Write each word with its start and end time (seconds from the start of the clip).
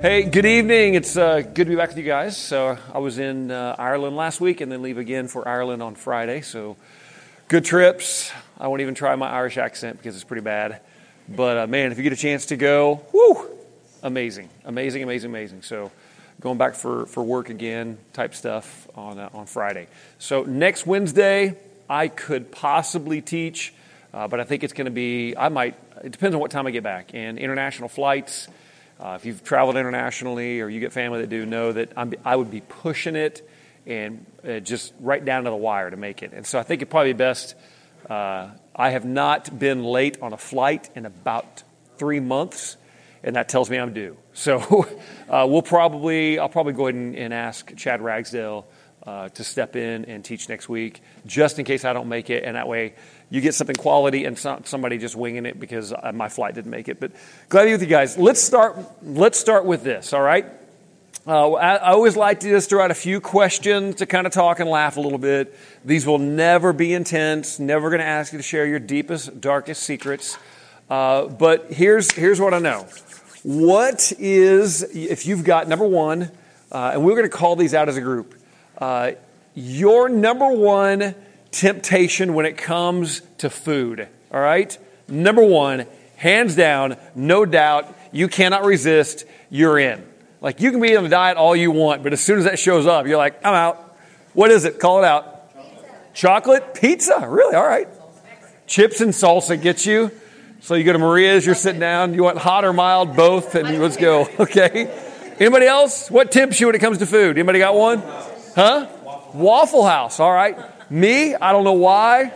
Hey, 0.00 0.22
good 0.22 0.46
evening. 0.46 0.94
It's 0.94 1.18
uh, 1.18 1.42
good 1.42 1.66
to 1.66 1.66
be 1.66 1.76
back 1.76 1.90
with 1.90 1.98
you 1.98 2.04
guys. 2.04 2.38
So, 2.38 2.78
I 2.94 2.98
was 2.98 3.18
in 3.18 3.50
uh, 3.50 3.76
Ireland 3.78 4.16
last 4.16 4.40
week 4.40 4.62
and 4.62 4.72
then 4.72 4.80
leave 4.80 4.96
again 4.96 5.28
for 5.28 5.46
Ireland 5.46 5.82
on 5.82 5.96
Friday. 5.96 6.40
So, 6.40 6.78
good 7.48 7.66
trips. 7.66 8.32
I 8.56 8.68
won't 8.68 8.80
even 8.80 8.94
try 8.94 9.14
my 9.16 9.28
Irish 9.28 9.58
accent 9.58 9.98
because 9.98 10.14
it's 10.14 10.24
pretty 10.24 10.40
bad. 10.40 10.80
But 11.28 11.58
uh, 11.58 11.66
man, 11.66 11.92
if 11.92 11.98
you 11.98 12.04
get 12.04 12.12
a 12.12 12.16
chance 12.16 12.46
to 12.46 12.56
go, 12.56 13.02
whoo, 13.12 13.50
amazing, 14.02 14.48
amazing, 14.64 15.02
amazing, 15.02 15.30
amazing. 15.30 15.62
So, 15.62 15.90
going 16.40 16.56
back 16.56 16.74
for, 16.74 17.06
for 17.06 17.22
work 17.22 17.50
again 17.50 17.98
type 18.12 18.34
stuff 18.34 18.88
on, 18.94 19.18
uh, 19.18 19.28
on 19.34 19.46
Friday. 19.46 19.88
So, 20.18 20.44
next 20.44 20.86
Wednesday, 20.86 21.56
I 21.90 22.08
could 22.08 22.50
possibly 22.50 23.20
teach, 23.20 23.74
uh, 24.14 24.28
but 24.28 24.40
I 24.40 24.44
think 24.44 24.64
it's 24.64 24.72
going 24.72 24.86
to 24.86 24.90
be, 24.90 25.36
I 25.36 25.48
might, 25.48 25.76
it 26.02 26.12
depends 26.12 26.34
on 26.34 26.40
what 26.40 26.50
time 26.50 26.66
I 26.66 26.70
get 26.70 26.82
back. 26.82 27.10
And 27.12 27.38
international 27.38 27.88
flights, 27.88 28.48
uh, 28.98 29.16
if 29.18 29.26
you've 29.26 29.44
traveled 29.44 29.76
internationally 29.76 30.60
or 30.60 30.68
you 30.68 30.80
get 30.80 30.92
family 30.92 31.20
that 31.20 31.28
do, 31.28 31.44
know 31.44 31.72
that 31.72 31.92
I'm, 31.96 32.14
i 32.24 32.34
would 32.34 32.50
be 32.50 32.60
pushing 32.60 33.16
it 33.16 33.48
and 33.86 34.24
uh, 34.46 34.60
just 34.60 34.92
right 35.00 35.24
down 35.24 35.44
to 35.44 35.50
the 35.50 35.56
wire 35.56 35.90
to 35.90 35.96
make 35.96 36.22
it. 36.22 36.32
And 36.32 36.46
so 36.46 36.58
I 36.58 36.62
think 36.62 36.80
it'd 36.80 36.90
probably 36.90 37.12
be 37.12 37.18
best. 37.18 37.54
I 38.78 38.90
have 38.90 39.04
not 39.04 39.58
been 39.58 39.82
late 39.82 40.22
on 40.22 40.32
a 40.32 40.36
flight 40.36 40.88
in 40.94 41.04
about 41.04 41.64
three 41.98 42.20
months, 42.20 42.76
and 43.24 43.34
that 43.34 43.48
tells 43.48 43.68
me 43.68 43.76
I'm 43.76 43.92
due. 43.92 44.16
So 44.38 44.86
uh, 45.28 45.48
we'll 45.50 45.62
probably, 45.62 46.38
I'll 46.38 46.48
probably 46.48 46.72
go 46.72 46.86
ahead 46.86 46.94
and, 46.94 47.16
and 47.16 47.34
ask 47.34 47.74
Chad 47.74 48.00
Ragsdale 48.00 48.68
uh, 49.04 49.30
to 49.30 49.42
step 49.42 49.74
in 49.74 50.04
and 50.04 50.24
teach 50.24 50.48
next 50.48 50.68
week, 50.68 51.02
just 51.26 51.58
in 51.58 51.64
case 51.64 51.84
I 51.84 51.92
don't 51.92 52.08
make 52.08 52.30
it, 52.30 52.44
and 52.44 52.54
that 52.54 52.68
way 52.68 52.94
you 53.30 53.40
get 53.40 53.56
something 53.56 53.74
quality 53.74 54.26
and 54.26 54.38
somebody 54.38 54.96
just 54.96 55.16
winging 55.16 55.44
it 55.44 55.58
because 55.58 55.92
uh, 55.92 56.12
my 56.14 56.28
flight 56.28 56.54
didn't 56.54 56.70
make 56.70 56.88
it. 56.88 57.00
But 57.00 57.10
glad 57.48 57.62
to 57.62 57.66
be 57.66 57.72
with 57.72 57.82
you 57.82 57.88
guys. 57.88 58.16
Let's 58.16 58.40
start. 58.40 58.78
Let's 59.02 59.40
start 59.40 59.64
with 59.64 59.82
this. 59.82 60.12
All 60.12 60.22
right. 60.22 60.46
Uh, 61.28 61.52
I, 61.52 61.74
I, 61.74 61.90
always 61.90 62.16
like 62.16 62.40
to 62.40 62.48
just 62.48 62.70
throw 62.70 62.82
out 62.82 62.90
a 62.90 62.94
few 62.94 63.20
questions 63.20 63.96
to 63.96 64.06
kind 64.06 64.26
of 64.26 64.32
talk 64.32 64.60
and 64.60 64.70
laugh 64.70 64.96
a 64.96 65.00
little 65.02 65.18
bit. 65.18 65.54
These 65.84 66.06
will 66.06 66.16
never 66.18 66.72
be 66.72 66.94
intense. 66.94 67.58
Never 67.58 67.90
going 67.90 68.00
to 68.00 68.06
ask 68.06 68.32
you 68.32 68.38
to 68.38 68.42
share 68.42 68.64
your 68.64 68.78
deepest, 68.78 69.38
darkest 69.38 69.82
secrets. 69.82 70.38
Uh, 70.88 71.26
but 71.26 71.70
here's 71.70 72.10
here's 72.12 72.40
what 72.40 72.54
I 72.54 72.60
know. 72.60 72.86
What 73.42 74.10
is 74.18 74.82
if 74.84 75.26
you've 75.26 75.44
got 75.44 75.68
number 75.68 75.86
one, 75.86 76.30
uh, 76.72 76.92
and 76.94 77.04
we're 77.04 77.14
going 77.14 77.30
to 77.30 77.36
call 77.36 77.56
these 77.56 77.74
out 77.74 77.90
as 77.90 77.98
a 77.98 78.00
group. 78.00 78.34
Uh, 78.78 79.10
your 79.54 80.08
number 80.08 80.50
one 80.50 81.14
temptation 81.50 82.32
when 82.32 82.46
it 82.46 82.56
comes 82.56 83.20
to 83.36 83.50
food. 83.50 84.08
All 84.32 84.40
right? 84.40 84.78
Number 85.08 85.44
one, 85.44 85.84
hands 86.16 86.56
down, 86.56 86.96
no 87.14 87.44
doubt, 87.44 87.94
you 88.12 88.28
cannot 88.28 88.64
resist, 88.64 89.26
you're 89.50 89.78
in. 89.78 90.07
Like 90.40 90.60
you 90.60 90.70
can 90.70 90.80
be 90.80 90.96
on 90.96 91.04
a 91.04 91.08
diet 91.08 91.36
all 91.36 91.56
you 91.56 91.70
want, 91.70 92.02
but 92.02 92.12
as 92.12 92.20
soon 92.20 92.38
as 92.38 92.44
that 92.44 92.58
shows 92.58 92.86
up, 92.86 93.06
you're 93.06 93.16
like, 93.16 93.44
I'm 93.44 93.54
out. 93.54 93.96
What 94.34 94.50
is 94.50 94.64
it? 94.64 94.78
Call 94.78 95.02
it 95.02 95.06
out. 95.06 95.34
Chocolate 96.14 96.74
pizza. 96.74 97.26
Really? 97.28 97.54
All 97.54 97.66
right. 97.66 97.88
Chips 98.66 99.00
and 99.00 99.12
salsa 99.12 99.60
get 99.60 99.86
you. 99.86 100.10
So 100.60 100.74
you 100.74 100.84
go 100.84 100.92
to 100.92 100.98
Maria's, 100.98 101.46
you're 101.46 101.54
sitting 101.54 101.80
down, 101.80 102.14
you 102.14 102.24
want 102.24 102.38
hot 102.38 102.64
or 102.64 102.72
mild, 102.72 103.16
both, 103.16 103.54
and 103.54 103.80
let's 103.80 103.96
go. 103.96 104.28
Okay. 104.40 105.04
Anybody 105.40 105.66
else? 105.66 106.10
What 106.10 106.32
tempts 106.32 106.60
you 106.60 106.66
when 106.66 106.74
it 106.74 106.80
comes 106.80 106.98
to 106.98 107.06
food? 107.06 107.38
Anybody 107.38 107.60
got 107.60 107.76
one? 107.76 108.02
Huh? 108.56 108.88
Waffle 109.34 109.84
House. 109.84 110.18
All 110.18 110.32
right. 110.32 110.58
Me, 110.90 111.34
I 111.34 111.52
don't 111.52 111.62
know 111.62 111.74
why. 111.74 112.32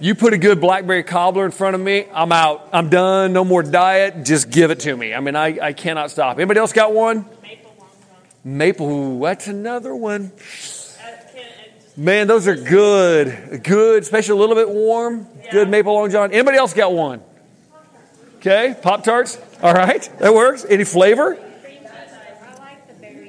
You 0.00 0.14
put 0.14 0.32
a 0.32 0.38
good 0.38 0.60
blackberry 0.60 1.02
cobbler 1.02 1.44
in 1.44 1.50
front 1.50 1.74
of 1.74 1.80
me, 1.80 2.06
I'm 2.12 2.30
out. 2.30 2.68
I'm 2.72 2.88
done. 2.88 3.32
No 3.32 3.44
more 3.44 3.64
diet. 3.64 4.24
Just 4.24 4.48
give 4.48 4.70
it 4.70 4.80
to 4.80 4.96
me. 4.96 5.12
I 5.12 5.20
mean, 5.20 5.34
I, 5.34 5.58
I 5.60 5.72
cannot 5.72 6.10
stop. 6.10 6.36
Anybody 6.38 6.60
else 6.60 6.72
got 6.72 6.92
one? 6.92 7.24
Maple 7.42 7.74
Long 7.78 7.88
John. 7.88 8.58
Maple, 8.58 9.20
that's 9.20 9.46
another 9.48 9.94
one. 9.94 10.32
Man, 11.98 12.28
those 12.28 12.46
are 12.46 12.54
good. 12.54 13.64
Good, 13.64 14.04
especially 14.04 14.38
a 14.38 14.40
little 14.40 14.54
bit 14.54 14.70
warm. 14.70 15.26
Yeah. 15.42 15.50
Good 15.50 15.68
maple 15.68 15.94
long 15.94 16.12
john. 16.12 16.32
Anybody 16.32 16.56
else 16.56 16.72
got 16.72 16.92
one? 16.92 17.20
Okay, 18.36 18.76
Pop 18.80 19.02
Tarts. 19.02 19.36
All 19.60 19.74
right, 19.74 20.08
that 20.20 20.32
works. 20.32 20.64
Any 20.68 20.84
flavor? 20.84 21.36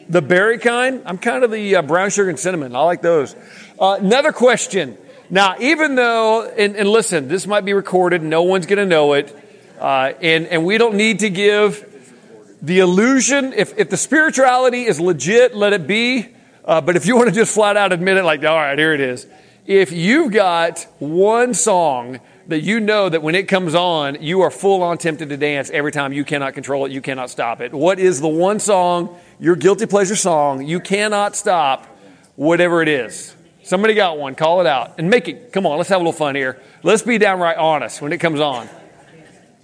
The 0.08 0.22
berry 0.22 0.60
kind. 0.60 1.02
I'm 1.08 1.18
kind 1.18 1.44
of 1.44 1.50
the 1.50 1.78
uh, 1.78 1.82
brown 1.82 2.12
sugar 2.12 2.30
and 2.30 2.38
cinnamon. 2.38 2.76
I 2.76 2.82
like 2.82 3.02
those. 3.02 3.36
Uh, 3.80 3.98
another 4.00 4.32
question. 4.32 5.00
Now, 5.30 5.56
even 5.60 5.96
though, 5.96 6.44
and, 6.44 6.76
and, 6.76 6.90
listen, 6.90 7.28
this 7.28 7.46
might 7.46 7.64
be 7.64 7.74
recorded, 7.74 8.24
no 8.24 8.44
one's 8.44 8.66
going 8.66 8.80
to 8.80 8.86
know 8.86 9.14
it, 9.14 9.36
uh, 9.80 10.14
and, 10.22 10.48
and 10.48 10.66
we 10.66 10.80
don't 10.80 10.96
need 10.96 11.20
to 11.20 11.30
give 11.30 11.86
the 12.64 12.80
illusion. 12.80 13.54
If, 13.54 13.78
if 13.78 13.92
the 13.92 13.98
spirituality 13.98 14.86
is 14.86 15.00
legit, 15.00 15.56
let 15.56 15.74
it 15.74 15.86
be. 15.86 16.30
Uh, 16.66 16.82
but 16.82 16.96
if 16.96 17.06
you 17.06 17.16
want 17.16 17.30
to 17.30 17.36
just 17.36 17.54
flat 17.54 17.78
out 17.78 17.94
admit 17.94 18.18
it, 18.18 18.24
like, 18.24 18.44
all 18.44 18.56
right, 18.56 18.78
here 18.78 18.94
it 18.94 19.02
is. 19.02 19.28
If 19.68 19.92
you've 19.92 20.32
got 20.32 20.88
one 20.98 21.54
song 21.54 22.20
that 22.48 22.62
you 22.62 22.80
know 22.80 23.08
that 23.08 23.22
when 23.22 23.36
it 23.36 23.48
comes 23.48 23.76
on, 23.76 24.22
you 24.22 24.42
are 24.42 24.50
full 24.50 24.82
on 24.82 24.98
tempted 24.98 25.30
to 25.30 25.38
dance 25.38 25.70
every 25.70 25.92
time 25.92 26.12
you 26.12 26.26
cannot 26.26 26.56
control 26.56 26.86
it, 26.86 26.92
you 26.92 27.02
cannot 27.02 27.30
stop 27.30 27.62
it. 27.62 27.72
What 27.72 28.00
is 28.00 28.20
the 28.20 28.28
one 28.28 28.60
song, 28.60 29.16
your 29.40 29.56
guilty 29.56 29.86
pleasure 29.86 30.16
song, 30.16 30.66
you 30.66 30.80
cannot 30.80 31.36
stop, 31.36 31.86
whatever 32.36 32.82
it 32.82 32.88
is? 32.88 33.36
Somebody 33.70 33.94
got 33.94 34.18
one. 34.18 34.34
Call 34.34 34.62
it 34.62 34.66
out 34.66 34.96
and 34.98 35.12
make 35.12 35.28
it. 35.28 35.54
Come 35.54 35.68
on, 35.68 35.78
let's 35.78 35.90
have 35.90 35.98
a 35.98 36.04
little 36.04 36.12
fun 36.12 36.34
here. 36.34 36.60
Let's 36.82 37.04
be 37.04 37.20
downright 37.20 37.58
honest 37.58 38.02
when 38.02 38.12
it 38.12 38.18
comes 38.18 38.40
on. 38.40 38.68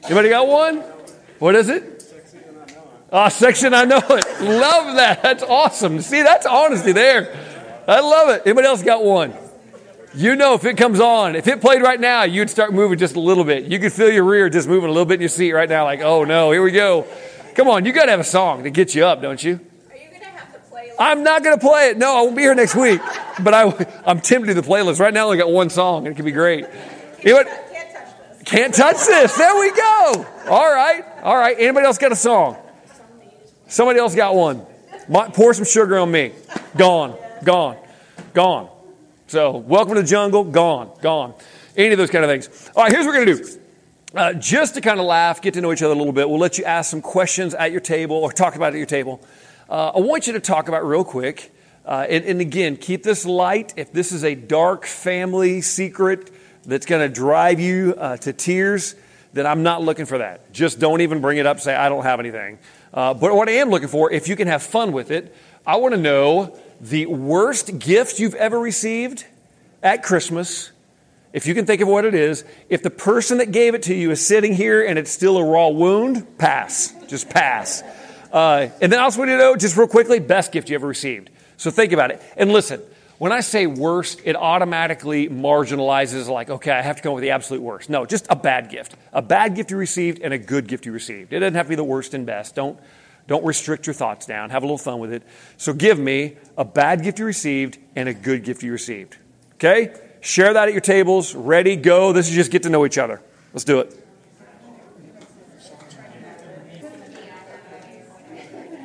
Anybody 0.04 0.30
got 0.30 0.48
one? 0.48 0.82
What 1.40 1.56
is 1.56 1.70
it? 1.70 2.04
Ah, 3.12 3.30
section 3.30 3.74
I 3.74 3.86
know 3.86 3.98
it. 3.98 4.42
Love 4.42 4.98
that. 4.98 5.24
That's 5.24 5.42
awesome. 5.42 6.02
See, 6.02 6.22
that's 6.22 6.46
honesty 6.46 6.92
there. 6.92 7.36
I 7.88 8.02
love 8.02 8.30
it. 8.30 8.44
Anybody 8.46 8.68
else 8.68 8.84
got 8.84 9.04
one? 9.04 9.34
You 10.14 10.36
know, 10.36 10.54
if 10.54 10.66
it 10.66 10.78
comes 10.78 11.00
on, 11.00 11.36
if 11.36 11.48
it 11.48 11.60
played 11.60 11.82
right 11.82 12.00
now, 12.00 12.26
you'd 12.26 12.52
start 12.52 12.76
moving 12.76 13.00
just 13.00 13.16
a 13.16 13.20
little 13.20 13.44
bit. 13.44 13.64
You 13.64 13.80
could 13.80 13.92
feel 13.92 14.12
your 14.12 14.26
rear 14.26 14.52
just 14.52 14.68
moving 14.68 14.92
a 14.92 14.94
little 14.94 15.08
bit 15.08 15.16
in 15.16 15.22
your 15.22 15.30
seat 15.30 15.52
right 15.52 15.68
now, 15.68 15.84
like, 15.84 16.02
oh 16.02 16.26
no, 16.26 16.52
here 16.52 16.62
we 16.62 16.72
go. 16.72 17.08
Come 17.56 17.68
on, 17.70 17.86
you 17.86 17.92
got 17.92 18.06
to 18.06 18.12
have 18.12 18.20
a 18.20 18.24
song 18.24 18.66
to 18.66 18.70
get 18.70 18.94
you 18.94 19.04
up, 19.04 19.20
don't 19.20 19.44
you? 19.44 19.60
I'm 21.00 21.24
not 21.24 21.44
going 21.44 21.58
to 21.58 21.66
play 21.66 21.90
it. 21.90 21.98
No, 21.98 22.18
I 22.18 22.22
won't 22.22 22.36
be 22.36 22.44
here 22.44 22.56
next 22.56 22.76
week. 22.76 23.02
But 23.42 23.54
I, 23.54 24.02
I'm 24.06 24.22
tempted 24.22 24.54
to 24.54 24.62
the 24.62 24.68
playlist. 24.68 25.00
Right 25.00 25.14
now, 25.14 25.32
I 25.32 25.38
got 25.38 25.52
one 25.52 25.70
song, 25.70 26.06
and 26.06 26.14
it 26.14 26.16
could 26.16 26.26
be 26.26 26.32
great. 26.32 26.66
You 27.24 27.32
know 27.32 27.38
what? 27.38 28.46
Can't 28.46 28.74
touch 28.74 28.98
this. 28.98 29.36
There 29.36 29.60
we 29.60 29.72
go. 29.72 30.26
All 30.48 30.72
right. 30.72 31.04
All 31.24 31.36
right. 31.36 31.56
Anybody 31.60 31.86
else 31.86 31.98
got 31.98 32.12
a 32.12 32.16
song? 32.16 32.58
Somebody 33.68 34.00
else 34.00 34.14
got 34.14 34.36
one. 34.36 34.66
Pour 35.34 35.54
some 35.54 35.66
sugar 35.66 35.98
on 35.98 36.12
me. 36.12 36.32
Gone. 36.78 37.18
Gone. 37.44 37.78
Gone. 38.34 38.70
So, 39.28 39.58
welcome 39.58 39.96
to 39.96 40.02
the 40.02 40.08
jungle. 40.08 40.44
Gone. 40.44 40.92
Gone. 41.02 41.34
Any 41.76 41.94
of 41.94 41.98
those 41.98 42.12
kind 42.12 42.24
of 42.24 42.30
things. 42.30 42.70
All 42.76 42.84
right, 42.84 42.92
here's 42.92 43.06
what 43.06 43.16
we're 43.16 43.26
going 43.26 43.38
to 43.38 43.44
do. 43.44 43.60
Uh, 44.14 44.34
just 44.34 44.76
to 44.76 44.82
kind 44.82 45.00
of 45.00 45.06
laugh, 45.06 45.42
get 45.42 45.56
to 45.56 45.62
know 45.62 45.74
each 45.74 45.82
other 45.82 45.94
a 45.94 45.98
little 45.98 46.14
bit, 46.14 46.30
we'll 46.30 46.40
let 46.40 46.58
you 46.58 46.64
ask 46.64 46.90
some 46.90 47.02
questions 47.02 47.54
at 47.54 47.72
your 47.72 47.82
table 47.82 48.16
or 48.16 48.32
talk 48.32 48.56
about 48.56 48.68
it 48.68 48.76
at 48.76 48.78
your 48.78 48.86
table. 48.86 49.20
Uh, 49.70 49.94
I 49.96 50.00
want 50.00 50.28
you 50.28 50.34
to 50.34 50.40
talk 50.40 50.68
about 50.68 50.86
real 50.86 51.04
quick, 51.04 51.52
uh, 51.86 52.06
and, 52.08 52.24
and, 52.26 52.40
again, 52.40 52.78
keep 52.78 53.02
this 53.02 53.26
light. 53.26 53.74
If 53.78 53.92
this 53.92 54.12
is 54.12 54.24
a 54.24 54.36
dark 54.36 54.86
family 54.86 55.62
secret 55.62 56.30
that's 56.66 56.86
going 56.86 57.02
to 57.02 57.14
drive 57.14 57.60
you 57.60 57.96
uh, 57.98 58.18
to 58.18 58.34
tears, 58.34 58.96
then 59.34 59.48
I'm 59.48 59.64
not 59.64 59.82
looking 59.82 60.06
for 60.06 60.20
that. 60.20 60.54
Just 60.54 60.80
don't 60.80 61.02
even 61.02 61.20
bring 61.20 61.40
it 61.40 61.48
up. 61.48 61.60
Say 61.60 61.76
I 61.76 61.90
don't 61.90 62.04
have 62.04 62.20
anything. 62.20 62.60
Uh, 62.94 63.16
but 63.16 63.36
what 63.36 63.50
I 63.50 63.54
am 63.54 63.70
looking 63.70 63.88
for, 63.88 64.12
if 64.12 64.28
you 64.28 64.36
can 64.36 64.48
have 64.48 64.62
fun 64.62 64.92
with 64.92 65.10
it, 65.10 65.36
I 65.66 65.78
want 65.78 65.96
to 65.96 66.00
know 66.00 66.58
the 66.80 67.08
worst 67.08 67.80
gift 67.80 68.20
you've 68.20 68.36
ever 68.36 68.60
received 68.60 69.26
at 69.82 70.04
Christmas. 70.04 70.72
If 71.34 71.48
you 71.48 71.56
can 71.56 71.66
think 71.66 71.82
of 71.82 71.88
what 71.88 72.06
it 72.06 72.14
is, 72.14 72.46
if 72.70 72.84
the 72.84 72.92
person 72.92 73.40
that 73.40 73.52
gave 73.52 73.74
it 73.74 73.84
to 73.84 73.96
you 73.96 74.12
is 74.12 74.26
sitting 74.26 74.54
here 74.54 74.86
and 74.86 75.00
it's 75.00 75.12
still 75.12 75.38
a 75.38 75.44
raw 75.44 75.70
wound, 75.70 76.38
pass. 76.38 76.94
Just 77.08 77.30
pass. 77.30 77.84
Uh, 78.36 78.70
and 78.82 78.92
then 78.92 79.00
I 79.00 79.04
also 79.04 79.20
want 79.20 79.32
you 79.32 79.38
to 79.38 79.42
know, 79.42 79.56
just 79.56 79.78
real 79.78 79.88
quickly, 79.88 80.20
best 80.20 80.52
gift 80.52 80.70
you 80.70 80.76
ever 80.76 80.86
received. 80.86 81.30
So 81.56 81.72
think 81.72 81.94
about 81.94 82.12
it. 82.12 82.22
And 82.36 82.52
listen, 82.52 82.82
when 83.18 83.32
I 83.32 83.40
say 83.40 83.66
worst, 83.66 84.22
it 84.26 84.36
automatically 84.36 85.30
marginalizes 85.30 86.28
like, 86.28 86.50
okay, 86.50 86.72
I 86.72 86.82
have 86.82 86.98
to 86.98 87.02
come 87.02 87.12
up 87.12 87.16
with 87.16 87.22
the 87.22 87.32
absolute 87.32 87.62
worst. 87.62 87.90
No, 87.90 88.06
just 88.06 88.28
a 88.30 88.36
bad 88.36 88.70
gift. 88.70 88.98
A 89.14 89.22
bad 89.22 89.56
gift 89.56 89.72
you 89.72 89.78
received 89.78 90.20
and 90.20 90.34
a 90.34 90.38
good 90.38 90.68
gift 90.68 90.86
you 90.86 90.92
received. 90.92 91.32
It 91.32 91.40
doesn't 91.40 91.54
have 91.54 91.68
to 91.68 91.70
be 91.70 91.76
the 91.76 91.86
worst 91.86 92.14
and 92.14 92.26
best. 92.26 92.56
Don't, 92.56 92.78
don't 93.26 93.46
restrict 93.46 93.88
your 93.88 93.94
thoughts 93.94 94.26
down. 94.26 94.50
Have 94.50 94.64
a 94.64 94.66
little 94.66 94.78
fun 94.78 95.00
with 95.00 95.14
it. 95.14 95.24
So 95.56 95.72
give 95.72 95.98
me 95.98 96.36
a 96.58 96.66
bad 96.66 97.04
gift 97.04 97.20
you 97.20 97.26
received 97.26 97.78
and 97.96 98.10
a 98.10 98.14
good 98.14 98.44
gift 98.44 98.64
you 98.64 98.74
received. 98.74 99.16
Okay? 99.54 99.96
Share 100.20 100.52
that 100.52 100.68
at 100.68 100.74
your 100.74 100.82
tables. 100.82 101.34
Ready, 101.34 101.78
go. 101.78 102.12
This 102.12 102.28
is 102.28 102.36
just 102.36 102.52
get 102.52 102.64
to 102.64 102.70
know 102.70 102.86
each 102.86 102.98
other. 102.98 103.22
Let's 103.54 103.64
do 103.64 103.80
it. 103.80 104.05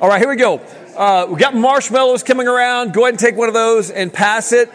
All 0.01 0.09
right, 0.09 0.17
here 0.17 0.29
we 0.29 0.35
go. 0.35 0.57
Uh, 0.97 1.27
we 1.29 1.37
got 1.39 1.53
marshmallows 1.53 2.23
coming 2.23 2.47
around. 2.47 2.91
Go 2.91 3.03
ahead 3.03 3.13
and 3.13 3.19
take 3.19 3.35
one 3.35 3.49
of 3.49 3.53
those 3.53 3.91
and 3.91 4.11
pass 4.11 4.51
it. 4.51 4.71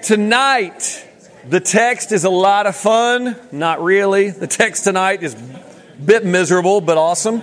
Tonight, 0.00 1.04
the 1.48 1.58
text 1.58 2.12
is 2.12 2.22
a 2.22 2.30
lot 2.30 2.68
of 2.68 2.76
fun. 2.76 3.34
Not 3.50 3.82
really. 3.82 4.30
The 4.30 4.46
text 4.46 4.84
tonight 4.84 5.24
is 5.24 5.34
a 5.34 6.00
bit 6.00 6.24
miserable, 6.24 6.82
but 6.82 6.98
awesome. 6.98 7.42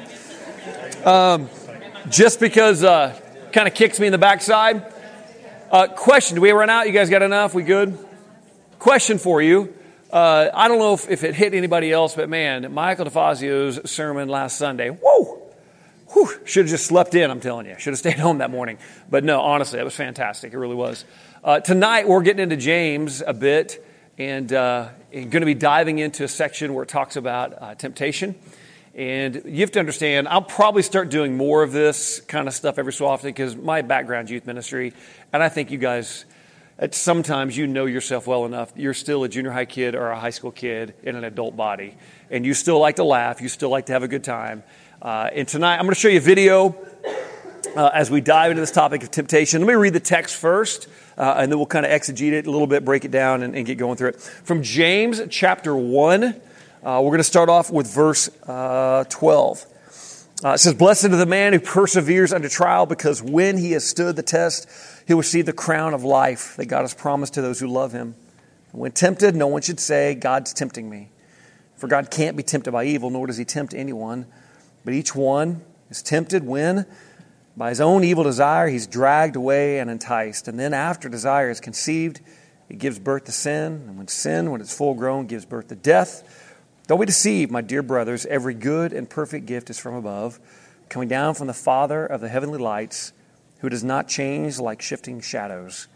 Um, 1.04 1.50
just 2.08 2.40
because 2.40 2.82
uh, 2.82 3.14
kind 3.52 3.68
of 3.68 3.74
kicks 3.74 4.00
me 4.00 4.08
in 4.08 4.14
the 4.14 4.18
backside. 4.18 4.86
Uh, 5.70 5.88
question 5.88 6.36
Do 6.36 6.42
we 6.42 6.52
run 6.52 6.70
out? 6.70 6.88
You 6.88 6.94
guys 6.94 7.10
got 7.10 7.24
enough? 7.24 7.54
We 7.54 7.64
good? 7.64 7.98
Question 8.80 9.18
for 9.18 9.42
you. 9.42 9.74
Uh, 10.10 10.50
I 10.54 10.70
don't 10.70 10.80
know 10.80 10.94
if, 10.94 11.10
if, 11.10 11.26
it 11.26 11.36
hit 11.36 11.54
anybody 11.54 11.92
else, 11.92 12.16
but 12.16 12.30
man, 12.30 12.74
Michael 12.74 13.04
DeFazio's 13.04 13.92
sermon 13.92 14.30
last 14.30 14.58
Sunday, 14.58 14.92
whoa, 14.92 15.41
whew, 16.14 16.30
should 16.46 16.66
have 16.66 16.72
just 16.72 16.86
slept 16.86 17.16
in, 17.16 17.30
I'm 17.30 17.40
telling 17.40 17.66
you. 17.66 17.76
Should 17.78 17.92
have 17.92 18.00
stayed 18.00 18.20
home 18.20 18.40
that 18.40 18.52
morning. 18.52 18.78
But 19.10 19.24
no, 19.24 19.42
honestly, 19.42 19.80
it 19.80 19.84
was 19.84 19.96
fantastic. 19.96 20.54
It 20.54 20.58
really 20.58 20.76
was. 20.76 21.06
Uh, 21.44 21.60
tonight, 21.60 22.08
we're 22.08 22.22
getting 22.22 22.44
into 22.44 22.58
James 22.58 23.22
a 23.26 23.34
bit 23.34 23.86
and, 24.18 24.52
uh, 24.54 24.90
and 25.12 25.32
going 25.32 25.42
to 25.42 25.46
be 25.46 25.54
diving 25.54 26.00
into 26.00 26.24
a 26.24 26.28
section 26.28 26.74
where 26.74 26.84
it 26.84 26.90
talks 26.90 27.16
about 27.16 27.62
uh, 27.62 27.76
temptation. 27.76 28.36
And 28.94 29.44
you 29.46 29.62
have 29.62 29.72
to 29.72 29.80
understand, 29.80 30.28
I'll 30.28 30.42
probably 30.42 30.82
start 30.82 31.10
doing 31.10 31.38
more 31.38 31.64
of 31.64 31.72
this 31.72 32.20
kind 32.20 32.48
of 32.48 32.54
stuff 32.54 32.78
every 32.78 32.92
so 32.92 33.08
often 33.08 33.30
because 33.30 33.56
my 33.56 33.82
background 33.82 34.30
youth 34.30 34.46
ministry, 34.46 34.94
and 35.32 35.42
I 35.42 35.48
think 35.48 35.72
you 35.72 35.78
guys, 35.78 36.26
sometimes 36.92 37.56
you 37.56 37.68
know 37.68 37.86
yourself 37.86 38.28
well 38.28 38.46
enough. 38.46 38.74
You're 38.76 38.94
still 38.94 39.24
a 39.24 39.30
junior 39.30 39.52
high 39.52 39.66
kid 39.66 39.96
or 39.96 40.10
a 40.10 40.20
high 40.20 40.32
school 40.32 40.52
kid 40.52 40.94
in 41.04 41.16
an 41.16 41.24
adult 41.24 41.56
body, 41.56 41.96
and 42.30 42.46
you 42.46 42.54
still 42.54 42.80
like 42.80 42.98
to 42.98 43.06
laugh, 43.06 43.40
you 43.40 43.48
still 43.48 43.70
like 43.70 43.86
to 43.86 43.94
have 43.94 44.04
a 44.04 44.10
good 44.10 44.26
time. 44.26 44.62
Uh, 45.02 45.28
and 45.34 45.48
tonight, 45.48 45.78
I'm 45.78 45.86
going 45.86 45.96
to 45.96 46.00
show 46.00 46.10
you 46.10 46.20
a 46.20 46.22
video 46.22 46.76
uh, 47.76 47.90
as 47.92 48.12
we 48.12 48.22
dive 48.22 48.52
into 48.52 48.62
this 48.62 48.70
topic 48.70 49.02
of 49.02 49.10
temptation. 49.10 49.60
Let 49.60 49.68
me 49.68 49.74
read 49.74 49.94
the 49.94 50.00
text 50.00 50.36
first. 50.36 50.88
Uh, 51.18 51.38
and 51.38 51.52
then 51.52 51.58
we'll 51.58 51.66
kind 51.66 51.88
of 51.88 51.92
exegete 51.92 52.34
it 52.34 52.46
a 52.46 52.52
little 52.52 52.68
bit, 52.68 52.86
break 52.86 53.04
it 53.04 53.10
down, 53.10 53.42
and, 53.42 53.56
and 53.56 53.66
get 53.66 53.80
going 53.80 53.98
through 53.98 54.10
it. 54.10 54.22
From 54.22 54.62
James 54.62 55.20
chapter 55.32 55.76
1, 55.76 56.24
uh, 56.24 56.34
we're 56.84 57.10
going 57.10 57.18
to 57.18 57.24
start 57.24 57.50
off 57.50 57.72
with 57.72 57.92
verse 57.92 58.30
uh, 58.48 59.06
12. 59.10 59.66
Uh, 60.44 60.50
it 60.50 60.60
says, 60.60 60.76
Blessed 60.76 61.06
is 61.06 61.18
the 61.18 61.26
man 61.26 61.54
who 61.54 61.60
perseveres 61.60 62.32
under 62.32 62.48
trial, 62.48 62.86
because 62.86 63.24
when 63.24 63.58
he 63.58 63.72
has 63.72 63.88
stood 63.88 64.16
the 64.16 64.24
test, 64.24 64.68
he 65.08 65.16
will 65.16 65.22
receive 65.22 65.48
the 65.48 65.54
crown 65.54 65.96
of 65.96 66.04
life 66.04 66.56
that 66.58 66.68
God 66.68 66.82
has 66.82 66.94
promised 66.94 67.34
to 67.34 67.42
those 67.42 67.60
who 67.60 67.68
love 67.68 67.92
him. 67.92 68.14
When 68.72 68.92
tempted, 68.92 69.36
no 69.36 69.48
one 69.48 69.64
should 69.64 69.80
say, 69.80 70.14
God's 70.14 70.54
tempting 70.54 70.88
me. 70.88 71.10
For 71.76 71.88
God 71.88 72.12
can't 72.12 72.38
be 72.38 72.44
tempted 72.44 72.72
by 72.72 72.86
evil, 72.86 73.10
nor 73.10 73.26
does 73.26 73.38
he 73.38 73.46
tempt 73.46 73.74
anyone. 73.74 74.28
But 74.84 74.94
each 74.94 75.16
one 75.16 75.62
is 75.90 76.02
tempted 76.02 76.46
when, 76.46 76.86
by 77.56 77.70
his 77.70 77.82
own 77.82 78.04
evil 78.04 78.24
desire, 78.24 78.68
he's 78.68 78.88
dragged 78.88 79.36
away 79.36 79.80
and 79.80 79.90
enticed. 79.90 80.48
And 80.48 80.60
then, 80.60 80.74
after 80.74 81.10
desire 81.10 81.50
is 81.50 81.60
conceived, 81.60 82.22
it 82.70 82.80
gives 82.80 82.98
birth 83.00 83.26
to 83.26 83.32
sin. 83.32 83.86
And 83.88 83.98
when 83.98 84.08
sin, 84.08 84.52
when 84.52 84.62
it's 84.62 84.76
full 84.76 84.94
grown, 84.94 85.28
gives 85.28 85.46
birth 85.46 85.68
to 85.68 85.76
death. 85.76 86.24
Don't 86.88 87.00
be 87.00 87.06
deceived, 87.06 87.52
my 87.52 87.62
dear 87.62 87.84
brothers. 87.84 88.26
Every 88.26 88.54
good 88.54 88.94
and 88.94 89.10
perfect 89.10 89.46
gift 89.46 89.70
is 89.70 89.78
from 89.78 89.96
above, 89.96 90.40
coming 90.90 91.08
down 91.08 91.36
from 91.36 91.48
the 91.48 91.54
Father 91.54 92.06
of 92.06 92.22
the 92.22 92.30
heavenly 92.30 92.60
lights, 92.60 93.14
who 93.60 93.70
does 93.70 93.84
not 93.84 94.08
change 94.08 94.60
like 94.60 94.82
shifting 94.82 95.22
shadows. 95.22 95.88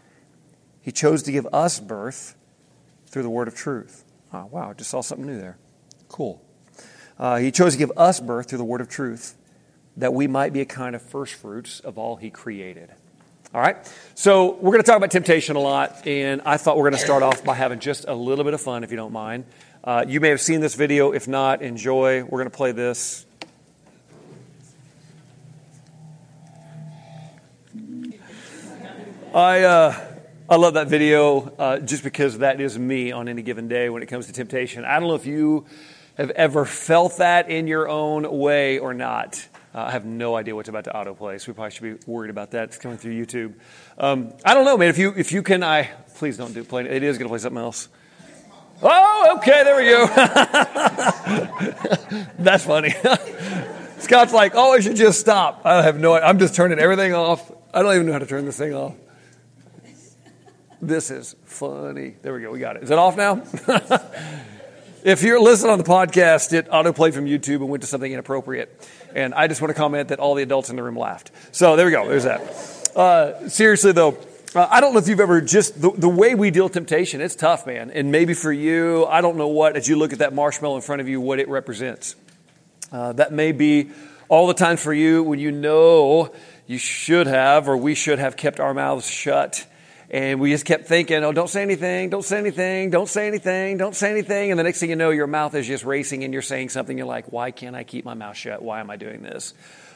He 0.80 0.92
chose 0.92 1.24
to 1.24 1.32
give 1.32 1.46
us 1.52 1.80
birth 1.80 2.36
through 3.06 3.24
the 3.24 3.30
word 3.30 3.48
of 3.48 3.56
truth. 3.56 4.04
Oh, 4.32 4.46
wow, 4.46 4.72
just 4.72 4.90
saw 4.90 5.00
something 5.00 5.26
new 5.26 5.38
there. 5.38 5.58
Cool. 6.08 6.45
Uh, 7.18 7.36
he 7.36 7.50
chose 7.50 7.72
to 7.72 7.78
give 7.78 7.92
us 7.96 8.20
birth 8.20 8.48
through 8.48 8.58
the 8.58 8.64
word 8.64 8.80
of 8.80 8.88
truth, 8.88 9.34
that 9.96 10.12
we 10.12 10.26
might 10.26 10.52
be 10.52 10.60
a 10.60 10.64
kind 10.66 10.94
of 10.94 11.02
first 11.02 11.34
fruits 11.34 11.80
of 11.80 11.98
all 11.98 12.16
he 12.16 12.30
created. 12.30 12.90
All 13.54 13.60
right? 13.60 13.76
So, 14.14 14.54
we're 14.56 14.72
going 14.72 14.82
to 14.82 14.86
talk 14.86 14.98
about 14.98 15.10
temptation 15.10 15.56
a 15.56 15.60
lot, 15.60 16.06
and 16.06 16.42
I 16.44 16.56
thought 16.58 16.76
we're 16.76 16.90
going 16.90 17.00
to 17.00 17.06
start 17.06 17.22
off 17.22 17.42
by 17.44 17.54
having 17.54 17.78
just 17.78 18.04
a 18.06 18.14
little 18.14 18.44
bit 18.44 18.54
of 18.54 18.60
fun, 18.60 18.84
if 18.84 18.90
you 18.90 18.96
don't 18.96 19.12
mind. 19.12 19.44
Uh, 19.82 20.04
you 20.06 20.20
may 20.20 20.30
have 20.30 20.40
seen 20.40 20.60
this 20.60 20.74
video. 20.74 21.12
If 21.12 21.28
not, 21.28 21.62
enjoy. 21.62 22.24
We're 22.24 22.38
going 22.38 22.50
to 22.50 22.56
play 22.56 22.72
this. 22.72 23.24
I, 29.32 29.62
uh, 29.62 29.94
I 30.48 30.56
love 30.56 30.74
that 30.74 30.88
video 30.88 31.52
uh, 31.58 31.78
just 31.78 32.02
because 32.02 32.38
that 32.38 32.60
is 32.60 32.78
me 32.78 33.12
on 33.12 33.28
any 33.28 33.42
given 33.42 33.68
day 33.68 33.90
when 33.90 34.02
it 34.02 34.06
comes 34.06 34.26
to 34.26 34.32
temptation. 34.32 34.84
I 34.84 34.98
don't 34.98 35.08
know 35.08 35.14
if 35.14 35.26
you 35.26 35.66
have 36.16 36.30
ever 36.30 36.64
felt 36.64 37.18
that 37.18 37.50
in 37.50 37.66
your 37.66 37.88
own 37.88 38.38
way 38.38 38.78
or 38.78 38.94
not. 38.94 39.46
Uh, 39.74 39.82
I 39.82 39.90
have 39.90 40.06
no 40.06 40.34
idea 40.34 40.54
what's 40.54 40.70
about 40.70 40.84
to 40.84 40.90
autoplay, 40.90 41.38
so 41.40 41.52
we 41.52 41.54
probably 41.54 41.70
should 41.70 41.82
be 41.82 41.96
worried 42.10 42.30
about 42.30 42.52
that. 42.52 42.64
It's 42.64 42.78
coming 42.78 42.96
through 42.96 43.12
YouTube. 43.12 43.54
Um, 43.98 44.32
I 44.44 44.54
don't 44.54 44.64
know, 44.64 44.78
man. 44.78 44.88
If 44.88 44.96
you 44.96 45.12
if 45.16 45.32
you 45.32 45.42
can, 45.42 45.62
I 45.62 45.90
please 46.16 46.38
don't 46.38 46.54
do 46.54 46.64
play. 46.64 46.86
It 46.86 47.02
is 47.02 47.18
going 47.18 47.26
to 47.26 47.30
play 47.30 47.38
something 47.38 47.60
else. 47.60 47.88
Oh, 48.82 49.36
okay, 49.38 49.64
there 49.64 49.76
we 49.76 49.84
go. 49.84 50.06
That's 52.38 52.64
funny. 52.64 52.90
Scott's 53.98 54.32
like, 54.32 54.52
oh, 54.54 54.72
I 54.72 54.80
should 54.80 54.96
just 54.96 55.20
stop. 55.20 55.62
I 55.64 55.82
have 55.82 55.98
no 55.98 56.14
I'm 56.14 56.38
just 56.38 56.54
turning 56.54 56.78
everything 56.78 57.12
off. 57.12 57.50
I 57.72 57.82
don't 57.82 57.94
even 57.94 58.06
know 58.06 58.12
how 58.12 58.18
to 58.18 58.26
turn 58.26 58.46
this 58.46 58.58
thing 58.58 58.74
off. 58.74 58.94
This 60.80 61.10
is 61.10 61.36
funny. 61.44 62.16
There 62.22 62.34
we 62.34 62.42
go. 62.42 62.50
We 62.50 62.60
got 62.60 62.76
it. 62.76 62.82
Is 62.82 62.90
it 62.90 62.98
off 62.98 63.16
now? 63.16 63.42
if 65.06 65.22
you're 65.22 65.40
listening 65.40 65.70
on 65.70 65.78
the 65.78 65.84
podcast, 65.84 66.52
it 66.52 66.68
autoplayed 66.68 67.14
from 67.14 67.26
YouTube 67.26 67.56
and 67.56 67.68
went 67.68 67.82
to 67.82 67.86
something 67.86 68.10
inappropriate. 68.10 68.88
And 69.14 69.34
I 69.34 69.46
just 69.46 69.60
want 69.60 69.70
to 69.70 69.74
comment 69.74 70.08
that 70.08 70.18
all 70.18 70.34
the 70.34 70.42
adults 70.42 70.68
in 70.68 70.74
the 70.74 70.82
room 70.82 70.98
laughed. 70.98 71.30
So 71.52 71.76
there 71.76 71.86
we 71.86 71.92
go. 71.92 72.08
There's 72.08 72.24
that. 72.24 72.40
Uh, 72.96 73.48
seriously, 73.48 73.92
though, 73.92 74.18
uh, 74.56 74.66
I 74.68 74.80
don't 74.80 74.94
know 74.94 74.98
if 74.98 75.06
you've 75.06 75.20
ever 75.20 75.40
just, 75.40 75.80
the, 75.80 75.92
the 75.92 76.08
way 76.08 76.34
we 76.34 76.50
deal 76.50 76.68
temptation, 76.68 77.20
it's 77.20 77.36
tough, 77.36 77.68
man. 77.68 77.92
And 77.92 78.10
maybe 78.10 78.34
for 78.34 78.52
you, 78.52 79.06
I 79.06 79.20
don't 79.20 79.36
know 79.36 79.46
what, 79.46 79.76
as 79.76 79.86
you 79.86 79.94
look 79.94 80.12
at 80.12 80.18
that 80.18 80.34
marshmallow 80.34 80.74
in 80.74 80.82
front 80.82 81.00
of 81.00 81.08
you, 81.08 81.20
what 81.20 81.38
it 81.38 81.48
represents. 81.48 82.16
Uh, 82.90 83.12
that 83.12 83.32
may 83.32 83.52
be 83.52 83.90
all 84.28 84.48
the 84.48 84.54
time 84.54 84.76
for 84.76 84.92
you 84.92 85.22
when 85.22 85.38
you 85.38 85.52
know 85.52 86.34
you 86.66 86.78
should 86.78 87.28
have 87.28 87.68
or 87.68 87.76
we 87.76 87.94
should 87.94 88.18
have 88.18 88.36
kept 88.36 88.58
our 88.58 88.74
mouths 88.74 89.08
shut. 89.08 89.66
And 90.10 90.40
we 90.40 90.50
just 90.50 90.64
kept 90.64 90.86
thinking, 90.86 91.24
oh, 91.24 91.32
don't 91.32 91.50
say 91.50 91.62
anything, 91.62 92.10
don't 92.10 92.24
say 92.24 92.38
anything, 92.38 92.90
don't 92.90 93.08
say 93.08 93.26
anything, 93.26 93.76
don't 93.76 93.94
say 93.94 94.10
anything. 94.10 94.52
And 94.52 94.58
the 94.58 94.62
next 94.62 94.78
thing 94.78 94.90
you 94.90 94.96
know, 94.96 95.10
your 95.10 95.26
mouth 95.26 95.54
is 95.54 95.66
just 95.66 95.84
racing 95.84 96.22
and 96.22 96.32
you're 96.32 96.42
saying 96.42 96.68
something. 96.68 96.96
You're 96.96 97.08
like, 97.08 97.32
why 97.32 97.50
can't 97.50 97.74
I 97.74 97.82
keep 97.82 98.04
my 98.04 98.14
mouth 98.14 98.36
shut? 98.36 98.62
Why 98.62 98.78
am 98.80 98.88
I 98.88 98.96
doing 98.96 99.22
this? 99.22 99.52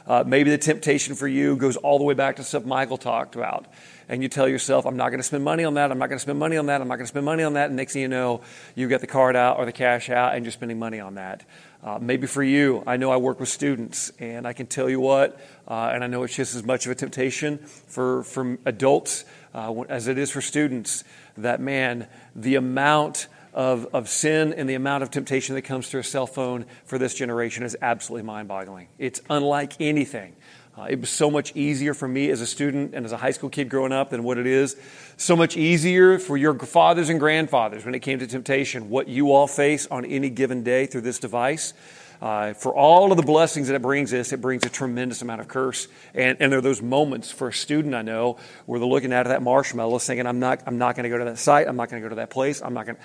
Uh, 0.07 0.25
maybe 0.27 0.51
the 0.51 0.59
temptation 0.59 1.15
for 1.15 1.29
you 1.29 1.55
goes 1.57 1.77
all 1.77 1.99
the 1.99 2.05
way 2.05 2.15
back 2.15 2.37
to 2.37 2.43
stuff 2.43 2.65
Michael 2.65 2.99
talked 2.99 3.37
about 3.37 3.67
and 4.09 4.25
you 4.25 4.29
tell 4.29 4.49
yourself, 4.49 4.87
I'm 4.87 4.97
not 4.97 5.11
going 5.11 5.21
to 5.21 5.25
spend 5.25 5.45
money 5.45 5.63
on 5.63 5.75
that, 5.75 5.93
I'm 5.93 5.99
not 5.99 6.09
going 6.09 6.19
to 6.19 6.23
spend 6.23 6.39
money 6.39 6.57
on 6.57 6.67
that, 6.67 6.81
I'm 6.81 6.89
not 6.89 6.97
going 6.97 7.05
to 7.05 7.11
spend 7.11 7.25
money 7.25 7.45
on 7.45 7.53
that, 7.53 7.69
and 7.69 7.77
next 7.77 7.93
thing 7.93 8.03
you 8.03 8.09
know, 8.09 8.41
you 8.75 8.89
get 8.89 9.01
the 9.01 9.07
card 9.07 9.37
out 9.37 9.59
or 9.59 9.67
the 9.67 9.73
cash 9.73 10.11
out 10.11 10.35
and 10.35 10.45
you're 10.45 10.51
spending 10.51 10.81
money 10.81 10.99
on 10.99 11.15
that. 11.15 11.45
Uh, 11.83 11.99
maybe 12.01 12.27
for 12.27 12.43
you, 12.43 12.83
I 12.89 12.97
know 12.97 13.13
I 13.13 13.19
work 13.19 13.39
with 13.39 13.49
students, 13.49 14.11
and 14.19 14.49
I 14.49 14.53
can 14.53 14.67
tell 14.67 14.91
you 14.91 14.99
what, 14.99 15.41
uh, 15.69 15.93
and 15.95 16.03
I 16.03 16.09
know 16.09 16.25
it's 16.25 16.35
just 16.35 16.57
as 16.57 16.65
much 16.65 16.87
of 16.87 16.93
a 16.93 16.97
temptation 16.97 17.59
for, 17.59 18.25
for 18.25 18.59
adults 18.67 19.25
uh, 19.55 19.81
as 19.89 20.07
it 20.07 20.19
is 20.19 20.31
for 20.31 20.41
students, 20.41 21.05
that 21.37 21.61
man, 21.61 22.07
the 22.35 22.55
amount 22.55 23.29
of, 23.53 23.87
of 23.93 24.09
sin 24.09 24.53
and 24.53 24.69
the 24.69 24.75
amount 24.75 25.03
of 25.03 25.11
temptation 25.11 25.55
that 25.55 25.63
comes 25.63 25.89
through 25.89 26.01
a 26.01 26.05
cell 26.05 26.27
phone 26.27 26.67
for 26.85 26.99
this 26.99 27.15
generation 27.15 27.65
is 27.65 27.77
absolutely 27.83 28.25
mind 28.25 28.49
boggling. 28.49 28.89
It's 28.99 29.21
unlike 29.29 29.81
anything 29.81 30.37
uh, 30.81 30.87
it 30.89 31.01
was 31.01 31.11
so 31.11 31.31
much 31.31 31.55
easier 31.57 31.93
for 31.93 32.09
me 32.09 32.31
as 32.31 32.41
a 32.41 32.47
student 32.47 32.95
and 32.95 33.05
as 33.05 33.13
a 33.13 33.17
high 33.17 33.33
school 33.33 33.51
kid 33.51 33.69
growing 33.69 33.93
up 33.93 34.11
than 34.11 34.23
what 34.23 34.39
it 34.39 34.47
is. 34.47 34.77
So 35.17 35.37
much 35.37 35.57
easier 35.57 36.19
for 36.19 36.37
your 36.37 36.55
fathers 36.55 37.11
and 37.11 37.21
grandfathers 37.21 37.85
when 37.85 37.95
it 37.95 38.01
came 38.01 38.19
to 38.21 38.27
temptation, 38.27 38.89
what 38.89 39.07
you 39.07 39.33
all 39.33 39.47
face 39.47 39.87
on 39.89 40.05
any 40.05 40.31
given 40.31 40.63
day 40.63 40.87
through 40.87 41.03
this 41.03 41.19
device. 41.19 41.75
Uh, 42.21 42.53
for 42.53 42.75
all 42.75 43.13
of 43.13 43.17
the 43.17 43.23
blessings 43.23 43.69
that 43.69 43.75
it 43.75 43.83
brings 43.83 44.13
us, 44.13 44.33
it 44.33 44.41
brings 44.41 44.65
a 44.65 44.69
tremendous 44.69 45.23
amount 45.23 45.41
of 45.41 45.49
curse. 45.49 45.89
And, 46.15 46.37
and 46.41 46.53
there 46.53 46.59
are 46.59 46.63
those 46.63 46.83
moments 46.83 47.31
for 47.31 47.49
a 47.49 47.53
student 47.53 47.95
I 47.95 48.03
know 48.03 48.37
where 48.67 48.79
they're 48.79 48.89
looking 48.89 49.13
at 49.13 49.27
that 49.27 49.43
marshmallow 49.43 49.99
thinking, 50.01 50.27
I'm 50.27 50.39
not, 50.39 50.63
I'm 50.67 50.77
not 50.77 50.97
going 50.97 51.05
to 51.05 51.09
go 51.09 51.19
to 51.19 51.25
that 51.25 51.39
site. 51.39 51.67
I'm 51.67 51.77
not 51.77 51.89
going 51.89 52.03
to 52.03 52.05
go 52.05 52.11
to 52.11 52.17
that 52.17 52.31
place. 52.31 52.61
I'm 52.61 52.75
not 52.75 52.87
going. 52.87 52.99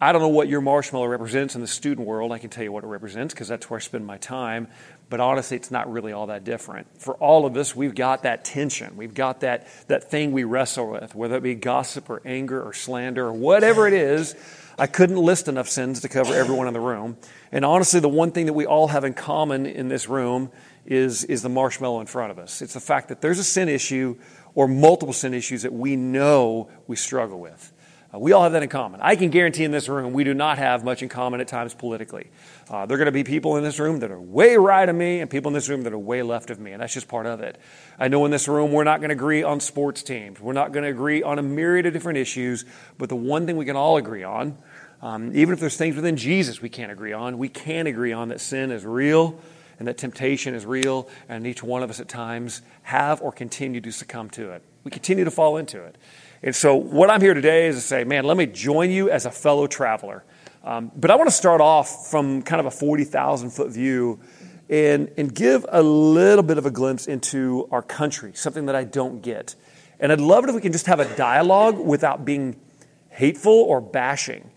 I 0.00 0.12
don't 0.12 0.20
know 0.20 0.28
what 0.28 0.48
your 0.48 0.60
marshmallow 0.60 1.06
represents 1.06 1.54
in 1.54 1.60
the 1.60 1.66
student 1.66 2.06
world. 2.06 2.32
I 2.32 2.38
can 2.38 2.50
tell 2.50 2.64
you 2.64 2.72
what 2.72 2.84
it 2.84 2.88
represents 2.88 3.32
because 3.32 3.48
that's 3.48 3.70
where 3.70 3.78
I 3.78 3.80
spend 3.80 4.06
my 4.06 4.18
time. 4.18 4.68
But 5.10 5.20
honestly, 5.20 5.56
it's 5.56 5.70
not 5.70 5.90
really 5.92 6.12
all 6.12 6.26
that 6.26 6.44
different. 6.44 6.86
For 7.00 7.14
all 7.14 7.46
of 7.46 7.56
us, 7.56 7.76
we've 7.76 7.94
got 7.94 8.22
that 8.22 8.44
tension. 8.44 8.96
We've 8.96 9.14
got 9.14 9.40
that, 9.40 9.66
that 9.88 10.10
thing 10.10 10.32
we 10.32 10.44
wrestle 10.44 10.90
with, 10.90 11.14
whether 11.14 11.36
it 11.36 11.42
be 11.42 11.54
gossip 11.54 12.08
or 12.08 12.22
anger 12.24 12.62
or 12.62 12.72
slander 12.72 13.26
or 13.26 13.32
whatever 13.32 13.86
it 13.86 13.92
is. 13.92 14.34
I 14.78 14.86
couldn't 14.86 15.18
list 15.18 15.46
enough 15.46 15.68
sins 15.68 16.00
to 16.00 16.08
cover 16.08 16.34
everyone 16.34 16.66
in 16.66 16.72
the 16.72 16.80
room. 16.80 17.16
And 17.52 17.64
honestly, 17.64 18.00
the 18.00 18.08
one 18.08 18.32
thing 18.32 18.46
that 18.46 18.54
we 18.54 18.66
all 18.66 18.88
have 18.88 19.04
in 19.04 19.14
common 19.14 19.66
in 19.66 19.88
this 19.88 20.08
room 20.08 20.50
is, 20.86 21.24
is 21.24 21.42
the 21.42 21.48
marshmallow 21.48 22.00
in 22.00 22.06
front 22.06 22.32
of 22.32 22.38
us. 22.38 22.60
It's 22.62 22.74
the 22.74 22.80
fact 22.80 23.08
that 23.08 23.20
there's 23.20 23.38
a 23.38 23.44
sin 23.44 23.68
issue 23.68 24.16
or 24.54 24.68
multiple 24.68 25.12
sin 25.12 25.34
issues 25.34 25.62
that 25.62 25.72
we 25.72 25.96
know 25.96 26.70
we 26.86 26.96
struggle 26.96 27.40
with. 27.40 27.72
Uh, 28.14 28.18
we 28.18 28.32
all 28.32 28.42
have 28.42 28.52
that 28.52 28.62
in 28.62 28.68
common. 28.68 29.00
I 29.02 29.16
can 29.16 29.30
guarantee 29.30 29.64
in 29.64 29.70
this 29.70 29.88
room 29.88 30.12
we 30.12 30.24
do 30.24 30.34
not 30.34 30.58
have 30.58 30.84
much 30.84 31.02
in 31.02 31.08
common 31.08 31.40
at 31.40 31.48
times 31.48 31.74
politically. 31.74 32.28
Uh, 32.68 32.86
there 32.86 32.94
are 32.94 32.98
going 32.98 33.06
to 33.06 33.12
be 33.12 33.24
people 33.24 33.56
in 33.56 33.64
this 33.64 33.78
room 33.78 34.00
that 34.00 34.10
are 34.10 34.20
way 34.20 34.56
right 34.56 34.88
of 34.88 34.94
me 34.94 35.20
and 35.20 35.28
people 35.28 35.48
in 35.48 35.54
this 35.54 35.68
room 35.68 35.82
that 35.82 35.92
are 35.92 35.98
way 35.98 36.22
left 36.22 36.50
of 36.50 36.60
me, 36.60 36.72
and 36.72 36.80
that's 36.80 36.94
just 36.94 37.08
part 37.08 37.26
of 37.26 37.40
it. 37.40 37.58
I 37.98 38.08
know 38.08 38.24
in 38.24 38.30
this 38.30 38.46
room 38.46 38.72
we're 38.72 38.84
not 38.84 39.00
going 39.00 39.08
to 39.08 39.14
agree 39.14 39.42
on 39.42 39.58
sports 39.58 40.02
teams. 40.02 40.40
We're 40.40 40.52
not 40.52 40.72
going 40.72 40.84
to 40.84 40.90
agree 40.90 41.22
on 41.22 41.38
a 41.38 41.42
myriad 41.42 41.86
of 41.86 41.92
different 41.92 42.18
issues, 42.18 42.64
but 42.98 43.08
the 43.08 43.16
one 43.16 43.46
thing 43.46 43.56
we 43.56 43.64
can 43.64 43.76
all 43.76 43.96
agree 43.96 44.22
on, 44.22 44.58
um, 45.02 45.32
even 45.34 45.52
if 45.52 45.60
there's 45.60 45.76
things 45.76 45.96
within 45.96 46.16
Jesus 46.16 46.62
we 46.62 46.68
can't 46.68 46.92
agree 46.92 47.12
on, 47.12 47.38
we 47.38 47.48
can 47.48 47.86
agree 47.86 48.12
on 48.12 48.28
that 48.28 48.40
sin 48.40 48.70
is 48.70 48.84
real 48.84 49.40
and 49.80 49.88
that 49.88 49.98
temptation 49.98 50.54
is 50.54 50.64
real, 50.64 51.08
and 51.28 51.48
each 51.48 51.64
one 51.64 51.82
of 51.82 51.90
us 51.90 51.98
at 51.98 52.08
times 52.08 52.62
have 52.82 53.20
or 53.20 53.32
continue 53.32 53.80
to 53.80 53.90
succumb 53.90 54.30
to 54.30 54.50
it. 54.52 54.62
We 54.84 54.92
continue 54.92 55.24
to 55.24 55.32
fall 55.32 55.56
into 55.56 55.82
it. 55.82 55.96
And 56.44 56.54
so, 56.54 56.76
what 56.76 57.08
I'm 57.08 57.22
here 57.22 57.32
today 57.32 57.68
is 57.68 57.76
to 57.76 57.80
say, 57.80 58.04
man, 58.04 58.24
let 58.24 58.36
me 58.36 58.44
join 58.44 58.90
you 58.90 59.08
as 59.08 59.24
a 59.24 59.30
fellow 59.30 59.66
traveler. 59.66 60.24
Um, 60.62 60.92
but 60.94 61.10
I 61.10 61.14
want 61.14 61.28
to 61.28 61.34
start 61.34 61.62
off 61.62 62.10
from 62.10 62.42
kind 62.42 62.60
of 62.60 62.66
a 62.66 62.70
40,000 62.70 63.48
foot 63.48 63.70
view 63.70 64.20
and, 64.68 65.10
and 65.16 65.34
give 65.34 65.64
a 65.70 65.82
little 65.82 66.42
bit 66.42 66.58
of 66.58 66.66
a 66.66 66.70
glimpse 66.70 67.06
into 67.06 67.66
our 67.70 67.80
country, 67.80 68.32
something 68.34 68.66
that 68.66 68.76
I 68.76 68.84
don't 68.84 69.22
get. 69.22 69.54
And 69.98 70.12
I'd 70.12 70.20
love 70.20 70.44
it 70.44 70.50
if 70.50 70.54
we 70.54 70.60
can 70.60 70.72
just 70.72 70.84
have 70.84 71.00
a 71.00 71.16
dialogue 71.16 71.78
without 71.78 72.26
being 72.26 72.60
hateful 73.08 73.54
or 73.54 73.80
bashing. 73.80 74.50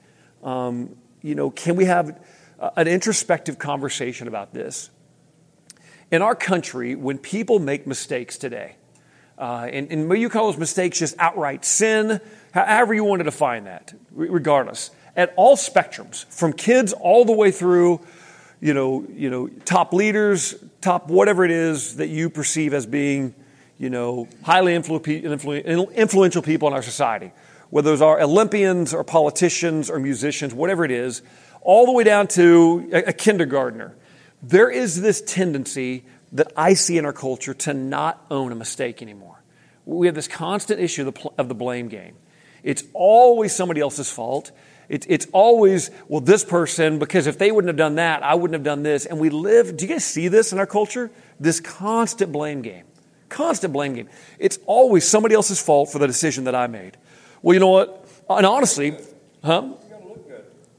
Um, 0.43 0.97
you 1.21 1.35
know, 1.35 1.51
can 1.51 1.77
we 1.77 1.85
have 1.85 2.19
an 2.75 2.89
introspective 2.89 3.59
conversation 3.59 4.27
about 4.27 4.53
this? 4.53 4.89
In 6.11 6.21
our 6.21 6.35
country, 6.35 6.95
when 6.95 7.17
people 7.17 7.59
make 7.59 7.87
mistakes 7.87 8.37
today, 8.37 8.76
uh, 9.37 9.67
and, 9.71 9.91
and 9.91 10.17
you 10.17 10.29
call 10.29 10.51
those 10.51 10.59
mistakes 10.59 10.99
just 10.99 11.15
outright 11.19 11.63
sin, 11.63 12.19
however 12.53 12.93
you 12.93 13.03
want 13.03 13.19
to 13.19 13.23
define 13.23 13.65
that, 13.65 13.93
regardless. 14.11 14.89
At 15.15 15.33
all 15.35 15.55
spectrums, 15.55 16.25
from 16.25 16.53
kids 16.53 16.93
all 16.93 17.25
the 17.25 17.33
way 17.33 17.51
through, 17.51 18.01
you 18.59 18.73
know, 18.73 19.05
you 19.09 19.29
know, 19.29 19.47
top 19.47 19.93
leaders, 19.93 20.55
top 20.81 21.09
whatever 21.09 21.45
it 21.45 21.51
is 21.51 21.97
that 21.97 22.07
you 22.07 22.29
perceive 22.29 22.73
as 22.73 22.85
being, 22.85 23.35
you 23.77 23.89
know, 23.89 24.27
highly 24.43 24.73
influ- 24.73 25.93
influential 25.93 26.41
people 26.41 26.67
in 26.67 26.73
our 26.73 26.81
society, 26.81 27.31
whether 27.69 27.91
those 27.91 28.01
are 28.01 28.19
Olympians 28.19 28.93
or 28.93 29.03
politicians 29.03 29.89
or 29.89 29.99
musicians, 29.99 30.53
whatever 30.53 30.83
it 30.83 30.91
is, 30.91 31.21
all 31.61 31.85
the 31.85 31.91
way 31.91 32.03
down 32.03 32.27
to 32.27 32.89
a, 32.91 33.09
a 33.09 33.13
kindergartner. 33.13 33.95
There 34.41 34.69
is 34.69 35.01
this 35.01 35.21
tendency 35.21 36.05
that 36.33 36.51
I 36.55 36.73
see 36.73 36.97
in 36.97 37.05
our 37.05 37.13
culture 37.13 37.53
to 37.53 37.73
not 37.73 38.25
own 38.29 38.51
a 38.51 38.55
mistake 38.55 39.01
anymore. 39.01 39.41
We 39.85 40.07
have 40.07 40.15
this 40.15 40.27
constant 40.27 40.81
issue 40.81 41.07
of 41.37 41.47
the, 41.47 41.55
blame 41.55 41.87
game. 41.87 42.15
It's 42.63 42.83
always 42.93 43.55
somebody 43.55 43.79
else's 43.79 44.09
fault. 44.09 44.51
It, 44.89 45.05
it's 45.09 45.27
always, 45.31 45.91
well, 46.07 46.19
this 46.19 46.43
person, 46.43 46.99
because 46.99 47.27
if 47.27 47.37
they 47.37 47.51
wouldn't 47.51 47.69
have 47.69 47.77
done 47.77 47.95
that, 47.95 48.23
I 48.23 48.35
wouldn't 48.35 48.53
have 48.53 48.63
done 48.63 48.83
this. 48.83 49.05
And 49.05 49.19
we 49.19 49.29
live, 49.29 49.77
do 49.77 49.85
you 49.85 49.91
guys 49.91 50.03
see 50.03 50.27
this 50.27 50.51
in 50.51 50.59
our 50.59 50.65
culture? 50.65 51.09
This 51.39 51.59
constant 51.59 52.31
blame 52.31 52.61
game. 52.61 52.85
Constant 53.29 53.71
blame 53.71 53.93
game. 53.93 54.09
It's 54.39 54.59
always 54.65 55.07
somebody 55.07 55.35
else's 55.35 55.61
fault 55.61 55.91
for 55.91 55.99
the 55.99 56.07
decision 56.07 56.45
that 56.45 56.55
I 56.55 56.67
made. 56.67 56.97
Well, 57.41 57.53
you 57.53 57.59
know 57.59 57.69
what? 57.69 58.05
And 58.29 58.45
honestly, 58.45 58.97
huh? 59.43 59.73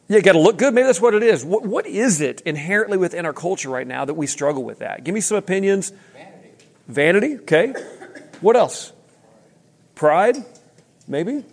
Yeah, 0.08 0.20
got 0.20 0.32
to 0.32 0.40
look 0.40 0.56
good. 0.56 0.72
Maybe 0.72 0.86
that's 0.86 1.02
what 1.02 1.14
it 1.14 1.22
is. 1.22 1.44
What, 1.44 1.64
what 1.64 1.86
is 1.86 2.22
it 2.22 2.40
inherently 2.42 2.96
within 2.96 3.26
our 3.26 3.34
culture 3.34 3.68
right 3.68 3.86
now 3.86 4.06
that 4.06 4.14
we 4.14 4.26
struggle 4.26 4.64
with 4.64 4.78
that? 4.78 5.04
Give 5.04 5.14
me 5.14 5.20
some 5.20 5.36
opinions. 5.36 5.92
Vanity. 6.14 6.64
Vanity, 6.88 7.34
okay. 7.42 7.74
What 8.40 8.56
else? 8.56 8.92
Pride, 9.94 10.36
maybe. 11.06 11.44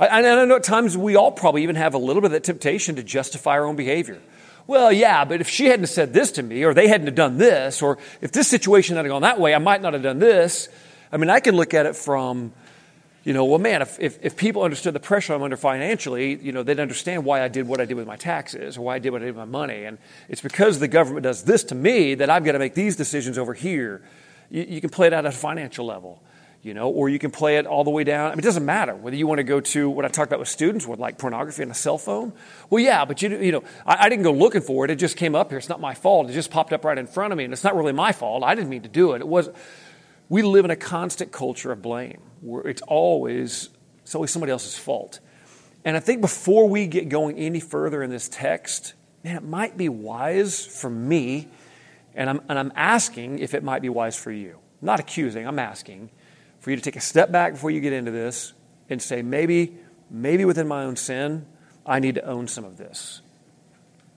I, 0.00 0.08
I 0.08 0.44
know 0.44 0.56
at 0.56 0.64
times 0.64 0.96
we 0.96 1.14
all 1.14 1.30
probably 1.30 1.62
even 1.62 1.76
have 1.76 1.94
a 1.94 1.98
little 1.98 2.20
bit 2.20 2.26
of 2.26 2.32
that 2.32 2.44
temptation 2.44 2.96
to 2.96 3.02
justify 3.04 3.52
our 3.52 3.64
own 3.64 3.76
behavior. 3.76 4.20
Well, 4.66 4.90
yeah, 4.90 5.24
but 5.24 5.40
if 5.40 5.48
she 5.48 5.66
hadn't 5.66 5.86
said 5.86 6.12
this 6.12 6.32
to 6.32 6.42
me, 6.42 6.64
or 6.64 6.74
they 6.74 6.88
hadn't 6.88 7.06
have 7.06 7.14
done 7.14 7.38
this, 7.38 7.80
or 7.80 7.98
if 8.20 8.32
this 8.32 8.48
situation 8.48 8.96
hadn't 8.96 9.10
gone 9.10 9.22
that 9.22 9.38
way, 9.38 9.54
I 9.54 9.58
might 9.58 9.80
not 9.80 9.92
have 9.92 10.02
done 10.02 10.18
this. 10.18 10.68
I 11.12 11.18
mean, 11.18 11.30
I 11.30 11.38
can 11.38 11.54
look 11.54 11.72
at 11.72 11.86
it 11.86 11.94
from 11.94 12.52
you 13.26 13.32
know, 13.32 13.44
well, 13.44 13.58
man, 13.58 13.82
if, 13.82 13.98
if, 13.98 14.24
if, 14.24 14.36
people 14.36 14.62
understood 14.62 14.94
the 14.94 15.00
pressure 15.00 15.34
I'm 15.34 15.42
under 15.42 15.56
financially, 15.56 16.36
you 16.36 16.52
know, 16.52 16.62
they'd 16.62 16.78
understand 16.78 17.24
why 17.24 17.42
I 17.42 17.48
did 17.48 17.66
what 17.66 17.80
I 17.80 17.84
did 17.84 17.94
with 17.94 18.06
my 18.06 18.14
taxes 18.14 18.78
or 18.78 18.82
why 18.82 18.94
I 18.94 18.98
did 19.00 19.10
what 19.10 19.20
I 19.20 19.24
did 19.24 19.34
with 19.34 19.48
my 19.48 19.50
money. 19.50 19.82
And 19.82 19.98
it's 20.28 20.40
because 20.40 20.78
the 20.78 20.86
government 20.86 21.24
does 21.24 21.42
this 21.42 21.64
to 21.64 21.74
me 21.74 22.14
that 22.14 22.30
I've 22.30 22.44
got 22.44 22.52
to 22.52 22.60
make 22.60 22.74
these 22.74 22.94
decisions 22.94 23.36
over 23.36 23.52
here. 23.52 24.00
You, 24.48 24.64
you 24.68 24.80
can 24.80 24.90
play 24.90 25.08
it 25.08 25.12
out 25.12 25.26
at 25.26 25.34
a 25.34 25.36
financial 25.36 25.84
level, 25.84 26.22
you 26.62 26.72
know, 26.72 26.88
or 26.88 27.08
you 27.08 27.18
can 27.18 27.32
play 27.32 27.56
it 27.56 27.66
all 27.66 27.82
the 27.82 27.90
way 27.90 28.04
down. 28.04 28.26
I 28.26 28.30
mean, 28.30 28.38
it 28.38 28.44
doesn't 28.44 28.64
matter 28.64 28.94
whether 28.94 29.16
you 29.16 29.26
want 29.26 29.38
to 29.38 29.44
go 29.44 29.58
to 29.58 29.90
what 29.90 30.04
I 30.04 30.08
talked 30.08 30.30
about 30.30 30.38
with 30.38 30.48
students 30.48 30.86
with 30.86 31.00
like 31.00 31.18
pornography 31.18 31.62
and 31.62 31.72
a 31.72 31.74
cell 31.74 31.98
phone. 31.98 32.32
Well, 32.70 32.80
yeah, 32.80 33.04
but 33.04 33.22
you, 33.22 33.36
you 33.40 33.50
know, 33.50 33.64
I, 33.84 34.04
I 34.04 34.08
didn't 34.08 34.22
go 34.22 34.32
looking 34.32 34.62
for 34.62 34.84
it. 34.84 34.90
It 34.92 35.00
just 35.00 35.16
came 35.16 35.34
up 35.34 35.50
here. 35.50 35.58
It's 35.58 35.68
not 35.68 35.80
my 35.80 35.94
fault. 35.94 36.30
It 36.30 36.32
just 36.32 36.52
popped 36.52 36.72
up 36.72 36.84
right 36.84 36.96
in 36.96 37.08
front 37.08 37.32
of 37.32 37.38
me. 37.38 37.42
And 37.42 37.52
it's 37.52 37.64
not 37.64 37.74
really 37.74 37.92
my 37.92 38.12
fault. 38.12 38.44
I 38.44 38.54
didn't 38.54 38.70
mean 38.70 38.82
to 38.82 38.88
do 38.88 39.14
it. 39.14 39.20
It 39.20 39.26
was, 39.26 39.50
we 40.28 40.42
live 40.42 40.64
in 40.64 40.70
a 40.70 40.76
constant 40.76 41.32
culture 41.32 41.72
of 41.72 41.82
blame 41.82 42.20
where 42.40 42.66
it's 42.66 42.82
always 42.82 43.70
it's 44.02 44.14
always 44.14 44.30
somebody 44.30 44.52
else's 44.52 44.78
fault. 44.78 45.18
And 45.84 45.96
I 45.96 46.00
think 46.00 46.20
before 46.20 46.68
we 46.68 46.86
get 46.86 47.08
going 47.08 47.38
any 47.38 47.58
further 47.58 48.02
in 48.04 48.10
this 48.10 48.28
text, 48.28 48.94
man, 49.24 49.36
it 49.36 49.42
might 49.42 49.76
be 49.76 49.88
wise 49.88 50.64
for 50.64 50.88
me, 50.88 51.48
and 52.14 52.30
I'm, 52.30 52.40
and 52.48 52.56
I'm 52.56 52.72
asking 52.76 53.40
if 53.40 53.52
it 53.52 53.64
might 53.64 53.82
be 53.82 53.88
wise 53.88 54.16
for 54.16 54.30
you. 54.30 54.58
I'm 54.80 54.86
not 54.86 55.00
accusing, 55.00 55.46
I'm 55.46 55.58
asking 55.58 56.10
for 56.60 56.70
you 56.70 56.76
to 56.76 56.82
take 56.82 56.94
a 56.94 57.00
step 57.00 57.32
back 57.32 57.54
before 57.54 57.70
you 57.72 57.80
get 57.80 57.92
into 57.92 58.12
this 58.12 58.52
and 58.88 59.02
say, 59.02 59.22
maybe, 59.22 59.76
maybe 60.08 60.44
within 60.44 60.68
my 60.68 60.84
own 60.84 60.94
sin, 60.94 61.46
I 61.84 61.98
need 61.98 62.16
to 62.16 62.24
own 62.24 62.46
some 62.46 62.64
of 62.64 62.76
this. 62.76 63.22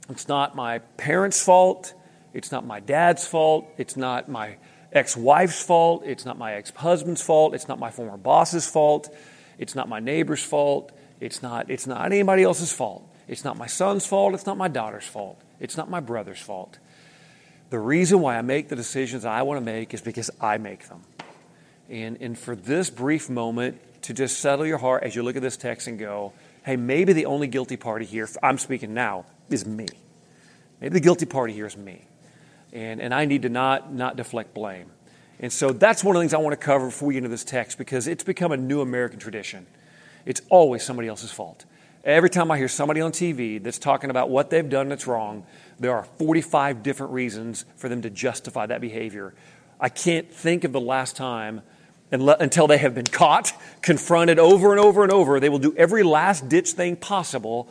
It's 0.09 0.27
not 0.27 0.55
my 0.55 0.79
parents' 0.97 1.43
fault. 1.43 1.93
It's 2.33 2.51
not 2.51 2.65
my 2.65 2.79
dad's 2.79 3.25
fault. 3.25 3.67
It's 3.77 3.97
not 3.97 4.29
my 4.29 4.57
ex 4.91 5.15
wife's 5.15 5.61
fault. 5.61 6.03
It's 6.05 6.25
not 6.25 6.37
my 6.37 6.53
ex 6.53 6.71
husband's 6.71 7.21
fault. 7.21 7.53
It's 7.53 7.67
not 7.67 7.79
my 7.79 7.91
former 7.91 8.17
boss's 8.17 8.69
fault. 8.69 9.13
It's 9.57 9.75
not 9.75 9.89
my 9.89 9.99
neighbor's 9.99 10.43
fault. 10.43 10.91
It's 11.19 11.41
not, 11.41 11.69
it's 11.69 11.85
not 11.85 12.05
anybody 12.05 12.43
else's 12.43 12.71
fault. 12.71 13.07
It's 13.27 13.43
not 13.43 13.57
my 13.57 13.67
son's 13.67 14.05
fault. 14.05 14.33
It's 14.33 14.45
not 14.45 14.57
my 14.57 14.67
daughter's 14.67 15.05
fault. 15.05 15.41
It's 15.59 15.77
not 15.77 15.89
my 15.89 15.99
brother's 15.99 16.39
fault. 16.39 16.79
The 17.69 17.79
reason 17.79 18.21
why 18.21 18.37
I 18.37 18.41
make 18.41 18.69
the 18.69 18.75
decisions 18.75 19.25
I 19.25 19.43
want 19.43 19.57
to 19.59 19.65
make 19.65 19.93
is 19.93 20.01
because 20.01 20.31
I 20.41 20.57
make 20.57 20.87
them. 20.87 21.01
And, 21.89 22.17
and 22.21 22.37
for 22.37 22.55
this 22.55 22.89
brief 22.89 23.29
moment, 23.29 23.79
to 24.03 24.13
just 24.13 24.39
settle 24.39 24.65
your 24.65 24.77
heart 24.77 25.03
as 25.03 25.15
you 25.15 25.23
look 25.23 25.35
at 25.35 25.41
this 25.41 25.57
text 25.57 25.87
and 25.87 25.99
go, 25.99 26.33
hey, 26.63 26.75
maybe 26.75 27.13
the 27.13 27.25
only 27.25 27.47
guilty 27.47 27.77
party 27.77 28.05
here, 28.05 28.27
I'm 28.41 28.57
speaking 28.57 28.93
now, 28.93 29.25
is 29.49 29.65
me. 29.65 29.87
Maybe 30.79 30.93
the 30.93 30.99
guilty 30.99 31.25
party 31.25 31.53
here 31.53 31.65
is 31.65 31.75
me. 31.75 32.05
And, 32.71 33.01
and 33.01 33.13
I 33.13 33.25
need 33.25 33.43
to 33.43 33.49
not, 33.49 33.93
not 33.93 34.15
deflect 34.15 34.53
blame. 34.53 34.91
And 35.39 35.51
so 35.51 35.71
that's 35.71 36.03
one 36.03 36.15
of 36.15 36.19
the 36.19 36.23
things 36.23 36.33
I 36.33 36.37
want 36.37 36.59
to 36.59 36.63
cover 36.63 36.87
before 36.87 37.07
we 37.07 37.13
get 37.13 37.19
into 37.19 37.29
this 37.29 37.45
text 37.45 37.77
because 37.77 38.07
it's 38.07 38.23
become 38.23 38.51
a 38.51 38.57
new 38.57 38.81
American 38.81 39.19
tradition. 39.19 39.65
It's 40.25 40.41
always 40.49 40.83
somebody 40.83 41.07
else's 41.07 41.31
fault. 41.31 41.65
Every 42.03 42.29
time 42.29 42.51
I 42.51 42.57
hear 42.57 42.67
somebody 42.67 43.01
on 43.01 43.11
TV 43.11 43.61
that's 43.61 43.79
talking 43.79 44.09
about 44.09 44.29
what 44.29 44.49
they've 44.49 44.69
done 44.69 44.89
that's 44.89 45.07
wrong, 45.07 45.45
there 45.79 45.93
are 45.93 46.03
45 46.03 46.83
different 46.83 47.13
reasons 47.13 47.65
for 47.75 47.89
them 47.89 48.01
to 48.01 48.09
justify 48.09 48.65
that 48.65 48.81
behavior. 48.81 49.33
I 49.79 49.89
can't 49.89 50.31
think 50.31 50.63
of 50.63 50.71
the 50.71 50.81
last 50.81 51.15
time 51.15 51.61
until 52.11 52.67
they 52.67 52.77
have 52.77 52.95
been 52.95 53.05
caught, 53.05 53.53
confronted 53.81 54.39
over 54.39 54.71
and 54.71 54.79
over 54.79 55.03
and 55.03 55.11
over. 55.11 55.39
They 55.39 55.49
will 55.49 55.59
do 55.59 55.73
every 55.77 56.03
last 56.03 56.49
ditch 56.49 56.71
thing 56.71 56.95
possible 56.95 57.69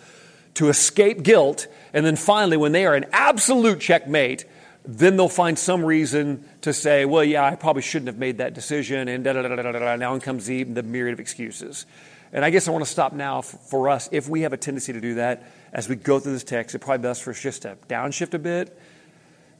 to 0.54 0.68
escape 0.68 1.22
guilt. 1.22 1.66
And 1.92 2.04
then 2.04 2.16
finally, 2.16 2.56
when 2.56 2.72
they 2.72 2.86
are 2.86 2.94
an 2.94 3.06
absolute 3.12 3.80
checkmate, 3.80 4.44
then 4.90 5.18
they'll 5.18 5.28
find 5.28 5.58
some 5.58 5.84
reason 5.84 6.48
to 6.62 6.72
say, 6.72 7.04
well, 7.04 7.22
yeah, 7.22 7.44
I 7.44 7.56
probably 7.56 7.82
shouldn't 7.82 8.06
have 8.06 8.16
made 8.16 8.38
that 8.38 8.54
decision, 8.54 9.06
and 9.06 9.22
da 9.22 9.34
da 9.34 9.42
da 9.42 9.54
da 9.54 9.70
da. 9.70 9.96
Now 9.96 10.18
comes 10.18 10.46
the, 10.46 10.62
the 10.62 10.82
myriad 10.82 11.12
of 11.12 11.20
excuses. 11.20 11.84
And 12.32 12.42
I 12.42 12.48
guess 12.48 12.68
I 12.68 12.70
want 12.70 12.86
to 12.86 12.90
stop 12.90 13.12
now 13.12 13.42
for, 13.42 13.58
for 13.58 13.88
us. 13.90 14.08
If 14.12 14.30
we 14.30 14.42
have 14.42 14.54
a 14.54 14.56
tendency 14.56 14.94
to 14.94 15.00
do 15.00 15.16
that 15.16 15.44
as 15.74 15.90
we 15.90 15.96
go 15.96 16.18
through 16.18 16.32
this 16.32 16.44
text, 16.44 16.74
it's 16.74 16.82
probably 16.82 17.02
best 17.02 17.22
for 17.22 17.30
us 17.30 17.40
just 17.40 17.62
to 17.62 17.76
downshift 17.86 18.32
a 18.32 18.38
bit, 18.38 18.78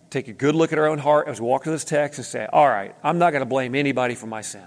take 0.09 0.29
a 0.29 0.33
good 0.33 0.55
look 0.55 0.73
at 0.73 0.79
our 0.79 0.87
own 0.87 0.99
heart 0.99 1.29
as 1.29 1.43
we 1.43 1.47
walk 1.47 1.65
through 1.65 1.73
this 1.73 1.85
text 1.85 2.19
and 2.19 2.25
say, 2.27 2.47
all 2.51 2.67
right, 2.67 2.95
I'm 3.03 3.19
not 3.19 3.33
going 3.33 3.43
to 3.43 3.47
blame 3.47 3.75
anybody 3.75 4.15
for 4.15 4.27
my 4.27 4.41
sin. 4.41 4.65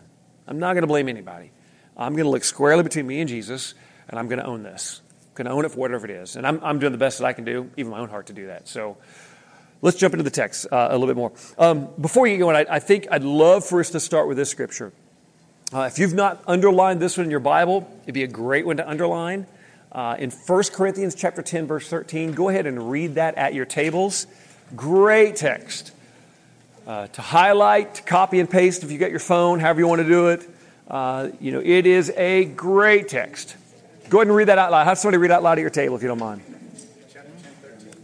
I'm 0.48 0.60
not 0.60 0.74
going 0.74 0.84
to 0.84 0.88
blame 0.88 1.10
anybody. 1.10 1.52
I'm 1.98 2.14
going 2.14 2.26
to 2.26 2.30
look 2.30 2.44
squarely 2.44 2.84
between 2.84 3.08
me 3.08 3.20
and 3.20 3.28
Jesus, 3.28 3.74
and 4.08 4.20
I'm 4.20 4.28
going 4.28 4.40
to 4.40 4.46
own 4.46 4.62
this. 4.62 5.02
I'm 5.10 5.34
going 5.34 5.46
to 5.46 5.54
own 5.54 5.66
it 5.66 5.70
for 5.70 5.80
whatever 5.80 6.06
it 6.06 6.12
is. 6.12 6.36
And 6.36 6.46
I'm, 6.46 6.64
I'm 6.64 6.78
doing 6.78 6.92
the 6.92 7.00
best 7.00 7.18
that 7.18 7.26
I 7.26 7.34
can 7.34 7.46
do, 7.46 7.72
even 7.78 7.92
my 7.92 8.00
own 8.00 8.10
heart, 8.10 8.28
to 8.28 8.34
do 8.34 8.48
that. 8.48 8.68
So, 8.68 8.98
Let's 9.84 9.98
jump 9.98 10.14
into 10.14 10.24
the 10.24 10.30
text 10.30 10.68
uh, 10.72 10.90
a 10.92 10.94
little 10.94 11.08
bit 11.08 11.16
more. 11.16 11.32
Um, 11.58 11.90
before 12.00 12.28
you 12.28 12.38
get 12.38 12.44
going, 12.44 12.56
I, 12.56 12.76
I, 12.76 12.80
think 12.80 13.08
I'd 13.10 13.24
love 13.24 13.66
for 13.66 13.80
us 13.80 13.90
to 13.92 14.00
start 14.00 14.28
with 14.28 14.38
this 14.38 14.50
scripture. 14.50 14.94
Uh, 15.74 15.82
if 15.82 15.98
you've 15.98 16.14
not 16.14 16.44
underlined 16.48 17.00
this 17.00 17.18
one 17.18 17.26
in 17.26 17.32
your 17.32 17.40
Bible, 17.40 17.90
it'd 18.04 18.14
be 18.14 18.24
a 18.24 18.28
great 18.28 18.66
one 18.66 18.78
to 18.78 18.88
underline. 18.88 19.48
Uh, 19.92 20.16
in 20.20 20.30
1 20.30 20.64
Corinthians 20.74 21.16
chapter 21.16 21.42
10, 21.42 21.66
verse 21.66 21.88
13, 21.90 22.34
go 22.34 22.50
ahead 22.50 22.68
and 22.68 22.92
read 22.92 23.16
that 23.16 23.36
at 23.36 23.54
your 23.56 23.66
tables. 23.66 24.28
Great 24.76 25.36
text. 25.36 25.92
Uh, 26.86 27.08
to 27.08 27.22
highlight, 27.22 27.96
to 27.96 28.04
copy 28.04 28.40
and 28.40 28.50
paste 28.50 28.84
if 28.84 28.92
you 28.92 28.98
got 28.98 29.12
your 29.12 29.20
phone, 29.20 29.60
however 29.60 29.80
you 29.80 29.88
want 29.88 30.02
to 30.02 30.08
do 30.08 30.28
it. 30.28 30.48
Uh, 30.88 31.30
you 31.40 31.52
know, 31.52 31.62
it 31.64 31.86
is 31.86 32.12
a 32.16 32.46
great 32.46 33.08
text. 33.08 33.56
Go 34.10 34.20
ahead 34.20 34.28
and 34.28 34.36
read 34.36 34.48
that 34.48 34.58
out 34.58 34.72
loud. 34.72 34.84
Have 34.84 34.98
somebody 34.98 35.18
read 35.18 35.32
out 35.32 35.42
loud 35.42 35.58
at 35.58 35.62
your 35.62 35.70
table 35.70 35.96
if 35.96 36.02
you 36.02 36.08
don't 36.08 36.20
mind. 36.20 36.42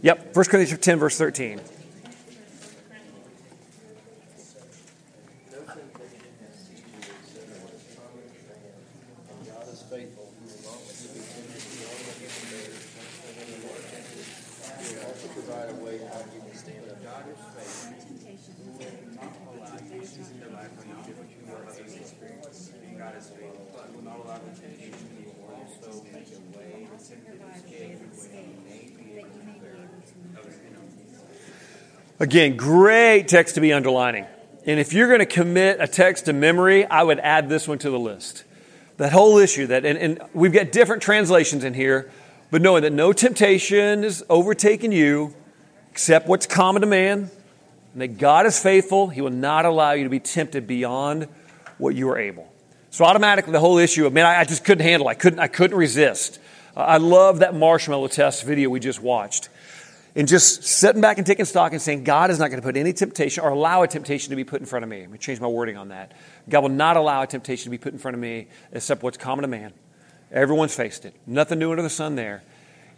Yep, 0.02 0.36
1 0.36 0.44
Corinthians 0.44 0.80
10, 0.80 0.98
verse 0.98 1.18
13. 1.18 1.60
Again, 32.20 32.56
great 32.56 33.28
text 33.28 33.54
to 33.54 33.60
be 33.60 33.72
underlining. 33.72 34.26
And 34.66 34.80
if 34.80 34.92
you're 34.92 35.06
going 35.06 35.20
to 35.20 35.26
commit 35.26 35.76
a 35.80 35.86
text 35.86 36.24
to 36.24 36.32
memory, 36.32 36.84
I 36.84 37.04
would 37.04 37.20
add 37.20 37.48
this 37.48 37.68
one 37.68 37.78
to 37.78 37.90
the 37.90 37.98
list. 37.98 38.42
That 38.96 39.12
whole 39.12 39.38
issue 39.38 39.68
that, 39.68 39.84
and, 39.84 39.96
and 39.96 40.20
we've 40.34 40.52
got 40.52 40.72
different 40.72 41.00
translations 41.00 41.62
in 41.62 41.74
here, 41.74 42.10
but 42.50 42.60
knowing 42.60 42.82
that 42.82 42.92
no 42.92 43.12
temptation 43.12 44.02
is 44.02 44.24
overtaking 44.28 44.90
you 44.90 45.32
except 45.92 46.26
what's 46.26 46.46
common 46.46 46.82
to 46.82 46.88
man, 46.88 47.30
and 47.92 48.02
that 48.02 48.18
God 48.18 48.46
is 48.46 48.60
faithful, 48.60 49.08
He 49.08 49.20
will 49.20 49.30
not 49.30 49.64
allow 49.64 49.92
you 49.92 50.02
to 50.02 50.10
be 50.10 50.20
tempted 50.20 50.66
beyond 50.66 51.28
what 51.78 51.94
you 51.94 52.08
are 52.10 52.18
able. 52.18 52.52
So 52.90 53.04
automatically, 53.04 53.52
the 53.52 53.60
whole 53.60 53.78
issue 53.78 54.06
of 54.06 54.12
man, 54.12 54.26
I, 54.26 54.40
I 54.40 54.44
just 54.44 54.64
couldn't 54.64 54.84
handle. 54.84 55.06
I 55.06 55.14
couldn't. 55.14 55.38
I 55.38 55.46
couldn't 55.46 55.76
resist. 55.76 56.40
Uh, 56.76 56.80
I 56.80 56.96
love 56.96 57.40
that 57.40 57.54
marshmallow 57.54 58.08
test 58.08 58.44
video 58.44 58.70
we 58.70 58.80
just 58.80 59.00
watched 59.00 59.48
and 60.14 60.26
just 60.26 60.64
sitting 60.64 61.00
back 61.00 61.18
and 61.18 61.26
taking 61.26 61.44
stock 61.44 61.72
and 61.72 61.80
saying, 61.80 62.04
God 62.04 62.30
is 62.30 62.38
not 62.38 62.48
going 62.48 62.60
to 62.60 62.66
put 62.66 62.76
any 62.76 62.92
temptation 62.92 63.44
or 63.44 63.50
allow 63.50 63.82
a 63.82 63.88
temptation 63.88 64.30
to 64.30 64.36
be 64.36 64.44
put 64.44 64.60
in 64.60 64.66
front 64.66 64.82
of 64.82 64.88
me. 64.88 65.00
Let 65.00 65.10
me 65.10 65.18
change 65.18 65.40
my 65.40 65.46
wording 65.46 65.76
on 65.76 65.88
that. 65.88 66.12
God 66.48 66.60
will 66.60 66.70
not 66.70 66.96
allow 66.96 67.22
a 67.22 67.26
temptation 67.26 67.64
to 67.64 67.70
be 67.70 67.78
put 67.78 67.92
in 67.92 67.98
front 67.98 68.14
of 68.14 68.20
me 68.20 68.48
except 68.72 69.02
what's 69.02 69.18
common 69.18 69.42
to 69.42 69.48
man. 69.48 69.72
Everyone's 70.30 70.74
faced 70.74 71.04
it. 71.04 71.14
Nothing 71.26 71.58
new 71.58 71.70
under 71.70 71.82
the 71.82 71.90
sun 71.90 72.14
there. 72.14 72.42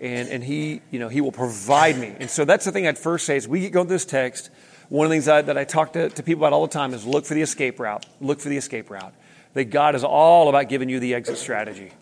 And, 0.01 0.29
and 0.29 0.43
he, 0.43 0.81
you 0.91 0.99
know, 0.99 1.09
he 1.09 1.21
will 1.21 1.33
provide 1.33 1.99
me. 1.99 2.15
And 2.19 2.31
so 2.31 2.45
that's 2.45 2.65
the 2.65 2.73
thing 2.73 2.87
I'd 2.87 2.99
first 2.99 3.27
say 3.27 3.37
is 3.37 3.47
we 3.47 3.61
get 3.61 3.73
going 3.73 3.87
through 3.87 3.97
this 3.97 4.07
text. 4.07 4.51
One 4.89 5.05
of 5.05 5.11
the 5.11 5.15
things 5.15 5.29
I, 5.29 5.43
that 5.43 5.59
I 5.59 5.65
talk 5.65 5.93
to, 5.93 6.09
to 6.09 6.23
people 6.23 6.43
about 6.43 6.55
all 6.55 6.67
the 6.67 6.73
time 6.73 6.95
is 6.95 7.05
look 7.05 7.27
for 7.27 7.35
the 7.35 7.43
escape 7.43 7.79
route. 7.79 8.07
Look 8.21 8.41
for 8.41 8.49
the 8.49 8.57
escape 8.57 8.91
route. 8.91 9.13
That 9.55 9.67
God 9.67 9.95
is 9.95 10.05
all 10.05 10.49
about 10.49 10.69
giving 10.69 10.89
you 10.89 11.01
the 11.01 11.15
exit 11.15 11.37
strategy. 11.37 11.93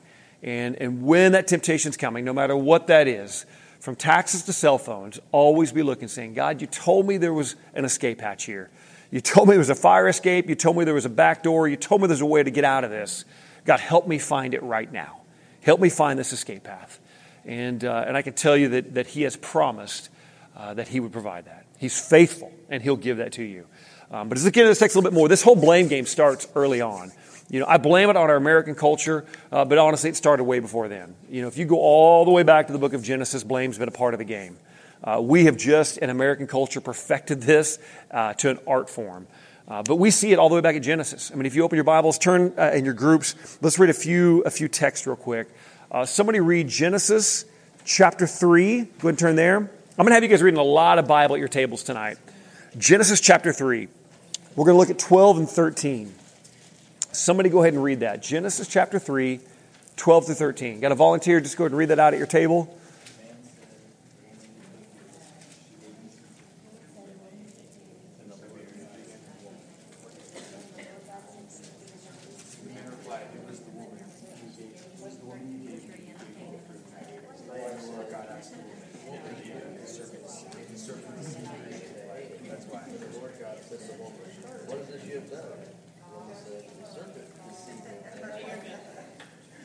And, 0.43 0.77
and 0.77 1.03
when 1.03 1.33
that 1.33 1.49
temptation's 1.49 1.97
coming, 1.97 2.25
no 2.25 2.33
matter 2.33 2.57
what 2.57 2.87
that 2.87 3.09
is, 3.09 3.45
from 3.80 3.94
taxes 3.97 4.42
to 4.44 4.52
cell 4.52 4.78
phones, 4.78 5.20
always 5.32 5.73
be 5.73 5.82
looking, 5.82 6.08
saying, 6.08 6.35
God, 6.35 6.61
you 6.61 6.66
told 6.66 7.06
me 7.06 7.16
there 7.16 7.32
was 7.32 7.56
an 7.75 7.85
escape 7.85 8.20
hatch 8.20 8.44
here. 8.44 8.70
You 9.11 9.20
told 9.20 9.49
me 9.49 9.52
there 9.52 9.61
was 9.61 9.70
a 9.70 9.75
fire 9.75 10.08
escape. 10.08 10.49
You 10.49 10.54
told 10.54 10.76
me 10.76 10.85
there 10.85 10.94
was 10.94 11.06
a 11.06 11.11
back 11.11 11.42
door. 11.42 11.68
You 11.68 11.76
told 11.76 12.00
me 12.00 12.08
there's 12.08 12.20
a 12.20 12.26
way 12.26 12.42
to 12.42 12.50
get 12.50 12.64
out 12.64 12.85
of 12.85 12.90
this. 12.90 13.25
God, 13.64 13.80
help 13.80 14.06
me 14.06 14.18
find 14.18 14.54
it 14.54 14.62
right 14.62 14.90
now. 14.90 15.23
Help 15.62 15.80
me 15.80 15.88
find 15.88 16.18
this 16.18 16.32
escape 16.32 16.64
path. 16.64 17.00
And, 17.44 17.85
uh, 17.85 18.04
and 18.06 18.16
I 18.16 18.23
can 18.23 18.35
tell 18.35 18.56
you 18.56 18.68
that, 18.70 18.94
that 18.94 19.06
He 19.06 19.23
has 19.23 19.37
promised 19.37 20.11
uh, 20.56 20.75
that 20.75 20.88
He 20.88 21.00
would 21.00 21.12
provide 21.12 21.47
that. 21.47 21.64
He's 21.78 21.99
faithful, 21.99 22.52
and 22.68 22.82
He'll 22.82 22.97
give 22.97 23.18
that 23.18 23.32
to 23.32 23.42
you. 23.42 23.66
Um, 24.11 24.28
but 24.28 24.38
as 24.38 24.44
we 24.44 24.50
get 24.50 24.62
into 24.62 24.70
this 24.70 24.78
text 24.78 24.97
a 24.97 24.99
little 24.99 25.11
bit 25.11 25.16
more, 25.16 25.28
this 25.28 25.42
whole 25.42 25.56
blame 25.56 25.88
game 25.88 26.06
starts 26.06 26.49
early 26.54 26.80
on. 26.80 27.12
You 27.50 27.61
know, 27.61 27.67
I 27.67 27.78
blame 27.78 28.11
it 28.11 28.17
on 28.17 28.28
our 28.28 28.37
American 28.37 28.75
culture, 28.75 29.25
uh, 29.50 29.64
but 29.64 29.78
honestly, 29.78 30.11
it 30.11 30.17
started 30.17 30.45
way 30.45 30.59
before 30.59 30.88
then. 30.88 31.14
You 31.31 31.43
know, 31.43 31.49
if 31.49 31.57
you 31.57 31.64
go 31.64 31.78
all 31.78 32.26
the 32.26 32.31
way 32.31 32.43
back 32.43 32.67
to 32.67 32.73
the 32.75 32.78
book 32.78 32.93
of 32.93 33.02
Genesis, 33.02 33.43
blame's 33.43 33.78
been 33.78 33.88
a 33.88 33.93
part 33.93 34.12
of 34.12 34.19
the 34.19 34.25
game. 34.25 34.59
Uh, 35.02 35.21
we 35.23 35.44
have 35.44 35.57
just, 35.57 35.96
in 35.99 36.11
American 36.11 36.46
culture, 36.46 36.81
perfected 36.81 37.40
this 37.40 37.79
uh, 38.11 38.35
to 38.35 38.51
an 38.51 38.59
art 38.66 38.90
form. 38.90 39.27
Uh, 39.66 39.83
but 39.83 39.96
we 39.96 40.11
see 40.11 40.33
it 40.33 40.38
all 40.38 40.49
the 40.49 40.55
way 40.55 40.61
back 40.61 40.77
at 40.77 40.83
Genesis. 40.83 41.31
I 41.33 41.37
mean, 41.37 41.46
if 41.46 41.55
you 41.55 41.62
open 41.62 41.77
your 41.77 41.85
Bibles, 41.85 42.18
turn 42.18 42.53
uh, 42.59 42.72
in 42.75 42.85
your 42.85 42.94
groups. 42.94 43.59
Let's 43.62 43.79
read 43.79 43.90
a 43.90 43.94
few 43.94 44.40
a 44.42 44.51
few 44.51 44.66
texts 44.66 45.07
real 45.07 45.16
quick. 45.16 45.49
Uh, 45.90 46.05
somebody 46.05 46.40
read 46.40 46.68
Genesis 46.68 47.44
chapter 47.85 48.27
three. 48.27 48.83
Go 48.83 48.87
ahead 48.87 49.05
and 49.11 49.18
turn 49.18 49.37
there. 49.37 49.57
I'm 49.57 49.68
going 49.96 50.09
to 50.09 50.14
have 50.14 50.22
you 50.22 50.29
guys 50.29 50.42
reading 50.42 50.61
a 50.61 50.62
lot 50.62 50.99
of 50.99 51.07
Bible 51.07 51.35
at 51.35 51.38
your 51.38 51.49
tables 51.49 51.83
tonight. 51.83 52.16
Genesis 52.79 53.20
chapter 53.20 53.53
three. 53.53 53.88
We're 54.57 54.64
going 54.64 54.75
to 54.75 54.79
look 54.79 54.90
at 54.90 54.99
12 54.99 55.38
and 55.38 55.49
13. 55.49 56.14
Somebody 57.18 57.50
go 57.50 57.62
ahead 57.62 57.74
and 57.74 57.83
read 57.83 58.00
that. 58.00 58.22
Genesis 58.22 58.68
chapter 58.68 59.00
3, 59.00 59.40
12 59.96 60.26
to 60.26 60.35
13. 60.35 60.78
Got 60.78 60.92
a 60.92 60.94
volunteer? 60.94 61.40
Just 61.40 61.57
go 61.57 61.64
ahead 61.64 61.72
and 61.72 61.78
read 61.78 61.88
that 61.88 61.98
out 61.98 62.14
at 62.14 62.18
your 62.18 62.28
table. 62.28 62.72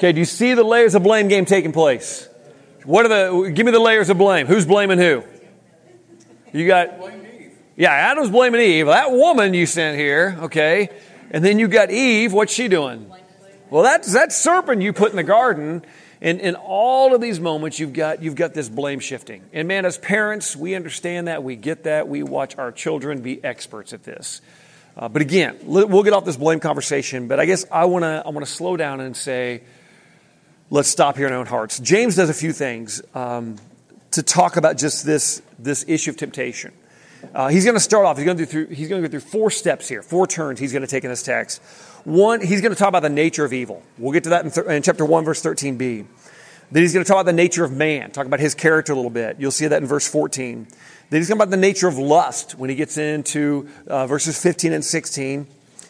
Okay, 0.03 0.11
do 0.11 0.19
you 0.19 0.25
see 0.25 0.53
the 0.53 0.65
layers 0.65 0.95
of 0.95 1.03
blame 1.03 1.29
game 1.29 1.45
taking 1.45 1.71
place? 1.71 2.27
What 2.83 3.05
are 3.05 3.07
the, 3.07 3.51
give 3.51 3.65
me 3.65 3.71
the 3.71 3.79
layers 3.79 4.09
of 4.09 4.17
blame. 4.17 4.47
Who's 4.47 4.65
blaming 4.65 4.97
who? 4.97 5.23
You 6.51 6.67
got, 6.67 6.99
yeah, 7.77 7.91
Adam's 7.91 8.29
blaming 8.29 8.59
Eve. 8.59 8.87
That 8.87 9.13
woman 9.13 9.53
you 9.53 9.65
sent 9.65 9.97
here, 9.97 10.37
okay. 10.41 10.89
And 11.31 11.41
then 11.41 11.57
you 11.57 11.69
got 11.69 11.89
Eve. 11.89 12.33
What's 12.33 12.51
she 12.51 12.67
doing? 12.67 13.09
Well, 13.69 13.81
that's 13.83 14.11
that 14.11 14.33
serpent 14.33 14.81
you 14.81 14.91
put 14.91 15.11
in 15.11 15.15
the 15.15 15.23
garden. 15.23 15.85
And 16.19 16.41
in 16.41 16.55
all 16.55 17.15
of 17.15 17.21
these 17.21 17.39
moments, 17.39 17.79
you've 17.79 17.93
got, 17.93 18.21
you've 18.21 18.35
got 18.35 18.53
this 18.53 18.67
blame 18.67 18.99
shifting. 18.99 19.41
And 19.53 19.69
man, 19.69 19.85
as 19.85 19.97
parents, 19.97 20.53
we 20.53 20.75
understand 20.75 21.29
that. 21.29 21.43
We 21.43 21.55
get 21.55 21.85
that. 21.85 22.09
We 22.09 22.23
watch 22.23 22.57
our 22.57 22.73
children 22.73 23.21
be 23.21 23.41
experts 23.41 23.93
at 23.93 24.03
this. 24.03 24.41
Uh, 24.97 25.07
but 25.07 25.21
again, 25.21 25.59
we'll 25.63 26.03
get 26.03 26.11
off 26.11 26.25
this 26.25 26.35
blame 26.35 26.59
conversation. 26.59 27.29
But 27.29 27.39
I 27.39 27.45
guess 27.45 27.63
I 27.71 27.85
want 27.85 28.03
to 28.03 28.21
I 28.25 28.29
want 28.31 28.45
to 28.45 28.51
slow 28.51 28.75
down 28.75 28.99
and 28.99 29.15
say, 29.15 29.61
let's 30.73 30.89
stop 30.89 31.17
here 31.17 31.27
in 31.27 31.33
our 31.33 31.37
own 31.37 31.45
hearts. 31.45 31.77
James 31.79 32.15
does 32.15 32.31
a 32.31 32.33
few 32.33 32.51
things 32.51 32.99
um, 33.13 33.57
to 34.09 34.23
talk 34.23 34.57
about 34.57 34.75
just 34.75 35.05
this, 35.05 35.39
this 35.59 35.85
issue 35.87 36.09
of 36.09 36.17
temptation. 36.17 36.73
Uh, 37.31 37.47
he's 37.49 37.63
going 37.63 37.75
to 37.75 37.79
start 37.79 38.07
off, 38.07 38.17
he's 38.17 38.25
going 38.25 38.37
to, 38.37 38.45
through, 38.47 38.65
he's 38.65 38.89
going 38.89 38.99
to 38.99 39.07
go 39.07 39.11
through 39.11 39.29
four 39.29 39.51
steps 39.51 39.87
here, 39.87 40.01
four 40.01 40.25
turns 40.25 40.59
he's 40.59 40.73
going 40.73 40.81
to 40.81 40.87
take 40.87 41.03
in 41.03 41.11
this 41.11 41.21
text. 41.21 41.61
One, 42.05 42.41
he's 42.41 42.59
going 42.59 42.73
to 42.73 42.77
talk 42.77 42.89
about 42.89 43.03
the 43.03 43.09
nature 43.09 43.45
of 43.45 43.53
evil. 43.53 43.83
We'll 43.99 44.13
get 44.13 44.23
to 44.23 44.31
that 44.31 44.45
in, 44.45 44.51
th- 44.51 44.65
in 44.65 44.81
chapter 44.81 45.05
1, 45.05 45.23
verse 45.23 45.43
13b. 45.43 46.07
Then 46.71 46.81
he's 46.81 46.91
going 46.91 47.05
to 47.05 47.07
talk 47.07 47.17
about 47.17 47.27
the 47.27 47.33
nature 47.33 47.63
of 47.63 47.71
man, 47.71 48.09
talk 48.09 48.25
about 48.25 48.39
his 48.39 48.55
character 48.55 48.93
a 48.93 48.95
little 48.95 49.11
bit. 49.11 49.35
You'll 49.39 49.51
see 49.51 49.67
that 49.67 49.79
in 49.79 49.87
verse 49.87 50.07
14. 50.07 50.67
Then 51.11 51.21
he's 51.21 51.29
going 51.29 51.37
to 51.37 51.45
talk 51.45 51.49
about 51.49 51.51
the 51.51 51.57
nature 51.57 51.87
of 51.87 51.99
lust 51.99 52.57
when 52.57 52.71
he 52.71 52.75
gets 52.75 52.97
into 52.97 53.69
uh, 53.85 54.07
verses 54.07 54.41
15 54.41 54.73
and 54.73 54.83
16. 54.83 55.43
Then 55.43 55.47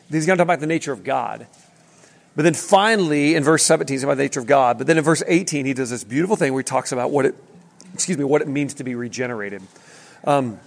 he's 0.09 0.25
going 0.25 0.37
to 0.37 0.41
talk 0.41 0.45
about 0.45 0.59
the 0.59 0.67
nature 0.67 0.91
of 0.91 1.05
God. 1.05 1.47
But 2.35 2.43
then 2.43 2.53
finally, 2.53 3.35
in 3.35 3.43
verse 3.43 3.63
17, 3.63 3.93
he's 3.93 4.03
about 4.03 4.17
the 4.17 4.23
nature 4.23 4.39
of 4.39 4.47
God. 4.47 4.77
But 4.77 4.87
then 4.87 4.97
in 4.97 5.03
verse 5.03 5.21
18, 5.25 5.65
he 5.65 5.73
does 5.73 5.89
this 5.89 6.03
beautiful 6.03 6.35
thing 6.35 6.53
where 6.53 6.61
he 6.61 6.65
talks 6.65 6.91
about 6.91 7.11
what 7.11 7.25
it, 7.25 7.35
excuse 7.93 8.17
me, 8.17 8.23
what 8.23 8.41
it 8.41 8.47
means 8.47 8.73
to 8.75 8.83
be 8.83 8.95
regenerated. 8.95 9.61
Um, 10.23 10.59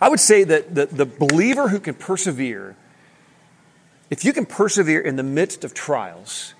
I 0.00 0.08
would 0.08 0.20
say 0.20 0.44
that 0.44 0.74
the, 0.74 0.86
the 0.86 1.04
believer 1.04 1.68
who 1.68 1.80
can 1.80 1.94
persevere, 1.94 2.76
if 4.08 4.24
you 4.24 4.32
can 4.32 4.46
persevere 4.46 5.00
in 5.00 5.16
the 5.16 5.22
midst 5.22 5.64
of 5.64 5.74
trials, 5.74 6.54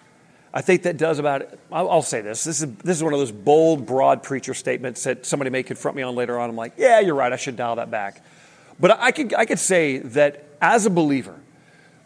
I 0.53 0.61
think 0.61 0.83
that 0.83 0.99
does 0.99 1.19
about, 1.19 1.43
I'll, 1.73 1.89
I'll 1.89 2.03
say 2.03 2.21
this. 2.21 2.45
This 2.45 2.61
is, 2.61 2.75
this 2.77 2.97
is 2.99 3.03
one 3.05 3.15
of 3.15 3.21
those 3.21 3.33
bold, 3.33 3.87
broad 3.87 4.23
preacher 4.23 4.53
statements 4.53 5.05
that 5.05 5.25
somebody 5.25 5.49
may 5.49 5.63
confront 5.63 5.97
me 5.97 6.03
on 6.03 6.15
later 6.15 6.39
on. 6.39 6.51
I'm 6.51 6.57
like, 6.57 6.75
yeah, 6.77 7.01
you're 7.01 7.15
right. 7.15 7.33
I 7.33 7.37
should 7.37 7.57
dial 7.57 7.77
that 7.77 7.91
back. 7.91 8.23
But 8.79 8.99
I 9.01 9.13
could, 9.13 9.33
I 9.33 9.47
could 9.47 9.59
say 9.59 9.99
that 9.99 10.45
as 10.61 10.85
a 10.87 10.91
believer, 10.91 11.37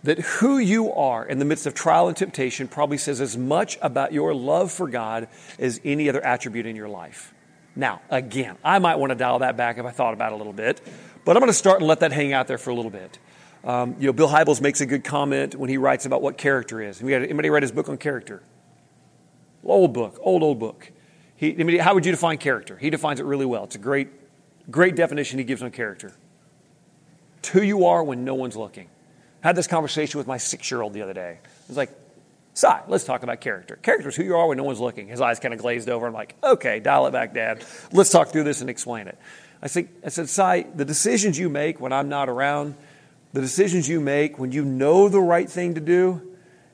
that 0.05 0.19
who 0.19 0.59
you 0.59 0.93
are 0.93 1.25
in 1.25 1.39
the 1.39 1.45
midst 1.45 1.67
of 1.67 1.75
trial 1.75 2.09
and 2.09 2.17
temptation 2.17 2.69
probably 2.69 2.99
says 2.99 3.21
as 3.21 3.37
much 3.37 3.79
about 3.81 4.13
your 4.13 4.35
love 4.35 4.71
for 4.71 4.87
God 4.87 5.29
as 5.59 5.81
any 5.83 6.09
other 6.09 6.25
attribute 6.25 6.67
in 6.67 6.77
your 6.77 6.89
life. 6.89 7.33
Now, 7.75 8.03
again, 8.11 8.57
I 8.63 8.79
might 8.79 8.97
want 8.97 9.11
to 9.11 9.17
dial 9.17 9.41
that 9.41 9.57
back 9.57 9.79
if 9.79 9.87
I 9.87 9.91
thought 9.91 10.15
about 10.15 10.33
it 10.33 10.35
a 10.35 10.39
little 10.39 10.53
bit, 10.53 10.81
but 11.25 11.37
I'm 11.37 11.41
going 11.41 11.51
to 11.51 11.55
start 11.55 11.81
and 11.81 11.89
let 11.89 12.01
that 12.01 12.13
hang 12.13 12.35
out 12.35 12.47
there 12.47 12.59
for 12.59 12.71
a 12.71 12.75
little 12.75 12.91
bit. 12.91 13.19
Um, 13.65 13.97
you 13.99 14.07
know, 14.07 14.13
Bill 14.13 14.29
Hybels 14.29 14.61
makes 14.61 14.83
a 14.83 14.87
good 14.87 15.05
comment 15.05 15.55
when 15.55 15.71
he 15.71 15.79
writes 15.79 16.05
about 16.05 16.21
what 16.21 16.37
character 16.37 16.83
is. 16.83 17.03
Anybody 17.03 17.49
read 17.49 17.63
his 17.63 17.73
book 17.73 17.89
on 17.89 17.97
character? 17.97 18.43
Old 19.65 19.95
book, 19.95 20.19
old, 20.21 20.43
old 20.43 20.59
book. 20.59 20.93
He, 21.37 21.59
I 21.59 21.65
mean, 21.65 21.79
how 21.81 21.95
would 21.95 22.05
you 22.05 22.13
define 22.13 22.37
character? 22.37 22.77
He 22.77 22.91
defines 22.91 23.21
it 23.21 23.25
really 23.25 23.47
well. 23.47 23.65
It's 23.65 23.75
a 23.75 23.79
great, 23.79 24.09
great 24.71 24.97
definition 24.97 25.39
he 25.39 25.47
gives 25.47 25.63
on 25.63 25.71
character. 25.71 26.13
It's 27.39 27.49
who 27.49 27.63
you 27.63 27.87
are 27.87 28.05
when 28.05 28.25
no 28.25 28.35
one's 28.35 28.55
looking. 28.55 28.89
Had 29.45 29.57
this 29.57 29.67
conversation 29.67 30.17
with 30.17 30.27
my 30.27 30.39
six 30.39 30.71
year 30.71 30.81
old 30.81 30.95
the 30.95 31.03
other 31.03 31.13
day. 31.13 31.39
I 31.43 31.49
was 31.69 31.77
like, 31.77 31.91
Si, 32.55 32.67
let's 32.89 33.05
talk 33.05 33.23
about 33.23 33.43
character. 33.43 33.77
Character 33.77 34.09
is 34.09 34.17
who 34.17 34.23
you 34.23 34.37
are 34.37 34.49
when 34.49 34.57
no 34.57 34.65
one's 34.65 34.81
looking. 34.81 35.07
His 35.07 35.21
eyes 35.21 35.39
kind 35.39 35.53
of 35.53 35.61
glazed 35.61 35.91
over. 35.91 36.07
I'm 36.07 36.15
like, 36.15 36.35
okay, 36.43 36.81
dial 36.81 37.07
it 37.09 37.11
back, 37.11 37.35
Dad. 37.35 37.63
Let's 37.93 38.09
talk 38.09 38.29
through 38.29 38.45
this 38.45 38.63
and 38.63 38.71
explain 38.71 39.07
it. 39.07 39.19
I, 39.61 39.67
said, 39.67 39.89
I 40.03 40.09
said, 40.09 40.31
Si, 40.31 40.65
the 40.75 40.87
decisions 40.87 41.39
you 41.39 41.51
make 41.51 41.79
when 41.79 41.93
I'm 41.93 42.09
not 42.09 42.31
around, 42.31 42.75
the 43.35 43.43
decisions 43.43 43.87
you 43.87 44.01
make 44.01 44.39
when 44.39 44.51
you 44.51 44.65
know 44.65 45.11
the 45.11 45.21
right 45.21 45.51
thing 45.51 45.75
to 45.75 45.81
do, 45.81 46.23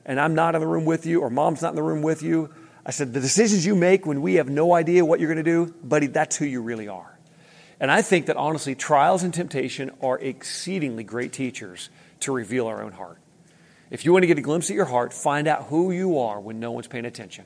and 0.05 0.17
I'm 0.17 0.33
not 0.33 0.55
in 0.55 0.61
the 0.61 0.67
room 0.67 0.85
with 0.85 1.05
you, 1.05 1.19
or 1.19 1.29
mom's 1.29 1.61
not 1.61 1.71
in 1.71 1.75
the 1.75 1.83
room 1.83 2.01
with 2.01 2.23
you, 2.23 2.53
I 2.85 2.91
said, 2.91 3.11
the 3.11 3.19
decisions 3.19 3.65
you 3.65 3.75
make 3.75 4.05
when 4.05 4.21
we 4.21 4.35
have 4.35 4.47
no 4.47 4.73
idea 4.73 5.03
what 5.03 5.19
you're 5.19 5.33
going 5.33 5.43
to 5.43 5.65
do, 5.65 5.73
buddy, 5.83 6.07
that's 6.07 6.37
who 6.37 6.45
you 6.45 6.61
really 6.61 6.87
are. 6.87 7.19
And 7.81 7.91
I 7.91 8.01
think 8.01 8.27
that 8.27 8.37
honestly, 8.37 8.75
trials 8.75 9.23
and 9.23 9.33
temptation 9.33 9.91
are 10.01 10.17
exceedingly 10.19 11.03
great 11.03 11.33
teachers 11.33 11.89
to 12.21 12.31
reveal 12.31 12.67
our 12.67 12.81
own 12.81 12.91
heart. 12.91 13.17
If 13.89 14.05
you 14.05 14.13
want 14.13 14.23
to 14.23 14.27
get 14.27 14.37
a 14.37 14.41
glimpse 14.41 14.69
at 14.69 14.75
your 14.75 14.85
heart, 14.85 15.13
find 15.13 15.47
out 15.47 15.65
who 15.65 15.91
you 15.91 16.19
are 16.19 16.39
when 16.39 16.59
no 16.59 16.71
one's 16.71 16.87
paying 16.87 17.05
attention. 17.05 17.45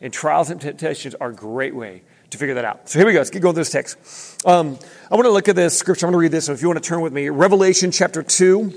And 0.00 0.12
trials 0.12 0.50
and 0.50 0.60
temptations 0.60 1.14
are 1.16 1.30
a 1.30 1.34
great 1.34 1.74
way 1.74 2.02
to 2.30 2.38
figure 2.38 2.54
that 2.54 2.64
out. 2.64 2.88
So 2.88 2.98
here 2.98 3.06
we 3.06 3.12
go. 3.12 3.18
Let's 3.18 3.30
get 3.30 3.42
going 3.42 3.54
through 3.54 3.64
this 3.64 3.70
text. 3.70 4.46
Um, 4.46 4.78
I 5.10 5.14
want 5.14 5.26
to 5.26 5.30
look 5.30 5.48
at 5.48 5.56
this 5.56 5.76
scripture. 5.76 6.06
I'm 6.06 6.12
going 6.12 6.20
to 6.20 6.22
read 6.22 6.32
this. 6.32 6.46
So 6.46 6.52
if 6.52 6.62
you 6.62 6.68
want 6.68 6.82
to 6.82 6.88
turn 6.88 7.00
with 7.00 7.12
me, 7.12 7.28
Revelation 7.28 7.90
chapter 7.90 8.22
2, 8.22 8.72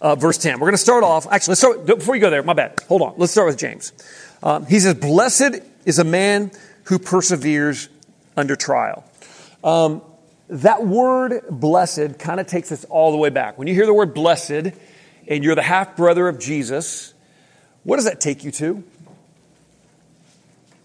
uh, 0.00 0.14
verse 0.16 0.38
10. 0.38 0.54
We're 0.54 0.66
going 0.66 0.72
to 0.72 0.78
start 0.78 1.04
off. 1.04 1.26
Actually, 1.30 1.52
let's 1.52 1.60
start. 1.60 1.86
Before 1.86 2.14
you 2.14 2.20
go 2.20 2.30
there, 2.30 2.42
my 2.42 2.54
bad. 2.54 2.80
Hold 2.88 3.02
on. 3.02 3.14
Let's 3.16 3.32
start 3.32 3.46
with 3.46 3.58
James. 3.58 3.92
Um, 4.42 4.66
he 4.66 4.80
says, 4.80 4.94
Blessed 4.94 5.60
is 5.84 5.98
a 5.98 6.04
man 6.04 6.50
who 6.84 6.98
perseveres 6.98 7.88
under 8.36 8.56
trial. 8.56 9.04
Um, 9.62 10.02
that 10.52 10.86
word 10.86 11.44
blessed 11.50 12.18
kind 12.18 12.38
of 12.38 12.46
takes 12.46 12.70
us 12.70 12.84
all 12.84 13.10
the 13.10 13.16
way 13.16 13.30
back. 13.30 13.58
When 13.58 13.68
you 13.68 13.74
hear 13.74 13.86
the 13.86 13.94
word 13.94 14.12
blessed, 14.14 14.72
and 15.28 15.44
you're 15.44 15.54
the 15.54 15.62
half 15.62 15.96
brother 15.96 16.28
of 16.28 16.38
Jesus, 16.38 17.14
what 17.84 17.96
does 17.96 18.04
that 18.04 18.20
take 18.20 18.44
you 18.44 18.50
to? 18.52 18.84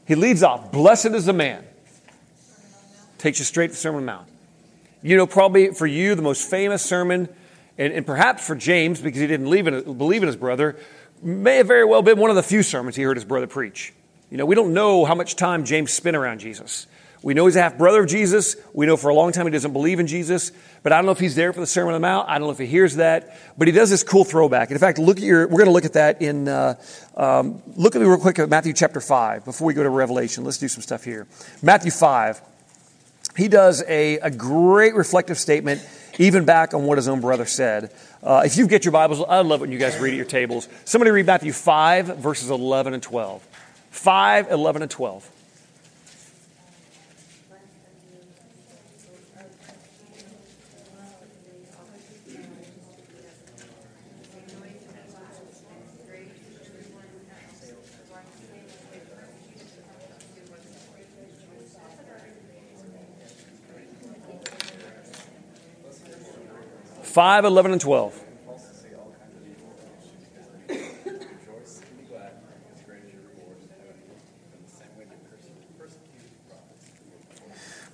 He 0.08 0.16
leads 0.16 0.42
off, 0.42 0.72
blessed 0.72 1.08
is 1.08 1.26
the 1.26 1.34
man. 1.34 1.66
Takes 3.18 3.40
you 3.40 3.46
straight 3.46 3.68
to 3.68 3.74
the 3.74 3.78
Sermon 3.78 4.02
on 4.02 4.06
the 4.06 4.12
Mount. 4.12 4.28
You 5.02 5.18
know, 5.18 5.28
probably 5.28 5.74
for 5.74 5.86
you, 5.86 6.16
the 6.16 6.22
most 6.22 6.50
famous 6.50 6.82
sermon, 6.82 7.28
and, 7.78 7.94
and 7.94 8.06
perhaps 8.06 8.46
for 8.46 8.56
James, 8.56 9.02
because 9.02 9.20
he 9.20 9.28
didn't 9.28 9.48
in, 9.48 9.98
believe 9.98 10.24
in 10.24 10.28
his 10.28 10.38
brother, 10.38 10.78
may 11.22 11.58
have 11.58 11.68
very 11.68 11.84
well 11.84 12.02
been 12.02 12.20
one 12.20 12.30
of 12.30 12.36
the 12.36 12.44
few 12.44 12.64
sermons 12.64 12.96
he 12.96 13.04
heard 13.04 13.18
his 13.18 13.26
brother 13.26 13.48
preach. 13.48 13.94
You 14.30 14.38
know, 14.38 14.46
we 14.46 14.56
don't 14.56 14.74
know 14.74 15.04
how 15.04 15.16
much 15.16 15.36
time 15.36 15.66
James 15.66 15.92
spent 15.92 16.16
around 16.16 16.40
Jesus. 16.40 16.88
We 17.24 17.34
know 17.34 17.46
he's 17.46 17.56
a 17.56 17.62
half 17.62 17.78
brother 17.78 18.02
of 18.02 18.08
Jesus. 18.08 18.56
We 18.74 18.86
know 18.86 18.96
for 18.96 19.10
a 19.10 19.14
long 19.14 19.32
time 19.32 19.46
he 19.46 19.52
doesn't 19.52 19.74
believe 19.74 20.00
in 20.00 20.08
Jesus. 20.08 20.52
But 20.84 20.94
I 20.94 20.98
don't 20.98 21.06
know 21.06 21.12
if 21.12 21.20
he's 21.20 21.36
there 21.36 21.52
for 21.52 21.60
the 21.60 21.68
Sermon 21.68 21.94
on 21.94 22.02
the 22.02 22.08
Mount. 22.08 22.30
I 22.30 22.38
don't 22.38 22.48
know 22.48 22.52
if 22.52 22.60
he 22.60 22.68
hears 22.68 22.96
that. 22.96 23.38
But 23.58 23.68
he 23.68 23.72
does 23.72 23.90
this 23.90 24.04
cool 24.04 24.24
throwback. 24.24 24.70
In 24.72 24.78
fact, 24.78 25.00
look 25.00 25.18
at 25.18 25.24
your, 25.24 25.48
we're 25.48 25.58
going 25.58 25.66
to 25.66 25.72
look 25.72 25.86
at 25.86 25.94
that 25.94 26.22
in, 26.22 26.48
uh, 26.48 26.76
um, 27.16 27.62
look 27.76 27.96
at 27.96 28.02
me 28.02 28.08
real 28.08 28.20
quick 28.20 28.38
at 28.40 28.50
Matthew 28.50 28.74
chapter 28.74 29.02
5 29.02 29.46
before 29.46 29.66
we 29.66 29.74
go 29.74 29.84
to 29.84 29.90
Revelation. 29.90 30.44
Let's 30.44 30.60
do 30.60 30.68
some 30.68 30.84
stuff 30.84 31.04
here. 31.04 31.28
Matthew 31.62 31.92
5. 31.92 32.42
He 33.36 33.48
does 33.48 33.84
a, 33.88 34.18
a 34.18 34.32
great 34.32 34.96
reflective 34.96 35.38
statement, 35.38 35.88
even 36.18 36.46
back 36.46 36.74
on 36.74 36.86
what 36.86 36.98
his 36.98 37.08
own 37.08 37.22
brother 37.22 37.46
said. 37.46 37.92
Uh, 38.24 38.42
if 38.44 38.58
you 38.58 38.68
get 38.68 38.84
your 38.84 38.92
Bibles, 38.92 39.24
I 39.28 39.42
love 39.42 39.62
when 39.62 39.72
you 39.72 39.78
guys 39.78 39.98
read 40.00 40.12
at 40.12 40.16
your 40.16 40.26
tables. 40.26 40.68
Somebody 40.86 41.12
read 41.12 41.28
Matthew 41.28 41.52
5, 41.52 42.18
verses 42.18 42.50
11 42.50 42.96
and 42.96 43.04
12. 43.04 43.44
5, 43.92 44.52
11, 44.52 44.82
and 44.82 44.90
12. 44.90 45.32
Five, 67.18 67.46
eleven, 67.46 67.72
and 67.72 67.82
12. 67.82 68.24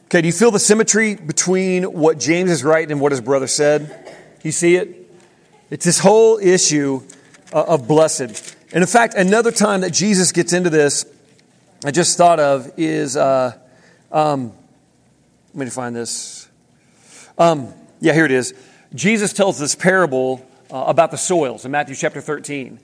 Okay, 0.07 0.19
do 0.19 0.27
you 0.27 0.33
feel 0.33 0.51
the 0.51 0.59
symmetry 0.59 1.15
between 1.15 1.83
what 1.83 2.19
James 2.19 2.51
is 2.51 2.65
writing 2.65 2.91
and 2.91 2.99
what 2.99 3.13
his 3.13 3.21
brother 3.21 3.47
said? 3.47 4.13
You 4.43 4.51
see 4.51 4.75
it? 4.75 5.09
It's 5.69 5.86
this 5.86 5.99
whole 5.99 6.38
issue 6.38 7.01
uh, 7.53 7.63
of 7.63 7.88
blessed. 7.88 8.57
And 8.73 8.81
in 8.81 8.88
fact, 8.88 9.13
another 9.13 9.53
time 9.53 9.79
that 9.81 9.93
Jesus 9.93 10.33
gets 10.33 10.51
into 10.51 10.69
this, 10.69 11.05
I 11.86 11.91
just 11.91 12.17
thought 12.17 12.41
of 12.41 12.69
is, 12.75 13.15
uh, 13.15 13.57
um, 14.12 14.51
let 15.53 15.63
me 15.63 15.71
find 15.71 15.95
this. 15.95 16.49
Um, 17.38 17.73
yeah, 18.01 18.12
here 18.12 18.25
it 18.25 18.31
is. 18.31 18.53
Jesus 18.95 19.34
tells 19.34 19.58
this 19.58 19.73
parable 19.73 20.45
uh, 20.71 20.84
about 20.88 21.10
the 21.10 21.17
soils 21.17 21.65
in 21.65 21.71
Matthew 21.71 21.95
chapter 21.95 22.21
13. 22.21 22.79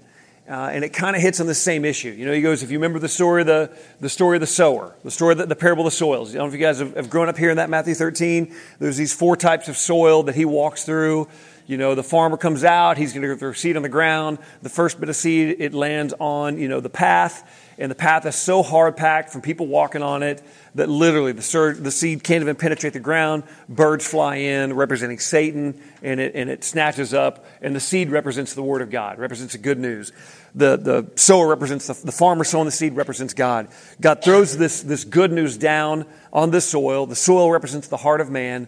Uh, 0.49 0.53
and 0.73 0.83
it 0.83 0.89
kind 0.89 1.15
of 1.15 1.21
hits 1.21 1.39
on 1.39 1.45
the 1.45 1.53
same 1.53 1.85
issue. 1.85 2.09
You 2.09 2.25
know, 2.25 2.31
he 2.31 2.41
goes, 2.41 2.63
if 2.63 2.71
you 2.71 2.79
remember 2.79 2.97
the 2.97 3.07
story 3.07 3.41
of 3.41 3.47
the, 3.47 3.71
the 3.99 4.09
story 4.09 4.37
of 4.37 4.41
the 4.41 4.47
sower, 4.47 4.95
the 5.03 5.11
story 5.11 5.33
of 5.33 5.37
the, 5.37 5.45
the 5.45 5.55
parable 5.55 5.85
of 5.85 5.91
the 5.91 5.95
soils. 5.95 6.31
I 6.31 6.39
don't 6.39 6.47
know 6.47 6.47
if 6.47 6.53
you 6.53 6.65
guys 6.65 6.79
have, 6.79 6.95
have 6.95 7.09
grown 7.11 7.29
up 7.29 7.37
here 7.37 7.51
in 7.51 7.57
that 7.57 7.69
Matthew 7.69 7.93
13. 7.93 8.55
There's 8.79 8.97
these 8.97 9.13
four 9.13 9.37
types 9.37 9.67
of 9.67 9.77
soil 9.77 10.23
that 10.23 10.33
he 10.33 10.45
walks 10.45 10.83
through. 10.85 11.27
You 11.67 11.77
know, 11.77 11.93
the 11.93 12.01
farmer 12.01 12.35
comes 12.35 12.63
out, 12.63 12.97
he's 12.97 13.13
going 13.13 13.21
to 13.21 13.35
throw 13.35 13.53
seed 13.53 13.77
on 13.77 13.83
the 13.83 13.89
ground. 13.89 14.39
The 14.63 14.69
first 14.69 14.99
bit 14.99 15.07
of 15.07 15.15
seed, 15.15 15.57
it 15.59 15.75
lands 15.75 16.15
on, 16.19 16.57
you 16.57 16.67
know, 16.67 16.79
the 16.79 16.89
path 16.89 17.47
and 17.79 17.89
the 17.89 17.95
path 17.95 18.25
is 18.25 18.35
so 18.35 18.61
hard 18.61 18.97
packed 18.97 19.31
from 19.31 19.41
people 19.41 19.65
walking 19.65 20.03
on 20.03 20.21
it 20.21 20.43
that 20.75 20.89
literally 20.89 21.31
the, 21.31 21.77
the 21.79 21.91
seed 21.91 22.23
can't 22.23 22.41
even 22.41 22.55
penetrate 22.55 22.93
the 22.93 22.99
ground. 22.99 23.43
Birds 23.69 24.05
fly 24.05 24.35
in, 24.35 24.73
representing 24.73 25.17
Satan, 25.17 25.81
and 26.03 26.19
it, 26.19 26.35
and 26.35 26.49
it 26.49 26.65
snatches 26.65 27.13
up. 27.13 27.45
And 27.61 27.73
the 27.73 27.79
seed 27.79 28.09
represents 28.09 28.53
the 28.53 28.63
Word 28.63 28.81
of 28.81 28.91
God, 28.91 29.17
represents 29.17 29.53
the 29.53 29.59
good 29.59 29.79
news. 29.79 30.11
The, 30.53 30.77
the 30.77 31.11
sower 31.15 31.47
represents 31.47 31.87
the, 31.87 31.93
the 32.05 32.11
farmer 32.11 32.43
sowing 32.43 32.65
the 32.65 32.71
seed 32.71 32.95
represents 32.95 33.33
God. 33.33 33.69
God 34.01 34.23
throws 34.23 34.57
this, 34.57 34.81
this 34.81 35.05
good 35.05 35.31
news 35.31 35.57
down 35.57 36.05
on 36.33 36.51
the 36.51 36.61
soil. 36.61 37.05
The 37.05 37.15
soil 37.15 37.49
represents 37.49 37.87
the 37.87 37.97
heart 37.97 38.19
of 38.19 38.29
man. 38.29 38.67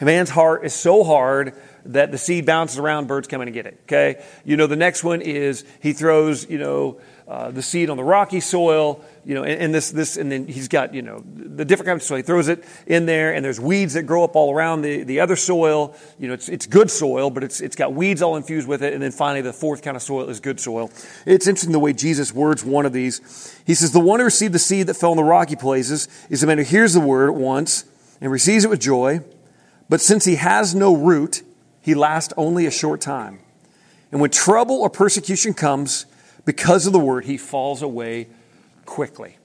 A 0.00 0.04
man's 0.04 0.30
heart 0.30 0.64
is 0.64 0.74
so 0.74 1.04
hard 1.04 1.54
that 1.86 2.12
the 2.12 2.18
seed 2.18 2.44
bounces 2.44 2.78
around, 2.78 3.06
birds 3.06 3.28
come 3.28 3.40
in 3.40 3.48
and 3.48 3.54
get 3.54 3.66
it. 3.66 3.78
Okay? 3.84 4.22
You 4.44 4.56
know, 4.56 4.66
the 4.66 4.76
next 4.76 5.04
one 5.04 5.22
is 5.22 5.64
he 5.80 5.92
throws, 5.92 6.48
you 6.48 6.58
know, 6.58 7.00
uh, 7.28 7.50
the 7.50 7.62
seed 7.62 7.90
on 7.90 7.96
the 7.96 8.04
rocky 8.04 8.38
soil, 8.38 9.04
you 9.24 9.34
know, 9.34 9.42
and, 9.42 9.60
and, 9.60 9.74
this, 9.74 9.90
this, 9.90 10.16
and 10.16 10.30
then 10.30 10.46
he's 10.46 10.68
got, 10.68 10.94
you 10.94 11.02
know, 11.02 11.24
the 11.34 11.64
different 11.64 11.88
kinds 11.88 12.02
of 12.02 12.06
soil. 12.06 12.16
He 12.18 12.22
throws 12.22 12.46
it 12.46 12.62
in 12.86 13.06
there, 13.06 13.34
and 13.34 13.44
there's 13.44 13.58
weeds 13.58 13.94
that 13.94 14.04
grow 14.04 14.22
up 14.22 14.36
all 14.36 14.54
around 14.54 14.82
the, 14.82 15.02
the 15.02 15.18
other 15.18 15.34
soil. 15.34 15.96
You 16.20 16.28
know, 16.28 16.34
it's, 16.34 16.48
it's 16.48 16.66
good 16.66 16.88
soil, 16.88 17.30
but 17.30 17.42
it's, 17.42 17.60
it's 17.60 17.74
got 17.74 17.92
weeds 17.94 18.22
all 18.22 18.36
infused 18.36 18.68
with 18.68 18.82
it. 18.82 18.92
And 18.92 19.02
then 19.02 19.10
finally, 19.10 19.40
the 19.40 19.52
fourth 19.52 19.82
kind 19.82 19.96
of 19.96 20.02
soil 20.02 20.28
is 20.28 20.38
good 20.38 20.60
soil. 20.60 20.90
It's 21.24 21.48
interesting 21.48 21.72
the 21.72 21.80
way 21.80 21.92
Jesus 21.92 22.32
words 22.32 22.64
one 22.64 22.86
of 22.86 22.92
these. 22.92 23.60
He 23.66 23.74
says, 23.74 23.90
The 23.90 23.98
one 23.98 24.20
who 24.20 24.24
received 24.24 24.54
the 24.54 24.60
seed 24.60 24.86
that 24.86 24.94
fell 24.94 25.10
in 25.10 25.16
the 25.16 25.24
rocky 25.24 25.56
places 25.56 26.08
is 26.30 26.42
the 26.42 26.46
man 26.46 26.58
who 26.58 26.64
hears 26.64 26.94
the 26.94 27.00
word 27.00 27.30
at 27.30 27.34
once 27.34 27.86
and 28.20 28.30
receives 28.30 28.64
it 28.64 28.70
with 28.70 28.80
joy. 28.80 29.20
But 29.88 30.00
since 30.00 30.24
he 30.24 30.36
has 30.36 30.74
no 30.74 30.94
root, 30.94 31.42
he 31.80 31.94
lasts 31.94 32.34
only 32.36 32.66
a 32.66 32.70
short 32.70 33.00
time. 33.00 33.38
And 34.10 34.20
when 34.20 34.30
trouble 34.30 34.80
or 34.80 34.90
persecution 34.90 35.54
comes, 35.54 36.06
because 36.44 36.86
of 36.86 36.92
the 36.92 36.98
word, 36.98 37.24
he 37.24 37.36
falls 37.36 37.82
away 37.82 38.28
quickly. 38.84 39.36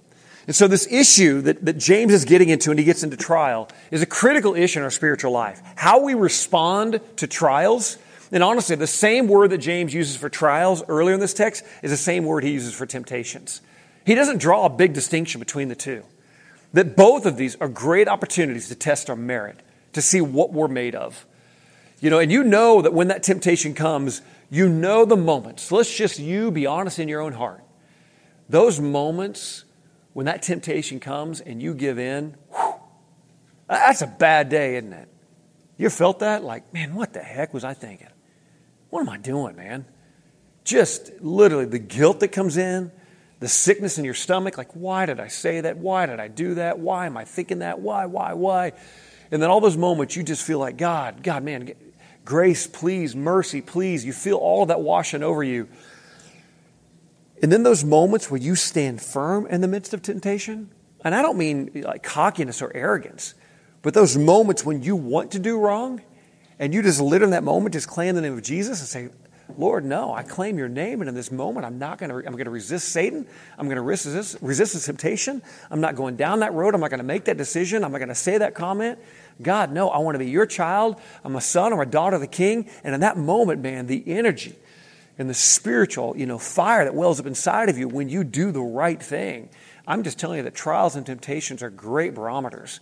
And 0.47 0.55
so, 0.55 0.67
this 0.67 0.87
issue 0.91 1.41
that, 1.41 1.63
that 1.65 1.77
James 1.77 2.13
is 2.13 2.25
getting 2.25 2.49
into 2.49 2.71
and 2.71 2.79
he 2.79 2.85
gets 2.85 3.03
into 3.03 3.15
trial 3.15 3.69
is 3.91 4.01
a 4.01 4.07
critical 4.07 4.55
issue 4.55 4.79
in 4.79 4.83
our 4.83 4.91
spiritual 4.91 5.31
life. 5.31 5.61
How 5.75 6.01
we 6.01 6.13
respond 6.13 6.99
to 7.17 7.27
trials, 7.27 7.97
and 8.31 8.43
honestly, 8.43 8.75
the 8.75 8.87
same 8.87 9.27
word 9.27 9.51
that 9.51 9.59
James 9.59 9.93
uses 9.93 10.17
for 10.17 10.29
trials 10.29 10.83
earlier 10.87 11.13
in 11.13 11.19
this 11.19 11.33
text 11.33 11.63
is 11.83 11.91
the 11.91 11.97
same 11.97 12.25
word 12.25 12.43
he 12.43 12.51
uses 12.51 12.73
for 12.73 12.85
temptations. 12.85 13.61
He 14.05 14.15
doesn't 14.15 14.39
draw 14.39 14.65
a 14.65 14.69
big 14.69 14.93
distinction 14.93 15.39
between 15.39 15.67
the 15.67 15.75
two. 15.75 16.03
That 16.73 16.95
both 16.95 17.25
of 17.25 17.37
these 17.37 17.55
are 17.57 17.67
great 17.67 18.07
opportunities 18.07 18.69
to 18.69 18.75
test 18.75 19.09
our 19.09 19.15
merit, 19.15 19.59
to 19.93 20.01
see 20.01 20.21
what 20.21 20.53
we're 20.53 20.67
made 20.67 20.95
of. 20.95 21.25
You 21.99 22.09
know, 22.09 22.19
and 22.19 22.31
you 22.31 22.43
know 22.43 22.81
that 22.81 22.93
when 22.93 23.09
that 23.09 23.23
temptation 23.23 23.73
comes, 23.73 24.21
you 24.49 24.67
know 24.67 25.05
the 25.05 25.15
moments. 25.15 25.71
Let's 25.71 25.95
just 25.95 26.19
you 26.19 26.51
be 26.51 26.65
honest 26.65 26.99
in 26.99 27.07
your 27.07 27.21
own 27.21 27.33
heart. 27.33 27.63
Those 28.49 28.79
moments 28.79 29.63
when 30.13 30.25
that 30.25 30.41
temptation 30.41 30.99
comes 30.99 31.39
and 31.39 31.61
you 31.61 31.73
give 31.73 31.97
in, 31.97 32.35
whew, 32.49 32.73
that's 33.67 34.01
a 34.01 34.07
bad 34.07 34.49
day, 34.49 34.75
isn't 34.75 34.91
it? 34.91 35.07
You 35.77 35.89
felt 35.89 36.19
that? 36.19 36.43
Like, 36.43 36.73
man, 36.73 36.95
what 36.95 37.13
the 37.13 37.21
heck 37.21 37.53
was 37.53 37.63
I 37.63 37.73
thinking? 37.73 38.09
What 38.89 39.01
am 39.01 39.09
I 39.09 39.17
doing, 39.17 39.55
man? 39.55 39.85
Just 40.63 41.11
literally 41.21 41.65
the 41.65 41.79
guilt 41.79 42.19
that 42.19 42.29
comes 42.29 42.57
in, 42.57 42.91
the 43.39 43.47
sickness 43.47 43.97
in 43.97 44.05
your 44.05 44.13
stomach, 44.13 44.57
like, 44.57 44.71
why 44.73 45.05
did 45.05 45.19
I 45.19 45.27
say 45.27 45.61
that? 45.61 45.77
Why 45.77 46.05
did 46.05 46.19
I 46.19 46.27
do 46.27 46.55
that? 46.55 46.77
Why 46.77 47.05
am 47.05 47.15
I 47.15 47.25
thinking 47.25 47.59
that? 47.59 47.79
Why, 47.79 48.05
why, 48.05 48.33
why? 48.33 48.73
And 49.31 49.41
then 49.41 49.49
all 49.49 49.61
those 49.61 49.77
moments 49.77 50.15
you 50.15 50.23
just 50.23 50.43
feel 50.45 50.59
like, 50.59 50.77
God, 50.77 51.23
God, 51.23 51.43
man, 51.43 51.73
grace, 52.25 52.67
please, 52.67 53.15
mercy, 53.15 53.61
please. 53.61 54.05
You 54.05 54.13
feel 54.13 54.37
all 54.37 54.63
of 54.63 54.67
that 54.67 54.81
washing 54.81 55.23
over 55.23 55.43
you. 55.43 55.67
And 57.41 57.51
then 57.51 57.63
those 57.63 57.83
moments 57.83 58.29
where 58.29 58.39
you 58.39 58.55
stand 58.55 59.01
firm 59.01 59.47
in 59.47 59.61
the 59.61 59.67
midst 59.67 59.93
of 59.93 60.01
temptation, 60.01 60.69
and 61.03 61.15
I 61.15 61.21
don't 61.21 61.37
mean 61.37 61.71
like 61.75 62.03
cockiness 62.03 62.61
or 62.61 62.71
arrogance, 62.75 63.33
but 63.81 63.93
those 63.93 64.17
moments 64.17 64.63
when 64.63 64.83
you 64.83 64.95
want 64.95 65.31
to 65.31 65.39
do 65.39 65.57
wrong 65.57 66.01
and 66.59 66.73
you 66.73 66.83
just 66.83 67.01
live 67.01 67.23
in 67.23 67.31
that 67.31 67.43
moment, 67.43 67.73
just 67.73 67.87
claim 67.87 68.13
the 68.13 68.21
name 68.21 68.33
of 68.33 68.43
Jesus 68.43 68.79
and 68.79 68.87
say, 68.87 69.09
Lord, 69.57 69.83
no, 69.83 70.13
I 70.13 70.23
claim 70.23 70.57
your 70.57 70.69
name, 70.69 71.01
and 71.01 71.09
in 71.09 71.15
this 71.15 71.31
moment, 71.31 71.65
I'm 71.65 71.77
not 71.77 71.97
going 71.97 72.09
to. 72.09 72.17
I'm 72.17 72.33
going 72.33 72.45
to 72.45 72.51
resist 72.51 72.89
Satan. 72.89 73.27
I'm 73.57 73.65
going 73.65 73.75
to 73.75 73.81
resist 73.81 74.37
resist 74.41 74.73
the 74.73 74.79
temptation. 74.79 75.41
I'm 75.69 75.81
not 75.81 75.95
going 75.95 76.15
down 76.15 76.39
that 76.39 76.53
road. 76.53 76.73
I'm 76.73 76.81
not 76.81 76.89
going 76.89 76.99
to 76.99 77.05
make 77.05 77.25
that 77.25 77.37
decision. 77.37 77.83
I'm 77.83 77.91
not 77.91 77.97
going 77.97 78.09
to 78.09 78.15
say 78.15 78.37
that 78.37 78.55
comment. 78.55 78.99
God, 79.41 79.71
no, 79.71 79.89
I 79.89 79.99
want 79.99 80.15
to 80.15 80.19
be 80.19 80.29
your 80.29 80.45
child. 80.45 80.99
I'm 81.23 81.35
a 81.35 81.41
son 81.41 81.73
or 81.73 81.81
a 81.81 81.85
daughter 81.85 82.15
of 82.15 82.21
the 82.21 82.27
King. 82.27 82.69
And 82.83 82.95
in 82.95 83.01
that 83.01 83.17
moment, 83.17 83.61
man, 83.61 83.87
the 83.87 84.03
energy 84.07 84.55
and 85.17 85.29
the 85.29 85.33
spiritual, 85.33 86.17
you 86.17 86.25
know, 86.25 86.37
fire 86.37 86.83
that 86.83 86.95
wells 86.95 87.19
up 87.19 87.25
inside 87.25 87.69
of 87.69 87.77
you 87.77 87.87
when 87.87 88.09
you 88.09 88.23
do 88.23 88.51
the 88.51 88.61
right 88.61 89.01
thing. 89.01 89.49
I'm 89.87 90.03
just 90.03 90.19
telling 90.19 90.37
you 90.37 90.43
that 90.43 90.55
trials 90.55 90.95
and 90.95 91.05
temptations 91.05 91.63
are 91.63 91.69
great 91.69 92.13
barometers, 92.13 92.79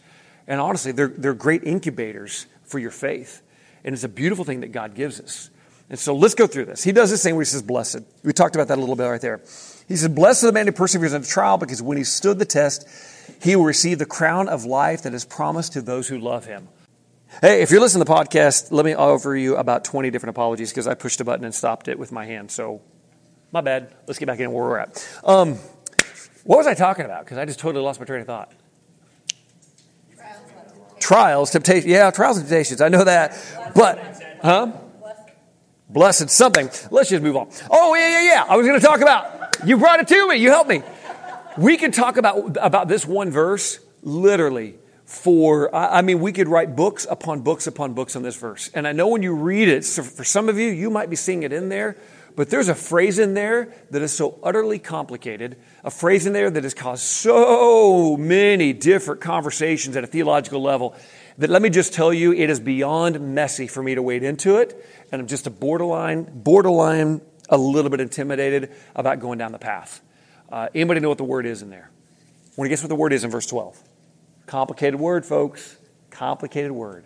and 0.47 0.59
honestly, 0.59 0.91
they're 0.91 1.07
they're 1.07 1.33
great 1.33 1.63
incubators 1.63 2.45
for 2.63 2.79
your 2.79 2.91
faith. 2.91 3.41
And 3.83 3.93
it's 3.93 4.03
a 4.03 4.09
beautiful 4.09 4.45
thing 4.45 4.61
that 4.61 4.71
God 4.71 4.95
gives 4.95 5.19
us. 5.19 5.49
And 5.89 5.97
so 5.97 6.15
let's 6.15 6.35
go 6.35 6.45
through 6.45 6.65
this. 6.65 6.83
He 6.83 6.91
does 6.91 7.09
this 7.09 7.23
thing 7.23 7.35
where 7.35 7.41
he 7.41 7.47
says, 7.47 7.63
Blessed. 7.63 7.99
We 8.23 8.31
talked 8.31 8.55
about 8.55 8.67
that 8.67 8.77
a 8.77 8.81
little 8.81 8.95
bit 8.95 9.05
right 9.05 9.21
there. 9.21 9.41
He 9.87 9.95
says, 9.95 10.07
Blessed 10.07 10.43
is 10.43 10.49
the 10.49 10.53
man 10.53 10.67
who 10.67 10.71
perseveres 10.71 11.13
in 11.13 11.21
the 11.21 11.27
trial, 11.27 11.57
because 11.57 11.81
when 11.81 11.97
he 11.97 12.03
stood 12.03 12.37
the 12.37 12.45
test, 12.45 12.87
he 13.41 13.55
will 13.55 13.65
receive 13.65 13.97
the 13.97 14.05
crown 14.05 14.49
of 14.49 14.65
life 14.65 15.03
that 15.03 15.13
is 15.13 15.25
promised 15.25 15.73
to 15.73 15.81
those 15.81 16.07
who 16.07 16.19
love 16.19 16.45
him. 16.45 16.67
Hey, 17.41 17.61
if 17.61 17.71
you're 17.71 17.79
listening 17.79 18.05
to 18.05 18.11
the 18.11 18.15
podcast, 18.15 18.71
let 18.71 18.85
me 18.85 18.93
offer 18.93 19.35
you 19.35 19.55
about 19.55 19.83
20 19.83 20.09
different 20.11 20.31
apologies 20.31 20.71
because 20.71 20.87
I 20.87 20.93
pushed 20.93 21.21
a 21.21 21.23
button 21.23 21.45
and 21.45 21.53
stopped 21.53 21.87
it 21.87 21.97
with 21.97 22.11
my 22.11 22.25
hand. 22.25 22.51
So, 22.51 22.81
my 23.51 23.61
bad. 23.61 23.93
Let's 24.07 24.19
get 24.19 24.25
back 24.25 24.39
in 24.39 24.51
where 24.51 24.63
we're 24.63 24.79
at. 24.79 25.07
Um, 25.23 25.55
what 26.43 26.57
was 26.57 26.67
I 26.67 26.73
talking 26.73 27.05
about? 27.05 27.25
Because 27.25 27.37
I 27.37 27.45
just 27.45 27.59
totally 27.59 27.83
lost 27.83 27.99
my 27.99 28.05
train 28.05 28.21
of 28.21 28.27
thought. 28.27 28.51
Trials, 30.99 31.49
temptations. 31.51 31.85
Yeah, 31.85 32.11
trials 32.11 32.37
and 32.37 32.47
temptations. 32.47 32.81
I 32.81 32.89
know 32.89 33.03
that. 33.03 33.37
But, 33.73 34.21
huh? 34.41 34.71
Blessed 35.89 36.29
something. 36.29 36.69
Let's 36.91 37.09
just 37.09 37.23
move 37.23 37.35
on. 37.35 37.49
Oh, 37.71 37.95
yeah, 37.95 38.09
yeah, 38.09 38.33
yeah. 38.33 38.45
I 38.47 38.55
was 38.55 38.67
going 38.67 38.79
to 38.79 38.85
talk 38.85 39.01
about, 39.01 39.65
you 39.65 39.77
brought 39.77 39.99
it 39.99 40.07
to 40.09 40.27
me. 40.29 40.35
You 40.35 40.51
helped 40.51 40.69
me. 40.69 40.83
We 41.57 41.77
could 41.77 41.93
talk 41.93 42.17
about, 42.17 42.57
about 42.61 42.87
this 42.87 43.05
one 43.05 43.31
verse 43.31 43.79
literally 44.03 44.75
for, 45.05 45.73
I 45.75 46.03
mean, 46.03 46.19
we 46.19 46.31
could 46.31 46.47
write 46.47 46.75
books 46.75 47.07
upon 47.09 47.41
books 47.41 47.65
upon 47.65 47.93
books 47.93 48.15
on 48.15 48.21
this 48.21 48.35
verse. 48.35 48.69
And 48.75 48.87
I 48.87 48.91
know 48.91 49.07
when 49.07 49.23
you 49.23 49.33
read 49.33 49.67
it, 49.67 49.83
so 49.83 50.03
for 50.03 50.23
some 50.23 50.47
of 50.47 50.59
you, 50.59 50.69
you 50.69 50.91
might 50.91 51.09
be 51.09 51.15
seeing 51.15 51.41
it 51.41 51.51
in 51.51 51.69
there, 51.69 51.97
but 52.35 52.51
there's 52.51 52.69
a 52.69 52.75
phrase 52.75 53.17
in 53.17 53.33
there 53.33 53.73
that 53.89 54.03
is 54.03 54.13
so 54.13 54.39
utterly 54.43 54.77
complicated, 54.77 55.57
a 55.83 55.89
phrase 55.89 56.27
in 56.27 56.33
there 56.33 56.51
that 56.51 56.63
has 56.63 56.75
caused 56.75 57.01
so 57.01 58.15
many 58.15 58.71
different 58.71 59.19
conversations 59.19 59.97
at 59.97 60.03
a 60.03 60.07
theological 60.07 60.61
level 60.61 60.95
that 61.39 61.49
let 61.49 61.61
me 61.61 61.69
just 61.69 61.93
tell 61.93 62.13
you, 62.13 62.33
it 62.33 62.49
is 62.49 62.59
beyond 62.59 63.19
messy 63.33 63.65
for 63.65 63.81
me 63.81 63.95
to 63.95 64.01
wade 64.01 64.23
into 64.23 64.57
it. 64.57 64.85
And 65.11 65.21
I'm 65.21 65.27
just 65.27 65.47
a 65.47 65.49
borderline, 65.49 66.25
borderline, 66.43 67.21
a 67.47 67.57
little 67.57 67.89
bit 67.89 68.01
intimidated 68.01 68.71
about 68.93 69.21
going 69.21 69.39
down 69.39 69.53
the 69.53 69.57
path. 69.57 70.01
Uh, 70.51 70.67
anybody 70.75 70.99
know 70.99 71.07
what 71.07 71.17
the 71.17 71.23
word 71.23 71.45
is 71.45 71.61
in 71.61 71.69
there? 71.69 71.89
Want 72.57 72.65
to 72.65 72.69
guess 72.69 72.83
what 72.83 72.89
the 72.89 72.95
word 72.95 73.13
is 73.13 73.23
in 73.23 73.31
verse 73.31 73.45
12? 73.45 73.81
Complicated 74.47 74.99
word, 74.99 75.25
folks. 75.25 75.77
Complicated 76.11 76.71
word. 76.71 77.05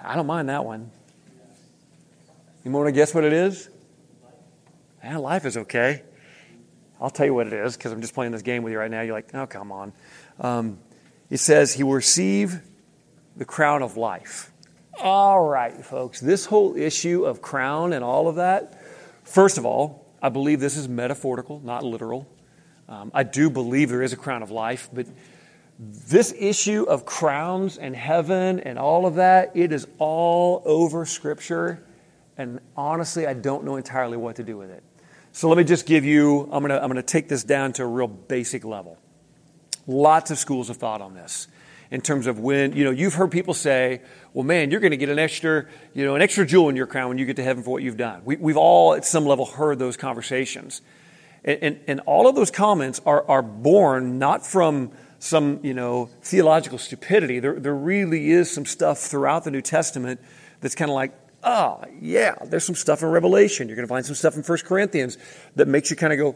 I 0.00 0.14
don't 0.14 0.28
mind 0.28 0.48
that 0.48 0.64
one. 0.64 0.90
You 2.64 2.70
want 2.70 2.86
to 2.86 2.92
guess 2.92 3.12
what 3.12 3.24
it 3.24 3.32
is? 3.32 3.68
Yeah, 5.02 5.16
life 5.16 5.44
is 5.46 5.56
okay. 5.56 6.02
I'll 7.00 7.10
tell 7.10 7.26
you 7.26 7.34
what 7.34 7.48
it 7.48 7.52
is 7.52 7.76
because 7.76 7.90
I'm 7.90 8.00
just 8.00 8.14
playing 8.14 8.30
this 8.30 8.42
game 8.42 8.62
with 8.62 8.72
you 8.72 8.78
right 8.78 8.90
now. 8.90 9.00
You're 9.00 9.14
like, 9.14 9.34
oh, 9.34 9.46
come 9.46 9.72
on. 9.72 9.92
Um, 10.38 10.78
it 11.28 11.38
says, 11.38 11.72
He 11.74 11.82
will 11.82 11.94
receive 11.94 12.60
the 13.36 13.44
crown 13.44 13.82
of 13.82 13.96
life. 13.96 14.52
All 15.00 15.44
right, 15.44 15.84
folks, 15.84 16.20
this 16.20 16.46
whole 16.46 16.76
issue 16.76 17.24
of 17.24 17.42
crown 17.42 17.92
and 17.92 18.04
all 18.04 18.28
of 18.28 18.36
that, 18.36 18.80
first 19.24 19.58
of 19.58 19.66
all, 19.66 20.06
I 20.22 20.28
believe 20.28 20.60
this 20.60 20.76
is 20.76 20.88
metaphorical, 20.88 21.60
not 21.64 21.82
literal. 21.82 22.28
Um, 22.88 23.10
I 23.12 23.22
do 23.24 23.50
believe 23.50 23.88
there 23.88 24.02
is 24.02 24.12
a 24.12 24.16
crown 24.16 24.42
of 24.42 24.50
life, 24.50 24.88
but 24.92 25.06
this 25.78 26.32
issue 26.38 26.84
of 26.84 27.04
crowns 27.04 27.78
and 27.78 27.96
heaven 27.96 28.60
and 28.60 28.78
all 28.78 29.06
of 29.06 29.16
that, 29.16 29.50
it 29.54 29.72
is 29.72 29.86
all 29.98 30.62
over 30.64 31.04
Scripture. 31.04 31.84
And 32.36 32.60
honestly, 32.76 33.26
I 33.26 33.34
don't 33.34 33.64
know 33.64 33.76
entirely 33.76 34.16
what 34.16 34.36
to 34.36 34.44
do 34.44 34.56
with 34.56 34.70
it. 34.70 34.82
So 35.32 35.48
let 35.48 35.58
me 35.58 35.64
just 35.64 35.86
give 35.86 36.04
you, 36.04 36.42
I'm 36.52 36.62
going 36.62 36.68
to 36.68 36.80
I'm 36.80 36.88
going 36.88 36.96
to 36.96 37.02
take 37.02 37.28
this 37.28 37.42
down 37.42 37.72
to 37.74 37.82
a 37.82 37.86
real 37.86 38.06
basic 38.06 38.64
level. 38.64 38.98
Lots 39.86 40.30
of 40.30 40.38
schools 40.38 40.70
of 40.70 40.76
thought 40.76 41.00
on 41.00 41.14
this 41.14 41.48
in 41.94 42.00
terms 42.00 42.26
of 42.26 42.40
when, 42.40 42.72
you 42.72 42.82
know, 42.82 42.90
you've 42.90 43.14
heard 43.14 43.30
people 43.30 43.54
say, 43.54 44.02
well, 44.32 44.42
man, 44.42 44.72
you're 44.72 44.80
going 44.80 44.90
to 44.90 44.96
get 44.96 45.10
an 45.10 45.20
extra, 45.20 45.66
you 45.92 46.04
know, 46.04 46.16
an 46.16 46.22
extra 46.22 46.44
jewel 46.44 46.68
in 46.68 46.74
your 46.74 46.88
crown 46.88 47.08
when 47.08 47.18
you 47.18 47.24
get 47.24 47.36
to 47.36 47.44
heaven 47.44 47.62
for 47.62 47.70
what 47.70 47.84
you've 47.84 47.96
done. 47.96 48.20
We, 48.24 48.34
have 48.34 48.56
all, 48.56 48.94
at 48.94 49.04
some 49.04 49.26
level, 49.26 49.46
heard 49.46 49.78
those 49.78 49.96
conversations. 49.96 50.82
And, 51.44 51.58
and, 51.62 51.80
and 51.86 52.00
all 52.00 52.26
of 52.26 52.34
those 52.34 52.50
comments 52.50 53.00
are, 53.06 53.24
are 53.30 53.42
born 53.42 54.18
not 54.18 54.44
from 54.44 54.90
some, 55.20 55.60
you 55.62 55.72
know, 55.72 56.10
theological 56.20 56.78
stupidity. 56.78 57.38
There, 57.38 57.60
there 57.60 57.76
really 57.76 58.32
is 58.32 58.50
some 58.50 58.66
stuff 58.66 58.98
throughout 58.98 59.44
the 59.44 59.52
New 59.52 59.62
Testament 59.62 60.20
that's 60.62 60.74
kind 60.74 60.90
of 60.90 60.96
like, 60.96 61.16
ah, 61.44 61.78
oh, 61.80 61.88
yeah, 62.00 62.34
there's 62.44 62.64
some 62.64 62.74
stuff 62.74 63.04
in 63.04 63.08
Revelation. 63.08 63.68
You're 63.68 63.76
going 63.76 63.86
to 63.86 63.94
find 63.94 64.04
some 64.04 64.16
stuff 64.16 64.34
in 64.34 64.42
1 64.42 64.58
Corinthians 64.64 65.16
that 65.54 65.68
makes 65.68 65.90
you 65.90 65.96
kind 65.96 66.12
of 66.12 66.18
go, 66.18 66.34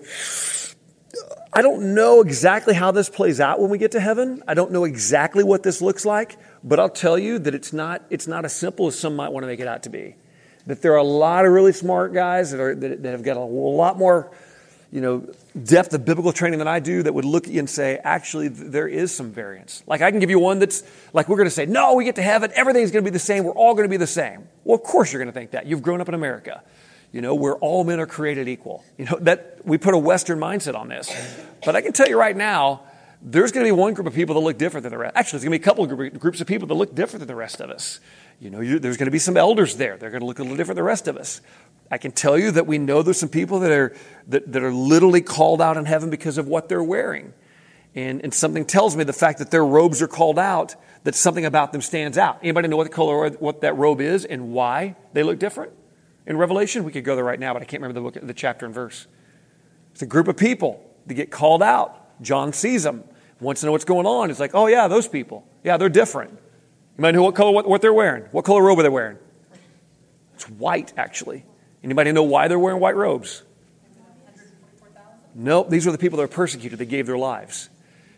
I 1.52 1.62
don't 1.62 1.94
know 1.94 2.20
exactly 2.20 2.74
how 2.74 2.90
this 2.90 3.08
plays 3.08 3.40
out 3.40 3.61
when 3.61 3.70
we 3.70 3.78
get 3.78 3.92
to 3.92 4.00
heaven. 4.00 4.42
I 4.46 4.54
don't 4.54 4.70
know 4.70 4.84
exactly 4.84 5.42
what 5.42 5.62
this 5.62 5.80
looks 5.80 6.04
like, 6.04 6.37
but 6.62 6.78
I'll 6.78 6.90
tell 6.90 7.18
you 7.18 7.38
that 7.38 7.54
it's 7.54 7.72
not, 7.72 8.02
it's 8.11 8.26
not 8.26 8.44
as 8.44 8.52
simple 8.54 8.87
as 8.87 8.98
some 8.98 9.16
might 9.16 9.30
want 9.30 9.44
to 9.44 9.46
make 9.46 9.61
it 9.61 9.66
out 9.66 9.84
to 9.84 9.90
be. 9.90 10.16
That 10.66 10.82
there 10.82 10.92
are 10.92 10.98
a 10.98 11.02
lot 11.04 11.46
of 11.46 11.52
really 11.52 11.72
smart 11.72 12.12
guys 12.12 12.50
that, 12.50 12.61
are, 12.61 12.74
that, 12.74 13.02
that 13.02 13.11
have 13.11 13.22
got 13.22 13.38
a 13.38 13.40
lot 13.40 13.98
more 13.98 14.30
you 14.90 15.00
know, 15.02 15.26
depth 15.62 15.92
of 15.92 16.04
biblical 16.04 16.32
training 16.32 16.58
than 16.58 16.68
I 16.68 16.80
do 16.80 17.02
that 17.02 17.12
would 17.12 17.24
look 17.24 17.46
at 17.46 17.52
you 17.52 17.58
and 17.58 17.68
say, 17.68 17.98
actually, 18.02 18.48
there 18.48 18.88
is 18.88 19.14
some 19.14 19.30
variance. 19.32 19.82
Like, 19.87 20.00
I 20.00 20.11
can 20.11 20.20
give 20.20 20.30
you 20.30 20.38
one 20.38 20.58
that's 20.58 20.82
like, 21.12 21.28
we're 21.28 21.37
going 21.37 21.46
to 21.46 21.54
say, 21.54 21.66
no, 21.66 21.94
we 21.94 22.04
get 22.04 22.16
to 22.16 22.22
heaven, 22.22 22.50
everything's 22.54 22.90
going 22.90 23.04
to 23.04 23.11
be 23.11 23.12
the 23.12 23.18
same, 23.18 23.44
we're 23.44 23.52
all 23.52 23.74
going 23.74 23.84
to 23.84 23.90
be 23.90 23.98
the 23.98 24.06
same. 24.06 24.48
Well, 24.64 24.76
of 24.76 24.82
course 24.82 25.12
you're 25.12 25.20
going 25.20 25.32
to 25.32 25.38
think 25.38 25.50
that. 25.50 25.66
You've 25.66 25.82
grown 25.82 26.00
up 26.00 26.08
in 26.08 26.14
America 26.14 26.62
you 27.12 27.21
know, 27.21 27.35
where 27.35 27.57
all 27.57 27.85
men 27.85 28.01
are 28.01 28.07
created 28.07 28.49
equal. 28.49 28.85
You 28.97 29.07
know, 29.07 29.18
that 29.23 29.61
we 29.64 29.79
put 29.79 29.94
a 29.94 29.99
Western 29.99 30.38
mindset 30.38 30.75
on 30.75 30.88
this. 30.88 31.11
But 31.64 31.77
I 31.77 31.81
can 31.81 31.92
tell 31.92 32.09
you 32.09 32.18
right 32.18 32.37
now, 32.37 32.83
there's 33.21 33.51
going 33.51 33.66
to 33.66 33.73
be 33.73 33.79
one 33.79 33.94
group 33.94 34.07
of 34.07 34.14
people 34.14 34.35
that 34.35 34.40
look 34.40 34.59
different 34.59 34.83
than 34.83 34.92
the 34.92 34.99
rest. 34.99 35.16
Actually, 35.16 35.38
there's 35.38 35.44
going 35.44 35.59
to 35.59 35.59
be 35.59 35.62
a 35.62 35.64
couple 35.64 35.85
of 35.85 36.21
groups 36.21 36.40
of 36.40 36.47
people 36.47 36.68
that 36.68 36.75
look 36.75 36.94
different 36.94 37.21
than 37.21 37.29
the 37.29 37.35
rest 37.35 37.61
of 37.61 37.71
us. 37.71 38.01
You 38.40 38.51
know, 38.51 38.61
you, 38.61 38.79
there's 38.79 38.97
going 38.97 39.07
to 39.07 39.12
be 39.12 39.18
some 39.18 39.37
elders 39.37 39.77
there. 39.77 39.97
They're 39.97 40.11
going 40.11 40.21
to 40.21 40.27
look 40.27 40.38
a 40.38 40.42
little 40.42 40.57
different 40.57 40.77
than 40.77 40.85
the 40.85 40.88
rest 40.88 41.09
of 41.09 41.16
us. 41.16 41.40
I 41.90 41.99
can 41.99 42.12
tell 42.12 42.38
you 42.38 42.53
that 42.53 42.66
we 42.66 42.79
know 42.79 43.03
there's 43.03 43.18
some 43.18 43.29
people 43.29 43.61
that 43.61 43.73
are, 43.73 43.97
that, 44.29 44.53
that 44.53 44.62
are 44.62 44.73
literally 44.73 45.23
called 45.23 45.61
out 45.61 45.77
in 45.77 45.87
heaven 45.87 46.11
because 46.11 46.38
of 46.38 46.47
what 46.47 46.68
they're 46.68 46.83
wearing. 46.83 47.33
And, 47.94 48.23
and 48.23 48.33
something 48.33 48.64
tells 48.64 48.94
me 48.94 49.03
the 49.03 49.12
fact 49.12 49.38
that 49.38 49.51
their 49.51 49.64
robes 49.64 50.03
are 50.03 50.09
called 50.09 50.38
out, 50.38 50.77
that 51.03 51.14
something 51.16 51.44
about 51.44 51.73
them 51.73 51.81
stands 51.81 52.18
out. 52.18 52.38
Anybody 52.42 52.68
know 52.68 52.77
what 52.77 52.85
the 52.85 52.94
color, 52.94 53.31
what 53.31 53.62
that 53.62 53.77
robe 53.77 54.01
is 54.01 54.25
and 54.25 54.53
why 54.53 54.94
they 55.14 55.25
look 55.25 55.38
different? 55.40 55.73
In 56.28 56.36
Revelation. 56.36 56.84
We 56.84 56.92
could 56.92 57.02
go 57.02 57.16
there 57.16 57.24
right 57.24 57.40
now, 57.40 57.54
but 57.54 57.62
I 57.62 57.64
can't 57.64 57.82
remember 57.82 58.10
the, 58.10 58.20
book, 58.20 58.26
the 58.26 58.34
chapter 58.34 58.66
and 58.66 58.74
verse. 58.74 59.08
It's 59.92 60.02
a 60.02 60.06
group 60.06 60.28
of 60.28 60.36
people 60.36 60.84
that 61.06 61.14
get 61.14 61.32
called 61.32 61.62
out. 61.62 62.22
John 62.22 62.52
sees 62.52 62.84
them, 62.84 63.02
wants 63.40 63.62
to 63.62 63.66
know 63.66 63.72
what's 63.72 63.84
going 63.84 64.06
on. 64.06 64.30
It's 64.30 64.38
like, 64.38 64.54
oh, 64.54 64.66
yeah, 64.66 64.86
those 64.86 65.08
people. 65.08 65.44
Yeah, 65.64 65.76
they're 65.78 65.88
different. 65.88 66.30
You 66.30 67.02
might 67.02 67.14
know 67.14 67.22
what 67.22 67.34
color, 67.34 67.50
what, 67.50 67.68
what 67.68 67.82
they're 67.82 67.94
wearing. 67.94 68.24
What 68.30 68.44
color 68.44 68.62
robe 68.62 68.78
are 68.78 68.82
they 68.82 68.88
wearing? 68.88 69.18
It's 70.34 70.48
white, 70.50 70.92
actually. 70.96 71.44
Anybody 71.82 72.12
know 72.12 72.22
why 72.22 72.46
they're 72.46 72.58
wearing 72.58 72.80
white 72.80 72.96
robes? 72.96 73.42
Nope, 75.34 75.70
these 75.70 75.86
are 75.86 75.92
the 75.92 75.98
people 75.98 76.18
that 76.18 76.24
are 76.24 76.28
persecuted. 76.28 76.78
They 76.78 76.86
gave 76.86 77.06
their 77.06 77.18
lives. 77.18 77.68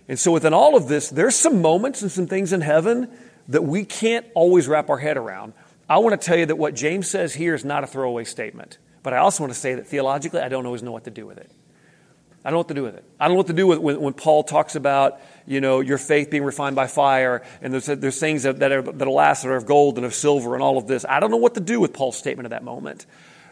And 0.08 0.18
so, 0.18 0.32
within 0.32 0.54
all 0.54 0.76
of 0.76 0.88
this, 0.88 1.10
there's 1.10 1.36
some 1.36 1.60
moments 1.60 2.02
and 2.02 2.10
some 2.10 2.26
things 2.26 2.52
in 2.52 2.62
heaven 2.62 3.10
that 3.48 3.62
we 3.62 3.84
can't 3.84 4.26
always 4.34 4.66
wrap 4.66 4.88
our 4.88 4.96
head 4.96 5.16
around. 5.16 5.52
I 5.90 5.98
want 5.98 6.18
to 6.18 6.24
tell 6.24 6.38
you 6.38 6.46
that 6.46 6.56
what 6.56 6.74
James 6.74 7.10
says 7.10 7.34
here 7.34 7.52
is 7.52 7.64
not 7.64 7.82
a 7.82 7.86
throwaway 7.88 8.22
statement. 8.22 8.78
But 9.02 9.12
I 9.12 9.18
also 9.18 9.42
want 9.42 9.52
to 9.52 9.58
say 9.58 9.74
that 9.74 9.88
theologically, 9.88 10.40
I 10.40 10.48
don't 10.48 10.64
always 10.64 10.84
know 10.84 10.92
what 10.92 11.04
to 11.04 11.10
do 11.10 11.26
with 11.26 11.38
it. 11.38 11.50
I 12.44 12.48
don't 12.48 12.54
know 12.54 12.58
what 12.58 12.68
to 12.68 12.74
do 12.74 12.84
with 12.84 12.94
it. 12.94 13.04
I 13.18 13.26
don't 13.26 13.34
know 13.34 13.38
what 13.38 13.48
to 13.48 13.52
do 13.52 13.66
with 13.66 13.80
when, 13.80 14.00
when 14.00 14.12
Paul 14.14 14.44
talks 14.44 14.76
about, 14.76 15.20
you 15.46 15.60
know, 15.60 15.80
your 15.80 15.98
faith 15.98 16.30
being 16.30 16.44
refined 16.44 16.76
by 16.76 16.86
fire, 16.86 17.42
and 17.60 17.72
there's, 17.72 17.86
there's 17.86 18.20
things 18.20 18.44
that, 18.44 18.60
that, 18.60 18.72
are, 18.72 18.82
that'll 18.82 19.12
last 19.12 19.42
that 19.42 19.50
are 19.50 19.56
of 19.56 19.66
gold 19.66 19.96
and 19.96 20.06
of 20.06 20.14
silver 20.14 20.54
and 20.54 20.62
all 20.62 20.78
of 20.78 20.86
this. 20.86 21.04
I 21.06 21.20
don't 21.20 21.30
know 21.30 21.36
what 21.36 21.54
to 21.54 21.60
do 21.60 21.80
with 21.80 21.92
Paul's 21.92 22.16
statement 22.16 22.46
at 22.46 22.50
that 22.50 22.62
moment. 22.62 23.04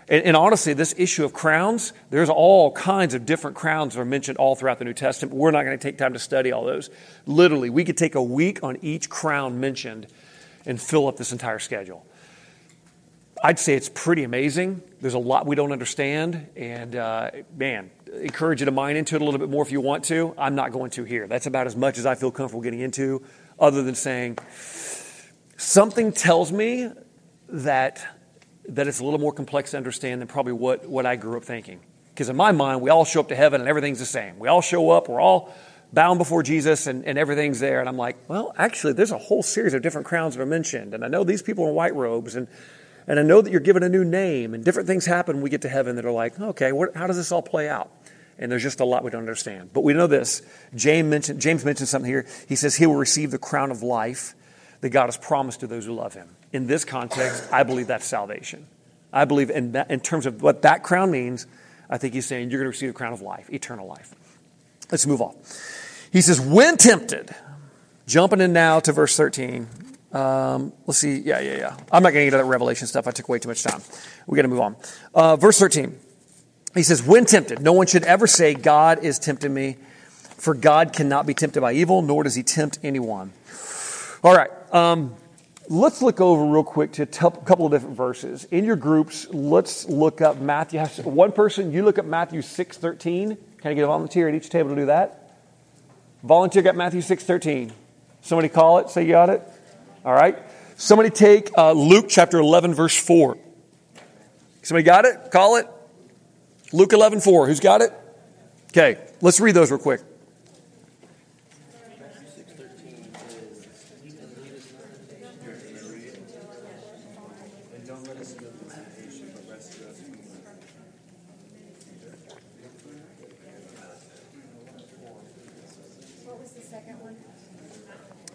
And, 0.08 0.24
and, 0.24 0.36
honestly, 0.36 0.72
this 0.72 0.94
issue 0.96 1.24
of 1.24 1.34
crowns, 1.34 1.92
there's 2.08 2.30
all 2.30 2.70
kinds 2.72 3.12
of 3.12 3.26
different 3.26 3.56
crowns 3.56 3.94
that 3.94 4.00
are 4.00 4.06
mentioned 4.06 4.38
all 4.38 4.54
throughout 4.54 4.78
the 4.78 4.86
New 4.86 4.94
Testament. 4.94 5.34
We're 5.34 5.50
not 5.50 5.64
going 5.64 5.76
to 5.76 5.82
take 5.82 5.98
time 5.98 6.14
to 6.14 6.18
study 6.18 6.52
all 6.52 6.64
those. 6.64 6.88
Literally, 7.26 7.68
we 7.68 7.84
could 7.84 7.98
take 7.98 8.14
a 8.14 8.22
week 8.22 8.62
on 8.62 8.78
each 8.80 9.10
crown 9.10 9.60
mentioned 9.60 10.06
and 10.64 10.80
fill 10.80 11.08
up 11.08 11.18
this 11.18 11.32
entire 11.32 11.58
schedule. 11.58 12.06
I'd 13.42 13.58
say 13.58 13.74
it's 13.74 13.88
pretty 13.88 14.24
amazing. 14.24 14.82
There's 15.00 15.14
a 15.14 15.18
lot 15.18 15.46
we 15.46 15.54
don't 15.54 15.70
understand, 15.70 16.48
and 16.56 16.96
uh, 16.96 17.30
man, 17.56 17.90
encourage 18.12 18.60
you 18.60 18.66
to 18.66 18.72
mine 18.72 18.96
into 18.96 19.14
it 19.14 19.22
a 19.22 19.24
little 19.24 19.38
bit 19.38 19.48
more 19.48 19.62
if 19.62 19.70
you 19.70 19.80
want 19.80 20.04
to. 20.06 20.34
I'm 20.36 20.54
not 20.54 20.72
going 20.72 20.90
to 20.92 21.04
here. 21.04 21.26
That's 21.28 21.46
about 21.46 21.66
as 21.66 21.76
much 21.76 21.98
as 21.98 22.06
I 22.06 22.16
feel 22.16 22.30
comfortable 22.30 22.62
getting 22.62 22.80
into, 22.80 23.22
other 23.58 23.82
than 23.82 23.94
saying 23.94 24.38
something 25.56 26.12
tells 26.12 26.50
me 26.50 26.90
that 27.48 28.04
that 28.68 28.86
it's 28.86 29.00
a 29.00 29.04
little 29.04 29.18
more 29.18 29.32
complex 29.32 29.70
to 29.70 29.76
understand 29.78 30.20
than 30.20 30.28
probably 30.28 30.52
what, 30.52 30.86
what 30.86 31.06
I 31.06 31.16
grew 31.16 31.38
up 31.38 31.44
thinking. 31.44 31.80
Because 32.10 32.28
in 32.28 32.36
my 32.36 32.52
mind, 32.52 32.82
we 32.82 32.90
all 32.90 33.06
show 33.06 33.20
up 33.20 33.28
to 33.28 33.34
heaven 33.34 33.62
and 33.62 33.68
everything's 33.68 33.98
the 33.98 34.04
same. 34.04 34.38
We 34.38 34.48
all 34.48 34.60
show 34.60 34.90
up, 34.90 35.08
we're 35.08 35.22
all 35.22 35.54
bound 35.90 36.18
before 36.18 36.42
Jesus 36.42 36.86
and, 36.86 37.04
and 37.06 37.16
everything's 37.16 37.60
there. 37.60 37.80
And 37.80 37.88
I'm 37.88 37.96
like, 37.96 38.16
well, 38.28 38.54
actually, 38.58 38.92
there's 38.92 39.10
a 39.10 39.18
whole 39.18 39.42
series 39.42 39.72
of 39.72 39.80
different 39.80 40.06
crowns 40.06 40.36
that 40.36 40.42
are 40.42 40.46
mentioned. 40.46 40.92
And 40.92 41.02
I 41.02 41.08
know 41.08 41.24
these 41.24 41.40
people 41.40 41.64
are 41.64 41.70
in 41.70 41.74
white 41.74 41.94
robes 41.94 42.36
and 42.36 42.46
and 43.08 43.18
I 43.18 43.22
know 43.22 43.40
that 43.40 43.50
you're 43.50 43.60
given 43.60 43.82
a 43.82 43.88
new 43.88 44.04
name, 44.04 44.52
and 44.52 44.62
different 44.62 44.86
things 44.86 45.06
happen 45.06 45.36
when 45.36 45.42
we 45.42 45.50
get 45.50 45.62
to 45.62 45.68
heaven 45.68 45.96
that 45.96 46.04
are 46.04 46.12
like, 46.12 46.38
okay, 46.38 46.72
what, 46.72 46.94
how 46.94 47.06
does 47.06 47.16
this 47.16 47.32
all 47.32 47.42
play 47.42 47.68
out? 47.68 47.90
And 48.38 48.52
there's 48.52 48.62
just 48.62 48.80
a 48.80 48.84
lot 48.84 49.02
we 49.02 49.10
don't 49.10 49.22
understand. 49.22 49.70
But 49.72 49.80
we 49.80 49.94
know 49.94 50.06
this. 50.06 50.42
James 50.74 51.08
mentioned, 51.08 51.40
James 51.40 51.64
mentioned 51.64 51.88
something 51.88 52.08
here. 52.08 52.26
He 52.46 52.54
says 52.54 52.76
he 52.76 52.86
will 52.86 52.96
receive 52.96 53.30
the 53.30 53.38
crown 53.38 53.70
of 53.70 53.82
life 53.82 54.34
that 54.82 54.90
God 54.90 55.06
has 55.06 55.16
promised 55.16 55.60
to 55.60 55.66
those 55.66 55.86
who 55.86 55.94
love 55.94 56.14
him. 56.14 56.28
In 56.52 56.66
this 56.66 56.84
context, 56.84 57.48
I 57.50 57.62
believe 57.62 57.88
that's 57.88 58.06
salvation. 58.06 58.66
I 59.12 59.24
believe 59.24 59.50
in, 59.50 59.72
that, 59.72 59.90
in 59.90 60.00
terms 60.00 60.26
of 60.26 60.42
what 60.42 60.62
that 60.62 60.82
crown 60.82 61.10
means, 61.10 61.46
I 61.88 61.96
think 61.96 62.12
he's 62.12 62.26
saying 62.26 62.50
you're 62.50 62.60
going 62.60 62.66
to 62.66 62.76
receive 62.76 62.90
the 62.90 62.94
crown 62.94 63.14
of 63.14 63.22
life, 63.22 63.48
eternal 63.50 63.86
life. 63.86 64.14
Let's 64.92 65.06
move 65.06 65.22
on. 65.22 65.34
He 66.12 66.20
says, 66.20 66.40
when 66.40 66.76
tempted, 66.76 67.34
jumping 68.06 68.40
in 68.40 68.52
now 68.52 68.80
to 68.80 68.92
verse 68.92 69.16
13, 69.16 69.66
um, 70.12 70.72
let's 70.86 70.98
see. 70.98 71.18
Yeah, 71.18 71.40
yeah, 71.40 71.56
yeah. 71.58 71.76
I'm 71.92 72.02
not 72.02 72.10
going 72.10 72.14
to 72.14 72.20
get 72.20 72.24
into 72.24 72.36
that 72.38 72.44
Revelation 72.44 72.86
stuff. 72.86 73.06
I 73.06 73.10
took 73.10 73.28
way 73.28 73.38
too 73.38 73.48
much 73.48 73.62
time. 73.62 73.82
We 74.26 74.36
got 74.36 74.42
to 74.42 74.48
move 74.48 74.60
on. 74.60 74.76
Uh, 75.14 75.36
verse 75.36 75.58
13. 75.58 75.98
He 76.74 76.82
says, 76.82 77.02
When 77.02 77.24
tempted, 77.24 77.60
no 77.60 77.72
one 77.72 77.86
should 77.86 78.04
ever 78.04 78.26
say, 78.26 78.54
God 78.54 79.04
is 79.04 79.18
tempting 79.18 79.52
me, 79.52 79.76
for 80.20 80.54
God 80.54 80.92
cannot 80.92 81.26
be 81.26 81.34
tempted 81.34 81.60
by 81.60 81.72
evil, 81.72 82.02
nor 82.02 82.24
does 82.24 82.34
he 82.34 82.42
tempt 82.42 82.78
anyone. 82.82 83.32
All 84.22 84.34
right. 84.34 84.50
Um, 84.72 85.14
let's 85.68 86.00
look 86.00 86.20
over 86.20 86.44
real 86.44 86.64
quick 86.64 86.92
to 86.92 87.02
a 87.02 87.06
couple 87.06 87.66
of 87.66 87.72
different 87.72 87.96
verses. 87.96 88.44
In 88.44 88.64
your 88.64 88.76
groups, 88.76 89.26
let's 89.30 89.88
look 89.88 90.20
up 90.20 90.38
Matthew. 90.38 90.80
One 91.04 91.32
person, 91.32 91.72
you 91.72 91.84
look 91.84 91.98
up 91.98 92.06
Matthew 92.06 92.42
6 92.42 92.78
13. 92.78 93.36
Can 93.58 93.70
I 93.70 93.74
get 93.74 93.84
a 93.84 93.86
volunteer 93.86 94.28
at 94.28 94.34
each 94.34 94.50
table 94.50 94.70
to 94.70 94.76
do 94.76 94.86
that? 94.86 95.32
Volunteer 96.22 96.62
got 96.62 96.76
Matthew 96.76 97.00
6 97.00 97.24
13. 97.24 97.72
Somebody 98.22 98.48
call 98.48 98.78
it, 98.78 98.90
say 98.90 99.02
you 99.02 99.12
got 99.12 99.30
it. 99.30 99.42
All 100.04 100.12
right? 100.12 100.38
Somebody 100.76 101.10
take 101.10 101.50
uh, 101.56 101.72
Luke 101.72 102.06
chapter 102.08 102.38
11, 102.38 102.74
verse 102.74 102.96
4. 102.96 103.36
Somebody 104.62 104.84
got 104.84 105.04
it? 105.04 105.30
Call 105.30 105.56
it. 105.56 105.66
Luke 106.72 106.92
11, 106.92 107.20
4. 107.20 107.46
Who's 107.46 107.60
got 107.60 107.80
it? 107.80 107.92
Okay, 108.68 108.98
let's 109.20 109.40
read 109.40 109.54
those 109.54 109.70
real 109.70 109.80
quick. 109.80 110.02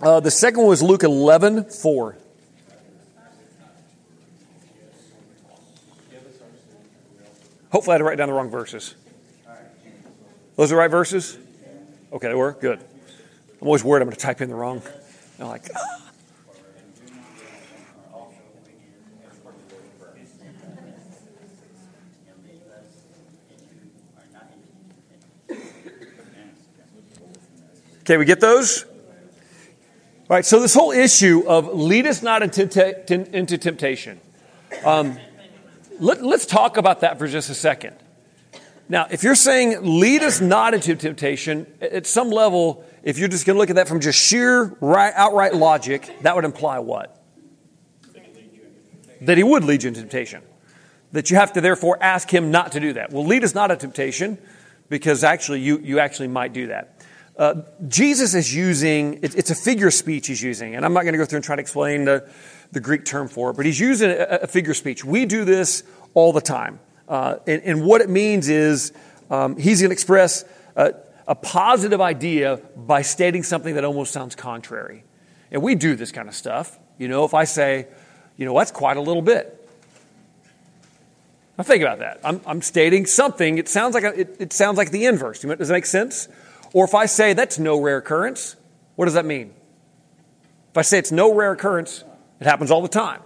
Uh, 0.04 0.20
the 0.20 0.30
second 0.30 0.60
one 0.60 0.68
was 0.68 0.84
Luke 0.84 1.04
11, 1.04 1.63
4. 1.63 2.18
Hopefully, 7.72 7.94
I 7.94 7.98
didn't 7.98 8.08
write 8.08 8.18
down 8.18 8.28
the 8.28 8.34
wrong 8.34 8.50
verses. 8.50 8.96
Those 10.58 10.74
are 10.74 10.76
the 10.76 10.80
right 10.80 10.92
verses? 10.92 11.38
Okay, 12.12 12.28
they 12.28 12.36
were? 12.36 12.52
Good. 12.52 12.80
I'm 13.62 13.68
always 13.68 13.82
worried 13.86 14.02
I'm 14.02 14.10
going 14.10 14.18
to 14.18 14.22
type 14.22 14.42
in 14.42 14.50
the 14.50 14.56
wrong. 14.56 14.82
I'm 15.39 15.48
like, 15.48 15.70
ah. 15.74 16.12
Okay, 28.02 28.18
we 28.18 28.26
get 28.26 28.42
those? 28.42 28.84
Right, 30.34 30.43
so 30.43 30.60
this 30.60 30.74
whole 30.74 30.91
issue 30.91 31.43
of 31.46 31.76
lead 31.76 32.08
us 32.08 32.24
not 32.24 32.41
into, 32.41 33.38
into 33.38 33.58
temptation. 33.60 34.19
Um, 34.84 35.19
let, 36.00 36.22
us 36.22 36.48
talk 36.48 36.78
about 36.78 37.02
that 37.02 37.19
for 37.19 37.28
just 37.28 37.52
a 37.52 37.54
second. 37.54 37.96
Now, 38.89 39.06
if 39.12 39.22
you're 39.22 39.36
saying 39.36 39.78
lead 39.84 40.24
us 40.24 40.41
not 40.41 40.74
into 40.74 40.96
temptation, 40.96 41.72
at 41.80 42.08
some 42.08 42.32
level, 42.32 42.84
if 43.04 43.19
you're 43.19 43.28
just 43.28 43.46
going 43.46 43.58
to 43.58 43.60
look 43.60 43.69
at 43.69 43.76
that 43.76 43.88
from 43.88 44.00
just 44.00 44.19
sheer 44.19 44.76
right, 44.82 45.13
outright 45.15 45.54
logic, 45.54 46.12
that 46.24 46.36
would 46.36 46.46
imply 46.46 46.80
what? 46.80 47.24
That 49.22 49.38
he 49.38 49.43
would 49.43 49.63
lead 49.63 49.84
you 49.84 49.89
into 49.89 50.00
temptation. 50.00 50.41
That 51.12 51.30
you 51.30 51.38
have 51.38 51.54
to 51.54 51.62
therefore 51.62 52.00
ask 52.02 52.28
him 52.28 52.50
not 52.50 52.72
to 52.72 52.80
do 52.80 52.93
that. 52.93 53.12
Well, 53.12 53.24
lead 53.24 53.43
us 53.43 53.54
not 53.54 53.69
into 53.69 53.82
temptation 53.82 54.39
because 54.89 55.24
actually 55.24 55.60
you, 55.60 55.78
you 55.78 56.00
actually 56.00 56.30
might 56.30 56.54
do 56.54 56.67
that. 56.67 56.92
Uh, 57.36 57.62
Jesus 57.88 58.36
is 58.36 58.54
using, 58.54 59.15
it, 59.24 59.36
it's 59.36 59.50
a 59.50 59.56
figure 59.56 59.89
speech 59.89 60.28
he's 60.28 60.41
using, 60.41 60.76
and 60.76 60.86
I'm 60.86 60.93
not 60.93 61.02
going 61.02 61.13
to 61.13 61.17
go 61.17 61.26
through 61.26 61.38
and 61.38 61.43
try 61.43 61.56
to 61.56 61.62
explain 61.62 62.06
the, 62.06 62.30
the 62.72 62.80
Greek 62.80 63.06
term 63.06 63.28
for 63.28 63.50
it, 63.50 63.56
but 63.56 63.65
he's 63.65 63.80
using 63.80 64.12
a, 64.12 64.39
a 64.43 64.48
figure 64.48 64.74
speech. 64.74 65.04
We 65.04 65.26
do 65.26 65.43
this 65.43 65.84
all 66.13 66.32
the 66.32 66.41
time. 66.41 66.80
Uh, 67.08 67.38
and, 67.48 67.62
and, 67.63 67.86
what 67.86 68.02
it 68.02 68.10
means 68.10 68.48
is 68.50 68.93
um, 69.30 69.58
he's 69.58 69.82
going 69.82 69.89
to 69.89 69.93
express 69.93 70.46
a, 70.76 70.93
a 71.28 71.36
positive 71.36 72.00
idea 72.00 72.62
by 72.78 73.02
stating 73.02 73.43
something 73.43 73.76
that 73.76 73.84
almost 73.84 74.13
sounds 74.13 74.36
contrary. 74.36 75.04
And 75.52 75.62
we 75.62 75.76
do 75.76 75.96
this 75.96 76.12
kind 76.12 76.30
of 76.30 76.36
stuff. 76.36 76.80
You 76.98 77.08
know, 77.08 77.26
if 77.26 77.34
I 77.34 77.43
say, 77.43 77.88
you 78.38 78.46
know, 78.46 78.58
that's 78.58 78.72
quite 78.72 78.98
a 78.98 79.02
little 79.02 79.22
bit. 79.22 79.60
Now 81.58 81.63
think 81.63 81.84
about 81.84 82.00
that. 82.00 82.19
I'm, 82.24 82.41
I'm 82.46 82.62
stating 82.62 83.06
something. 83.06 83.58
It 83.58 83.67
sounds 83.67 83.93
like 83.96 84.04
a, 84.04 84.19
it, 84.19 84.38
it 84.39 84.54
sounds 84.54 84.78
like 84.78 84.91
the 84.91 85.06
inverse. 85.06 85.41
Does 85.41 85.67
that 85.67 85.74
make 85.74 85.86
sense? 85.86 86.30
Or 86.73 86.86
if 86.86 86.95
I 86.95 87.05
say 87.05 87.33
that's 87.33 87.59
no 87.59 87.79
rare 87.79 87.97
occurrence, 87.97 88.55
what 88.95 89.05
does 89.05 89.13
that 89.13 89.25
mean? 89.25 89.53
If 90.71 90.77
I 90.77 90.81
say 90.81 90.97
it's 90.97 91.12
no 91.12 91.33
rare 91.33 91.51
occurrence, 91.51 92.03
it 92.39 92.45
happens 92.45 92.71
all 92.71 92.81
the 92.81 92.88
time. 92.88 93.21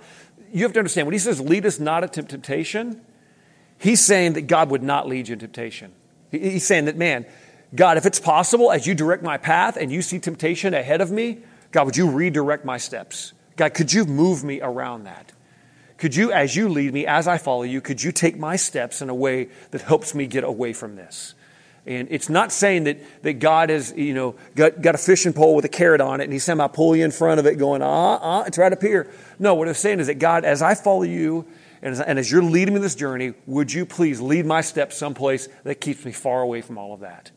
You 0.51 0.63
have 0.63 0.73
to 0.73 0.79
understand 0.79 1.07
when 1.07 1.13
he 1.13 1.19
says, 1.19 1.41
lead 1.41 1.65
us 1.65 1.79
not 1.79 2.03
into 2.03 2.23
temptation, 2.23 3.01
he's 3.79 4.03
saying 4.03 4.33
that 4.33 4.47
God 4.47 4.69
would 4.69 4.83
not 4.83 5.07
lead 5.07 5.29
you 5.29 5.33
into 5.33 5.47
temptation. 5.47 5.93
He's 6.29 6.67
saying 6.67 6.85
that, 6.85 6.97
man, 6.97 7.25
God, 7.73 7.97
if 7.97 8.05
it's 8.05 8.19
possible, 8.19 8.71
as 8.71 8.85
you 8.85 8.95
direct 8.95 9.23
my 9.23 9.37
path 9.37 9.77
and 9.77 9.91
you 9.91 10.01
see 10.01 10.19
temptation 10.19 10.73
ahead 10.73 11.01
of 11.01 11.11
me, 11.11 11.39
God, 11.71 11.85
would 11.85 11.97
you 11.97 12.09
redirect 12.09 12.65
my 12.65 12.77
steps? 12.77 13.33
God, 13.55 13.73
could 13.73 13.91
you 13.91 14.05
move 14.05 14.43
me 14.43 14.61
around 14.61 15.05
that? 15.05 15.31
Could 15.97 16.15
you, 16.15 16.31
as 16.31 16.55
you 16.55 16.69
lead 16.69 16.93
me, 16.93 17.07
as 17.07 17.27
I 17.27 17.37
follow 17.37 17.63
you, 17.63 17.81
could 17.81 18.03
you 18.03 18.11
take 18.11 18.37
my 18.37 18.55
steps 18.55 19.01
in 19.01 19.09
a 19.09 19.15
way 19.15 19.49
that 19.71 19.81
helps 19.81 20.13
me 20.13 20.27
get 20.27 20.43
away 20.43 20.73
from 20.73 20.95
this? 20.95 21.33
And 21.87 22.09
it's 22.11 22.27
not 22.27 22.51
saying 22.51 22.83
that, 22.83 23.23
that 23.23 23.39
God 23.39 23.69
has, 23.69 23.93
you 23.95 24.13
know, 24.13 24.35
got, 24.55 24.81
got 24.81 24.93
a 24.93 24.97
fishing 24.97 25.31
pole 25.31 25.55
with 25.55 25.63
a 25.63 25.69
carrot 25.69 26.01
on 26.01 26.19
it 26.19 26.25
and 26.25 26.33
he's 26.33 26.43
somehow 26.43 26.67
pull 26.67 26.93
you 26.95 27.05
in 27.05 27.11
front 27.11 27.39
of 27.39 27.45
it 27.45 27.57
going, 27.57 27.81
ah, 27.81 28.19
ah, 28.21 28.43
it's 28.45 28.57
right 28.57 28.73
up 28.73 28.81
here. 28.81 29.09
No, 29.39 29.55
what 29.55 29.69
I'm 29.69 29.73
saying 29.73 30.01
is 30.01 30.07
that 30.07 30.19
God, 30.19 30.43
as 30.43 30.61
I 30.61 30.75
follow 30.75 31.03
you 31.03 31.47
and 31.81 31.93
as, 31.93 32.01
and 32.01 32.19
as 32.19 32.29
you're 32.29 32.43
leading 32.43 32.73
me 32.73 32.81
this 32.81 32.95
journey, 32.95 33.33
would 33.45 33.71
you 33.71 33.85
please 33.85 34.19
lead 34.19 34.45
my 34.45 34.59
steps 34.59 34.97
someplace 34.97 35.47
that 35.63 35.79
keeps 35.79 36.03
me 36.03 36.11
far 36.11 36.41
away 36.41 36.61
from 36.61 36.77
all 36.77 36.93
of 36.93 36.99
that? 36.99 37.31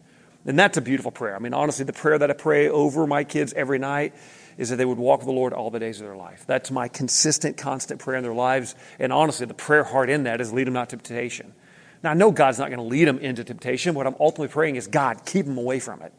And 0.44 0.58
that's 0.58 0.76
a 0.76 0.80
beautiful 0.80 1.12
prayer. 1.12 1.36
I 1.36 1.38
mean, 1.38 1.54
honestly, 1.54 1.84
the 1.84 1.92
prayer 1.92 2.18
that 2.18 2.30
I 2.30 2.34
pray 2.34 2.68
over 2.68 3.06
my 3.06 3.22
kids 3.22 3.52
every 3.52 3.78
night 3.78 4.14
is 4.58 4.70
that 4.70 4.76
they 4.76 4.84
would 4.84 4.98
walk 4.98 5.20
with 5.20 5.26
the 5.26 5.32
Lord 5.32 5.52
all 5.52 5.70
the 5.70 5.78
days 5.78 6.00
of 6.00 6.06
their 6.06 6.16
life. 6.16 6.44
That's 6.46 6.72
my 6.72 6.88
consistent, 6.88 7.56
constant 7.56 8.00
prayer 8.00 8.16
in 8.16 8.24
their 8.24 8.34
lives. 8.34 8.74
And 8.98 9.12
honestly, 9.12 9.46
the 9.46 9.54
prayer 9.54 9.84
heart 9.84 10.10
in 10.10 10.24
that 10.24 10.40
is 10.40 10.52
lead 10.52 10.66
them 10.66 10.74
not 10.74 10.88
to 10.90 10.96
temptation. 10.96 11.54
Now, 12.02 12.12
I 12.12 12.14
know 12.14 12.30
God's 12.30 12.58
not 12.58 12.68
going 12.68 12.78
to 12.78 12.84
lead 12.84 13.06
them 13.06 13.18
into 13.18 13.44
temptation. 13.44 13.94
What 13.94 14.06
I'm 14.06 14.16
ultimately 14.18 14.48
praying 14.48 14.76
is, 14.76 14.86
God, 14.86 15.26
keep 15.26 15.44
them 15.46 15.58
away 15.58 15.80
from 15.80 16.00
it. 16.02 16.12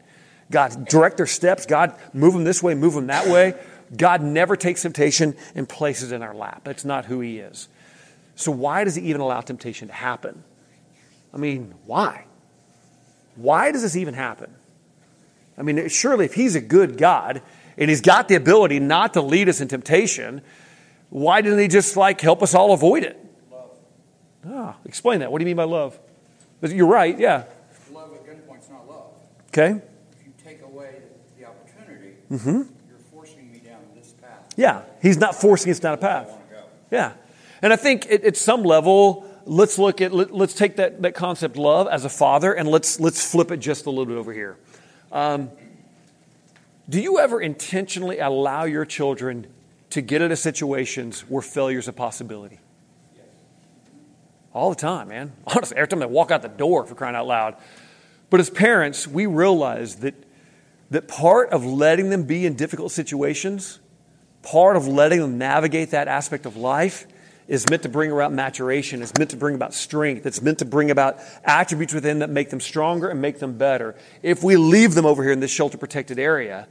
God, 0.50 0.86
direct 0.86 1.16
their 1.16 1.26
steps. 1.26 1.66
God, 1.66 1.94
move 2.12 2.34
them 2.34 2.44
this 2.44 2.62
way, 2.62 2.74
move 2.74 2.94
them 2.94 3.08
that 3.08 3.26
way. 3.26 3.54
God 3.96 4.22
never 4.22 4.56
takes 4.56 4.82
temptation 4.82 5.36
and 5.54 5.68
places 5.68 6.12
it 6.12 6.16
in 6.16 6.22
our 6.22 6.34
lap. 6.34 6.62
That's 6.64 6.84
not 6.84 7.06
who 7.06 7.20
He 7.20 7.38
is. 7.38 7.68
So, 8.36 8.52
why 8.52 8.84
does 8.84 8.94
He 8.94 9.02
even 9.08 9.20
allow 9.20 9.40
temptation 9.40 9.88
to 9.88 9.94
happen? 9.94 10.44
I 11.34 11.38
mean, 11.38 11.74
why? 11.86 12.26
Why 13.34 13.72
does 13.72 13.82
this 13.82 13.96
even 13.96 14.14
happen? 14.14 14.54
I 15.58 15.62
mean, 15.62 15.88
surely 15.88 16.26
if 16.26 16.34
He's 16.34 16.54
a 16.54 16.60
good 16.60 16.96
God 16.96 17.42
and 17.76 17.90
He's 17.90 18.00
got 18.00 18.28
the 18.28 18.34
ability 18.36 18.78
not 18.78 19.14
to 19.14 19.22
lead 19.22 19.48
us 19.48 19.60
in 19.60 19.68
temptation, 19.68 20.42
why 21.10 21.40
didn't 21.40 21.58
He 21.58 21.68
just 21.68 21.96
like 21.96 22.20
help 22.20 22.42
us 22.42 22.54
all 22.54 22.72
avoid 22.72 23.02
it? 23.02 23.18
Ah, 24.48 24.76
explain 24.84 25.20
that. 25.20 25.30
What 25.30 25.38
do 25.38 25.42
you 25.42 25.46
mean 25.46 25.56
by 25.56 25.64
love? 25.64 25.98
You're 26.62 26.86
right, 26.86 27.18
yeah. 27.18 27.44
Love 27.92 28.12
at 28.14 28.26
gunpoint's 28.26 28.70
not 28.70 28.88
love. 28.88 29.10
Okay. 29.48 29.80
If 30.20 30.26
you 30.26 30.32
take 30.42 30.62
away 30.62 30.96
the 31.38 31.46
opportunity, 31.46 32.14
mm-hmm. 32.30 32.62
you're 32.88 32.98
forcing 33.10 33.50
me 33.52 33.58
down 33.58 33.80
this 33.94 34.12
path. 34.12 34.54
Yeah, 34.56 34.82
he's 35.00 35.18
not 35.18 35.34
forcing 35.34 35.70
us 35.70 35.78
down 35.78 35.94
a 35.94 35.98
path. 35.98 36.30
Yeah. 36.90 37.12
And 37.62 37.72
I 37.72 37.76
think 37.76 38.10
at, 38.10 38.24
at 38.24 38.36
some 38.36 38.62
level, 38.64 39.26
let's 39.44 39.78
look 39.78 40.00
at, 40.00 40.12
let, 40.12 40.30
us 40.32 40.54
take 40.54 40.76
that, 40.76 41.02
that 41.02 41.14
concept 41.14 41.56
love 41.56 41.88
as 41.88 42.04
a 42.04 42.08
father 42.08 42.52
and 42.52 42.68
let's, 42.68 43.00
let's 43.00 43.28
flip 43.28 43.50
it 43.50 43.58
just 43.58 43.86
a 43.86 43.90
little 43.90 44.06
bit 44.06 44.16
over 44.16 44.32
here. 44.32 44.56
Um, 45.10 45.50
do 46.88 47.00
you 47.00 47.18
ever 47.18 47.40
intentionally 47.40 48.18
allow 48.18 48.64
your 48.64 48.84
children 48.84 49.46
to 49.90 50.00
get 50.00 50.22
into 50.22 50.36
situations 50.36 51.20
where 51.22 51.42
failure 51.42 51.78
is 51.78 51.88
a 51.88 51.92
possibility? 51.92 52.58
All 54.54 54.70
the 54.70 54.76
time, 54.76 55.08
man. 55.08 55.32
Honestly, 55.46 55.76
every 55.76 55.88
time 55.88 56.00
they 56.00 56.06
walk 56.06 56.30
out 56.30 56.42
the 56.42 56.48
door 56.48 56.84
for 56.86 56.94
crying 56.94 57.16
out 57.16 57.26
loud. 57.26 57.56
But 58.30 58.40
as 58.40 58.50
parents, 58.50 59.06
we 59.06 59.26
realize 59.26 59.96
that, 59.96 60.14
that 60.90 61.08
part 61.08 61.50
of 61.50 61.64
letting 61.64 62.10
them 62.10 62.24
be 62.24 62.46
in 62.46 62.54
difficult 62.54 62.92
situations, 62.92 63.78
part 64.42 64.76
of 64.76 64.88
letting 64.88 65.20
them 65.20 65.38
navigate 65.38 65.90
that 65.90 66.08
aspect 66.08 66.46
of 66.46 66.56
life, 66.56 67.06
is 67.48 67.68
meant 67.68 67.82
to 67.82 67.88
bring 67.88 68.10
about 68.10 68.32
maturation, 68.32 69.02
it's 69.02 69.12
meant 69.18 69.30
to 69.30 69.36
bring 69.36 69.54
about 69.54 69.74
strength, 69.74 70.24
it's 70.26 70.40
meant 70.40 70.60
to 70.60 70.64
bring 70.64 70.90
about 70.90 71.18
attributes 71.44 71.92
within 71.92 72.20
that 72.20 72.30
make 72.30 72.50
them 72.50 72.60
stronger 72.60 73.08
and 73.08 73.20
make 73.20 73.38
them 73.40 73.58
better. 73.58 73.94
If 74.22 74.42
we 74.42 74.56
leave 74.56 74.94
them 74.94 75.04
over 75.04 75.22
here 75.22 75.32
in 75.32 75.40
this 75.40 75.50
shelter 75.50 75.76
protected 75.76 76.18
area, 76.18 76.68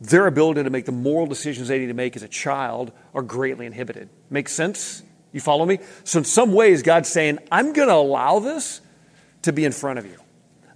their 0.00 0.26
ability 0.26 0.64
to 0.64 0.70
make 0.70 0.84
the 0.84 0.92
moral 0.92 1.26
decisions 1.26 1.68
they 1.68 1.78
need 1.78 1.86
to 1.86 1.94
make 1.94 2.16
as 2.16 2.22
a 2.22 2.28
child 2.28 2.92
are 3.14 3.22
greatly 3.22 3.64
inhibited. 3.64 4.10
Make 4.28 4.48
sense? 4.48 5.02
You 5.34 5.40
follow 5.40 5.66
me? 5.66 5.80
So, 6.04 6.20
in 6.20 6.24
some 6.24 6.52
ways, 6.52 6.84
God's 6.84 7.08
saying, 7.08 7.40
I'm 7.50 7.72
going 7.72 7.88
to 7.88 7.94
allow 7.94 8.38
this 8.38 8.80
to 9.42 9.52
be 9.52 9.64
in 9.64 9.72
front 9.72 9.98
of 9.98 10.06
you. 10.06 10.16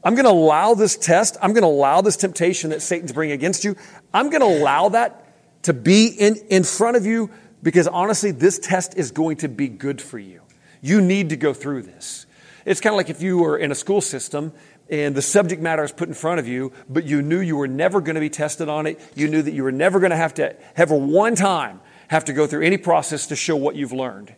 I'm 0.02 0.16
going 0.16 0.24
to 0.24 0.32
allow 0.32 0.74
this 0.74 0.96
test. 0.96 1.36
I'm 1.40 1.52
going 1.52 1.62
to 1.62 1.68
allow 1.68 2.00
this 2.00 2.16
temptation 2.16 2.70
that 2.70 2.82
Satan's 2.82 3.12
bringing 3.12 3.34
against 3.34 3.64
you. 3.64 3.76
I'm 4.12 4.30
going 4.30 4.40
to 4.40 4.60
allow 4.60 4.88
that 4.90 5.24
to 5.62 5.72
be 5.72 6.08
in, 6.08 6.34
in 6.48 6.64
front 6.64 6.96
of 6.96 7.06
you 7.06 7.30
because 7.62 7.86
honestly, 7.86 8.32
this 8.32 8.58
test 8.58 8.96
is 8.96 9.12
going 9.12 9.36
to 9.38 9.48
be 9.48 9.68
good 9.68 10.02
for 10.02 10.18
you. 10.18 10.42
You 10.80 11.00
need 11.00 11.28
to 11.28 11.36
go 11.36 11.54
through 11.54 11.82
this. 11.82 12.26
It's 12.64 12.80
kind 12.80 12.92
of 12.92 12.96
like 12.96 13.10
if 13.10 13.22
you 13.22 13.38
were 13.38 13.56
in 13.56 13.70
a 13.70 13.76
school 13.76 14.00
system 14.00 14.52
and 14.90 15.14
the 15.14 15.22
subject 15.22 15.62
matter 15.62 15.84
is 15.84 15.92
put 15.92 16.08
in 16.08 16.14
front 16.14 16.40
of 16.40 16.48
you, 16.48 16.72
but 16.88 17.04
you 17.04 17.22
knew 17.22 17.38
you 17.38 17.56
were 17.56 17.68
never 17.68 18.00
going 18.00 18.14
to 18.16 18.20
be 18.20 18.30
tested 18.30 18.68
on 18.68 18.88
it. 18.88 19.00
You 19.14 19.28
knew 19.28 19.42
that 19.42 19.52
you 19.52 19.62
were 19.62 19.72
never 19.72 20.00
going 20.00 20.10
to 20.10 20.16
have 20.16 20.34
to, 20.34 20.56
ever 20.76 20.96
one 20.96 21.36
time, 21.36 21.80
have 22.08 22.24
to 22.24 22.32
go 22.32 22.46
through 22.46 22.64
any 22.64 22.78
process 22.78 23.28
to 23.28 23.36
show 23.36 23.54
what 23.54 23.76
you've 23.76 23.92
learned. 23.92 24.34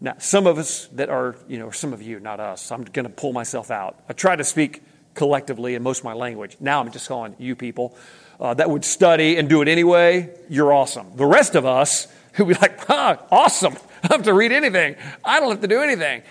Now, 0.00 0.14
some 0.18 0.46
of 0.46 0.58
us 0.58 0.86
that 0.92 1.08
are, 1.08 1.36
you 1.48 1.58
know, 1.58 1.70
some 1.70 1.92
of 1.92 2.02
you, 2.02 2.20
not 2.20 2.38
us, 2.38 2.70
I'm 2.70 2.84
going 2.84 3.06
to 3.06 3.12
pull 3.12 3.32
myself 3.32 3.70
out. 3.70 3.98
I 4.08 4.12
try 4.12 4.36
to 4.36 4.44
speak 4.44 4.82
collectively 5.14 5.74
in 5.74 5.82
most 5.82 5.98
of 6.00 6.04
my 6.04 6.12
language. 6.12 6.56
Now 6.60 6.80
I'm 6.80 6.90
just 6.92 7.08
calling 7.08 7.34
you 7.38 7.56
people 7.56 7.96
uh, 8.38 8.54
that 8.54 8.68
would 8.68 8.84
study 8.84 9.36
and 9.36 9.48
do 9.48 9.62
it 9.62 9.68
anyway. 9.68 10.30
You're 10.48 10.72
awesome. 10.72 11.16
The 11.16 11.24
rest 11.24 11.54
of 11.54 11.64
us 11.64 12.08
who 12.34 12.44
be 12.44 12.54
like, 12.54 12.84
huh, 12.86 13.16
awesome. 13.30 13.74
I 14.02 14.08
don't 14.08 14.18
have 14.18 14.26
to 14.26 14.34
read 14.34 14.52
anything. 14.52 14.96
I 15.24 15.40
don't 15.40 15.50
have 15.50 15.62
to 15.62 15.68
do 15.68 15.80
anything. 15.80 16.22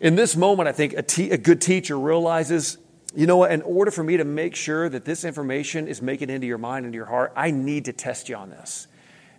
In 0.00 0.16
this 0.16 0.36
moment, 0.36 0.68
I 0.68 0.72
think 0.72 0.92
a, 0.94 1.02
te- 1.02 1.30
a 1.30 1.38
good 1.38 1.60
teacher 1.60 1.98
realizes 1.98 2.78
you 3.16 3.26
know 3.26 3.38
what? 3.38 3.50
In 3.50 3.62
order 3.62 3.90
for 3.90 4.04
me 4.04 4.18
to 4.18 4.24
make 4.24 4.54
sure 4.54 4.90
that 4.90 5.06
this 5.06 5.24
information 5.24 5.88
is 5.88 6.02
making 6.02 6.28
it 6.28 6.34
into 6.34 6.46
your 6.46 6.58
mind 6.58 6.84
and 6.84 6.94
your 6.94 7.06
heart, 7.06 7.32
I 7.34 7.50
need 7.50 7.86
to 7.86 7.92
test 7.94 8.28
you 8.28 8.36
on 8.36 8.50
this. 8.50 8.88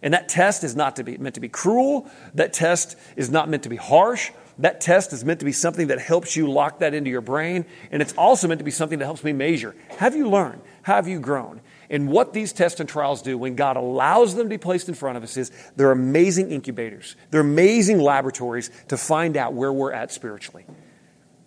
And 0.01 0.13
that 0.13 0.29
test 0.29 0.63
is 0.63 0.75
not 0.75 0.95
to 0.97 1.03
be, 1.03 1.17
meant 1.17 1.35
to 1.35 1.41
be 1.41 1.49
cruel. 1.49 2.07
That 2.33 2.53
test 2.53 2.95
is 3.15 3.29
not 3.29 3.49
meant 3.49 3.63
to 3.63 3.69
be 3.69 3.75
harsh. 3.75 4.31
That 4.59 4.81
test 4.81 5.13
is 5.13 5.23
meant 5.23 5.39
to 5.39 5.45
be 5.45 5.51
something 5.51 5.87
that 5.87 5.99
helps 5.99 6.35
you 6.35 6.49
lock 6.49 6.79
that 6.79 6.93
into 6.93 7.09
your 7.09 7.21
brain. 7.21 7.65
And 7.91 8.01
it's 8.01 8.13
also 8.13 8.47
meant 8.47 8.59
to 8.59 8.65
be 8.65 8.71
something 8.71 8.99
that 8.99 9.05
helps 9.05 9.23
me 9.23 9.33
measure. 9.33 9.75
Have 9.97 10.15
you 10.15 10.29
learned? 10.29 10.61
Have 10.83 11.07
you 11.07 11.19
grown? 11.19 11.61
And 11.89 12.09
what 12.09 12.33
these 12.33 12.53
tests 12.53 12.79
and 12.79 12.89
trials 12.89 13.21
do 13.21 13.37
when 13.37 13.55
God 13.55 13.77
allows 13.77 14.35
them 14.35 14.45
to 14.45 14.49
be 14.49 14.57
placed 14.57 14.89
in 14.89 14.95
front 14.95 15.17
of 15.17 15.23
us 15.23 15.37
is 15.37 15.51
they're 15.75 15.91
amazing 15.91 16.51
incubators. 16.51 17.15
They're 17.29 17.41
amazing 17.41 17.99
laboratories 17.99 18.71
to 18.89 18.97
find 18.97 19.37
out 19.37 19.53
where 19.53 19.71
we're 19.71 19.93
at 19.93 20.11
spiritually. 20.11 20.65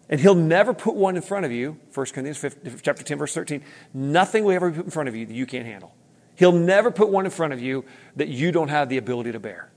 And 0.09 0.21
he'll 0.21 0.35
never 0.35 0.73
put 0.73 0.95
one 0.95 1.17
in 1.17 1.23
front 1.23 1.47
of 1.47 1.53
you, 1.53 1.79
1 1.95 2.07
Corinthians 2.07 2.39
5, 2.39 2.83
chapter 2.83 3.03
10, 3.03 3.19
verse 3.19 3.35
13. 3.35 3.63
Nothing 3.93 4.45
will 4.45 4.53
ever 4.53 4.71
be 4.71 4.77
put 4.77 4.85
in 4.87 4.91
front 4.91 5.09
of 5.09 5.15
you 5.15 5.27
that 5.27 5.35
you 5.35 5.47
can't 5.47 5.67
handle. 5.67 5.95
He'll 6.41 6.53
never 6.53 6.91
put 6.91 7.11
one 7.11 7.27
in 7.27 7.31
front 7.31 7.53
of 7.53 7.61
you 7.61 7.85
that 8.17 8.29
you 8.29 8.51
don't 8.51 8.69
have 8.69 8.89
the 8.89 8.97
ability 8.97 9.33
to 9.33 9.39
bear. 9.39 9.71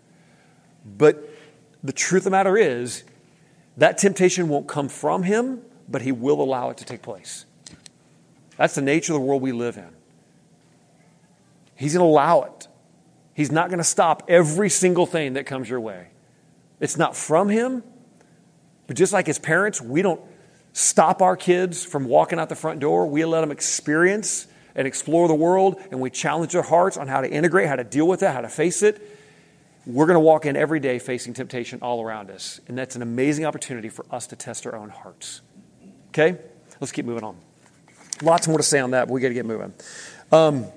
But 0.86 1.30
the 1.84 1.92
truth 1.92 2.22
of 2.22 2.24
the 2.24 2.30
matter 2.30 2.56
is, 2.56 3.04
that 3.76 3.98
temptation 3.98 4.48
won't 4.48 4.66
come 4.66 4.88
from 4.88 5.24
him, 5.24 5.60
but 5.90 6.02
he 6.04 6.14
will 6.14 6.42
allow 6.42 6.70
it 6.70 6.78
to 6.78 6.86
take 6.86 7.02
place. 7.02 7.46
That's 8.56 8.76
the 8.76 8.82
nature 8.82 9.12
of 9.12 9.20
the 9.20 9.26
world 9.26 9.42
we 9.42 9.52
live 9.52 9.76
in. 9.76 9.90
He's 11.76 11.96
going 11.96 12.06
to 12.06 12.10
allow 12.10 12.44
it. 12.44 12.70
He's 13.34 13.52
not 13.52 13.68
going 13.68 13.80
to 13.80 13.84
stop 13.84 14.24
every 14.30 14.70
single 14.70 15.06
thing 15.06 15.34
that 15.34 15.46
comes 15.46 15.70
your 15.70 15.82
way. 15.82 16.12
It's 16.80 16.98
not 16.98 17.14
from 17.14 17.50
him, 17.50 17.84
but 18.88 18.96
just 18.96 19.12
like 19.12 19.28
as 19.28 19.38
parents, 19.38 19.82
we 19.82 20.02
don't 20.02 20.22
stop 20.72 21.22
our 21.22 21.36
kids 21.36 21.84
from 21.84 22.06
walking 22.06 22.40
out 22.40 22.48
the 22.48 22.56
front 22.56 22.80
door. 22.80 23.06
We 23.06 23.26
let 23.26 23.42
them 23.42 23.52
experience 23.52 24.48
and 24.76 24.88
explore 24.88 25.28
the 25.28 25.36
world, 25.36 25.82
and 25.92 26.00
we 26.00 26.10
challenge 26.10 26.56
our 26.56 26.64
hearts 26.64 26.98
on 26.98 27.08
how 27.08 27.22
to 27.22 27.30
integrate, 27.30 27.68
how 27.68 27.76
to 27.76 27.84
deal 27.84 28.08
with 28.08 28.24
it, 28.24 28.32
how 28.32 28.42
to 28.42 28.50
face 28.50 28.82
it. 28.82 29.02
We're 29.86 30.06
going 30.06 30.16
to 30.16 30.22
walk 30.22 30.46
in 30.46 30.56
every 30.56 30.80
day 30.80 30.98
facing 31.00 31.34
temptation 31.34 31.80
all 31.82 32.02
around 32.02 32.32
us. 32.32 32.62
And 32.68 32.78
that's 32.78 32.96
an 32.96 33.02
amazing 33.02 33.46
opportunity 33.46 33.90
for 33.90 34.06
us 34.12 34.28
to 34.28 34.36
test 34.36 34.66
our 34.66 34.76
own 34.76 34.90
hearts. 34.90 35.42
Okay? 36.10 36.38
Let's 36.80 36.92
keep 36.92 37.06
moving 37.06 37.24
on. 37.24 37.36
Lots 38.22 38.48
more 38.48 38.58
to 38.58 38.64
say 38.64 38.80
on 38.80 38.92
that, 38.92 39.08
but 39.08 39.14
we 39.14 39.22
got 39.22 39.28
to 39.28 39.34
get 39.34 39.46
moving. 39.46 39.74
Um, 40.32 40.68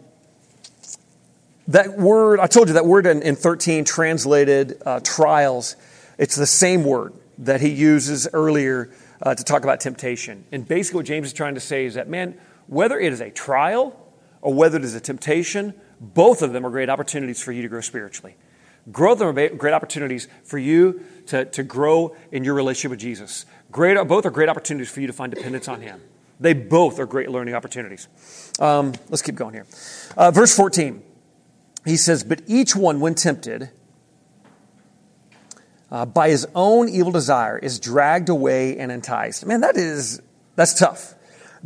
that 1.68 1.96
word, 1.96 2.40
I 2.40 2.46
told 2.46 2.68
you 2.68 2.74
that 2.74 2.86
word 2.86 3.06
in, 3.06 3.22
in 3.22 3.36
13 3.36 3.84
translated 3.84 4.80
uh, 4.84 5.00
trials, 5.02 5.76
it's 6.18 6.36
the 6.36 6.46
same 6.46 6.84
word 6.84 7.12
that 7.38 7.60
he 7.60 7.70
uses 7.70 8.28
earlier 8.32 8.90
uh, 9.22 9.34
to 9.34 9.44
talk 9.44 9.62
about 9.62 9.80
temptation. 9.80 10.44
And 10.52 10.66
basically, 10.66 10.98
what 10.98 11.06
James 11.06 11.28
is 11.28 11.32
trying 11.32 11.54
to 11.54 11.60
say 11.60 11.84
is 11.84 11.94
that, 11.94 12.08
man, 12.08 12.38
whether 12.66 12.98
it 12.98 13.12
is 13.12 13.20
a 13.20 13.30
trial 13.30 13.98
or 14.40 14.54
whether 14.54 14.76
it 14.78 14.84
is 14.84 14.94
a 14.94 15.00
temptation, 15.00 15.74
both 16.00 16.42
of 16.42 16.52
them 16.52 16.66
are 16.66 16.70
great 16.70 16.90
opportunities 16.90 17.42
for 17.42 17.52
you 17.52 17.62
to 17.62 17.68
grow 17.68 17.80
spiritually. 17.80 18.36
Growth 18.92 19.20
are 19.20 19.32
great 19.32 19.74
opportunities 19.74 20.28
for 20.44 20.58
you 20.58 21.02
to, 21.26 21.44
to 21.46 21.62
grow 21.64 22.16
in 22.30 22.44
your 22.44 22.54
relationship 22.54 22.90
with 22.90 23.00
Jesus. 23.00 23.44
Great, 23.72 23.96
both 24.06 24.24
are 24.26 24.30
great 24.30 24.48
opportunities 24.48 24.88
for 24.88 25.00
you 25.00 25.08
to 25.08 25.12
find 25.12 25.34
dependence 25.34 25.66
on 25.66 25.80
Him. 25.80 26.00
They 26.38 26.52
both 26.52 27.00
are 27.00 27.06
great 27.06 27.30
learning 27.30 27.54
opportunities. 27.54 28.08
Um, 28.60 28.92
let's 29.08 29.22
keep 29.22 29.34
going 29.34 29.54
here. 29.54 29.66
Uh, 30.16 30.30
verse 30.30 30.54
14, 30.54 31.02
he 31.84 31.96
says, 31.96 32.22
But 32.22 32.42
each 32.46 32.76
one, 32.76 33.00
when 33.00 33.16
tempted, 33.16 33.70
uh, 35.90 36.06
by 36.06 36.28
his 36.28 36.46
own 36.54 36.88
evil 36.88 37.10
desire, 37.10 37.58
is 37.58 37.80
dragged 37.80 38.28
away 38.28 38.78
and 38.78 38.92
enticed. 38.92 39.46
Man, 39.46 39.62
that 39.62 39.76
is, 39.76 40.20
that's 40.54 40.74
tough. 40.74 41.15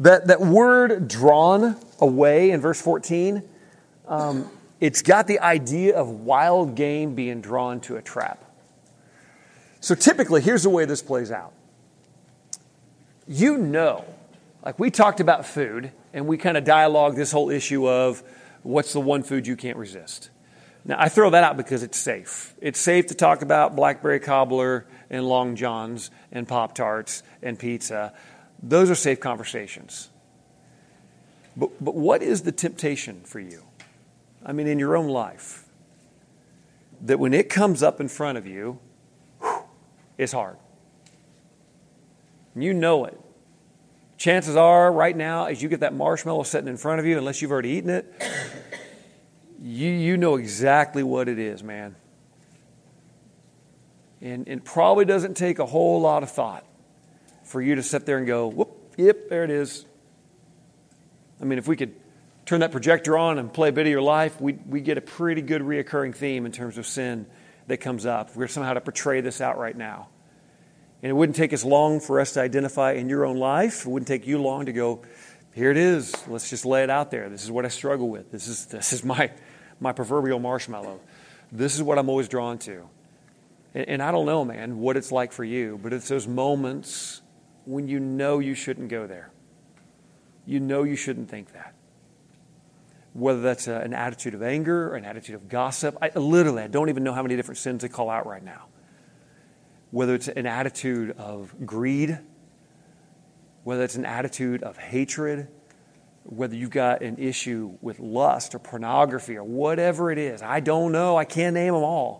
That, 0.01 0.27
that 0.29 0.41
word 0.41 1.09
drawn 1.09 1.77
away 2.01 2.51
in 2.51 2.61
verse 2.61 2.81
14, 2.81 3.43
um, 4.09 4.51
it's 4.81 5.03
got 5.03 5.27
the 5.27 5.41
idea 5.41 5.97
of 5.97 6.09
wild 6.09 6.75
game 6.75 7.15
being 7.15 7.41
drawn 7.41 7.81
to 7.83 7.97
a 7.97 8.03
trap. 8.03 8.45
So 9.81 9.95
typically, 9.95 10.41
here's 10.41 10.63
the 10.63 10.71
way 10.71 10.85
this 10.85 11.03
plays 11.03 11.31
out. 11.31 11.53
You 13.29 13.57
know, 13.57 14.05
like 14.65 14.79
we 14.79 14.91
talked 14.91 15.21
about 15.21 15.47
food, 15.47 15.93
and 16.13 16.27
we 16.27 16.37
kind 16.37 16.57
of 16.57 16.65
dialogue 16.65 17.17
this 17.17 17.33
whole 17.33 17.51
issue 17.51 17.89
of 17.89 18.23
what's 18.63 18.93
the 18.93 19.01
one 19.01 19.23
food 19.23 19.47
you 19.47 19.57
can't 19.57 19.77
resist. 19.77 20.31
Now, 20.85 20.97
I 20.99 21.09
throw 21.09 21.31
that 21.31 21.45
out 21.45 21.57
because 21.57 21.83
it's 21.83 21.99
safe. 21.99 22.55
It's 22.61 22.81
safe 22.81 23.09
to 23.09 23.15
talk 23.15 23.43
about 23.43 23.77
blackberry 23.77 24.19
cobbler 24.19 24.87
and 25.11 25.27
long 25.27 25.57
johns 25.57 26.11
and 26.33 26.49
pop 26.49 26.75
tarts 26.75 27.23
and 27.43 27.59
pizza. 27.59 28.15
Those 28.63 28.91
are 28.91 28.95
safe 28.95 29.21
conversations. 29.21 30.11
But, 31.57 31.83
but 31.83 31.95
what 31.95 32.23
is 32.23 32.43
the 32.43 32.53
temptation 32.53 33.23
for 33.25 33.41
you? 33.41 33.65
I 34.45 34.53
mean, 34.53 34.67
in 34.67 34.79
your 34.79 34.97
own 34.97 35.09
life, 35.09 35.65
that 37.03 37.19
when 37.19 37.35
it 37.35 37.49
comes 37.49 37.83
up 37.83 38.01
in 38.01 38.09
front 38.09 38.39
of 38.39 38.47
you, 38.47 38.79
it's 40.19 40.33
hard. 40.33 40.57
You 42.55 42.75
know 42.75 43.05
it. 43.07 43.19
Chances 44.19 44.57
are, 44.57 44.93
right 44.93 45.17
now, 45.17 45.47
as 45.47 45.63
you 45.63 45.69
get 45.69 45.81
that 45.81 45.95
marshmallow 45.95 46.43
sitting 46.43 46.69
in 46.69 46.77
front 46.77 47.01
of 47.01 47.07
you, 47.07 47.17
unless 47.17 47.41
you've 47.41 47.51
already 47.51 47.71
eaten 47.71 47.91
it, 47.91 48.23
you, 49.63 49.89
you 49.89 50.17
know 50.19 50.37
exactly 50.37 51.03
what 51.03 51.29
it 51.29 51.39
is, 51.39 51.63
man. 51.63 51.97
And 54.21 54.47
it 54.47 54.65
probably 54.65 55.07
doesn't 55.07 55.39
take 55.39 55.59
a 55.59 55.65
whole 55.65 56.03
lot 56.03 56.23
of 56.23 56.31
thought 56.31 56.67
for 57.51 57.61
you 57.61 57.75
to 57.75 57.83
sit 57.83 58.07
there 58.07 58.17
and 58.17 58.29
go, 58.29 58.47
whoop, 58.47 58.95
yep, 58.97 59.29
there 59.29 59.43
it 59.43 59.51
is. 59.51 59.85
I 61.41 61.45
mean, 61.45 61.59
if 61.59 61.67
we 61.67 61.77
could 61.77 61.95
turn 62.47 62.61
that 62.61 62.71
projector 62.71 63.19
on 63.19 63.39
and 63.39 63.53
play 63.53 63.71
a 63.71 63.73
bit 63.73 63.87
of 63.87 63.91
your 63.91 64.03
life, 64.03 64.41
we, 64.41 64.53
we 64.53 64.81
get 64.81 64.99
a 64.99 65.01
pretty 65.01 65.43
good 65.43 65.63
reoccurring 65.63 66.15
theme 66.15 66.47
in 66.47 66.53
terms 66.53 66.79
of 66.79 66.87
sin 66.87 67.27
that 67.67 67.79
comes 67.79 68.07
up. 68.07 68.37
We're 68.37 68.47
somehow 68.47 68.75
to 68.75 68.81
portray 68.81 69.21
this 69.21 69.41
out 69.41 69.59
right 69.59 69.77
now. 69.77 70.09
And 71.03 71.11
it 71.11 71.13
wouldn't 71.13 71.35
take 71.35 71.53
us 71.53 71.65
long 71.65 71.99
for 71.99 72.21
us 72.21 72.35
to 72.35 72.41
identify 72.41 72.93
in 72.93 73.09
your 73.09 73.27
own 73.27 73.37
life. 73.37 73.85
It 73.85 73.89
wouldn't 73.89 74.07
take 74.07 74.29
you 74.29 74.41
long 74.41 74.67
to 74.67 74.73
go, 74.73 75.03
here 75.53 75.73
it 75.73 75.77
is. 75.77 76.15
Let's 76.29 76.51
just 76.51 76.65
lay 76.65 76.85
it 76.85 76.91
out 76.91 77.11
there. 77.11 77.29
This 77.29 77.43
is 77.43 77.51
what 77.51 77.65
I 77.65 77.69
struggle 77.69 78.09
with. 78.09 78.31
This 78.31 78.47
is, 78.47 78.67
this 78.67 78.93
is 78.93 79.03
my, 79.03 79.33
my 79.81 79.93
proverbial 79.93 80.39
marshmallow. 80.39 81.01
This 81.51 81.75
is 81.75 81.83
what 81.83 81.99
I'm 81.99 82.09
always 82.09 82.29
drawn 82.29 82.59
to. 82.59 82.89
And, 83.75 83.89
and 83.89 84.03
I 84.03 84.13
don't 84.13 84.27
know, 84.27 84.45
man, 84.45 84.79
what 84.79 84.97
it's 84.97 85.11
like 85.11 85.33
for 85.33 85.43
you, 85.43 85.81
but 85.83 85.93
it's 85.93 86.07
those 86.07 86.29
moments 86.29 87.23
when 87.65 87.89
you 87.89 88.01
know 88.01 88.39
you 88.39 88.55
shouldn't 88.55 88.89
go 88.89 89.07
there. 89.07 89.31
You 90.47 90.61
know 90.61 90.83
you 90.83 90.97
shouldn't 90.97 91.31
think 91.31 91.53
that. 91.53 91.75
Whether 93.13 93.41
that's 93.41 93.69
a, 93.69 93.77
an 93.77 93.93
attitude 93.93 94.35
of 94.35 94.43
anger 94.43 94.93
or 94.93 94.97
an 94.97 95.05
attitude 95.05 95.35
of 95.35 95.49
gossip. 95.49 95.97
I, 96.01 96.11
literally, 96.19 96.63
I 96.63 96.69
don't 96.69 96.89
even 96.89 97.05
know 97.05 97.13
how 97.13 97.23
many 97.23 97.37
different 97.37 97.59
sins 97.59 97.83
to 97.83 97.89
call 97.89 98.11
out 98.11 98.27
right 98.27 98.43
now. 98.43 98.67
Whether 99.91 100.15
it's 100.15 100.29
an 100.29 100.47
attitude 100.47 101.13
of 101.19 101.55
greed, 101.67 102.19
whether 103.65 103.83
it's 103.83 103.97
an 103.97 104.07
attitude 104.07 104.63
of 104.63 104.77
hatred, 104.77 105.49
whether 106.25 106.55
you've 106.55 106.71
got 106.71 107.03
an 107.03 107.17
issue 107.19 107.77
with 107.81 107.99
lust 107.99 108.55
or 108.55 108.59
pornography 108.59 109.37
or 109.37 109.45
whatever 109.45 110.11
it 110.11 110.19
is. 110.19 110.43
I 110.43 110.61
don't 110.61 110.93
know. 110.93 111.17
I 111.17 111.25
can't 111.25 111.55
name 111.55 111.75
them 111.75 111.83
all. 111.83 112.20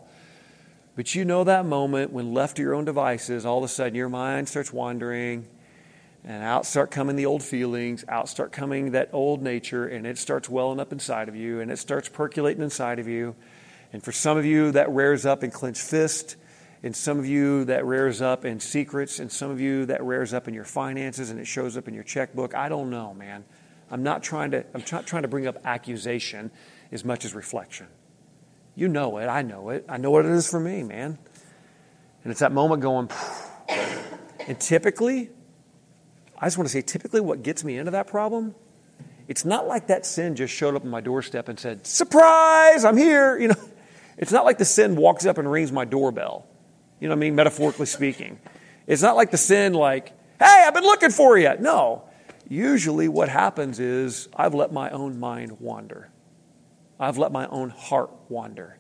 But 0.97 1.15
you 1.15 1.25
know 1.25 1.45
that 1.45 1.65
moment 1.65 2.13
when 2.13 2.35
left 2.35 2.57
to 2.57 2.63
your 2.63 2.75
own 2.75 2.85
devices, 2.85 3.47
all 3.47 3.59
of 3.59 3.65
a 3.65 3.69
sudden 3.69 3.95
your 3.95 4.09
mind 4.09 4.49
starts 4.49 4.73
wandering 4.73 5.47
and 6.25 6.43
out 6.43 6.67
start 6.67 6.91
coming 6.91 7.17
the 7.17 7.27
old 7.27 7.43
feelings, 7.43 8.05
out 8.09 8.29
start 8.29 8.53
coming 8.53 8.91
that 8.91 9.09
old 9.13 9.41
nature, 9.43 9.87
and 9.87 10.07
it 10.07 10.19
starts 10.19 10.49
welling 10.49 10.81
up 10.81 10.93
inside 10.93 11.29
of 11.29 11.37
you 11.37 11.61
and 11.61 11.71
it 11.71 11.79
starts 11.79 12.09
percolating 12.09 12.63
inside 12.63 12.99
of 12.99 13.09
you. 13.09 13.35
And 13.93 14.03
for 14.03 14.13
some 14.13 14.37
of 14.37 14.45
you, 14.45 14.73
that 14.73 14.91
rears 14.91 15.27
up 15.27 15.43
in 15.43 15.51
clenched 15.51 15.83
fist. 15.83 16.37
And 16.83 16.97
some 16.97 17.19
of 17.19 17.27
you, 17.27 17.65
that 17.67 17.85
rears 17.85 18.23
up 18.23 18.45
in 18.45 18.61
secrets. 18.61 19.19
And 19.19 19.31
some 19.31 19.51
of 19.51 19.61
you, 19.61 19.87
that 19.87 20.03
rears 20.03 20.33
up 20.33 20.49
in 20.49 20.55
your 20.55 20.65
finances 20.65 21.31
and 21.31 21.39
it 21.41 21.47
shows 21.47 21.77
up 21.77 21.89
in 21.89 21.95
your 21.95 22.05
checkbook. 22.05 22.55
I 22.55 22.69
don't 22.69 22.91
know, 22.91 23.15
man. 23.15 23.45
I'm 23.91 24.03
not 24.03 24.23
trying 24.23 24.53
to, 24.53 24.65
I'm 24.75 24.85
not 24.93 25.07
trying 25.07 25.23
to 25.23 25.29
bring 25.29 25.47
up 25.47 25.59
accusation 25.65 26.51
as 26.93 27.05
much 27.05 27.25
as 27.25 27.35
reflection. 27.35 27.87
You 28.81 28.89
know 28.89 29.19
it. 29.19 29.27
I 29.27 29.43
know 29.43 29.69
it. 29.69 29.85
I 29.91 29.99
know 29.99 30.11
what 30.11 30.25
it 30.25 30.31
is 30.31 30.51
for 30.51 30.59
me, 30.59 30.83
man. 30.83 31.19
And 32.25 32.31
it's 32.31 32.41
that 32.41 32.51
moment 32.51 32.81
going, 32.81 33.11
and 34.49 34.59
typically, 34.59 35.29
I 36.39 36.47
just 36.47 36.57
want 36.57 36.67
to 36.67 36.73
say, 36.73 36.81
typically, 36.81 37.21
what 37.21 37.43
gets 37.43 37.63
me 37.63 37.77
into 37.77 37.91
that 37.91 38.07
problem, 38.07 38.55
it's 39.29 39.45
not 39.45 39.69
like 39.69 39.89
that 39.89 40.07
sin 40.07 40.35
just 40.35 40.55
showed 40.55 40.77
up 40.77 40.83
on 40.83 40.89
my 40.89 41.03
doorstep 41.03 41.51
and 41.51 41.61
said, 41.61 41.87
Surprise, 41.87 42.87
I'm 42.87 42.97
here. 42.97 43.39
You 43.41 43.49
know, 43.49 43.69
it's 44.17 44.33
not 44.33 44.47
like 44.47 44.57
the 44.57 44.65
sin 44.65 44.97
walks 44.97 45.27
up 45.27 45.37
and 45.37 45.51
rings 45.51 45.71
my 45.71 45.85
doorbell. 45.85 46.47
You 47.01 47.09
know 47.09 47.15
what 47.15 47.19
I 47.19 47.21
mean? 47.21 47.35
Metaphorically 47.35 47.85
speaking. 47.85 48.39
It's 48.87 49.03
not 49.03 49.15
like 49.15 49.31
the 49.31 49.37
sin, 49.37 49.75
like, 49.75 50.09
Hey, 50.39 50.65
I've 50.67 50.73
been 50.73 50.85
looking 50.85 51.11
for 51.11 51.37
you. 51.37 51.55
No. 51.61 52.05
Usually, 52.49 53.09
what 53.09 53.29
happens 53.29 53.79
is 53.79 54.31
I've 54.35 54.55
let 54.55 54.73
my 54.73 54.89
own 54.89 55.21
mind 55.21 55.61
wander. 55.61 56.10
I've 57.01 57.17
let 57.17 57.33
my 57.33 57.47
own 57.47 57.71
heart 57.71 58.11
wander. 58.29 58.77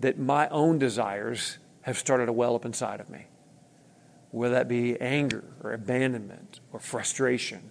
That 0.00 0.18
my 0.18 0.48
own 0.50 0.78
desires 0.78 1.58
have 1.80 1.96
started 1.96 2.26
to 2.26 2.32
well 2.32 2.54
up 2.54 2.66
inside 2.66 3.00
of 3.00 3.08
me, 3.08 3.24
whether 4.30 4.54
that 4.54 4.68
be 4.68 5.00
anger 5.00 5.42
or 5.64 5.72
abandonment 5.72 6.60
or 6.72 6.78
frustration. 6.78 7.70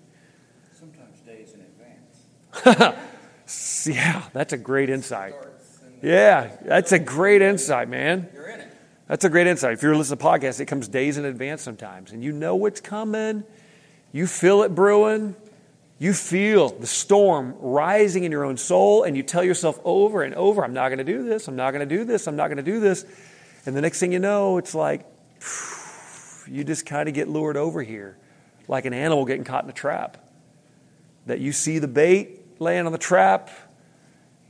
Sometimes 0.78 1.20
days 1.20 1.54
in 1.54 1.62
advance. 1.62 2.98
yeah, 3.88 4.24
that's 4.34 4.52
a 4.52 4.58
great 4.58 4.90
insight. 4.90 5.36
Yeah, 6.02 6.52
that's 6.64 6.92
a 6.92 7.00
great 7.00 7.42
insight, 7.42 7.90
man. 7.90 8.28
You're 8.34 8.48
in 8.48 8.60
it. 8.62 8.74
That's 9.08 9.24
a 9.24 9.30
great 9.30 9.48
insight. 9.48 9.74
If 9.74 9.84
you're 9.84 9.96
listening 9.96 10.18
to 10.18 10.26
podcasts, 10.26 10.60
it 10.60 10.66
comes 10.66 10.88
days 10.88 11.18
in 11.18 11.26
advance 11.26 11.62
sometimes, 11.62 12.12
and 12.12 12.24
you 12.24 12.32
know 12.32 12.56
what's 12.56 12.82
coming. 12.82 13.44
You 14.12 14.28
feel 14.28 14.64
it 14.64 14.76
brewing. 14.76 15.36
You 16.00 16.14
feel 16.14 16.70
the 16.70 16.88
storm 16.88 17.56
rising 17.60 18.24
in 18.24 18.32
your 18.32 18.44
own 18.44 18.58
soul, 18.58 19.04
and 19.04 19.18
you 19.18 19.24
tell 19.24 19.44
yourself 19.44 19.80
over 19.84 20.22
and 20.22 20.36
over, 20.36 20.64
I'm 20.64 20.74
not 20.74 20.90
going 20.90 21.00
to 21.00 21.04
do 21.04 21.24
this, 21.24 21.48
I'm 21.48 21.56
not 21.56 21.72
going 21.72 21.88
to 21.88 21.96
do 21.96 22.06
this, 22.06 22.28
I'm 22.28 22.36
not 22.36 22.48
going 22.48 22.58
to 22.58 22.64
do 22.64 22.80
this. 22.80 23.06
And 23.66 23.76
the 23.76 23.82
next 23.82 24.00
thing 24.00 24.12
you 24.12 24.20
know, 24.20 24.58
it's 24.58 24.76
like 24.76 25.06
you 26.48 26.64
just 26.64 26.86
kind 26.86 27.10
of 27.10 27.16
get 27.16 27.28
lured 27.28 27.58
over 27.58 27.82
here, 27.82 28.18
like 28.68 28.86
an 28.86 28.94
animal 28.94 29.26
getting 29.26 29.44
caught 29.44 29.64
in 29.64 29.70
a 29.70 29.74
trap. 29.74 30.18
That 31.26 31.40
you 31.40 31.52
see 31.52 31.80
the 31.80 31.88
bait 31.88 32.60
laying 32.60 32.86
on 32.86 32.92
the 32.92 32.98
trap, 32.98 33.50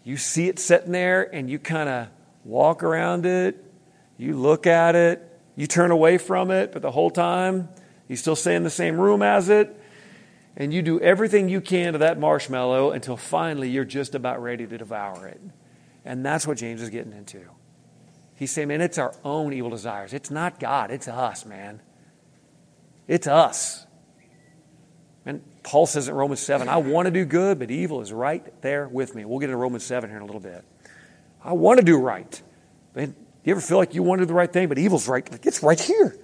you 0.03 0.17
see 0.17 0.49
it 0.49 0.59
sitting 0.59 0.91
there, 0.91 1.23
and 1.33 1.49
you 1.49 1.59
kind 1.59 1.87
of 1.87 2.07
walk 2.43 2.83
around 2.83 3.25
it, 3.25 3.63
you 4.17 4.35
look 4.35 4.67
at 4.67 4.95
it, 4.95 5.23
you 5.55 5.65
turn 5.65 5.91
away 5.91 6.17
from 6.17 6.51
it, 6.51 6.73
but 6.73 6.81
the 6.81 6.91
whole 6.91 7.09
time, 7.09 7.69
you 8.07 8.17
still 8.17 8.35
stay 8.35 8.55
in 8.55 8.63
the 8.63 8.69
same 8.69 8.99
room 8.99 9.21
as 9.21 9.49
it. 9.49 9.76
And 10.59 10.73
you 10.73 10.81
do 10.81 10.99
everything 10.99 11.49
you 11.49 11.61
can 11.61 11.93
to 11.93 11.99
that 11.99 12.19
marshmallow 12.19 12.91
until 12.91 13.15
finally 13.15 13.69
you're 13.69 13.85
just 13.85 14.15
about 14.15 14.41
ready 14.41 14.65
to 14.65 14.77
devour 14.77 15.27
it. 15.27 15.39
And 16.03 16.25
that's 16.25 16.47
what 16.47 16.57
James 16.57 16.81
is 16.81 16.89
getting 16.89 17.13
into. 17.13 17.41
He's 18.35 18.51
saying, 18.51 18.67
man, 18.67 18.81
it's 18.81 18.97
our 18.97 19.13
own 19.23 19.53
evil 19.53 19.69
desires. 19.69 20.13
It's 20.13 20.31
not 20.31 20.59
God, 20.59 20.89
it's 20.89 21.07
us, 21.07 21.45
man. 21.45 21.79
It's 23.07 23.27
us. 23.27 23.85
And 25.27 25.43
Paul 25.61 25.85
says 25.85 26.07
in 26.07 26.15
Romans 26.15 26.39
7, 26.39 26.67
I 26.67 26.77
want 26.77 27.05
to 27.05 27.11
do 27.11 27.23
good, 27.23 27.59
but 27.59 27.69
evil 27.69 28.01
is 28.01 28.11
right 28.11 28.61
there 28.61 28.87
with 28.87 29.13
me. 29.13 29.25
We'll 29.25 29.39
get 29.39 29.45
into 29.45 29.57
Romans 29.57 29.83
7 29.83 30.09
here 30.09 30.17
in 30.17 30.23
a 30.23 30.25
little 30.25 30.41
bit. 30.41 30.65
I 31.43 31.53
want 31.53 31.79
to 31.79 31.85
do 31.85 31.97
right. 31.97 32.41
Man, 32.95 33.15
you 33.43 33.51
ever 33.51 33.61
feel 33.61 33.77
like 33.77 33.93
you 33.93 34.01
want 34.01 34.19
to 34.19 34.25
do 34.25 34.27
the 34.27 34.33
right 34.33 34.51
thing, 34.51 34.69
but 34.69 34.79
evil's 34.79 35.07
right? 35.07 35.29
Like 35.31 35.45
it's 35.45 35.61
right 35.61 35.79
here. 35.79 36.17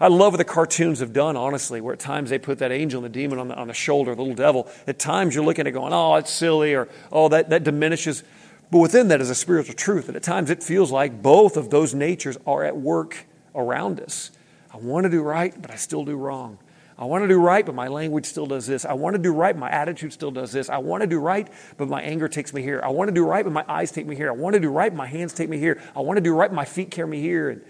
I 0.00 0.08
love 0.08 0.34
what 0.34 0.38
the 0.38 0.44
cartoons 0.44 1.00
have 1.00 1.12
done, 1.12 1.36
honestly, 1.36 1.80
where 1.80 1.94
at 1.94 2.00
times 2.00 2.30
they 2.30 2.38
put 2.38 2.58
that 2.58 2.70
angel 2.70 3.02
and 3.02 3.14
the 3.14 3.18
demon 3.18 3.38
on 3.38 3.48
the, 3.48 3.54
on 3.54 3.68
the 3.68 3.74
shoulder, 3.74 4.14
the 4.14 4.20
little 4.20 4.34
devil. 4.34 4.68
At 4.86 4.98
times 4.98 5.34
you're 5.34 5.44
looking 5.44 5.66
at 5.66 5.72
going, 5.72 5.92
oh, 5.92 6.16
it's 6.16 6.30
silly, 6.30 6.74
or 6.74 6.88
oh, 7.10 7.28
that, 7.28 7.48
that 7.50 7.64
diminishes. 7.64 8.22
But 8.70 8.78
within 8.78 9.08
that 9.08 9.20
is 9.20 9.30
a 9.30 9.34
spiritual 9.34 9.74
truth. 9.74 10.08
And 10.08 10.16
at 10.16 10.22
times 10.22 10.50
it 10.50 10.62
feels 10.62 10.92
like 10.92 11.22
both 11.22 11.56
of 11.56 11.70
those 11.70 11.94
natures 11.94 12.36
are 12.46 12.64
at 12.64 12.76
work 12.76 13.26
around 13.54 14.00
us. 14.00 14.32
I 14.72 14.76
want 14.76 15.04
to 15.04 15.10
do 15.10 15.22
right, 15.22 15.54
but 15.60 15.70
I 15.70 15.76
still 15.76 16.04
do 16.04 16.16
wrong. 16.16 16.58
I 16.98 17.04
want 17.04 17.24
to 17.24 17.28
do 17.28 17.38
right, 17.38 17.64
but 17.64 17.74
my 17.74 17.88
language 17.88 18.24
still 18.24 18.46
does 18.46 18.66
this. 18.66 18.86
I 18.86 18.94
want 18.94 19.14
to 19.14 19.22
do 19.22 19.32
right, 19.32 19.54
but 19.54 19.60
my 19.60 19.70
attitude 19.70 20.14
still 20.14 20.30
does 20.30 20.50
this. 20.50 20.70
I 20.70 20.78
want 20.78 21.02
to 21.02 21.06
do 21.06 21.18
right, 21.18 21.46
but 21.76 21.88
my 21.88 22.00
anger 22.00 22.26
takes 22.26 22.54
me 22.54 22.62
here. 22.62 22.80
I 22.82 22.88
want 22.88 23.08
to 23.08 23.14
do 23.14 23.24
right, 23.24 23.44
but 23.44 23.52
my 23.52 23.64
eyes 23.68 23.92
take 23.92 24.06
me 24.06 24.16
here. 24.16 24.30
I 24.30 24.32
want 24.32 24.54
to 24.54 24.60
do 24.60 24.70
right, 24.70 24.90
but 24.90 24.96
my 24.96 25.06
hands 25.06 25.34
take 25.34 25.50
me 25.50 25.58
here. 25.58 25.80
I 25.94 26.00
want 26.00 26.16
to 26.16 26.22
do 26.22 26.34
right, 26.34 26.50
but 26.50 26.56
my 26.56 26.64
feet 26.64 26.90
carry 26.90 27.08
me 27.08 27.20
here. 27.20 27.50
And 27.50 27.62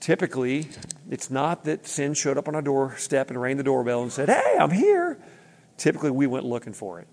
typically, 0.00 0.68
it's 1.10 1.30
not 1.30 1.64
that 1.64 1.86
sin 1.86 2.14
showed 2.14 2.38
up 2.38 2.48
on 2.48 2.54
our 2.54 2.62
doorstep 2.62 3.30
and 3.30 3.40
rang 3.40 3.56
the 3.56 3.62
doorbell 3.62 4.02
and 4.02 4.12
said, 4.12 4.28
Hey, 4.28 4.56
I'm 4.58 4.70
here. 4.70 5.18
Typically, 5.76 6.10
we 6.10 6.26
went 6.26 6.44
looking 6.44 6.72
for 6.72 7.00
it. 7.00 7.08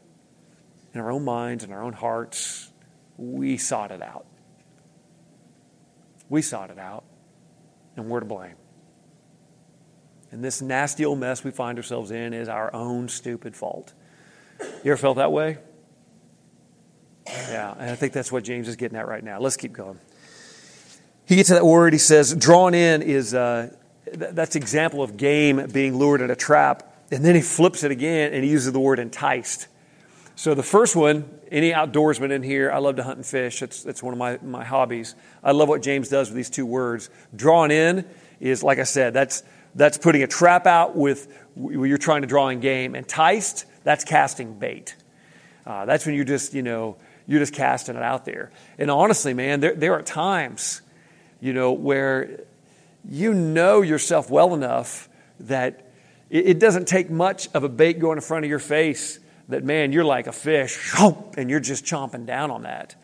In 0.94 1.02
our 1.02 1.12
own 1.12 1.24
minds, 1.24 1.64
in 1.64 1.72
our 1.72 1.84
own 1.84 1.94
hearts, 1.94 2.72
we 3.18 3.58
sought 3.58 3.92
it 3.92 4.02
out. 4.02 4.26
We 6.30 6.42
sought 6.42 6.72
it 6.72 6.80
out, 6.80 7.04
and 7.96 8.10
we're 8.10 8.22
to 8.22 8.26
blame. 8.26 8.56
And 10.32 10.44
this 10.44 10.62
nasty 10.62 11.06
old 11.06 11.20
mess 11.20 11.44
we 11.44 11.52
find 11.52 11.78
ourselves 11.78 12.12
in 12.12 12.34
is 12.34 12.50
our 12.50 12.74
own 12.74 13.08
stupid 13.08 13.56
fault. 13.56 13.94
You 14.84 14.92
ever 14.92 14.98
felt 14.98 15.18
that 15.18 15.32
way? 15.32 15.58
Yeah, 17.28 17.74
and 17.78 17.90
I 17.90 17.96
think 17.96 18.14
that's 18.14 18.32
what 18.32 18.44
James 18.44 18.68
is 18.68 18.76
getting 18.76 18.98
at 18.98 19.08
right 19.08 19.24
now. 19.24 19.40
Let's 19.40 19.58
keep 19.58 19.74
going. 19.74 20.00
He 21.26 21.36
gets 21.36 21.50
to 21.50 21.56
that 21.56 21.66
word, 21.66 21.94
he 21.94 22.00
says, 22.00 22.34
drawn 22.36 22.74
in 22.74 23.02
is, 23.02 23.34
uh, 23.34 23.76
th- 24.06 24.32
that's 24.32 24.56
example 24.56 25.02
of 25.02 25.18
game 25.18 25.68
being 25.72 25.98
lured 25.98 26.22
in 26.22 26.30
a 26.30 26.36
trap. 26.36 26.92
And 27.12 27.24
then 27.24 27.36
he 27.36 27.42
flips 27.42 27.84
it 27.84 27.92
again 27.92 28.34
and 28.34 28.44
he 28.44 28.50
uses 28.50 28.72
the 28.72 28.80
word 28.80 29.00
enticed. 29.00 29.68
So 30.36 30.54
the 30.54 30.64
first 30.64 30.96
one, 30.96 31.30
any 31.50 31.72
outdoorsman 31.72 32.32
in 32.32 32.44
here, 32.44 32.72
I 32.72 32.80
love 32.80 32.98
to 32.98 33.04
hunt 33.04 33.18
and 33.18 33.26
fish. 33.26 33.62
It's, 33.62 33.86
it's 33.86 34.04
one 34.04 34.14
of 34.14 34.18
my, 34.20 34.38
my 34.44 34.66
hobbies. 34.66 35.16
I 35.44 35.52
love 35.52 35.70
what 35.70 35.82
James 35.82 36.10
does 36.10 36.30
with 36.30 36.36
these 36.36 36.50
two 36.50 36.66
words. 36.66 37.10
Drawn 37.36 37.72
in 37.72 38.06
is, 38.40 38.62
like 38.62 38.80
I 38.80 38.84
said, 38.84 39.14
that's, 39.14 39.44
that's 39.74 39.98
putting 39.98 40.24
a 40.24 40.28
trap 40.28 40.68
out 40.68 40.96
with 40.96 41.28
you're 41.56 41.98
trying 41.98 42.22
to 42.22 42.28
draw 42.28 42.50
in 42.50 42.60
game. 42.60 42.96
Enticed, 42.96 43.66
that's 43.84 44.04
casting 44.04 44.60
bait. 44.60 44.96
Uh, 45.66 45.86
that's 45.86 46.06
when 46.06 46.16
you 46.16 46.26
just, 46.26 46.54
you 46.54 46.62
know, 46.62 46.98
you're 47.28 47.40
just 47.40 47.54
casting 47.54 47.96
it 47.96 48.04
out 48.04 48.26
there. 48.26 48.52
And 48.78 48.92
honestly, 48.92 49.34
man, 49.34 49.62
there, 49.62 49.74
there 49.74 49.94
are 49.94 50.02
times, 50.02 50.82
you 51.46 51.54
know, 51.54 51.74
where 51.74 52.40
you 53.08 53.32
know 53.32 53.82
yourself 53.82 54.32
well 54.32 54.56
enough 54.56 55.08
that 55.42 55.92
it, 56.32 56.58
doesn't 56.58 56.88
take 56.88 57.12
much 57.12 57.48
of 57.54 57.64
a 57.64 57.70
bait 57.70 58.00
going 58.00 58.18
in 58.18 58.22
front 58.22 58.46
of 58.46 58.50
your 58.50 58.58
face 58.58 59.20
that, 59.50 59.64
man, 59.64 59.92
you're 59.92 60.04
like 60.04 60.26
a 60.26 60.32
fish 60.32 60.96
and 61.38 61.48
you're 61.52 61.60
just 61.60 61.86
chomping 61.86 62.26
down 62.26 62.50
on 62.50 62.64
that. 62.64 62.96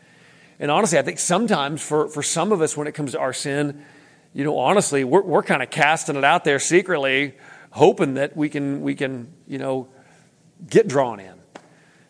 And 0.58 0.72
honestly, 0.72 0.98
I 0.98 1.02
think 1.02 1.20
sometimes 1.20 1.80
for, 1.82 2.08
for 2.08 2.20
some 2.20 2.50
of 2.50 2.60
us, 2.60 2.76
when 2.76 2.88
it 2.88 2.92
comes 2.96 3.12
to 3.12 3.20
our 3.20 3.32
sin, 3.32 3.84
you 4.34 4.42
know, 4.42 4.58
honestly, 4.58 5.04
we're, 5.04 5.22
we're 5.22 5.44
kind 5.44 5.62
of 5.62 5.70
casting 5.70 6.16
it 6.16 6.24
out 6.24 6.42
there 6.42 6.58
secretly, 6.58 7.34
hoping 7.70 8.14
that 8.14 8.36
we 8.36 8.48
can, 8.48 8.82
we 8.82 8.96
can, 8.96 9.32
you 9.46 9.58
know, 9.58 9.86
get 10.68 10.88
drawn 10.88 11.20
in. 11.20 11.34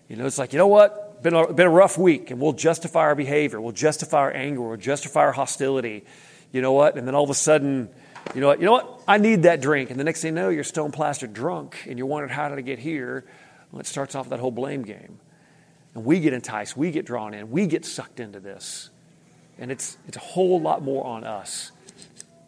You 0.09 0.17
know, 0.17 0.25
it's 0.25 0.39
like, 0.39 0.55
you 0.55 0.59
know 0.59 0.67
what? 0.67 1.12
Been 1.23 1.35
a, 1.35 1.53
been 1.53 1.67
a 1.67 1.71
rough 1.71 1.97
week, 1.97 2.31
and 2.31 2.41
we'll 2.41 2.53
justify 2.53 3.01
our 3.01 3.15
behavior. 3.15 3.61
We'll 3.61 3.73
justify 3.73 4.19
our 4.19 4.33
anger. 4.33 4.61
We'll 4.61 4.77
justify 4.77 5.21
our 5.21 5.33
hostility. 5.33 6.05
You 6.53 6.63
know 6.63 6.73
what? 6.73 6.97
And 6.97 7.07
then 7.07 7.15
all 7.15 7.25
of 7.25 7.31
a 7.31 7.35
sudden, 7.35 7.89
you 8.35 8.41
know 8.41 8.49
what? 8.49 8.59
You 8.59 8.67
know 8.67 8.73
what? 8.73 9.03
I 9.07 9.19
need 9.19 9.45
that 9.45 9.61
drink. 9.61 9.91
And 9.91 10.01
the 10.01 10.05
next 10.05 10.23
thing 10.23 10.35
you 10.35 10.43
know, 10.43 10.49
you're 10.49 10.65
stone 10.65 10.91
plastered 10.91 11.33
drunk, 11.33 11.85
and 11.89 11.97
you're 11.97 12.09
wondering 12.09 12.33
how 12.33 12.49
did 12.49 12.59
I 12.59 12.63
get 12.63 12.81
here? 12.81 13.25
Well, 13.71 13.81
it 13.81 13.87
starts 13.87 14.15
off 14.15 14.27
with 14.27 14.31
that 14.31 14.41
whole 14.41 14.51
blame 14.51 14.83
game. 14.83 15.21
And 15.95 16.05
we 16.05 16.21
get 16.21 16.33
enticed. 16.33 16.77
We 16.77 16.91
get 16.91 17.05
drawn 17.05 17.35
in. 17.35 17.51
We 17.51 17.67
get 17.67 17.85
sucked 17.85 18.19
into 18.19 18.41
this. 18.41 18.91
And 19.59 19.71
it's, 19.71 19.97
it's 20.09 20.17
a 20.17 20.21
whole 20.21 20.61
lot 20.61 20.83
more 20.83 21.07
on 21.07 21.25
us. 21.25 21.71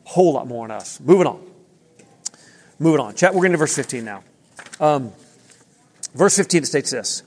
Whole 0.04 0.32
lot 0.32 0.48
more 0.48 0.64
on 0.64 0.70
us. 0.70 0.98
Moving 1.00 1.26
on. 1.26 1.40
Moving 2.78 3.00
on. 3.00 3.14
Chat, 3.14 3.34
we're 3.34 3.40
going 3.40 3.52
to 3.52 3.58
verse 3.58 3.76
15 3.76 4.04
now. 4.04 4.24
Um, 4.80 5.12
verse 6.14 6.36
15 6.36 6.64
states 6.64 6.90
this. 6.90 7.22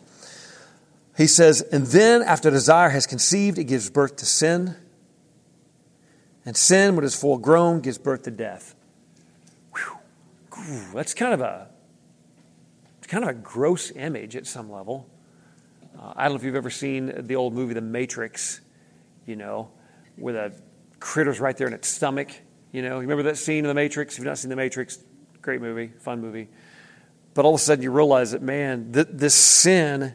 He 1.17 1.27
says, 1.27 1.61
And 1.61 1.87
then 1.87 2.21
after 2.21 2.51
desire 2.51 2.89
has 2.89 3.07
conceived, 3.07 3.57
it 3.57 3.63
gives 3.63 3.89
birth 3.89 4.17
to 4.17 4.25
sin. 4.25 4.75
And 6.45 6.55
sin, 6.55 6.95
when 6.95 7.03
it 7.03 7.07
is 7.07 7.19
full 7.19 7.39
grown, 7.39 7.81
gives 7.81 7.97
birth 7.97 8.23
to 8.23 8.31
death. 8.31 8.75
Whew. 9.73 10.83
That's 10.93 11.13
kind 11.13 11.33
of 11.33 11.41
a 11.41 11.69
kind 13.07 13.23
of 13.23 13.29
a 13.29 13.33
gross 13.33 13.89
image 13.91 14.35
at 14.35 14.45
some 14.45 14.69
level. 14.69 15.09
Uh, 15.97 16.13
I 16.15 16.23
don't 16.23 16.33
know 16.33 16.35
if 16.39 16.43
you've 16.43 16.55
ever 16.55 16.69
seen 16.69 17.25
the 17.25 17.37
old 17.37 17.53
movie 17.53 17.73
The 17.73 17.81
Matrix, 17.81 18.59
you 19.25 19.37
know, 19.37 19.71
where 20.17 20.33
the 20.33 20.61
critter's 20.99 21.39
right 21.39 21.55
there 21.55 21.67
in 21.67 21.73
its 21.73 21.87
stomach. 21.87 22.29
You 22.73 22.81
know, 22.81 22.95
you 22.95 23.01
remember 23.01 23.23
that 23.23 23.37
scene 23.37 23.59
in 23.59 23.67
The 23.69 23.73
Matrix? 23.73 24.15
If 24.15 24.19
you've 24.19 24.27
not 24.27 24.37
seen 24.37 24.49
The 24.49 24.57
Matrix, 24.57 24.99
great 25.41 25.61
movie, 25.61 25.93
fun 25.99 26.21
movie. 26.21 26.49
But 27.33 27.45
all 27.45 27.55
of 27.55 27.61
a 27.61 27.63
sudden 27.63 27.81
you 27.81 27.91
realize 27.91 28.31
that, 28.31 28.41
man, 28.41 28.91
th- 28.91 29.07
this 29.09 29.35
sin, 29.35 30.13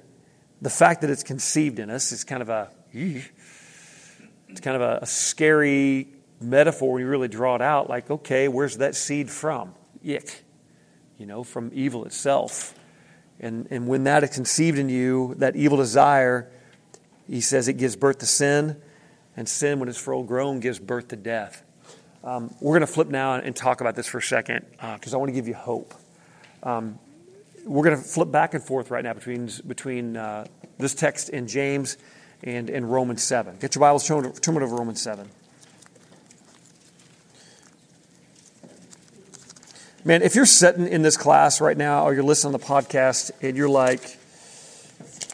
the 0.62 0.70
fact 0.70 1.00
that 1.00 1.10
it's 1.10 1.24
conceived 1.24 1.80
in 1.80 1.90
us 1.90 2.12
is 2.12 2.22
kind 2.22 2.40
of 2.40 2.48
a, 2.48 2.70
it's 2.92 4.60
kind 4.60 4.76
of 4.76 4.80
a, 4.80 5.00
a 5.02 5.06
scary 5.06 6.06
metaphor 6.40 6.92
when 6.92 7.02
you 7.02 7.08
really 7.08 7.28
draw 7.28 7.56
it 7.56 7.62
out. 7.62 7.90
Like, 7.90 8.10
okay, 8.10 8.46
where's 8.46 8.76
that 8.76 8.94
seed 8.94 9.28
from? 9.28 9.74
Yick. 10.02 10.44
You 11.18 11.26
know, 11.26 11.42
from 11.42 11.72
evil 11.74 12.04
itself. 12.04 12.74
And, 13.40 13.66
and 13.70 13.88
when 13.88 14.04
that 14.04 14.22
is 14.22 14.30
conceived 14.30 14.78
in 14.78 14.88
you, 14.88 15.34
that 15.38 15.56
evil 15.56 15.78
desire, 15.78 16.48
he 17.28 17.40
says 17.40 17.66
it 17.66 17.74
gives 17.74 17.96
birth 17.96 18.18
to 18.18 18.26
sin, 18.26 18.80
and 19.36 19.48
sin, 19.48 19.80
when 19.80 19.88
it's 19.88 19.98
full 19.98 20.22
grown, 20.22 20.60
gives 20.60 20.78
birth 20.78 21.08
to 21.08 21.16
death. 21.16 21.64
Um, 22.22 22.54
we're 22.60 22.78
going 22.78 22.86
to 22.86 22.92
flip 22.92 23.08
now 23.08 23.34
and 23.34 23.56
talk 23.56 23.80
about 23.80 23.96
this 23.96 24.06
for 24.06 24.18
a 24.18 24.22
second 24.22 24.64
because 24.70 25.12
uh, 25.12 25.16
I 25.16 25.18
want 25.18 25.30
to 25.30 25.32
give 25.32 25.48
you 25.48 25.54
hope. 25.54 25.92
Um, 26.62 27.00
we're 27.64 27.84
going 27.84 27.96
to 27.96 28.02
flip 28.02 28.30
back 28.30 28.54
and 28.54 28.62
forth 28.62 28.90
right 28.90 29.04
now 29.04 29.12
between, 29.12 29.50
between 29.66 30.16
uh, 30.16 30.46
this 30.78 30.94
text 30.94 31.28
in 31.28 31.46
James 31.46 31.96
and, 32.42 32.68
in 32.68 32.86
Romans 32.86 33.22
7. 33.22 33.56
Get 33.60 33.74
your 33.74 33.80
Bibles, 33.80 34.06
turn, 34.06 34.32
turn 34.32 34.56
over 34.62 34.76
Romans 34.76 35.00
7. 35.00 35.28
Man, 40.04 40.22
if 40.22 40.34
you're 40.34 40.46
sitting 40.46 40.88
in 40.88 41.02
this 41.02 41.16
class 41.16 41.60
right 41.60 41.76
now 41.76 42.04
or 42.04 42.12
you're 42.12 42.24
listening 42.24 42.52
to 42.54 42.58
the 42.58 42.64
podcast 42.64 43.30
and 43.40 43.56
you're 43.56 43.68
like, 43.68 44.18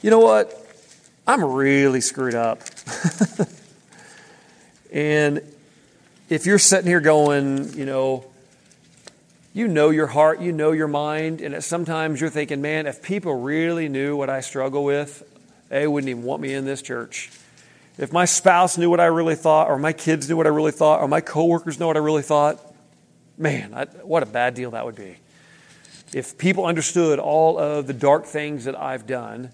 you 0.02 0.10
know 0.10 0.18
what? 0.18 0.54
I'm 1.26 1.42
really 1.42 2.02
screwed 2.02 2.34
up. 2.34 2.60
and 4.92 5.40
if 6.28 6.44
you're 6.44 6.58
sitting 6.58 6.86
here 6.86 7.00
going, 7.00 7.72
you 7.72 7.86
know, 7.86 8.26
you 9.58 9.68
know 9.68 9.90
your 9.90 10.06
heart, 10.06 10.40
you 10.40 10.52
know 10.52 10.72
your 10.72 10.88
mind, 10.88 11.40
and 11.40 11.62
sometimes 11.62 12.20
you're 12.20 12.30
thinking, 12.30 12.62
man, 12.62 12.86
if 12.86 13.02
people 13.02 13.34
really 13.34 13.88
knew 13.88 14.16
what 14.16 14.30
I 14.30 14.40
struggle 14.40 14.84
with, 14.84 15.22
they 15.68 15.86
wouldn't 15.86 16.08
even 16.08 16.22
want 16.22 16.40
me 16.40 16.54
in 16.54 16.64
this 16.64 16.80
church. 16.80 17.30
If 17.98 18.12
my 18.12 18.24
spouse 18.24 18.78
knew 18.78 18.88
what 18.88 19.00
I 19.00 19.06
really 19.06 19.34
thought, 19.34 19.68
or 19.68 19.78
my 19.78 19.92
kids 19.92 20.28
knew 20.28 20.36
what 20.36 20.46
I 20.46 20.50
really 20.50 20.72
thought, 20.72 21.00
or 21.00 21.08
my 21.08 21.20
coworkers 21.20 21.80
know 21.80 21.88
what 21.88 21.96
I 21.96 22.00
really 22.00 22.22
thought, 22.22 22.64
Man, 23.38 23.72
I, 23.72 23.84
what 24.02 24.24
a 24.24 24.26
bad 24.26 24.54
deal 24.54 24.72
that 24.72 24.84
would 24.84 24.96
be. 24.96 25.16
If 26.12 26.38
people 26.38 26.66
understood 26.66 27.20
all 27.20 27.56
of 27.56 27.86
the 27.86 27.92
dark 27.92 28.26
things 28.26 28.64
that 28.64 28.76
I've 28.76 29.06
done, 29.06 29.50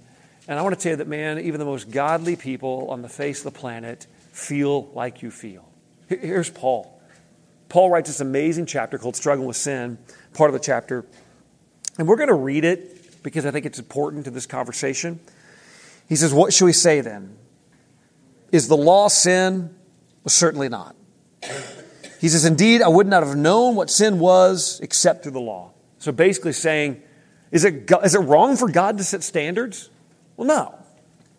and 0.49 0.59
I 0.59 0.63
want 0.63 0.75
to 0.75 0.81
tell 0.81 0.93
you 0.93 0.97
that, 0.97 1.09
man, 1.09 1.39
even 1.39 1.59
the 1.59 1.67
most 1.67 1.91
godly 1.91 2.35
people 2.35 2.89
on 2.91 3.03
the 3.03 3.11
face 3.11 3.45
of 3.45 3.53
the 3.53 3.59
planet 3.59 4.07
feel 4.33 4.91
like 4.95 5.21
you 5.23 5.31
feel. 5.31 5.69
Here's 6.09 6.49
Paul. 6.49 6.94
Paul 7.75 7.91
writes 7.91 8.09
this 8.09 8.21
amazing 8.21 8.67
chapter 8.67 8.99
called 8.99 9.17
Struggling 9.17 9.49
with 9.49 9.57
Sin, 9.57 9.99
part 10.33 10.49
of 10.49 10.55
the 10.55 10.61
chapter. 10.61 11.05
And 11.99 12.07
we're 12.07 12.15
going 12.15 12.29
to 12.29 12.35
read 12.35 12.65
it 12.65 13.21
because 13.25 13.45
I 13.45 13.51
think 13.51 13.67
it's 13.67 13.81
important 13.81 14.27
to 14.27 14.31
this 14.31 14.47
conversation. 14.47 15.19
He 16.09 16.15
says, 16.15 16.33
What 16.33 16.53
should 16.53 16.67
we 16.67 16.73
say 16.73 17.01
then? 17.01 17.37
Is 18.53 18.69
the 18.69 18.77
law 18.77 19.09
sin? 19.09 19.75
Well, 20.23 20.31
certainly 20.31 20.69
not. 20.69 20.95
He 22.21 22.29
says, 22.29 22.45
Indeed, 22.45 22.81
I 22.81 22.87
would 22.87 23.09
not 23.09 23.25
have 23.25 23.37
known 23.37 23.75
what 23.75 23.91
sin 23.91 24.21
was 24.21 24.79
except 24.81 25.25
through 25.25 25.33
the 25.33 25.41
law. 25.41 25.73
So 25.99 26.13
basically 26.13 26.53
saying, 26.53 27.03
is 27.51 27.65
it, 27.65 27.91
is 28.05 28.15
it 28.15 28.21
wrong 28.21 28.57
for 28.57 28.69
God 28.69 28.99
to 28.99 29.05
set 29.05 29.25
standards? 29.25 29.91
Well, 30.37 30.47
no. 30.47 30.79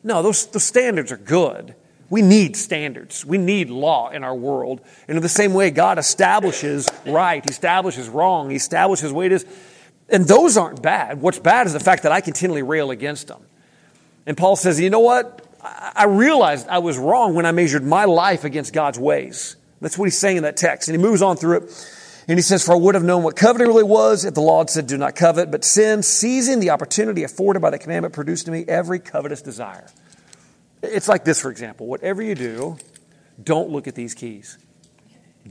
No, 0.03 0.21
those, 0.21 0.47
those 0.47 0.65
standards 0.65 1.13
are 1.13 1.17
good. 1.17 1.75
We 2.09 2.21
need 2.21 2.55
standards. 2.55 3.25
We 3.25 3.37
need 3.37 3.69
law 3.69 4.09
in 4.09 4.23
our 4.23 4.35
world. 4.35 4.81
And 5.07 5.17
in 5.17 5.23
the 5.23 5.29
same 5.29 5.53
way, 5.53 5.71
God 5.71 5.97
establishes 5.97 6.87
right, 7.05 7.43
He 7.43 7.49
establishes 7.49 8.09
wrong, 8.09 8.49
He 8.49 8.55
establishes 8.55 9.11
what 9.11 9.25
it 9.25 9.31
is. 9.31 9.45
And 10.09 10.25
those 10.25 10.55
aren't 10.55 10.81
bad. 10.81 11.21
What's 11.21 11.39
bad 11.39 11.65
is 11.65 11.73
the 11.73 11.79
fact 11.79 12.03
that 12.03 12.11
I 12.11 12.21
continually 12.21 12.61
rail 12.61 12.91
against 12.91 13.27
them. 13.27 13.41
And 14.25 14.37
Paul 14.37 14.55
says, 14.55 14.79
you 14.79 14.89
know 14.89 14.99
what? 14.99 15.41
I 15.63 16.05
realized 16.05 16.67
I 16.67 16.77
was 16.79 16.97
wrong 16.97 17.33
when 17.33 17.45
I 17.45 17.51
measured 17.51 17.83
my 17.83 18.05
life 18.05 18.43
against 18.43 18.71
God's 18.71 18.99
ways. 18.99 19.55
That's 19.81 19.97
what 19.97 20.05
he's 20.05 20.17
saying 20.17 20.37
in 20.37 20.43
that 20.43 20.57
text. 20.57 20.87
And 20.87 20.97
he 20.97 21.03
moves 21.03 21.21
on 21.21 21.37
through 21.37 21.57
it. 21.57 21.91
And 22.27 22.37
he 22.37 22.41
says, 22.41 22.65
For 22.65 22.73
I 22.73 22.77
would 22.77 22.95
have 22.95 23.03
known 23.03 23.23
what 23.23 23.35
coveting 23.35 23.67
really 23.67 23.83
was 23.83 24.25
if 24.25 24.33
the 24.33 24.41
law 24.41 24.59
had 24.59 24.69
said, 24.69 24.87
Do 24.87 24.97
not 24.97 25.15
covet. 25.15 25.51
But 25.51 25.63
sin, 25.63 26.01
seizing 26.01 26.59
the 26.59 26.71
opportunity 26.71 27.23
afforded 27.23 27.61
by 27.61 27.69
the 27.69 27.79
commandment, 27.79 28.13
produced 28.13 28.47
in 28.47 28.53
me 28.53 28.65
every 28.67 28.99
covetous 28.99 29.41
desire. 29.41 29.87
It's 30.85 31.07
like 31.07 31.23
this, 31.25 31.41
for 31.41 31.51
example. 31.51 31.87
Whatever 31.87 32.21
you 32.21 32.35
do, 32.35 32.77
don't 33.43 33.69
look 33.69 33.87
at 33.87 33.95
these 33.95 34.13
keys. 34.13 34.57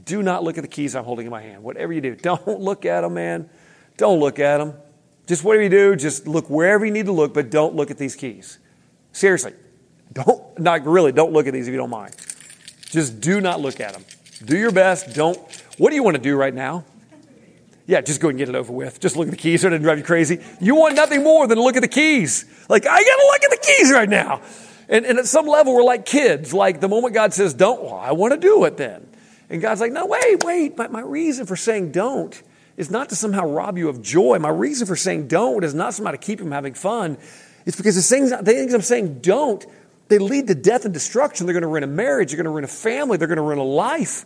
Do 0.03 0.21
not 0.21 0.43
look 0.43 0.57
at 0.57 0.61
the 0.61 0.67
keys 0.67 0.95
I'm 0.95 1.05
holding 1.05 1.25
in 1.25 1.31
my 1.31 1.41
hand. 1.41 1.63
Whatever 1.63 1.93
you 1.93 2.01
do, 2.01 2.15
don't 2.15 2.59
look 2.59 2.85
at 2.85 3.01
them, 3.01 3.13
man. 3.13 3.49
Don't 3.97 4.19
look 4.19 4.39
at 4.39 4.57
them. 4.57 4.73
Just 5.27 5.43
whatever 5.43 5.63
you 5.63 5.69
do, 5.69 5.95
just 5.95 6.27
look 6.27 6.49
wherever 6.49 6.85
you 6.85 6.91
need 6.91 7.05
to 7.05 7.11
look, 7.11 7.33
but 7.33 7.49
don't 7.49 7.75
look 7.75 7.89
at 7.91 7.97
these 7.97 8.15
keys. 8.15 8.59
Seriously. 9.11 9.53
Don't, 10.13 10.59
not 10.59 10.85
really, 10.85 11.11
don't 11.11 11.33
look 11.33 11.47
at 11.47 11.53
these 11.53 11.67
if 11.67 11.71
you 11.71 11.77
don't 11.77 11.89
mind. 11.89 12.15
Just 12.85 13.21
do 13.21 13.41
not 13.41 13.59
look 13.59 13.79
at 13.79 13.93
them. 13.93 14.05
Do 14.43 14.57
your 14.57 14.71
best. 14.71 15.15
Don't. 15.15 15.37
What 15.77 15.89
do 15.89 15.95
you 15.95 16.03
want 16.03 16.15
to 16.15 16.21
do 16.21 16.35
right 16.35 16.53
now? 16.53 16.85
Yeah, 17.87 18.01
just 18.01 18.19
go 18.19 18.29
and 18.29 18.37
get 18.37 18.49
it 18.49 18.55
over 18.55 18.71
with. 18.71 18.99
Just 18.99 19.15
look 19.15 19.27
at 19.27 19.31
the 19.31 19.37
keys 19.37 19.61
so 19.61 19.67
it 19.67 19.71
doesn't 19.71 19.83
drive 19.83 19.97
you 19.97 20.03
crazy. 20.03 20.43
You 20.59 20.75
want 20.75 20.95
nothing 20.95 21.23
more 21.23 21.47
than 21.47 21.57
to 21.57 21.63
look 21.63 21.75
at 21.75 21.81
the 21.81 21.87
keys. 21.87 22.45
Like, 22.67 22.85
I 22.85 23.03
got 23.03 23.15
to 23.15 23.31
look 23.31 23.43
at 23.43 23.51
the 23.51 23.67
keys 23.67 23.91
right 23.91 24.09
now. 24.09 24.41
And, 24.87 25.05
and 25.05 25.17
at 25.17 25.25
some 25.25 25.47
level, 25.47 25.73
we're 25.73 25.83
like 25.83 26.05
kids. 26.05 26.53
Like, 26.53 26.79
the 26.79 26.87
moment 26.87 27.13
God 27.13 27.33
says 27.33 27.53
don't, 27.53 27.83
well, 27.83 27.95
I 27.95 28.11
want 28.11 28.33
to 28.33 28.39
do 28.39 28.65
it 28.65 28.77
then. 28.77 29.07
And 29.49 29.61
God's 29.61 29.81
like, 29.81 29.91
no, 29.91 30.05
wait, 30.05 30.43
wait. 30.43 30.77
My, 30.77 30.87
my 30.87 31.01
reason 31.01 31.45
for 31.45 31.55
saying 31.55 31.91
don't 31.91 32.41
is 32.77 32.91
not 32.91 33.09
to 33.09 33.15
somehow 33.15 33.45
rob 33.45 33.77
you 33.77 33.89
of 33.89 34.01
joy. 34.01 34.37
My 34.39 34.49
reason 34.49 34.87
for 34.87 34.95
saying 34.95 35.27
don't 35.27 35.63
is 35.63 35.73
not 35.73 35.93
somehow 35.93 36.11
to 36.11 36.17
keep 36.17 36.39
you 36.39 36.45
from 36.45 36.51
having 36.51 36.73
fun. 36.73 37.17
It's 37.65 37.77
because 37.77 37.95
the 37.95 38.01
things, 38.01 38.29
the 38.29 38.43
things 38.43 38.73
I'm 38.73 38.81
saying 38.81 39.19
don't 39.19 39.65
they 40.07 40.19
lead 40.19 40.47
to 40.47 40.55
death 40.55 40.85
and 40.85 40.93
destruction. 40.93 41.45
They're 41.45 41.53
going 41.53 41.63
to 41.63 41.67
ruin 41.67 41.83
a 41.83 41.87
marriage. 41.87 42.29
They're 42.29 42.37
going 42.37 42.45
to 42.45 42.51
ruin 42.51 42.63
a 42.63 42.67
family. 42.67 43.17
They're 43.17 43.27
going 43.27 43.37
to 43.37 43.43
ruin 43.43 43.57
a 43.57 43.63
life. 43.63 44.25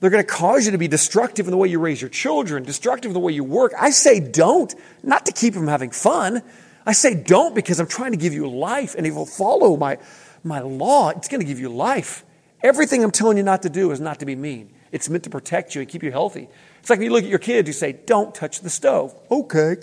They're 0.00 0.10
going 0.10 0.24
to 0.24 0.30
cause 0.30 0.66
you 0.66 0.72
to 0.72 0.78
be 0.78 0.88
destructive 0.88 1.46
in 1.46 1.50
the 1.50 1.56
way 1.56 1.68
you 1.68 1.78
raise 1.78 2.00
your 2.00 2.10
children, 2.10 2.64
destructive 2.64 3.10
in 3.10 3.12
the 3.14 3.20
way 3.20 3.32
you 3.32 3.44
work. 3.44 3.72
I 3.78 3.90
say 3.90 4.20
don't, 4.20 4.74
not 5.02 5.26
to 5.26 5.32
keep 5.32 5.54
them 5.54 5.68
having 5.68 5.90
fun. 5.90 6.42
I 6.86 6.92
say 6.92 7.14
don't 7.14 7.54
because 7.54 7.80
I'm 7.80 7.88
trying 7.88 8.12
to 8.12 8.16
give 8.16 8.32
you 8.32 8.48
life. 8.48 8.94
And 8.94 9.06
if 9.06 9.12
you'll 9.12 9.26
follow 9.26 9.76
my, 9.76 9.98
my 10.44 10.60
law, 10.60 11.10
it's 11.10 11.28
going 11.28 11.40
to 11.40 11.46
give 11.46 11.58
you 11.58 11.68
life. 11.68 12.24
Everything 12.62 13.02
I'm 13.02 13.10
telling 13.10 13.36
you 13.36 13.42
not 13.42 13.62
to 13.62 13.70
do 13.70 13.90
is 13.90 14.00
not 14.00 14.20
to 14.20 14.26
be 14.26 14.36
mean. 14.36 14.72
It's 14.92 15.08
meant 15.08 15.24
to 15.24 15.30
protect 15.30 15.74
you 15.74 15.80
and 15.80 15.90
keep 15.90 16.02
you 16.02 16.12
healthy. 16.12 16.48
It's 16.80 16.88
like 16.88 17.00
when 17.00 17.06
you 17.06 17.12
look 17.12 17.24
at 17.24 17.28
your 17.28 17.40
kids, 17.40 17.66
you 17.66 17.72
say, 17.72 17.92
don't 17.92 18.34
touch 18.34 18.60
the 18.60 18.70
stove. 18.70 19.14
Okay. 19.30 19.76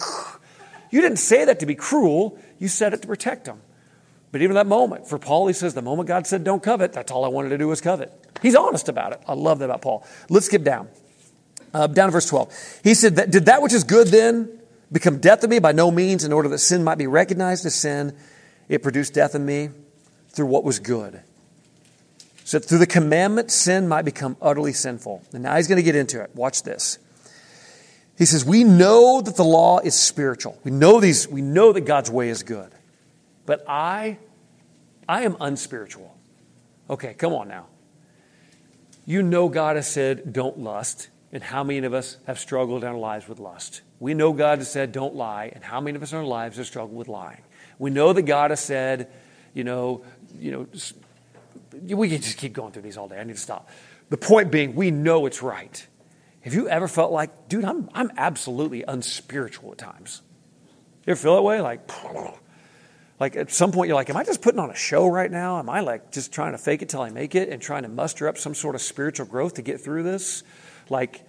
You 0.90 1.02
didn't 1.02 1.18
say 1.18 1.44
that 1.46 1.60
to 1.60 1.66
be 1.66 1.76
cruel. 1.76 2.40
You 2.58 2.70
said 2.70 2.94
it 2.94 3.02
to 3.02 3.08
protect 3.08 3.46
them. 3.46 3.62
But 4.32 4.42
even 4.42 4.56
that 4.56 4.66
moment, 4.66 5.08
for 5.08 5.20
Paul, 5.20 5.48
he 5.48 5.54
says, 5.54 5.74
the 5.74 5.82
moment 5.82 6.08
God 6.08 6.26
said, 6.26 6.44
don't 6.44 6.64
covet, 6.64 6.94
that's 6.94 7.12
all 7.12 7.26
I 7.26 7.28
wanted 7.28 7.50
to 7.50 7.58
do 7.58 7.68
was 7.68 7.82
covet. 7.82 8.12
He's 8.42 8.56
honest 8.56 8.90
about 8.90 9.12
it. 9.14 9.22
I 9.28 9.34
love 9.34 9.60
that 9.60 9.66
about 9.66 9.82
Paul. 9.82 10.08
Let's 10.30 10.48
skip 10.48 10.64
down. 10.64 10.88
Uh, 11.74 11.88
down 11.88 12.08
to 12.08 12.12
verse 12.12 12.28
12. 12.28 12.80
He 12.84 12.94
said, 12.94 13.18
that, 13.18 13.30
Did 13.30 13.46
that 13.46 13.62
which 13.62 13.74
is 13.74 13.84
good 13.84 14.08
then 14.08 14.60
become 14.94 15.20
death 15.20 15.44
in 15.44 15.50
me? 15.50 15.60
By 15.60 15.74
no 15.74 15.92
means, 15.92 16.24
in 16.24 16.32
order 16.32 16.48
that 16.50 16.60
sin 16.60 16.84
might 16.84 16.98
be 16.98 17.08
recognized 17.08 17.66
as 17.66 17.76
sin, 17.76 18.16
it 18.70 18.84
produced 18.84 19.14
death 19.14 19.36
in 19.36 19.46
me 19.46 19.70
through 20.30 20.46
what 20.46 20.64
was 20.64 20.80
good. 20.80 21.22
So 22.46 22.60
through 22.60 22.78
the 22.80 22.88
commandment, 22.88 23.52
sin 23.52 23.88
might 23.88 24.04
become 24.04 24.38
utterly 24.42 24.74
sinful. 24.74 25.24
And 25.34 25.44
now 25.44 25.56
he's 25.56 25.68
going 25.68 25.78
to 25.78 25.84
get 25.84 25.96
into 25.96 26.22
it. 26.22 26.32
Watch 26.36 26.64
this. 26.64 27.00
He 28.18 28.26
says, 28.26 28.46
We 28.46 28.64
know 28.64 29.22
that 29.22 29.36
the 29.36 29.44
law 29.44 29.80
is 29.80 29.96
spiritual. 29.96 30.60
We 30.64 30.72
know 30.72 31.00
these, 31.00 31.28
we 31.28 31.42
know 31.42 31.74
that 31.74 31.82
God's 31.82 32.12
way 32.12 32.30
is 32.30 32.44
good. 32.44 32.72
But 33.46 33.66
I, 33.68 34.18
I 35.08 35.24
am 35.24 35.36
unspiritual. 35.40 36.16
Okay, 36.90 37.14
come 37.14 37.34
on 37.34 37.48
now. 37.48 37.68
You 39.06 39.22
know 39.22 39.50
God 39.50 39.76
has 39.76 39.90
said, 39.90 40.32
don't 40.32 40.60
lust. 40.60 41.10
And 41.32 41.44
how 41.44 41.64
many 41.64 41.86
of 41.86 41.94
us 41.94 42.18
have 42.28 42.40
struggled 42.40 42.84
in 42.84 42.90
our 42.90 42.98
lives 42.98 43.28
with 43.28 43.40
lust? 43.40 43.82
We 44.04 44.14
know 44.14 44.34
God 44.34 44.58
has 44.58 44.70
said, 44.70 44.92
don't 44.92 45.16
lie. 45.16 45.50
And 45.56 45.64
how 45.64 45.80
many 45.80 45.96
of 45.96 46.04
us 46.04 46.12
in 46.12 46.18
our 46.18 46.26
lives 46.26 46.58
have 46.58 46.68
struggled 46.68 46.94
with 46.94 47.08
lying? 47.08 47.42
We 47.80 47.90
know 47.90 48.12
that 48.12 48.24
God 48.24 48.52
has 48.52 48.60
said, 48.60 49.10
you 49.54 49.64
know, 49.64 50.04
you 50.38 50.52
know, 50.52 51.96
we 51.96 52.10
can 52.10 52.22
just 52.22 52.38
keep 52.38 52.52
going 52.52 52.74
through 52.74 52.82
these 52.82 52.98
all 52.98 53.08
day. 53.08 53.18
I 53.18 53.24
need 53.24 53.36
to 53.36 53.40
stop. 53.40 53.70
The 54.10 54.18
point 54.18 54.52
being, 54.52 54.76
we 54.76 54.92
know 54.92 55.26
it's 55.26 55.42
right. 55.42 55.88
Have 56.42 56.54
you 56.54 56.68
ever 56.68 56.90
felt 56.90 57.14
like, 57.14 57.48
dude, 57.48 57.64
I'm, 57.64 57.90
I'm 57.94 58.12
absolutely 58.18 58.84
unspiritual 58.84 59.72
at 59.72 59.78
times? 59.78 60.22
You 61.06 61.12
ever 61.12 61.22
feel 61.22 61.36
that 61.36 61.44
way? 61.44 61.62
Like, 61.62 61.90
like 63.22 63.38
at 63.38 63.52
some 63.52 63.72
point 63.72 63.88
you're 63.88 63.96
like, 63.96 64.10
am 64.10 64.18
I 64.18 64.26
just 64.26 64.42
putting 64.42 64.60
on 64.60 64.70
a 64.70 64.76
show 64.76 65.08
right 65.08 65.32
now? 65.32 65.60
Am 65.60 65.70
I 65.70 65.80
like 65.80 66.12
just 66.12 66.34
trying 66.34 66.52
to 66.52 66.58
fake 66.58 66.82
it 66.82 66.90
till 66.90 67.02
I 67.02 67.10
make 67.10 67.36
it 67.36 67.48
and 67.48 67.62
trying 67.62 67.84
to 67.84 67.90
muster 67.90 68.28
up 68.28 68.38
some 68.38 68.54
sort 68.54 68.76
of 68.76 68.82
spiritual 68.82 69.28
growth 69.28 69.54
to 69.54 69.62
get 69.62 69.80
through 69.80 70.04
this? 70.04 70.44
Like, 70.90 71.26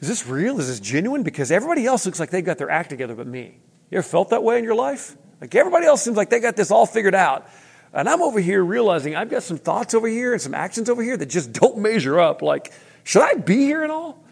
is 0.00 0.08
this 0.08 0.26
real? 0.26 0.58
Is 0.60 0.68
this 0.68 0.80
genuine? 0.80 1.22
Because 1.22 1.50
everybody 1.50 1.86
else 1.86 2.06
looks 2.06 2.18
like 2.18 2.30
they've 2.30 2.44
got 2.44 2.58
their 2.58 2.70
act 2.70 2.90
together 2.90 3.14
but 3.14 3.26
me. 3.26 3.58
You 3.90 3.98
ever 3.98 4.06
felt 4.06 4.30
that 4.30 4.42
way 4.42 4.58
in 4.58 4.64
your 4.64 4.74
life? 4.74 5.16
Like 5.40 5.54
everybody 5.54 5.86
else 5.86 6.02
seems 6.02 6.16
like 6.16 6.30
they 6.30 6.40
got 6.40 6.56
this 6.56 6.70
all 6.70 6.86
figured 6.86 7.14
out. 7.14 7.48
And 7.92 8.08
I'm 8.08 8.22
over 8.22 8.40
here 8.40 8.62
realizing 8.62 9.16
I've 9.16 9.30
got 9.30 9.42
some 9.42 9.58
thoughts 9.58 9.94
over 9.94 10.06
here 10.06 10.32
and 10.32 10.40
some 10.40 10.54
actions 10.54 10.88
over 10.88 11.02
here 11.02 11.16
that 11.16 11.26
just 11.26 11.52
don't 11.60 11.78
measure 11.78 12.18
up. 12.18 12.42
Like, 12.42 12.72
should 13.04 13.22
I 13.22 13.34
be 13.34 13.58
here 13.58 13.82
at 13.82 13.90
all? 13.90 14.22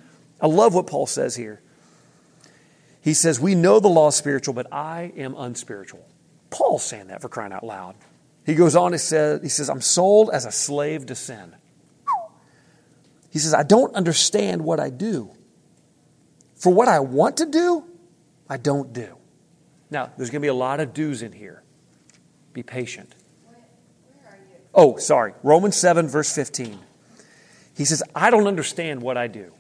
I 0.41 0.47
love 0.47 0.75
what 0.75 0.87
Paul 0.87 1.07
says 1.07 1.35
here. 1.37 1.61
He 3.03 3.15
says, 3.15 3.41
We 3.41 3.55
know 3.55 3.81
the 3.81 3.89
law 3.89 4.09
is 4.09 4.15
spiritual, 4.15 4.55
but 4.55 4.73
I 4.73 5.13
am 5.17 5.35
unspiritual. 5.35 6.07
Paul's 6.51 6.85
saying 6.85 7.09
that 7.09 7.21
for 7.21 7.29
crying 7.29 7.53
out 7.53 7.65
loud. 7.65 7.95
He 8.47 8.55
goes 8.55 8.75
on 8.75 8.95
and 8.95 9.01
says, 9.01 9.43
he 9.43 9.51
says, 9.51 9.69
I'm 9.69 9.83
sold 9.83 10.31
as 10.31 10.47
a 10.47 10.53
slave 10.53 11.07
to 11.07 11.15
sin. 11.15 11.55
He 13.31 13.39
says, 13.39 13.53
I 13.53 13.63
don't 13.63 13.95
understand 13.95 14.65
what 14.65 14.81
I 14.81 14.89
do. 14.89 15.31
For 16.59 16.73
what 16.73 16.89
I 16.89 17.01
want 17.01 17.39
to 17.39 17.47
do, 17.47 17.85
I 18.49 18.57
don't 18.57 18.93
do. 18.93 19.17
Now, 19.91 20.11
there's 20.17 20.31
going 20.31 20.41
to 20.41 20.45
be 20.45 20.49
a 20.49 20.55
lot 20.55 20.81
of 20.81 20.93
do's 20.93 21.23
in 21.23 21.33
here. 21.33 21.63
Be 22.53 22.63
patient. 22.63 23.15
Oh, 24.75 24.97
sorry. 24.97 25.35
Romans 25.43 25.77
7, 25.77 26.09
verse 26.09 26.35
15. 26.35 26.79
He 27.77 27.85
says, 27.85 28.03
I 28.15 28.31
don't 28.31 28.47
understand 28.47 29.03
what 29.03 29.17
I 29.17 29.29
do. 29.29 29.53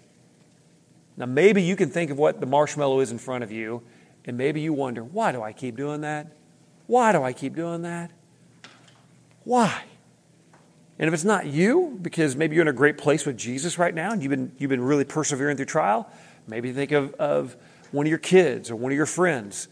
Now, 1.16 1.26
maybe 1.26 1.62
you 1.62 1.76
can 1.76 1.88
think 1.88 2.11
of 2.11 2.18
what 2.18 2.40
the 2.40 2.46
marshmallow 2.46 3.01
is 3.01 3.11
in 3.11 3.18
front 3.18 3.42
of 3.42 3.51
you, 3.51 3.82
and 4.24 4.36
maybe 4.36 4.61
you 4.61 4.72
wonder, 4.72 5.03
why 5.03 5.32
do 5.32 5.42
I 5.42 5.53
keep 5.53 5.76
doing 5.76 6.03
that? 6.03 6.32
Why 6.86 7.12
do 7.12 7.22
I 7.22 7.32
keep 7.32 7.55
doing 7.55 7.82
that? 7.82 8.11
Why? 9.44 9.82
And 10.99 11.07
if 11.09 11.14
it's 11.14 11.24
not 11.24 11.46
you, 11.46 11.99
because 12.03 12.34
maybe 12.34 12.57
you're 12.57 12.62
in 12.62 12.68
a 12.68 12.72
great 12.72 12.99
place 12.99 13.24
with 13.24 13.36
Jesus 13.36 13.78
right 13.78 13.94
now 13.94 14.12
and 14.12 14.22
you've 14.22 14.30
been, 14.30 14.53
you've 14.59 14.68
been 14.68 14.82
really 14.82 15.05
persevering 15.05 15.57
through 15.57 15.66
trial, 15.66 16.11
maybe 16.49 16.72
think 16.72 16.92
of, 16.92 17.14
of 17.14 17.57
one 17.92 18.07
of 18.07 18.11
your 18.11 18.18
kids 18.18 18.70
or 18.70 18.76
one 18.76 18.92
of 18.92 18.96
your 18.96 19.07
friends. 19.07 19.68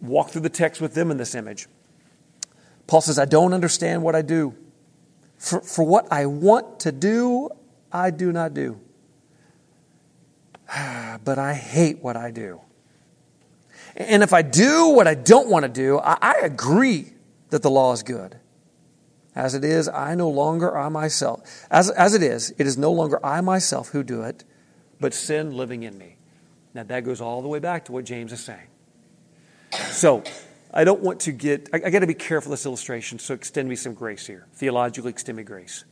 Walk 0.00 0.30
through 0.30 0.42
the 0.42 0.50
text 0.50 0.80
with 0.80 0.94
them 0.94 1.10
in 1.10 1.16
this 1.16 1.34
image. 1.34 1.68
Paul 2.86 3.00
says, 3.00 3.18
I 3.18 3.24
don't 3.24 3.52
understand 3.52 4.02
what 4.02 4.14
I 4.14 4.22
do. 4.22 4.54
For, 5.38 5.60
for 5.60 5.84
what 5.84 6.10
I 6.10 6.26
want 6.26 6.80
to 6.80 6.92
do, 6.92 7.50
I 7.92 8.10
do 8.10 8.32
not 8.32 8.54
do. 8.54 8.80
but 11.24 11.38
I 11.38 11.54
hate 11.54 12.02
what 12.02 12.16
I 12.16 12.30
do. 12.30 12.60
And 13.96 14.22
if 14.22 14.32
I 14.32 14.42
do 14.42 14.88
what 14.88 15.06
I 15.06 15.14
don't 15.14 15.48
want 15.48 15.64
to 15.64 15.68
do, 15.68 15.98
I, 15.98 16.18
I 16.20 16.34
agree 16.42 17.12
that 17.50 17.62
the 17.62 17.70
law 17.70 17.92
is 17.92 18.02
good. 18.02 18.38
As 19.34 19.54
it 19.54 19.64
is, 19.64 19.88
I 19.88 20.14
no 20.14 20.28
longer 20.28 20.76
I 20.76 20.88
myself. 20.88 21.66
As, 21.70 21.90
as 21.90 22.14
it 22.14 22.22
is, 22.22 22.54
it 22.58 22.66
is 22.66 22.78
no 22.78 22.92
longer 22.92 23.24
I 23.24 23.40
myself 23.40 23.88
who 23.88 24.02
do 24.02 24.22
it, 24.22 24.44
but 25.00 25.14
sin 25.14 25.56
living 25.56 25.82
in 25.82 25.96
me. 25.96 26.16
Now 26.74 26.82
that 26.84 27.04
goes 27.04 27.20
all 27.20 27.42
the 27.42 27.48
way 27.48 27.58
back 27.58 27.86
to 27.86 27.92
what 27.92 28.04
James 28.04 28.32
is 28.32 28.40
saying. 28.40 28.68
So, 29.90 30.22
I 30.72 30.84
don't 30.84 31.00
want 31.00 31.20
to 31.20 31.32
get, 31.32 31.70
I, 31.72 31.80
I 31.86 31.90
got 31.90 32.00
to 32.00 32.06
be 32.06 32.14
careful 32.14 32.50
this 32.50 32.66
illustration, 32.66 33.18
so 33.18 33.34
extend 33.34 33.68
me 33.68 33.76
some 33.76 33.94
grace 33.94 34.26
here. 34.26 34.46
Theologically, 34.54 35.10
extend 35.10 35.36
me 35.36 35.42
grace. 35.42 35.84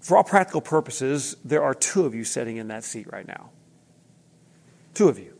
For 0.00 0.16
all 0.16 0.24
practical 0.24 0.60
purposes, 0.60 1.36
there 1.44 1.62
are 1.62 1.74
two 1.74 2.06
of 2.06 2.14
you 2.14 2.24
sitting 2.24 2.56
in 2.56 2.68
that 2.68 2.84
seat 2.84 3.12
right 3.12 3.26
now. 3.26 3.50
Two 4.94 5.08
of 5.08 5.18
you. 5.18 5.34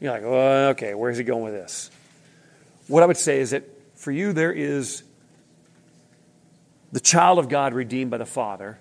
You're 0.00 0.12
like, 0.12 0.22
well, 0.22 0.68
okay, 0.70 0.94
where's 0.94 1.16
he 1.16 1.24
going 1.24 1.44
with 1.44 1.54
this? 1.54 1.90
What 2.86 3.02
I 3.02 3.06
would 3.06 3.16
say 3.16 3.40
is 3.40 3.50
that 3.50 3.64
for 3.96 4.12
you, 4.12 4.32
there 4.32 4.52
is 4.52 5.04
the 6.92 7.00
child 7.00 7.38
of 7.38 7.48
God 7.48 7.74
redeemed 7.74 8.10
by 8.10 8.18
the 8.18 8.26
Father. 8.26 8.78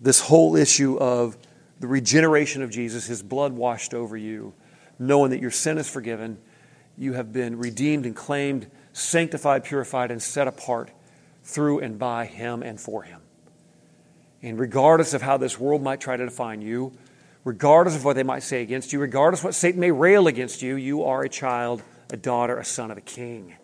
This 0.00 0.20
whole 0.20 0.56
issue 0.56 0.96
of 0.98 1.36
the 1.78 1.86
regeneration 1.86 2.62
of 2.62 2.70
Jesus, 2.70 3.06
his 3.06 3.22
blood 3.22 3.52
washed 3.52 3.94
over 3.94 4.16
you, 4.16 4.54
knowing 4.98 5.30
that 5.30 5.40
your 5.40 5.50
sin 5.50 5.78
is 5.78 5.88
forgiven, 5.88 6.38
you 6.96 7.14
have 7.14 7.32
been 7.32 7.58
redeemed 7.58 8.06
and 8.06 8.14
claimed, 8.14 8.70
sanctified, 8.92 9.64
purified, 9.64 10.10
and 10.10 10.22
set 10.22 10.46
apart 10.46 10.90
through 11.42 11.80
and 11.80 11.98
by 11.98 12.26
him 12.26 12.62
and 12.62 12.80
for 12.80 13.02
him. 13.02 13.20
And 14.42 14.58
regardless 14.58 15.14
of 15.14 15.22
how 15.22 15.36
this 15.36 15.58
world 15.58 15.82
might 15.82 16.00
try 16.00 16.16
to 16.16 16.24
define 16.24 16.62
you, 16.62 16.92
regardless 17.44 17.96
of 17.96 18.04
what 18.04 18.16
they 18.16 18.22
might 18.22 18.42
say 18.42 18.62
against 18.62 18.92
you, 18.92 19.00
regardless 19.00 19.40
of 19.40 19.44
what 19.46 19.54
Satan 19.54 19.80
may 19.80 19.90
rail 19.90 20.26
against 20.26 20.62
you, 20.62 20.76
you 20.76 21.04
are 21.04 21.22
a 21.22 21.28
child, 21.28 21.82
a 22.10 22.16
daughter, 22.16 22.58
a 22.58 22.64
son 22.64 22.90
of 22.90 22.98
a 22.98 23.02
king. 23.02 23.54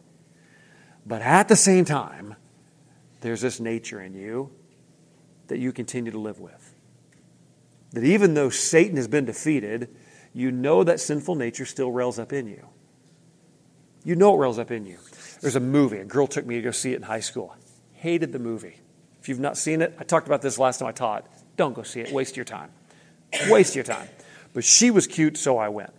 But 1.06 1.22
at 1.22 1.48
the 1.48 1.56
same 1.56 1.84
time, 1.84 2.36
there's 3.20 3.40
this 3.40 3.60
nature 3.60 4.00
in 4.00 4.14
you 4.14 4.50
that 5.48 5.58
you 5.58 5.72
continue 5.72 6.12
to 6.12 6.18
live 6.18 6.40
with. 6.40 6.74
That 7.92 8.04
even 8.04 8.34
though 8.34 8.50
Satan 8.50 8.96
has 8.96 9.08
been 9.08 9.24
defeated, 9.24 9.88
you 10.32 10.50
know 10.50 10.84
that 10.84 11.00
sinful 11.00 11.34
nature 11.34 11.64
still 11.64 11.90
rails 11.90 12.18
up 12.18 12.32
in 12.32 12.46
you. 12.46 12.66
You 14.04 14.14
know 14.14 14.34
it 14.34 14.38
rails 14.38 14.58
up 14.58 14.70
in 14.70 14.86
you. 14.86 14.98
There's 15.40 15.56
a 15.56 15.60
movie, 15.60 15.98
a 15.98 16.04
girl 16.04 16.26
took 16.26 16.46
me 16.46 16.56
to 16.56 16.62
go 16.62 16.70
see 16.70 16.92
it 16.92 16.96
in 16.96 17.02
high 17.02 17.20
school. 17.20 17.56
Hated 17.94 18.32
the 18.32 18.38
movie. 18.38 18.76
If 19.20 19.28
you've 19.28 19.40
not 19.40 19.56
seen 19.56 19.82
it, 19.82 19.96
I 19.98 20.04
talked 20.04 20.26
about 20.26 20.42
this 20.42 20.58
last 20.58 20.78
time 20.78 20.88
I 20.88 20.92
taught. 20.92 21.26
Don't 21.56 21.74
go 21.74 21.82
see 21.82 22.00
it. 22.00 22.12
Waste 22.12 22.36
your 22.36 22.44
time. 22.44 22.70
Waste 23.48 23.74
your 23.74 23.84
time. 23.84 24.08
But 24.54 24.64
she 24.64 24.90
was 24.90 25.06
cute, 25.06 25.36
so 25.36 25.58
I 25.58 25.68
went. 25.68 25.92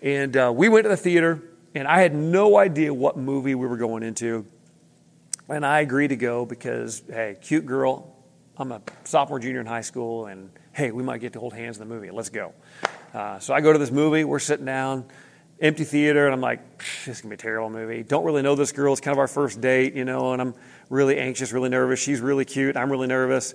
And 0.00 0.36
uh, 0.36 0.52
we 0.54 0.68
went 0.68 0.84
to 0.84 0.88
the 0.88 0.96
theater, 0.96 1.42
and 1.74 1.86
I 1.86 2.00
had 2.00 2.14
no 2.14 2.56
idea 2.56 2.92
what 2.94 3.16
movie 3.16 3.54
we 3.54 3.66
were 3.66 3.76
going 3.76 4.02
into. 4.02 4.46
And 5.48 5.64
I 5.64 5.80
agreed 5.80 6.08
to 6.08 6.16
go 6.16 6.44
because, 6.44 7.02
hey, 7.08 7.36
cute 7.40 7.64
girl. 7.64 8.14
I'm 8.58 8.70
a 8.72 8.82
sophomore, 9.04 9.38
junior 9.38 9.60
in 9.60 9.66
high 9.66 9.82
school, 9.82 10.26
and 10.26 10.50
hey, 10.72 10.90
we 10.90 11.02
might 11.02 11.20
get 11.20 11.32
to 11.34 11.40
hold 11.40 11.54
hands 11.54 11.78
in 11.78 11.88
the 11.88 11.94
movie. 11.94 12.10
Let's 12.10 12.28
go. 12.28 12.52
Uh, 13.14 13.38
so 13.38 13.54
I 13.54 13.60
go 13.60 13.72
to 13.72 13.78
this 13.78 13.90
movie. 13.90 14.24
We're 14.24 14.40
sitting 14.40 14.66
down, 14.66 15.06
empty 15.60 15.84
theater, 15.84 16.26
and 16.26 16.34
I'm 16.34 16.40
like, 16.40 16.78
this 17.06 17.16
is 17.16 17.20
going 17.22 17.30
to 17.30 17.36
be 17.36 17.40
a 17.40 17.50
terrible 17.50 17.70
movie. 17.70 18.02
Don't 18.02 18.24
really 18.24 18.42
know 18.42 18.56
this 18.56 18.72
girl. 18.72 18.92
It's 18.92 19.00
kind 19.00 19.14
of 19.14 19.20
our 19.20 19.28
first 19.28 19.60
date, 19.60 19.94
you 19.94 20.04
know, 20.04 20.32
and 20.32 20.42
I'm 20.42 20.54
really 20.90 21.18
anxious, 21.18 21.52
really 21.52 21.70
nervous. 21.70 22.00
She's 22.00 22.20
really 22.20 22.44
cute. 22.44 22.76
I'm 22.76 22.90
really 22.90 23.06
nervous. 23.06 23.54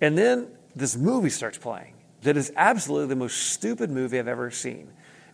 And 0.00 0.18
then 0.18 0.48
this 0.76 0.96
movie 0.96 1.30
starts 1.30 1.56
playing 1.56 1.94
that 2.22 2.36
is 2.36 2.52
absolutely 2.56 3.08
the 3.08 3.16
most 3.16 3.36
stupid 3.52 3.90
movie 3.90 4.18
I've 4.18 4.28
ever 4.28 4.50
seen. 4.50 4.90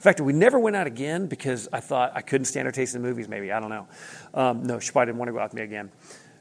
Fact, 0.06 0.20
we 0.20 0.32
never 0.32 0.56
went 0.56 0.76
out 0.76 0.86
again 0.86 1.26
because 1.26 1.68
I 1.72 1.80
thought 1.80 2.12
I 2.14 2.20
couldn't 2.20 2.44
stand 2.44 2.66
her 2.66 2.70
taste 2.70 2.94
in 2.94 3.02
movies, 3.02 3.26
maybe. 3.26 3.50
I 3.50 3.58
don't 3.58 3.70
know. 3.70 3.88
Um, 4.34 4.62
no, 4.62 4.78
she 4.78 4.92
probably 4.92 5.06
didn't 5.06 5.18
want 5.18 5.30
to 5.30 5.32
go 5.32 5.40
out 5.40 5.50
with 5.50 5.54
me 5.54 5.62
again. 5.62 5.90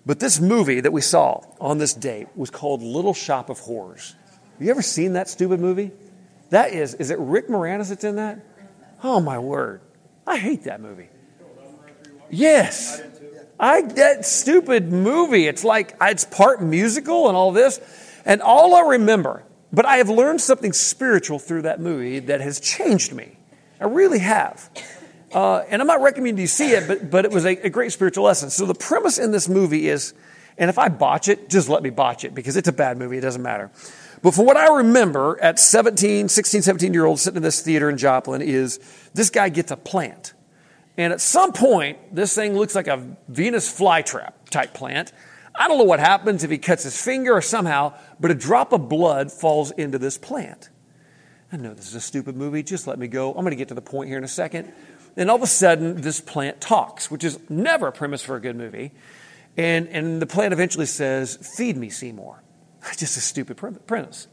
But 0.06 0.20
this 0.20 0.40
movie 0.40 0.82
that 0.82 0.94
we 0.94 1.02
saw 1.02 1.42
on 1.60 1.80
this 1.80 1.96
date 1.96 2.28
was 2.36 2.52
called 2.52 2.84
Little 2.84 3.16
Shop 3.16 3.50
of 3.50 3.58
Horrors. 3.58 4.16
Have 4.54 4.62
you 4.62 4.70
ever 4.70 4.84
seen 4.84 5.14
that 5.14 5.28
stupid 5.30 5.60
movie? 5.60 5.90
That 6.52 6.74
is, 6.74 6.94
is 6.94 7.10
it 7.10 7.18
Rick 7.18 7.48
Moranis 7.48 7.90
that's 7.90 8.04
in 8.04 8.18
that? 8.18 8.46
Oh, 9.04 9.20
my 9.20 9.40
word. 9.40 9.82
I 10.28 10.38
hate 10.38 10.66
that 10.66 10.80
movie. 10.80 11.10
Yes. 12.30 13.02
I 13.60 13.82
that 13.82 14.28
stupid 14.28 14.92
movie. 14.92 15.48
It's 15.48 15.64
like 15.64 15.96
it's 16.02 16.24
part 16.26 16.62
musical 16.62 17.30
and 17.30 17.36
all 17.36 17.52
this. 17.52 17.80
And 18.26 18.44
all 18.44 18.76
I 18.76 18.82
remember, 18.82 19.44
but 19.74 19.88
I 19.88 19.98
have 19.98 20.10
learned 20.10 20.40
something 20.40 20.72
spiritual 20.72 21.40
through 21.40 21.64
that 21.64 21.80
movie 21.80 22.20
that 22.20 22.42
has 22.42 22.60
changed 22.60 23.12
me. 23.12 23.38
I 23.80 23.86
really 23.86 24.20
have. 24.20 24.70
Uh, 25.34 25.66
and 25.70 25.82
I'm 25.82 25.88
not 25.88 26.02
recommending 26.02 26.42
you 26.42 26.48
see 26.48 26.72
it, 26.72 26.88
but, 26.88 27.10
but 27.12 27.26
it 27.26 27.32
was 27.32 27.46
a, 27.46 27.58
a 27.66 27.70
great 27.70 27.92
spiritual 27.92 28.24
lesson. 28.24 28.50
So 28.50 28.66
the 28.66 28.74
premise 28.74 29.18
in 29.18 29.32
this 29.32 29.50
movie 29.50 29.90
is, 29.90 30.14
and 30.58 30.70
if 30.70 30.78
I 30.78 30.88
botch 30.88 31.28
it, 31.28 31.50
just 31.50 31.68
let 31.68 31.84
me 31.84 31.90
botch 31.90 32.24
it 32.24 32.34
because 32.34 32.56
it's 32.56 32.70
a 32.70 32.74
bad 32.74 32.98
movie. 32.98 33.18
It 33.18 33.22
doesn't 33.22 33.42
matter. 33.42 33.70
But 34.22 34.34
from 34.34 34.46
what 34.46 34.58
I 34.58 34.78
remember 34.78 35.38
at 35.42 35.60
17, 35.60 36.30
16, 36.30 36.62
17 36.62 36.94
year 36.94 37.06
old 37.06 37.20
sitting 37.20 37.38
in 37.38 37.44
this 37.44 37.62
theater 37.62 37.90
in 37.90 37.98
Joplin 37.98 38.42
is 38.42 38.80
this 39.14 39.30
guy 39.30 39.50
gets 39.50 39.72
a 39.72 39.78
plant. 39.78 40.34
And 40.98 41.12
at 41.12 41.20
some 41.20 41.52
point, 41.52 42.16
this 42.16 42.34
thing 42.34 42.56
looks 42.56 42.74
like 42.74 42.88
a 42.88 43.18
Venus 43.28 43.72
flytrap 43.72 44.34
type 44.50 44.74
plant. 44.74 45.12
I 45.54 45.68
don't 45.68 45.78
know 45.78 45.84
what 45.84 46.00
happens 46.00 46.44
if 46.44 46.52
he 46.52 46.58
cuts 46.58 46.84
his 46.84 47.02
finger 47.02 47.34
or 47.34 47.42
somehow, 47.42 47.94
but 48.20 48.32
a 48.32 48.36
drop 48.36 48.72
of 48.74 48.88
blood 48.90 49.32
falls 49.32 49.72
into 49.72 49.98
this 49.98 50.18
plant. 50.18 50.70
I 51.52 51.58
know 51.58 51.74
this 51.74 51.88
is 51.88 51.96
a 51.96 52.02
stupid 52.02 52.36
movie. 52.36 52.64
Just 52.64 52.88
let 52.88 52.98
me 52.98 53.08
go. 53.08 53.30
I'm 53.30 53.42
going 53.42 53.52
to 53.52 53.56
get 53.56 53.68
to 53.70 53.74
the 53.74 53.82
point 53.82 54.10
here 54.10 54.18
in 54.18 54.24
a 54.24 54.28
second. 54.28 54.74
And 55.16 55.30
all 55.30 55.38
of 55.38 55.42
a 55.44 55.48
sudden, 55.48 56.02
this 56.02 56.20
plant 56.20 56.60
talks, 56.60 57.10
which 57.10 57.24
is 57.24 57.40
never 57.50 57.88
a 57.88 57.92
premise 57.92 58.22
for 58.22 58.36
a 58.36 58.42
good 58.42 58.56
movie. 58.56 58.92
And, 59.56 59.88
and 59.90 60.22
the 60.22 60.26
plant 60.26 60.54
eventually 60.54 60.86
says, 60.86 61.38
Feed 61.56 61.78
me, 61.78 61.90
Seymour. 61.90 62.44
Just 62.98 63.18
a 63.18 63.22
stupid 63.22 63.58
premise. 63.58 64.28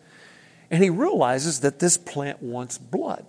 And 0.70 0.82
he 0.82 0.90
realizes 0.90 1.60
that 1.60 1.78
this 1.78 1.96
plant 1.96 2.42
wants 2.42 2.78
blood. 2.78 3.26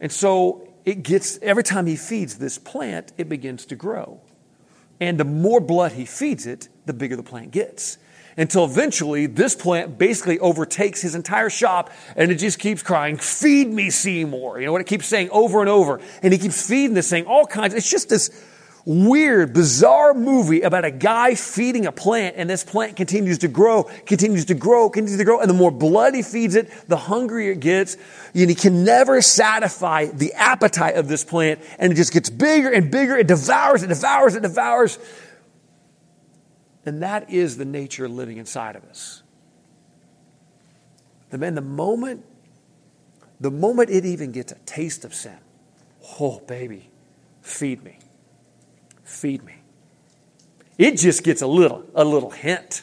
And 0.00 0.12
so 0.12 0.72
it 0.84 1.02
gets, 1.02 1.38
every 1.42 1.64
time 1.64 1.86
he 1.86 1.96
feeds 1.96 2.38
this 2.38 2.58
plant, 2.58 3.12
it 3.18 3.28
begins 3.28 3.66
to 3.66 3.76
grow. 3.76 4.20
And 5.00 5.18
the 5.18 5.24
more 5.24 5.60
blood 5.60 5.92
he 5.92 6.06
feeds 6.06 6.46
it, 6.46 6.68
the 6.86 6.92
bigger 6.92 7.16
the 7.16 7.22
plant 7.22 7.50
gets. 7.50 7.98
Until 8.36 8.64
eventually, 8.64 9.26
this 9.26 9.54
plant 9.54 9.96
basically 9.96 10.38
overtakes 10.38 11.00
his 11.00 11.14
entire 11.14 11.48
shop 11.48 11.90
and 12.16 12.30
it 12.30 12.36
just 12.36 12.58
keeps 12.58 12.82
crying, 12.82 13.16
Feed 13.16 13.68
me, 13.68 13.88
Seymour. 13.88 14.60
You 14.60 14.66
know 14.66 14.72
what 14.72 14.82
it 14.82 14.86
keeps 14.86 15.06
saying 15.06 15.30
over 15.30 15.60
and 15.60 15.70
over. 15.70 16.00
And 16.22 16.32
he 16.32 16.38
keeps 16.38 16.66
feeding 16.66 16.94
this 16.94 17.08
thing, 17.08 17.24
all 17.24 17.46
kinds. 17.46 17.72
It's 17.72 17.90
just 17.90 18.08
this 18.08 18.30
weird, 18.86 19.52
bizarre 19.52 20.14
movie 20.14 20.62
about 20.62 20.84
a 20.84 20.92
guy 20.92 21.34
feeding 21.34 21.86
a 21.86 21.92
plant, 21.92 22.36
and 22.38 22.48
this 22.48 22.62
plant 22.62 22.94
continues 22.94 23.38
to 23.38 23.48
grow, 23.48 23.82
continues 24.06 24.44
to 24.44 24.54
grow, 24.54 24.88
continues 24.88 25.18
to 25.18 25.24
grow, 25.24 25.40
and 25.40 25.50
the 25.50 25.54
more 25.54 25.72
blood 25.72 26.14
he 26.14 26.22
feeds 26.22 26.54
it, 26.54 26.70
the 26.88 26.96
hungrier 26.96 27.52
it 27.52 27.60
gets. 27.60 27.96
And 28.32 28.48
he 28.48 28.54
can 28.54 28.84
never 28.84 29.20
satisfy 29.20 30.06
the 30.06 30.32
appetite 30.34 30.94
of 30.94 31.08
this 31.08 31.24
plant, 31.24 31.60
and 31.78 31.92
it 31.92 31.96
just 31.96 32.12
gets 32.12 32.30
bigger 32.30 32.70
and 32.70 32.90
bigger. 32.90 33.16
It 33.16 33.26
devours, 33.26 33.82
it 33.82 33.88
devours, 33.88 34.36
it 34.36 34.42
devours. 34.42 34.98
And 36.86 37.02
that 37.02 37.28
is 37.30 37.58
the 37.58 37.64
nature 37.64 38.08
living 38.08 38.38
inside 38.38 38.76
of 38.76 38.84
us. 38.84 39.22
The 41.30 41.38
man, 41.38 41.56
the 41.56 41.60
moment, 41.60 42.24
the 43.40 43.50
moment 43.50 43.90
it 43.90 44.06
even 44.06 44.32
gets 44.32 44.52
a 44.52 44.58
taste 44.66 45.04
of 45.04 45.12
sin, 45.12 45.38
oh 46.20 46.40
baby, 46.46 46.88
feed 47.42 47.82
me 47.82 47.98
feed 49.06 49.42
me. 49.44 49.54
It 50.76 50.98
just 50.98 51.24
gets 51.24 51.40
a 51.40 51.46
little, 51.46 51.84
a 51.94 52.04
little 52.04 52.30
hint. 52.30 52.82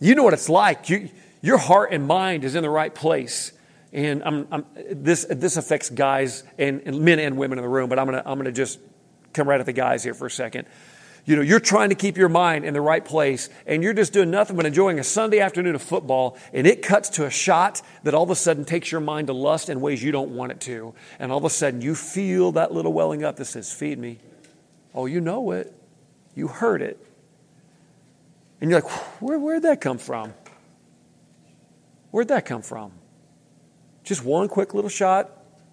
You 0.00 0.14
know 0.14 0.24
what 0.24 0.34
it's 0.34 0.48
like. 0.48 0.90
You, 0.90 1.08
your 1.40 1.56
heart 1.56 1.92
and 1.92 2.06
mind 2.06 2.44
is 2.44 2.54
in 2.54 2.62
the 2.62 2.70
right 2.70 2.94
place. 2.94 3.52
And 3.92 4.22
I'm, 4.24 4.48
I'm, 4.50 4.66
this, 4.90 5.24
this 5.24 5.56
affects 5.56 5.88
guys 5.88 6.44
and, 6.58 6.82
and, 6.84 7.00
men 7.00 7.18
and 7.20 7.36
women 7.36 7.58
in 7.58 7.62
the 7.62 7.68
room, 7.68 7.88
but 7.88 7.98
I'm 7.98 8.06
going 8.06 8.22
to 8.22 8.28
I'm 8.28 8.38
gonna 8.38 8.52
just 8.52 8.80
come 9.32 9.48
right 9.48 9.60
at 9.60 9.66
the 9.66 9.72
guys 9.72 10.02
here 10.02 10.14
for 10.14 10.26
a 10.26 10.30
second. 10.30 10.66
You 11.24 11.36
know, 11.36 11.42
you're 11.42 11.60
trying 11.60 11.90
to 11.90 11.94
keep 11.94 12.16
your 12.16 12.28
mind 12.28 12.64
in 12.64 12.74
the 12.74 12.80
right 12.80 13.04
place, 13.04 13.48
and 13.64 13.82
you're 13.82 13.92
just 13.92 14.12
doing 14.12 14.30
nothing 14.30 14.56
but 14.56 14.66
enjoying 14.66 14.98
a 14.98 15.04
Sunday 15.04 15.38
afternoon 15.38 15.76
of 15.76 15.82
football, 15.82 16.36
and 16.52 16.66
it 16.66 16.82
cuts 16.82 17.10
to 17.10 17.26
a 17.26 17.30
shot 17.30 17.80
that 18.02 18.12
all 18.12 18.24
of 18.24 18.30
a 18.30 18.34
sudden 18.34 18.64
takes 18.64 18.90
your 18.90 19.00
mind 19.00 19.28
to 19.28 19.32
lust 19.32 19.68
in 19.68 19.80
ways 19.80 20.02
you 20.02 20.10
don't 20.10 20.30
want 20.30 20.50
it 20.50 20.60
to. 20.62 20.94
And 21.20 21.30
all 21.30 21.38
of 21.38 21.44
a 21.44 21.50
sudden, 21.50 21.80
you 21.80 21.94
feel 21.94 22.52
that 22.52 22.72
little 22.72 22.92
welling 22.92 23.22
up 23.22 23.36
that 23.36 23.44
says, 23.44 23.72
Feed 23.72 23.98
me, 23.98 24.18
Oh, 24.94 25.06
you 25.06 25.20
know 25.20 25.52
it. 25.52 25.72
You 26.34 26.48
heard 26.48 26.82
it. 26.82 26.98
And 28.60 28.68
you're 28.68 28.80
like, 28.80 28.90
Where, 29.20 29.38
where'd 29.38 29.62
that 29.62 29.80
come 29.80 29.98
from? 29.98 30.34
Where'd 32.10 32.28
that 32.28 32.46
come 32.46 32.62
from? 32.62 32.92
Just 34.02 34.24
one 34.24 34.48
quick 34.48 34.74
little 34.74 34.90
shot 34.90 35.30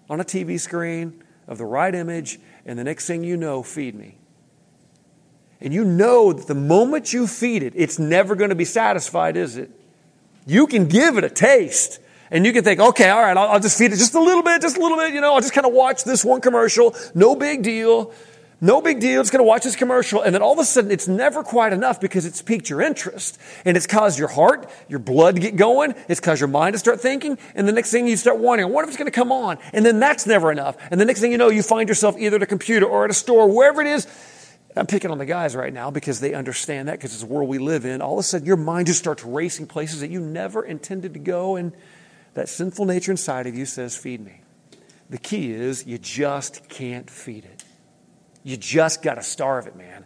on 0.08 0.20
a 0.20 0.24
TV 0.24 0.60
screen 0.60 1.24
of 1.48 1.58
the 1.58 1.64
right 1.64 1.92
image, 1.92 2.38
and 2.64 2.78
the 2.78 2.84
next 2.84 3.08
thing 3.08 3.24
you 3.24 3.36
know, 3.36 3.64
feed 3.64 3.96
me. 3.96 4.19
And 5.60 5.74
you 5.74 5.84
know 5.84 6.32
that 6.32 6.46
the 6.46 6.54
moment 6.54 7.12
you 7.12 7.26
feed 7.26 7.62
it, 7.62 7.74
it's 7.76 7.98
never 7.98 8.34
going 8.34 8.50
to 8.50 8.56
be 8.56 8.64
satisfied, 8.64 9.36
is 9.36 9.56
it? 9.56 9.70
You 10.46 10.66
can 10.66 10.86
give 10.86 11.18
it 11.18 11.24
a 11.24 11.30
taste. 11.30 12.00
And 12.30 12.46
you 12.46 12.52
can 12.52 12.62
think, 12.64 12.80
okay, 12.80 13.10
all 13.10 13.20
right, 13.20 13.36
I'll, 13.36 13.48
I'll 13.48 13.60
just 13.60 13.76
feed 13.76 13.92
it 13.92 13.96
just 13.96 14.14
a 14.14 14.20
little 14.20 14.42
bit, 14.42 14.62
just 14.62 14.76
a 14.76 14.80
little 14.80 14.96
bit, 14.96 15.12
you 15.12 15.20
know, 15.20 15.34
I'll 15.34 15.40
just 15.40 15.52
kind 15.52 15.66
of 15.66 15.72
watch 15.72 16.04
this 16.04 16.24
one 16.24 16.40
commercial. 16.40 16.94
No 17.14 17.34
big 17.34 17.62
deal. 17.62 18.12
No 18.62 18.82
big 18.82 19.00
deal. 19.00 19.20
It's 19.22 19.30
going 19.30 19.40
to 19.40 19.48
watch 19.48 19.64
this 19.64 19.74
commercial. 19.74 20.20
And 20.20 20.34
then 20.34 20.42
all 20.42 20.52
of 20.52 20.58
a 20.58 20.64
sudden, 20.64 20.90
it's 20.90 21.08
never 21.08 21.42
quite 21.42 21.72
enough 21.72 22.00
because 22.00 22.26
it's 22.26 22.42
piqued 22.42 22.68
your 22.68 22.82
interest. 22.82 23.38
And 23.64 23.76
it's 23.76 23.86
caused 23.86 24.18
your 24.18 24.28
heart, 24.28 24.70
your 24.86 24.98
blood 24.98 25.36
to 25.36 25.40
get 25.40 25.56
going. 25.56 25.94
It's 26.08 26.20
caused 26.20 26.40
your 26.40 26.48
mind 26.48 26.74
to 26.74 26.78
start 26.78 27.00
thinking. 27.00 27.38
And 27.54 27.66
the 27.66 27.72
next 27.72 27.90
thing 27.90 28.06
you 28.06 28.16
start 28.16 28.38
wondering, 28.38 28.70
what 28.70 28.84
if 28.84 28.88
it's 28.88 28.98
going 28.98 29.10
to 29.10 29.12
come 29.12 29.32
on? 29.32 29.58
And 29.72 29.84
then 29.84 29.98
that's 29.98 30.26
never 30.26 30.52
enough. 30.52 30.76
And 30.90 31.00
the 31.00 31.06
next 31.06 31.20
thing 31.20 31.32
you 31.32 31.38
know, 31.38 31.48
you 31.48 31.62
find 31.62 31.88
yourself 31.88 32.16
either 32.18 32.36
at 32.36 32.42
a 32.42 32.46
computer 32.46 32.86
or 32.86 33.04
at 33.04 33.10
a 33.10 33.14
store, 33.14 33.48
wherever 33.48 33.80
it 33.80 33.86
is. 33.86 34.06
I'm 34.76 34.86
picking 34.86 35.10
on 35.10 35.18
the 35.18 35.26
guys 35.26 35.56
right 35.56 35.72
now 35.72 35.90
because 35.90 36.20
they 36.20 36.34
understand 36.34 36.88
that 36.88 36.92
because 36.92 37.12
it's 37.12 37.22
the 37.22 37.26
world 37.26 37.48
we 37.48 37.58
live 37.58 37.84
in. 37.84 38.00
All 38.00 38.14
of 38.14 38.20
a 38.20 38.22
sudden, 38.22 38.46
your 38.46 38.56
mind 38.56 38.86
just 38.86 39.00
starts 39.00 39.24
racing 39.24 39.66
places 39.66 40.00
that 40.00 40.10
you 40.10 40.20
never 40.20 40.64
intended 40.64 41.14
to 41.14 41.20
go. 41.20 41.56
And 41.56 41.72
that 42.34 42.48
sinful 42.48 42.84
nature 42.84 43.10
inside 43.10 43.46
of 43.46 43.54
you 43.56 43.66
says, 43.66 43.96
feed 43.96 44.24
me. 44.24 44.40
The 45.08 45.18
key 45.18 45.50
is 45.50 45.86
you 45.86 45.98
just 45.98 46.68
can't 46.68 47.10
feed 47.10 47.44
it. 47.44 47.64
You 48.44 48.56
just 48.56 49.02
got 49.02 49.14
to 49.14 49.22
starve 49.22 49.66
it, 49.66 49.76
man. 49.76 50.04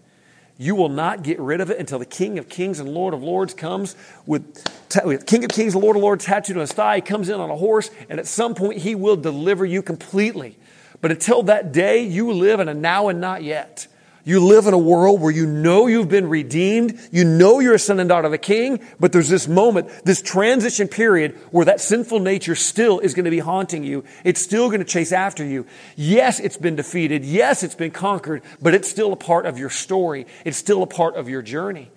You 0.57 0.77
will 0.77 0.89
not 0.89 1.23
get 1.23 1.39
rid 1.41 1.61
of 1.61 1.71
it 1.71 1.79
until 1.79 1.99
the 1.99 2.07
King 2.07 2.39
of 2.39 2.49
Kings 2.49 2.81
and 2.81 2.89
Lord 2.89 3.13
of 3.13 3.23
Lords 3.23 3.55
comes 3.55 3.97
with, 4.25 4.63
with 5.05 5.27
King 5.27 5.45
of 5.45 5.51
Kings 5.51 5.75
and 5.75 5.83
Lord 5.83 5.97
of 5.97 6.03
Lords 6.03 6.25
tattooed 6.25 6.57
on 6.57 6.61
his 6.61 6.73
thigh. 6.73 6.97
He 6.97 7.03
comes 7.03 7.29
in 7.29 7.41
on 7.41 7.51
a 7.51 7.57
horse, 7.57 7.91
and 8.09 8.21
at 8.21 8.27
some 8.27 8.55
point 8.55 8.79
he 8.79 8.95
will 8.95 9.17
deliver 9.17 9.67
you 9.67 9.83
completely. 9.83 10.57
But 11.01 11.11
until 11.11 11.43
that 11.45 11.73
day, 11.73 12.05
you 12.05 12.33
live 12.33 12.61
in 12.61 12.69
a 12.69 12.75
now 12.75 13.09
and 13.09 13.21
not 13.21 13.43
yet. 13.43 13.89
You 14.27 14.41
live 14.41 14.67
in 14.67 14.73
a 14.73 14.79
world 14.79 15.21
where 15.21 15.31
you 15.31 15.47
know 15.47 15.87
you've 15.87 16.09
been 16.09 16.31
redeemed. 16.31 16.99
You 17.13 17.25
know 17.25 17.61
you're 17.61 17.75
a 17.75 17.79
son 17.79 18.01
and 18.01 18.09
daughter 18.09 18.25
of 18.25 18.33
the 18.33 18.39
king, 18.39 18.81
but 18.99 19.13
there's 19.13 19.29
this 19.29 19.47
moment, 19.47 19.91
this 20.05 20.23
transition 20.23 20.89
period 20.89 21.37
where 21.51 21.67
that 21.67 21.79
sinful 21.79 22.21
nature 22.21 22.55
still 22.55 23.01
is 23.01 23.13
going 23.13 23.27
to 23.27 23.31
be 23.31 23.41
haunting 23.41 23.85
you. 23.85 24.03
It's 24.25 24.41
still 24.41 24.69
going 24.69 24.81
to 24.81 24.87
chase 24.87 25.13
after 25.13 25.45
you. 25.45 25.67
Yes, 25.95 26.41
it's 26.41 26.57
been 26.57 26.75
defeated. 26.75 27.23
Yes, 27.23 27.63
it's 27.63 27.75
been 27.75 27.91
conquered, 27.91 28.43
but 28.63 28.73
it's 28.73 28.89
still 28.89 29.13
a 29.13 29.17
part 29.17 29.45
of 29.45 29.59
your 29.59 29.71
story. 29.71 30.27
It's 30.47 30.57
still 30.57 30.83
a 30.83 30.87
part 30.87 31.17
of 31.17 31.29
your 31.29 31.43
journey. 31.43 31.91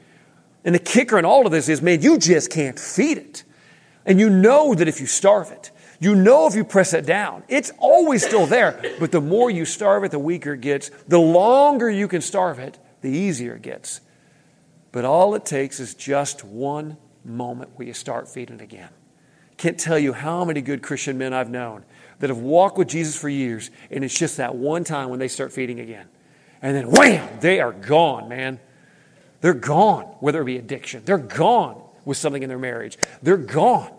And 0.66 0.76
the 0.76 0.80
kicker 0.80 1.18
in 1.18 1.24
all 1.24 1.46
of 1.46 1.54
this 1.54 1.70
is, 1.70 1.82
man, 1.82 2.02
you 2.02 2.18
just 2.18 2.52
can't 2.52 2.78
feed 2.78 3.18
it. 3.20 3.46
And 4.06 4.20
you 4.20 4.30
know 4.30 4.74
that 4.74 4.90
if 4.90 5.00
you 5.00 5.06
starve 5.06 5.52
it, 5.52 5.72
you 6.00 6.16
know 6.16 6.48
if 6.48 6.56
you 6.56 6.64
press 6.64 6.94
it 6.94 7.06
down, 7.06 7.44
it's 7.48 7.72
always 7.80 8.26
still 8.26 8.46
there. 8.46 8.80
But 9.00 9.12
the 9.12 9.22
more 9.22 9.50
you 9.50 9.66
starve 9.66 10.04
it, 10.04 10.12
the 10.12 10.20
weaker 10.20 10.54
it 10.54 10.62
gets. 10.62 10.90
The 11.08 11.20
longer 11.20 11.90
you 11.90 12.08
can 12.08 12.22
starve 12.22 12.60
it, 12.60 12.78
the 13.02 13.10
easier 13.10 13.56
it 13.56 13.62
gets. 13.62 14.02
But 14.92 15.06
all 15.06 15.36
it 15.36 15.46
takes 15.46 15.80
is 15.80 15.94
just 15.94 16.44
one 16.44 16.98
moment 17.24 17.72
where 17.76 17.88
you 17.88 17.94
start 17.94 18.28
feeding 18.28 18.62
again. 18.62 18.90
Can't 19.58 19.80
tell 19.80 19.98
you 19.98 20.14
how 20.14 20.46
many 20.46 20.62
good 20.62 20.84
Christian 20.84 21.18
men 21.18 21.34
I've 21.34 21.50
known 21.50 21.84
that 22.20 22.30
have 22.30 22.40
walked 22.40 22.78
with 22.78 22.88
Jesus 22.88 23.16
for 23.16 23.30
years, 23.30 23.72
and 23.90 24.04
it's 24.04 24.18
just 24.18 24.38
that 24.38 24.56
one 24.56 24.84
time 24.84 25.10
when 25.10 25.20
they 25.20 25.28
start 25.28 25.52
feeding 25.52 25.80
again. 25.80 26.08
And 26.62 26.76
then 26.76 26.92
wham, 26.92 27.40
they 27.40 27.60
are 27.60 27.72
gone, 27.72 28.30
man. 28.30 28.60
They're 29.42 29.54
gone, 29.54 30.06
whether 30.20 30.42
it 30.42 30.46
be 30.46 30.58
addiction. 30.58 31.04
They're 31.06 31.18
gone 31.18 31.82
with 32.06 32.18
something 32.18 32.42
in 32.42 32.50
their 32.50 32.58
marriage. 32.58 32.98
They're 33.22 33.38
gone. 33.38 33.92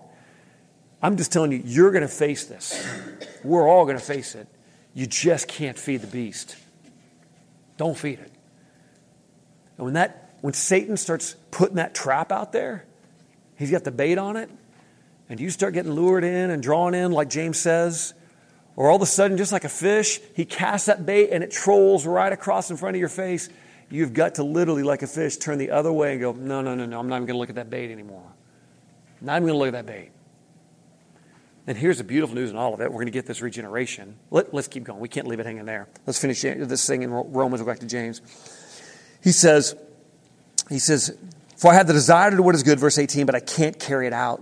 I'm 1.02 1.16
just 1.16 1.32
telling 1.32 1.52
you, 1.52 1.62
you're 1.64 1.92
going 1.92 2.02
to 2.02 2.08
face 2.08 2.44
this. 2.44 2.86
We're 3.44 3.68
all 3.68 3.84
going 3.84 3.98
to 3.98 4.04
face 4.04 4.34
it. 4.34 4.48
You 4.94 5.06
just 5.06 5.46
can't 5.46 5.78
feed 5.78 6.00
the 6.00 6.08
beast. 6.08 6.56
Don't 7.76 7.96
feed 7.96 8.18
it. 8.18 8.32
And 9.76 9.84
when 9.84 9.94
that 9.94 10.28
when 10.40 10.52
Satan 10.52 10.96
starts 10.96 11.36
putting 11.50 11.76
that 11.76 11.94
trap 11.94 12.30
out 12.30 12.52
there, 12.52 12.84
he's 13.56 13.70
got 13.70 13.84
the 13.84 13.90
bait 13.90 14.18
on 14.18 14.36
it, 14.36 14.50
and 15.28 15.40
you 15.40 15.50
start 15.50 15.74
getting 15.74 15.92
lured 15.92 16.24
in 16.24 16.50
and 16.50 16.62
drawn 16.62 16.94
in, 16.94 17.12
like 17.12 17.28
James 17.28 17.58
says, 17.58 18.14
or 18.76 18.88
all 18.88 18.96
of 18.96 19.02
a 19.02 19.06
sudden, 19.06 19.36
just 19.36 19.50
like 19.50 19.64
a 19.64 19.68
fish, 19.68 20.20
he 20.34 20.44
casts 20.44 20.86
that 20.86 21.04
bait 21.04 21.30
and 21.30 21.42
it 21.42 21.50
trolls 21.50 22.06
right 22.06 22.32
across 22.32 22.70
in 22.70 22.76
front 22.76 22.94
of 22.94 23.00
your 23.00 23.08
face. 23.08 23.48
You've 23.90 24.12
got 24.12 24.36
to 24.36 24.44
literally, 24.44 24.84
like 24.84 25.02
a 25.02 25.08
fish, 25.08 25.36
turn 25.36 25.58
the 25.58 25.72
other 25.72 25.92
way 25.92 26.12
and 26.12 26.20
go, 26.20 26.32
No, 26.32 26.60
no, 26.60 26.74
no, 26.74 26.86
no, 26.86 27.00
I'm 27.00 27.08
not 27.08 27.16
even 27.16 27.26
going 27.26 27.34
to 27.34 27.38
look 27.38 27.48
at 27.48 27.56
that 27.56 27.70
bait 27.70 27.90
anymore. 27.90 28.22
Not 29.20 29.36
even 29.36 29.48
going 29.48 29.54
to 29.54 29.58
look 29.58 29.68
at 29.68 29.72
that 29.72 29.86
bait. 29.86 30.10
And 31.68 31.76
here's 31.76 31.98
the 31.98 32.04
beautiful 32.04 32.34
news 32.34 32.50
in 32.50 32.56
all 32.56 32.72
of 32.72 32.80
it. 32.80 32.90
We're 32.90 32.96
going 32.96 33.08
to 33.08 33.12
get 33.12 33.26
this 33.26 33.42
regeneration. 33.42 34.16
Let, 34.30 34.54
us 34.54 34.68
keep 34.68 34.84
going. 34.84 35.00
We 35.00 35.08
can't 35.10 35.26
leave 35.26 35.38
it 35.38 35.44
hanging 35.44 35.66
there. 35.66 35.86
Let's 36.06 36.18
finish 36.18 36.40
this 36.40 36.86
thing 36.86 37.02
in 37.02 37.10
Romans. 37.10 37.34
We'll 37.34 37.58
go 37.58 37.64
back 37.66 37.80
to 37.80 37.86
James. 37.86 38.22
He 39.22 39.32
says, 39.32 39.76
he 40.70 40.78
says, 40.78 41.14
for 41.58 41.70
I 41.70 41.74
have 41.74 41.86
the 41.86 41.92
desire 41.92 42.30
to 42.30 42.36
do 42.38 42.42
what 42.42 42.54
is 42.54 42.62
good, 42.62 42.80
verse 42.80 42.96
18, 42.96 43.26
but 43.26 43.34
I 43.34 43.40
can't 43.40 43.78
carry 43.78 44.06
it 44.06 44.14
out. 44.14 44.40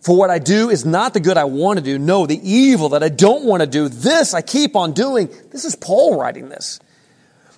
For 0.00 0.16
what 0.16 0.30
I 0.30 0.38
do 0.38 0.70
is 0.70 0.84
not 0.84 1.12
the 1.12 1.18
good 1.18 1.36
I 1.36 1.42
want 1.42 1.80
to 1.80 1.84
do. 1.84 1.98
No, 1.98 2.24
the 2.24 2.38
evil 2.48 2.90
that 2.90 3.02
I 3.02 3.08
don't 3.08 3.44
want 3.44 3.62
to 3.62 3.66
do, 3.66 3.88
this 3.88 4.32
I 4.32 4.42
keep 4.42 4.76
on 4.76 4.92
doing. 4.92 5.28
This 5.50 5.64
is 5.64 5.74
Paul 5.74 6.16
writing 6.16 6.48
this. 6.48 6.78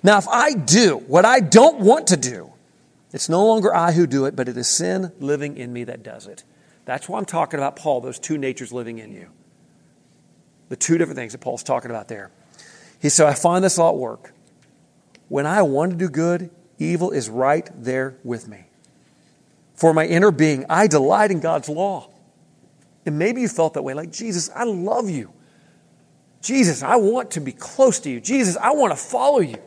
Now, 0.01 0.17
if 0.17 0.27
I 0.27 0.53
do 0.53 1.03
what 1.05 1.23
I 1.23 1.39
don't 1.39 1.81
want 1.81 2.07
to 2.07 2.17
do, 2.17 2.51
it's 3.13 3.29
no 3.29 3.45
longer 3.45 3.75
I 3.75 3.91
who 3.91 4.07
do 4.07 4.25
it, 4.25 4.35
but 4.35 4.49
it 4.49 4.57
is 4.57 4.67
sin 4.67 5.11
living 5.19 5.55
in 5.55 5.71
me 5.71 5.83
that 5.83 6.01
does 6.01 6.25
it. 6.25 6.43
That's 6.85 7.09
why 7.09 7.17
I'm 7.17 7.25
talking 7.25 7.59
about 7.59 7.75
Paul, 7.75 8.01
those 8.01 8.19
two 8.19 8.37
natures 8.37 8.71
living 8.71 8.99
in 8.99 9.11
you. 9.11 9.29
The 10.69 10.75
two 10.75 10.97
different 10.97 11.17
things 11.17 11.33
that 11.33 11.41
Paul's 11.41 11.63
talking 11.63 11.91
about 11.91 12.07
there. 12.07 12.31
He 13.01 13.09
said, 13.09 13.27
I 13.27 13.33
find 13.33 13.63
this 13.63 13.77
all 13.77 13.93
at 13.93 13.97
work. 13.97 14.33
When 15.27 15.45
I 15.45 15.63
want 15.63 15.91
to 15.91 15.97
do 15.97 16.09
good, 16.09 16.49
evil 16.77 17.11
is 17.11 17.29
right 17.29 17.69
there 17.75 18.17
with 18.23 18.47
me. 18.47 18.65
For 19.73 19.93
my 19.93 20.05
inner 20.05 20.31
being, 20.31 20.65
I 20.69 20.87
delight 20.87 21.31
in 21.31 21.39
God's 21.39 21.69
law. 21.69 22.09
And 23.05 23.19
maybe 23.19 23.41
you 23.41 23.47
felt 23.47 23.73
that 23.73 23.83
way 23.83 23.93
like, 23.93 24.11
Jesus, 24.11 24.49
I 24.55 24.63
love 24.63 25.09
you. 25.09 25.31
Jesus, 26.41 26.83
I 26.83 26.95
want 26.97 27.31
to 27.31 27.41
be 27.41 27.51
close 27.51 27.99
to 28.01 28.09
you. 28.09 28.19
Jesus, 28.19 28.55
I 28.57 28.71
want 28.71 28.91
to 28.91 28.95
follow 28.95 29.39
you. 29.39 29.57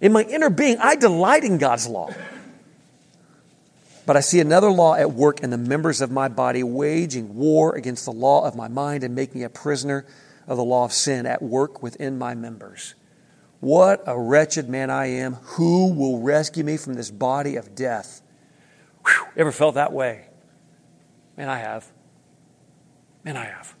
In 0.00 0.12
my 0.12 0.22
inner 0.22 0.50
being, 0.50 0.76
I 0.78 0.94
delight 0.96 1.42
in 1.42 1.58
God's 1.58 1.88
law. 1.88 2.10
But 4.06 4.16
I 4.16 4.20
see 4.20 4.40
another 4.40 4.70
law 4.70 4.94
at 4.94 5.12
work 5.12 5.40
in 5.40 5.50
the 5.50 5.58
members 5.58 6.00
of 6.00 6.12
my 6.12 6.28
body, 6.28 6.62
waging 6.62 7.34
war 7.34 7.74
against 7.74 8.04
the 8.04 8.12
law 8.12 8.46
of 8.46 8.54
my 8.54 8.68
mind 8.68 9.02
and 9.02 9.14
making 9.14 9.40
me 9.40 9.44
a 9.44 9.50
prisoner 9.50 10.06
of 10.46 10.56
the 10.56 10.64
law 10.64 10.84
of 10.84 10.92
sin 10.92 11.26
at 11.26 11.42
work 11.42 11.82
within 11.82 12.16
my 12.16 12.34
members. 12.34 12.94
What 13.60 14.04
a 14.06 14.18
wretched 14.18 14.68
man 14.68 14.90
I 14.90 15.06
am. 15.06 15.34
Who 15.34 15.92
will 15.92 16.20
rescue 16.20 16.62
me 16.62 16.76
from 16.76 16.94
this 16.94 17.10
body 17.10 17.56
of 17.56 17.74
death? 17.74 18.22
Whew, 19.04 19.26
ever 19.36 19.52
felt 19.52 19.74
that 19.74 19.92
way? 19.92 20.26
Man, 21.36 21.48
I 21.48 21.58
have. 21.58 21.90
Man, 23.24 23.36
I 23.36 23.46
have. 23.46 23.75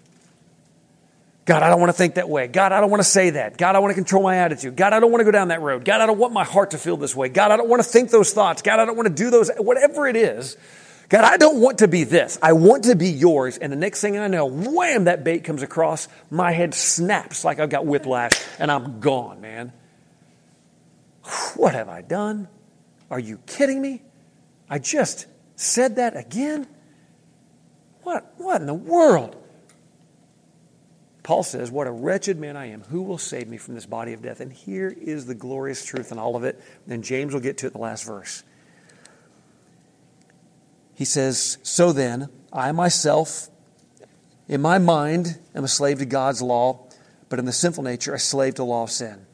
God, 1.46 1.62
I 1.62 1.70
don't 1.70 1.78
want 1.78 1.90
to 1.90 1.96
think 1.96 2.16
that 2.16 2.28
way. 2.28 2.48
God, 2.48 2.72
I 2.72 2.80
don't 2.80 2.90
want 2.90 3.04
to 3.04 3.08
say 3.08 3.30
that. 3.30 3.56
God, 3.56 3.76
I 3.76 3.78
want 3.78 3.92
to 3.92 3.94
control 3.94 4.20
my 4.20 4.38
attitude. 4.38 4.74
God, 4.74 4.92
I 4.92 4.98
don't 4.98 5.12
want 5.12 5.20
to 5.20 5.24
go 5.24 5.30
down 5.30 5.48
that 5.48 5.60
road. 5.60 5.84
God, 5.84 6.00
I 6.00 6.06
don't 6.06 6.18
want 6.18 6.32
my 6.32 6.42
heart 6.42 6.72
to 6.72 6.78
feel 6.78 6.96
this 6.96 7.14
way. 7.14 7.28
God, 7.28 7.52
I 7.52 7.56
don't 7.56 7.68
want 7.68 7.80
to 7.80 7.88
think 7.88 8.10
those 8.10 8.32
thoughts. 8.32 8.62
God, 8.62 8.80
I 8.80 8.84
don't 8.84 8.96
want 8.96 9.06
to 9.06 9.14
do 9.14 9.30
those, 9.30 9.48
whatever 9.56 10.08
it 10.08 10.16
is. 10.16 10.56
God, 11.08 11.22
I 11.22 11.36
don't 11.36 11.60
want 11.60 11.78
to 11.78 11.88
be 11.88 12.02
this. 12.02 12.36
I 12.42 12.54
want 12.54 12.84
to 12.84 12.96
be 12.96 13.10
yours. 13.10 13.58
And 13.58 13.72
the 13.72 13.76
next 13.76 14.00
thing 14.00 14.18
I 14.18 14.26
know, 14.26 14.46
wham, 14.46 15.04
that 15.04 15.22
bait 15.22 15.44
comes 15.44 15.62
across. 15.62 16.08
My 16.30 16.50
head 16.50 16.74
snaps 16.74 17.44
like 17.44 17.60
I've 17.60 17.70
got 17.70 17.86
whiplash 17.86 18.32
and 18.58 18.68
I'm 18.68 18.98
gone, 18.98 19.40
man. 19.40 19.72
What 21.54 21.74
have 21.74 21.88
I 21.88 22.02
done? 22.02 22.48
Are 23.08 23.20
you 23.20 23.38
kidding 23.46 23.80
me? 23.80 24.02
I 24.68 24.80
just 24.80 25.26
said 25.54 25.96
that 25.96 26.16
again? 26.16 26.66
What, 28.02 28.34
what 28.36 28.60
in 28.60 28.66
the 28.66 28.74
world? 28.74 29.36
Paul 31.26 31.42
says, 31.42 31.72
What 31.72 31.88
a 31.88 31.90
wretched 31.90 32.38
man 32.38 32.56
I 32.56 32.66
am. 32.66 32.82
Who 32.82 33.02
will 33.02 33.18
save 33.18 33.48
me 33.48 33.56
from 33.56 33.74
this 33.74 33.84
body 33.84 34.12
of 34.12 34.22
death? 34.22 34.38
And 34.38 34.52
here 34.52 34.94
is 34.96 35.26
the 35.26 35.34
glorious 35.34 35.84
truth 35.84 36.12
in 36.12 36.20
all 36.20 36.36
of 36.36 36.44
it. 36.44 36.62
Then 36.86 37.02
James 37.02 37.34
will 37.34 37.40
get 37.40 37.58
to 37.58 37.66
it 37.66 37.70
in 37.70 37.72
the 37.72 37.80
last 37.80 38.06
verse. 38.06 38.44
He 40.94 41.04
says, 41.04 41.58
So 41.64 41.90
then, 41.90 42.28
I 42.52 42.70
myself, 42.70 43.48
in 44.46 44.62
my 44.62 44.78
mind, 44.78 45.40
am 45.52 45.64
a 45.64 45.68
slave 45.68 45.98
to 45.98 46.06
God's 46.06 46.42
law, 46.42 46.86
but 47.28 47.40
in 47.40 47.44
the 47.44 47.52
sinful 47.52 47.82
nature, 47.82 48.14
a 48.14 48.20
slave 48.20 48.54
to 48.54 48.64
law 48.64 48.84
of 48.84 48.92
sin. 48.92 49.26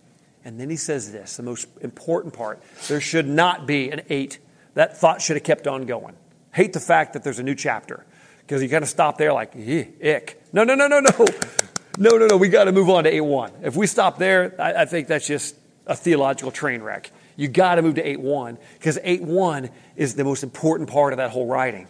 And 0.46 0.58
then 0.58 0.70
he 0.70 0.76
says 0.76 1.12
this, 1.12 1.36
the 1.36 1.42
most 1.42 1.68
important 1.82 2.32
part. 2.32 2.62
There 2.88 3.02
should 3.02 3.28
not 3.28 3.66
be 3.66 3.90
an 3.90 4.00
eight. 4.08 4.38
That 4.72 4.96
thought 4.96 5.20
should 5.20 5.36
have 5.36 5.44
kept 5.44 5.66
on 5.66 5.84
going. 5.84 6.16
Hate 6.54 6.72
the 6.72 6.80
fact 6.80 7.12
that 7.12 7.22
there's 7.22 7.38
a 7.38 7.42
new 7.42 7.54
chapter 7.54 8.06
because 8.40 8.62
you 8.62 8.70
kind 8.70 8.82
of 8.82 8.88
stop 8.88 9.18
there 9.18 9.34
like, 9.34 9.54
ick. 9.54 10.42
No, 10.54 10.64
no, 10.64 10.74
no, 10.74 10.88
no, 10.88 11.00
no. 11.00 11.26
No, 11.98 12.16
no, 12.16 12.26
no. 12.26 12.36
We 12.36 12.48
got 12.48 12.64
to 12.64 12.72
move 12.72 12.88
on 12.88 13.04
to 13.04 13.10
8 13.10 13.20
1. 13.20 13.52
If 13.62 13.76
we 13.76 13.86
stop 13.86 14.18
there, 14.18 14.54
I, 14.58 14.82
I 14.82 14.84
think 14.84 15.08
that's 15.08 15.26
just 15.26 15.56
a 15.86 15.94
theological 15.94 16.50
train 16.50 16.82
wreck. 16.82 17.10
You 17.36 17.48
got 17.48 17.76
to 17.76 17.82
move 17.82 17.96
to 17.96 18.06
8 18.06 18.20
1 18.20 18.58
because 18.78 18.98
8 19.02 19.22
1 19.22 19.70
is 19.96 20.14
the 20.14 20.24
most 20.24 20.42
important 20.42 20.88
part 20.88 21.12
of 21.12 21.18
that 21.18 21.30
whole 21.30 21.46
writing. 21.46 21.88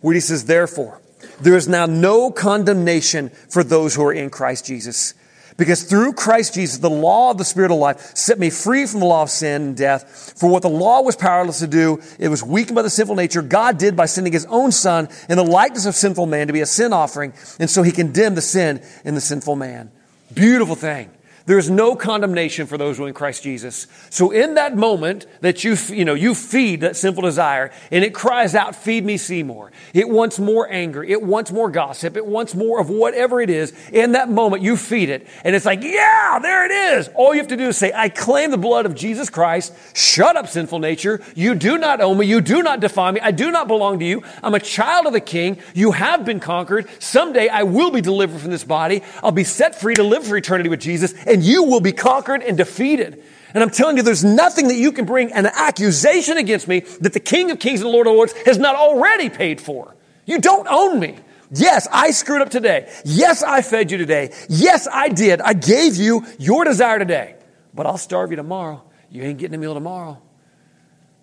Where 0.00 0.14
he 0.14 0.20
says, 0.20 0.46
Therefore, 0.46 1.00
there 1.40 1.56
is 1.56 1.68
now 1.68 1.86
no 1.86 2.30
condemnation 2.30 3.30
for 3.30 3.62
those 3.62 3.94
who 3.94 4.04
are 4.04 4.12
in 4.12 4.30
Christ 4.30 4.66
Jesus. 4.66 5.14
Because 5.62 5.84
through 5.84 6.14
Christ 6.14 6.54
Jesus, 6.54 6.78
the 6.78 6.90
law 6.90 7.30
of 7.30 7.38
the 7.38 7.44
Spirit 7.44 7.70
of 7.70 7.78
life 7.78 8.16
set 8.16 8.36
me 8.36 8.50
free 8.50 8.84
from 8.84 8.98
the 8.98 9.06
law 9.06 9.22
of 9.22 9.30
sin 9.30 9.62
and 9.62 9.76
death. 9.76 10.34
For 10.36 10.50
what 10.50 10.62
the 10.62 10.68
law 10.68 11.02
was 11.02 11.14
powerless 11.14 11.60
to 11.60 11.68
do, 11.68 12.00
it 12.18 12.26
was 12.26 12.42
weakened 12.42 12.74
by 12.74 12.82
the 12.82 12.90
sinful 12.90 13.14
nature. 13.14 13.42
God 13.42 13.78
did 13.78 13.94
by 13.94 14.06
sending 14.06 14.32
his 14.32 14.44
own 14.46 14.72
Son 14.72 15.08
in 15.28 15.36
the 15.36 15.44
likeness 15.44 15.86
of 15.86 15.94
sinful 15.94 16.26
man 16.26 16.48
to 16.48 16.52
be 16.52 16.62
a 16.62 16.66
sin 16.66 16.92
offering. 16.92 17.32
And 17.60 17.70
so 17.70 17.84
he 17.84 17.92
condemned 17.92 18.36
the 18.36 18.42
sin 18.42 18.82
in 19.04 19.14
the 19.14 19.20
sinful 19.20 19.54
man. 19.54 19.92
Beautiful 20.34 20.74
thing. 20.74 21.10
There 21.46 21.58
is 21.58 21.68
no 21.68 21.96
condemnation 21.96 22.66
for 22.66 22.78
those 22.78 22.98
who 22.98 23.04
are 23.04 23.08
in 23.08 23.14
Christ 23.14 23.42
Jesus. 23.42 23.86
So 24.10 24.30
in 24.30 24.54
that 24.54 24.76
moment 24.76 25.26
that 25.40 25.64
you, 25.64 25.76
you 25.88 26.04
know, 26.04 26.14
you 26.14 26.34
feed 26.34 26.80
that 26.82 26.96
sinful 26.96 27.22
desire 27.22 27.72
and 27.90 28.04
it 28.04 28.14
cries 28.14 28.54
out, 28.54 28.76
feed 28.76 29.04
me, 29.04 29.16
Seymour. 29.16 29.72
It 29.92 30.08
wants 30.08 30.38
more 30.38 30.70
anger. 30.70 31.02
It 31.02 31.22
wants 31.22 31.50
more 31.50 31.70
gossip. 31.70 32.16
It 32.16 32.26
wants 32.26 32.54
more 32.54 32.80
of 32.80 32.90
whatever 32.90 33.40
it 33.40 33.50
is. 33.50 33.72
In 33.92 34.12
that 34.12 34.30
moment, 34.30 34.62
you 34.62 34.76
feed 34.76 35.08
it 35.08 35.26
and 35.44 35.56
it's 35.56 35.66
like, 35.66 35.82
yeah, 35.82 36.38
there 36.40 36.64
it 36.64 36.70
is. 36.96 37.08
All 37.14 37.34
you 37.34 37.40
have 37.40 37.48
to 37.48 37.56
do 37.56 37.68
is 37.68 37.76
say, 37.76 37.92
I 37.94 38.08
claim 38.08 38.50
the 38.50 38.58
blood 38.58 38.86
of 38.86 38.94
Jesus 38.94 39.28
Christ. 39.28 39.74
Shut 39.96 40.36
up, 40.36 40.48
sinful 40.48 40.78
nature. 40.78 41.20
You 41.34 41.54
do 41.54 41.78
not 41.78 42.00
own 42.00 42.18
me. 42.18 42.26
You 42.26 42.40
do 42.40 42.62
not 42.62 42.80
define 42.80 43.14
me. 43.14 43.20
I 43.20 43.32
do 43.32 43.50
not 43.50 43.66
belong 43.68 43.98
to 43.98 44.04
you. 44.04 44.22
I'm 44.42 44.54
a 44.54 44.60
child 44.60 45.06
of 45.06 45.12
the 45.12 45.20
king. 45.20 45.58
You 45.74 45.92
have 45.92 46.24
been 46.24 46.40
conquered. 46.40 46.88
Someday 47.00 47.48
I 47.48 47.64
will 47.64 47.90
be 47.90 48.00
delivered 48.00 48.40
from 48.40 48.50
this 48.50 48.64
body. 48.64 49.02
I'll 49.22 49.32
be 49.32 49.44
set 49.44 49.74
free 49.80 49.94
to 49.94 50.02
live 50.02 50.26
for 50.26 50.36
eternity 50.36 50.68
with 50.68 50.80
Jesus 50.80 51.14
and 51.32 51.42
you 51.42 51.64
will 51.64 51.80
be 51.80 51.92
conquered 51.92 52.42
and 52.42 52.56
defeated. 52.56 53.22
And 53.54 53.62
I'm 53.62 53.70
telling 53.70 53.96
you, 53.96 54.02
there's 54.02 54.24
nothing 54.24 54.68
that 54.68 54.76
you 54.76 54.92
can 54.92 55.04
bring 55.04 55.32
an 55.32 55.46
accusation 55.46 56.38
against 56.38 56.68
me 56.68 56.80
that 57.00 57.12
the 57.12 57.20
King 57.20 57.50
of 57.50 57.58
Kings 57.58 57.80
and 57.80 57.88
the 57.88 57.92
Lord 57.92 58.06
of 58.06 58.14
Lords 58.14 58.32
has 58.44 58.58
not 58.58 58.76
already 58.76 59.28
paid 59.28 59.60
for. 59.60 59.94
You 60.24 60.40
don't 60.40 60.66
own 60.68 61.00
me. 61.00 61.16
Yes, 61.50 61.86
I 61.92 62.12
screwed 62.12 62.40
up 62.40 62.48
today. 62.48 62.90
Yes, 63.04 63.42
I 63.42 63.60
fed 63.60 63.90
you 63.90 63.98
today. 63.98 64.32
Yes, 64.48 64.88
I 64.90 65.08
did. 65.08 65.40
I 65.42 65.52
gave 65.52 65.96
you 65.96 66.24
your 66.38 66.64
desire 66.64 66.98
today. 66.98 67.36
But 67.74 67.86
I'll 67.86 67.98
starve 67.98 68.30
you 68.30 68.36
tomorrow. 68.36 68.82
You 69.10 69.22
ain't 69.22 69.38
getting 69.38 69.54
a 69.54 69.58
meal 69.58 69.74
tomorrow. 69.74 70.20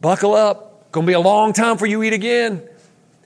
Buckle 0.01 0.35
up. 0.35 0.91
Gonna 0.91 1.07
be 1.07 1.13
a 1.13 1.19
long 1.19 1.53
time 1.53 1.77
for 1.77 1.85
you 1.85 2.03
eat 2.03 2.13
again. 2.13 2.67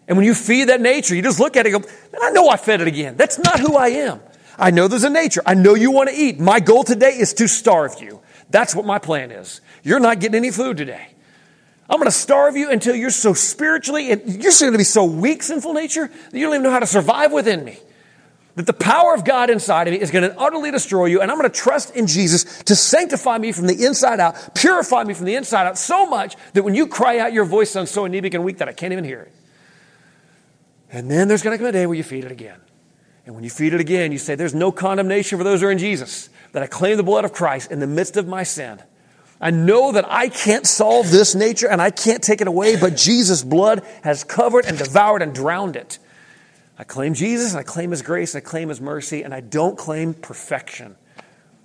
And 0.08 0.18
when 0.18 0.26
you 0.26 0.34
feed 0.34 0.66
that 0.70 0.82
nature, 0.82 1.16
you 1.16 1.22
just 1.22 1.40
look 1.40 1.56
at 1.56 1.66
it 1.66 1.74
and 1.74 1.84
go, 1.84 1.90
I 2.22 2.32
know 2.32 2.50
I 2.50 2.58
fed 2.58 2.82
it 2.82 2.88
again. 2.88 3.16
That's 3.16 3.40
not 3.40 3.60
who 3.60 3.78
I 3.78 3.90
am. 3.90 4.22
I 4.58 4.72
know 4.72 4.88
there's 4.88 5.04
a 5.04 5.10
nature. 5.10 5.42
I 5.46 5.54
know 5.54 5.76
you 5.76 5.92
want 5.92 6.10
to 6.10 6.16
eat. 6.16 6.40
My 6.40 6.60
goal 6.60 6.84
today 6.84 7.18
is 7.18 7.34
to 7.36 7.48
starve 7.48 8.02
you. 8.02 8.22
That's 8.50 8.76
what 8.76 8.86
my 8.86 9.00
plan 9.00 9.32
is. 9.32 9.62
You're 9.84 10.00
not 10.00 10.20
getting 10.20 10.36
any 10.36 10.52
food 10.52 10.78
today. 10.78 11.08
I'm 11.90 11.98
going 11.98 12.06
to 12.06 12.12
starve 12.12 12.56
you 12.56 12.70
until 12.70 12.96
you're 12.96 13.10
so 13.10 13.34
spiritually, 13.34 14.12
and 14.12 14.22
you're 14.26 14.52
going 14.60 14.72
to 14.72 14.78
be 14.78 14.84
so 14.84 15.04
weak, 15.04 15.44
sinful 15.44 15.74
nature, 15.74 16.08
that 16.08 16.38
you 16.38 16.46
don't 16.46 16.56
even 16.56 16.64
know 16.64 16.72
how 16.72 16.80
to 16.80 16.88
survive 16.88 17.32
within 17.32 17.64
me. 17.66 17.78
That 18.56 18.68
the 18.68 18.74
power 18.74 19.16
of 19.16 19.26
God 19.26 19.50
inside 19.50 19.88
of 19.88 19.94
me 19.94 20.00
is 20.00 20.12
going 20.12 20.30
to 20.30 20.40
utterly 20.40 20.72
destroy 20.72 21.08
you, 21.08 21.22
and 21.22 21.32
I'm 21.32 21.38
going 21.38 21.50
to 21.50 21.56
trust 21.56 21.96
in 21.96 22.08
Jesus 22.08 22.64
to 22.64 22.76
sanctify 22.76 23.38
me 23.40 23.52
from 23.52 23.68
the 23.68 23.86
inside 23.86 24.20
out, 24.20 24.56
purify 24.56 25.04
me 25.04 25.14
from 25.14 25.26
the 25.26 25.36
inside 25.36 25.66
out 25.66 25.78
so 25.78 26.06
much 26.06 26.36
that 26.54 26.64
when 26.64 26.76
you 26.76 26.88
cry 26.88 27.20
out, 27.20 27.34
your 27.34 27.46
voice 27.46 27.72
sounds 27.72 27.92
so 27.92 28.06
anemic 28.06 28.34
and 28.34 28.44
weak 28.44 28.60
that 28.60 28.70
I 28.70 28.74
can't 28.74 28.94
even 28.94 29.04
hear 29.04 29.22
it. 29.22 29.34
And 30.92 31.10
then 31.10 31.28
there's 31.28 31.42
going 31.42 31.56
to 31.56 31.58
come 31.58 31.68
a 31.68 31.72
day 31.72 31.88
where 31.88 31.96
you 31.96 32.04
feed 32.04 32.24
it 32.24 32.32
again. 32.32 32.60
And 33.26 33.36
when 33.36 33.44
you 33.44 33.50
feed 33.50 33.74
it 33.74 33.80
again, 33.80 34.12
you 34.12 34.18
say, 34.18 34.36
There's 34.36 34.54
no 34.54 34.72
condemnation 34.72 35.38
for 35.38 35.44
those 35.44 35.62
who 35.62 35.68
are 35.68 35.72
in 35.72 35.78
Jesus, 35.78 36.30
that 36.52 36.64
I 36.64 36.68
claim 36.68 36.98
the 36.98 37.04
blood 37.04 37.26
of 37.26 37.34
Christ 37.34 37.72
in 37.72 37.80
the 37.80 37.88
midst 37.88 38.18
of 38.18 38.28
my 38.28 38.44
sin. 38.44 38.82
I 39.40 39.52
know 39.52 39.92
that 39.92 40.06
I 40.10 40.30
can't 40.30 40.66
solve 40.66 41.12
this 41.12 41.36
nature 41.36 41.70
and 41.70 41.82
I 41.82 41.92
can't 41.92 42.24
take 42.24 42.40
it 42.40 42.48
away, 42.48 42.78
but 42.78 42.96
Jesus' 42.96 43.44
blood 43.44 43.86
has 44.02 44.24
covered 44.24 44.66
and 44.66 44.78
devoured 44.78 45.22
and 45.22 45.34
drowned 45.34 45.76
it. 45.76 46.00
I 46.78 46.84
claim 46.86 47.14
Jesus 47.14 47.52
and 47.52 47.60
I 47.60 47.64
claim 47.64 47.92
His 47.92 48.02
grace 48.02 48.36
and 48.36 48.44
I 48.44 48.50
claim 48.50 48.70
His 48.70 48.82
mercy, 48.82 49.24
and 49.24 49.34
I 49.34 49.42
don't 49.42 49.78
claim 49.78 50.14
perfection. 50.14 50.96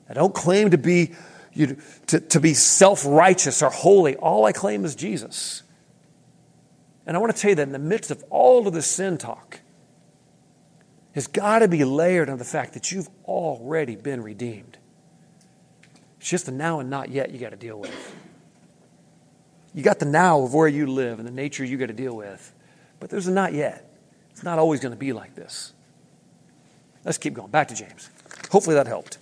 I 0.09 0.15
don't 0.15 0.35
claim 0.35 0.71
to 0.71 0.79
be, 0.79 1.15
you 1.53 1.77
to, 2.09 2.21
to 2.21 2.41
be 2.41 2.55
self 2.55 3.05
righteous 3.07 3.63
or 3.63 3.71
holy. 3.71 4.17
All 4.17 4.45
I 4.45 4.53
claim 4.53 4.85
is 4.85 4.95
Jesus. 4.95 5.63
And 7.07 7.17
I 7.17 7.21
want 7.21 7.35
to 7.35 7.41
tell 7.41 7.51
you 7.51 7.55
that 7.57 7.63
in 7.63 7.73
the 7.73 7.79
midst 7.79 8.11
of 8.11 8.23
all 8.29 8.67
of 8.67 8.75
this 8.75 8.87
sin 8.87 9.19
talk, 9.19 9.61
has 11.19 11.27
got 11.27 11.59
to 11.59 11.69
be 11.69 11.85
layered 11.85 12.31
on 12.31 12.39
the 12.39 12.45
fact 12.45 12.75
that 12.75 12.93
you've 12.93 13.09
already 13.25 13.97
been 13.97 14.23
redeemed. 14.23 14.79
It's 16.21 16.29
just 16.29 16.47
the 16.47 16.53
now 16.53 16.79
and 16.79 16.89
not 16.89 17.09
yet 17.09 17.33
you 17.33 17.41
got 17.41 17.51
to 17.51 17.57
deal 17.57 17.77
with. 17.77 18.15
You 19.75 19.83
got 19.83 19.99
the 19.99 20.07
now 20.07 20.43
of 20.43 20.55
where 20.55 20.69
you 20.69 20.87
live 20.87 21.19
and 21.19 21.27
the 21.27 21.33
nature 21.33 21.65
you 21.65 21.77
got 21.77 21.87
to 21.87 21.93
deal 21.93 22.15
with, 22.15 22.53
but 23.01 23.11
there's 23.11 23.27
a 23.27 23.33
not 23.33 23.53
yet. 23.53 23.93
It's 24.31 24.45
not 24.45 24.61
always 24.61 24.79
going 24.79 24.93
to 24.93 24.99
be 24.99 25.13
like 25.13 25.35
this. 25.35 25.73
Let's 27.05 27.19
keep 27.19 27.35
going. 27.35 27.51
Back 27.51 27.67
to 27.69 27.75
James. 27.75 28.11
Hopefully 28.53 28.77
that 28.77 28.87
helped. 28.87 29.19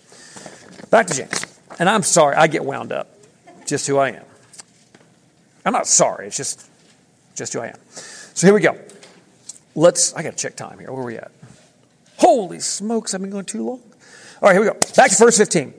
Back 0.90 1.07
to 1.07 1.14
James. 1.14 1.59
And 1.78 1.88
I'm 1.88 2.03
sorry, 2.03 2.36
I 2.36 2.47
get 2.47 2.62
wound 2.62 2.92
up. 2.92 3.09
Just 3.64 3.86
who 3.86 3.97
I 3.97 4.11
am. 4.11 4.24
I'm 5.64 5.72
not 5.72 5.86
sorry, 5.86 6.26
it's 6.26 6.36
just 6.36 6.68
just 7.34 7.55
who 7.55 7.61
I 7.61 7.68
am. 7.68 7.78
So 7.90 8.47
here 8.47 8.53
we 8.53 8.61
go. 8.61 8.78
Let's 9.74 10.12
I 10.14 10.22
gotta 10.22 10.36
check 10.36 10.57
time 10.57 10.78
here. 10.78 10.92
Where 10.92 11.03
are 11.03 11.07
we 11.07 11.16
at? 11.16 11.30
Holy 12.19 12.61
smokes, 12.61 13.14
I've 13.14 13.21
been 13.21 13.31
going 13.31 13.45
too 13.45 13.64
long. 13.64 13.83
All 14.43 14.49
right, 14.49 14.53
here 14.53 14.61
we 14.61 14.67
go. 14.67 14.75
Back 14.95 15.11
to 15.11 15.17
verse 15.17 15.39
15. 15.39 15.75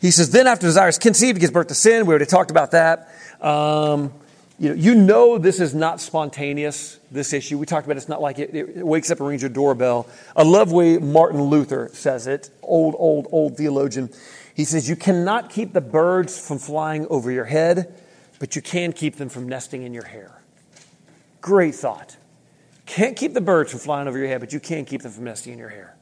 He 0.00 0.10
says, 0.10 0.30
Then 0.30 0.46
after 0.46 0.66
desire 0.66 0.88
is 0.88 0.98
conceived, 0.98 1.36
he 1.36 1.40
gives 1.40 1.52
birth 1.52 1.68
to 1.68 1.74
sin. 1.74 2.06
We 2.06 2.10
already 2.10 2.26
talked 2.26 2.50
about 2.50 2.72
that. 2.72 3.08
Um, 3.40 4.12
you 4.58 4.68
know, 4.68 4.74
you 4.74 4.94
know 4.94 5.38
this 5.38 5.60
is 5.60 5.74
not 5.74 6.00
spontaneous, 6.00 6.98
this 7.10 7.32
issue. 7.32 7.58
We 7.58 7.66
talked 7.66 7.86
about 7.86 7.96
it. 7.96 7.98
it's 7.98 8.08
not 8.08 8.20
like 8.20 8.38
it, 8.38 8.54
it 8.54 8.86
wakes 8.86 9.10
up 9.10 9.18
and 9.18 9.28
rings 9.28 9.42
your 9.42 9.48
doorbell. 9.48 10.08
I 10.36 10.42
love 10.42 10.72
way 10.72 10.98
Martin 10.98 11.42
Luther 11.42 11.90
says 11.92 12.26
it, 12.26 12.50
old, 12.62 12.94
old, 12.98 13.28
old 13.32 13.56
theologian. 13.56 14.10
He 14.54 14.64
says, 14.64 14.88
You 14.88 14.96
cannot 14.96 15.50
keep 15.50 15.72
the 15.72 15.80
birds 15.80 16.38
from 16.38 16.58
flying 16.58 17.06
over 17.08 17.30
your 17.30 17.46
head, 17.46 17.94
but 18.38 18.54
you 18.54 18.62
can 18.62 18.92
keep 18.92 19.16
them 19.16 19.28
from 19.28 19.48
nesting 19.48 19.82
in 19.82 19.94
your 19.94 20.04
hair. 20.04 20.42
Great 21.40 21.74
thought. 21.74 22.16
Can't 22.92 23.16
keep 23.16 23.32
the 23.32 23.40
birds 23.40 23.70
from 23.70 23.80
flying 23.80 24.06
over 24.06 24.18
your 24.18 24.28
head, 24.28 24.40
but 24.40 24.52
you 24.52 24.60
can 24.60 24.84
keep 24.84 25.00
them 25.00 25.12
from 25.12 25.24
nesting 25.24 25.54
in 25.54 25.58
your 25.58 25.70
hair. 25.70 25.96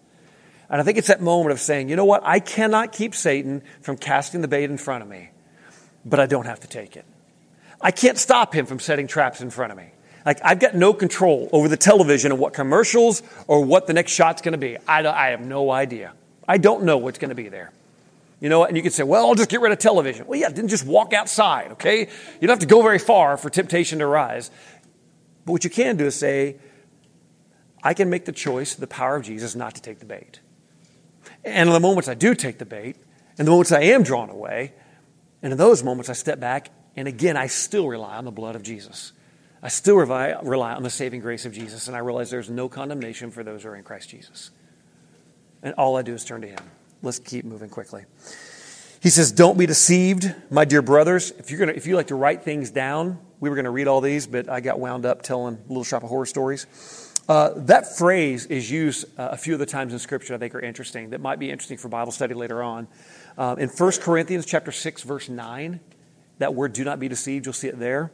And 0.68 0.80
I 0.80 0.84
think 0.84 0.99
it's 0.99 1.07
that 1.07 1.20
moment 1.20 1.53
of 1.53 1.61
saying, 1.61 1.88
you 1.88 1.95
know 1.95 2.05
what? 2.05 2.22
I 2.24 2.41
cannot 2.41 2.91
keep 2.91 3.14
Satan 3.14 3.62
from 3.80 3.97
casting 3.97 4.41
the 4.41 4.49
bait 4.49 4.64
in 4.64 4.76
front 4.76 5.05
of 5.05 5.09
me, 5.09 5.30
but 6.05 6.18
I 6.18 6.26
don't 6.26 6.47
have 6.47 6.59
to 6.61 6.66
take 6.66 6.97
it. 6.97 7.05
I 7.80 7.93
can't 7.93 8.18
stop 8.18 8.53
him 8.53 8.66
from 8.66 8.80
setting 8.80 9.07
traps 9.07 9.41
in 9.41 9.51
front 9.51 9.70
of 9.70 9.78
me. 9.78 9.91
Like, 10.26 10.41
I've 10.45 10.59
got 10.59 10.74
no 10.74 10.93
control 10.93 11.49
over 11.53 11.68
the 11.68 11.76
television 11.76 12.32
and 12.32 12.41
what 12.41 12.55
commercials 12.55 13.22
or 13.47 13.64
what 13.64 13.86
the 13.86 13.93
next 13.93 14.11
shot's 14.11 14.43
going 14.43 14.53
to 14.53 14.59
be. 14.59 14.76
I, 14.88 15.07
I 15.07 15.28
have 15.28 15.43
no 15.43 15.70
idea. 15.70 16.12
I 16.49 16.59
don't 16.59 16.82
know 16.82 16.99
what's 16.99 17.20
going 17.20 17.28
to 17.28 17.36
be 17.36 17.49
there. 17.49 17.70
You 18.41 18.49
know, 18.49 18.64
and 18.64 18.76
you 18.76 18.82
could 18.82 18.93
say, 18.93 19.05
well, 19.05 19.28
I'll 19.28 19.36
just 19.36 19.49
get 19.49 19.61
rid 19.61 19.70
of 19.70 19.78
television. 19.78 20.26
Well, 20.26 20.41
yeah, 20.41 20.49
then 20.49 20.66
just 20.66 20.84
walk 20.84 21.12
outside, 21.12 21.70
okay? 21.72 22.01
You 22.01 22.49
don't 22.49 22.51
have 22.51 22.59
to 22.59 22.66
go 22.66 22.82
very 22.82 22.99
far 22.99 23.36
for 23.36 23.49
temptation 23.49 24.01
to 24.01 24.07
rise. 24.07 24.51
But 25.45 25.53
what 25.53 25.62
you 25.62 25.70
can 25.70 25.97
do 25.97 26.07
is 26.07 26.16
say, 26.16 26.57
I 27.83 27.95
can 27.95 28.11
make 28.11 28.24
the 28.24 28.33
choice, 28.33 28.74
the 28.74 28.87
power 28.87 29.16
of 29.16 29.24
Jesus, 29.24 29.55
not 29.55 29.74
to 29.74 29.83
take 29.83 29.99
the 29.99 30.07
bait. 30.07 30.41
And 31.45 31.68
in 31.68 31.72
the 31.72 31.81
moments 31.81 32.09
I 32.09 32.14
do 32.14 32.35
take 32.35 32.59
the 32.59 32.66
bait, 32.66 32.97
and 33.39 33.47
the 33.47 33.51
moments 33.51 33.72
I 33.72 33.83
am 33.83 34.03
drawn 34.03 34.31
away, 34.31 34.74
and 35.43 35.53
in 35.53 35.59
those 35.59 35.83
moments 35.83 36.11
I 36.11 36.12
step 36.12 36.41
back, 36.41 36.70
and 36.97 37.09
again, 37.09 37.37
I 37.37 37.47
still 37.47 37.89
rely 37.89 38.16
on 38.16 38.24
the 38.24 38.31
blood 38.31 38.57
of 38.57 38.62
Jesus. 38.62 39.12
I 39.62 39.68
still 39.68 39.97
rely, 39.97 40.37
rely 40.43 40.72
on 40.72 40.83
the 40.83 40.91
saving 40.91 41.20
grace 41.20 41.47
of 41.47 41.53
Jesus, 41.53 41.87
and 41.87 41.97
I 41.97 42.01
realize 42.01 42.31
there's 42.31 42.51
no 42.51 42.68
condemnation 42.68 43.31
for 43.31 43.43
those 43.43 43.62
who 43.62 43.70
are 43.70 43.76
in 43.76 43.85
Christ 43.85 44.09
Jesus. 44.09 44.51
And 45.62 45.74
all 45.74 45.97
I 45.97 46.03
do 46.03 46.14
is 46.14 46.24
turn 46.24 46.41
to 46.43 46.49
Him. 46.49 46.59
Let's 47.03 47.18
keep 47.18 47.45
moving 47.45 47.68
quickly. 47.68 48.05
He 49.03 49.11
says, 49.11 49.33
Don't 49.33 49.59
be 49.59 49.66
deceived, 49.66 50.35
my 50.51 50.64
dear 50.64 50.83
brothers. 50.83 51.31
If, 51.33 51.51
you're 51.51 51.61
gonna, 51.61 51.72
if 51.72 51.87
you 51.87 51.97
like 51.97 52.09
to 52.09 52.14
write 52.14 52.43
things 52.43 52.70
down, 52.70 53.18
we 53.39 53.49
were 53.49 53.57
going 53.57 53.64
to 53.64 53.70
read 53.70 53.89
all 53.89 54.01
these, 54.01 54.26
but 54.26 54.49
I 54.49 54.61
got 54.61 54.78
wound 54.78 55.07
up 55.07 55.22
telling 55.22 55.59
Little 55.68 55.85
Shop 55.85 56.03
of 56.03 56.09
Horror 56.09 56.26
stories. 56.26 56.66
Uh, 57.31 57.53
that 57.55 57.97
phrase 57.97 58.47
is 58.47 58.68
used 58.68 59.05
uh, 59.16 59.28
a 59.31 59.37
few 59.37 59.53
of 59.53 59.61
the 59.61 59.66
times 59.66 59.93
in 59.93 60.01
Scripture 60.01 60.35
I 60.35 60.39
think 60.39 60.53
are 60.53 60.61
interesting, 60.61 61.11
that 61.11 61.20
might 61.20 61.39
be 61.39 61.49
interesting 61.49 61.78
for 61.78 61.89
Bible 61.89 62.11
study 62.11 62.35
later 62.35 62.61
on. 62.61 62.89
Uh, 63.39 63.55
in 63.57 63.68
1 63.68 63.93
Corinthians 64.01 64.45
chapter 64.45 64.72
6, 64.72 65.03
verse 65.05 65.28
9, 65.28 65.78
that 66.39 66.57
word 66.57 66.72
do 66.72 66.83
not 66.83 66.99
be 66.99 67.07
deceived, 67.07 67.47
you'll 67.47 67.53
see 67.53 67.68
it 67.68 67.78
there. 67.78 68.11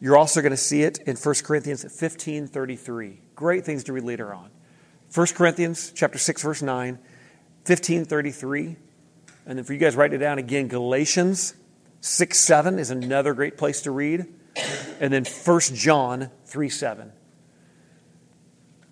You're 0.00 0.16
also 0.16 0.40
going 0.40 0.52
to 0.52 0.56
see 0.56 0.84
it 0.84 0.98
in 0.98 1.16
1 1.16 1.34
Corinthians 1.42 1.84
15 1.98 2.46
33. 2.46 3.20
Great 3.34 3.64
things 3.64 3.82
to 3.82 3.92
read 3.92 4.04
later 4.04 4.32
on. 4.32 4.50
1 5.12 5.26
Corinthians 5.34 5.90
chapter 5.92 6.18
6, 6.18 6.40
verse 6.40 6.62
9, 6.62 7.00
15 7.64 8.04
33. 8.04 8.76
And 9.46 9.58
then 9.58 9.64
for 9.64 9.72
you 9.72 9.80
guys, 9.80 9.96
write 9.96 10.12
it 10.12 10.18
down 10.18 10.38
again. 10.38 10.68
Galatians 10.68 11.54
6 12.02 12.38
7 12.38 12.78
is 12.78 12.90
another 12.90 13.34
great 13.34 13.56
place 13.56 13.82
to 13.82 13.90
read. 13.90 14.26
And 15.00 15.12
then 15.12 15.24
1 15.24 15.60
John 15.74 16.30
3 16.46 16.68
7. 16.68 17.10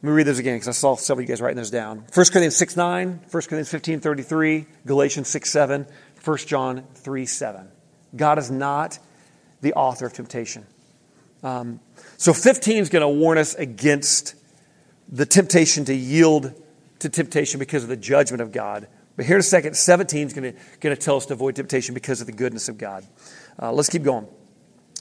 Let 0.02 0.10
me 0.10 0.16
read 0.16 0.26
those 0.26 0.40
again 0.40 0.56
because 0.56 0.66
I 0.66 0.72
saw 0.72 0.96
several 0.96 1.22
of 1.22 1.28
you 1.28 1.32
guys 1.32 1.40
writing 1.40 1.58
those 1.58 1.70
down. 1.70 1.98
1 1.98 2.06
Corinthians 2.12 2.56
6 2.56 2.76
9, 2.76 3.08
1 3.08 3.22
Corinthians 3.30 3.70
15 3.70 4.00
33, 4.00 4.66
Galatians 4.84 5.28
6 5.28 5.48
7, 5.48 5.86
1 6.24 6.38
John 6.38 6.84
3 6.94 7.26
7. 7.26 7.68
God 8.16 8.38
is 8.38 8.50
not 8.50 8.98
the 9.60 9.74
author 9.74 10.06
of 10.06 10.12
temptation. 10.12 10.66
Um, 11.44 11.78
so 12.16 12.32
15 12.32 12.78
is 12.78 12.88
going 12.88 13.02
to 13.02 13.08
warn 13.08 13.38
us 13.38 13.54
against 13.54 14.34
the 15.08 15.24
temptation 15.24 15.84
to 15.84 15.94
yield 15.94 16.52
to 16.98 17.08
temptation 17.08 17.60
because 17.60 17.84
of 17.84 17.88
the 17.88 17.96
judgment 17.96 18.40
of 18.40 18.50
God. 18.50 18.88
But 19.16 19.26
here 19.26 19.36
in 19.36 19.40
a 19.40 19.44
second, 19.44 19.76
17 19.76 20.26
is 20.26 20.32
going 20.32 20.54
to, 20.80 20.96
tell 20.96 21.16
us 21.16 21.26
to 21.26 21.34
avoid 21.34 21.54
temptation 21.54 21.94
because 21.94 22.20
of 22.20 22.26
the 22.26 22.32
goodness 22.32 22.68
of 22.68 22.76
God. 22.76 23.04
Uh, 23.60 23.70
let's 23.70 23.88
keep 23.88 24.02
going. 24.02 24.26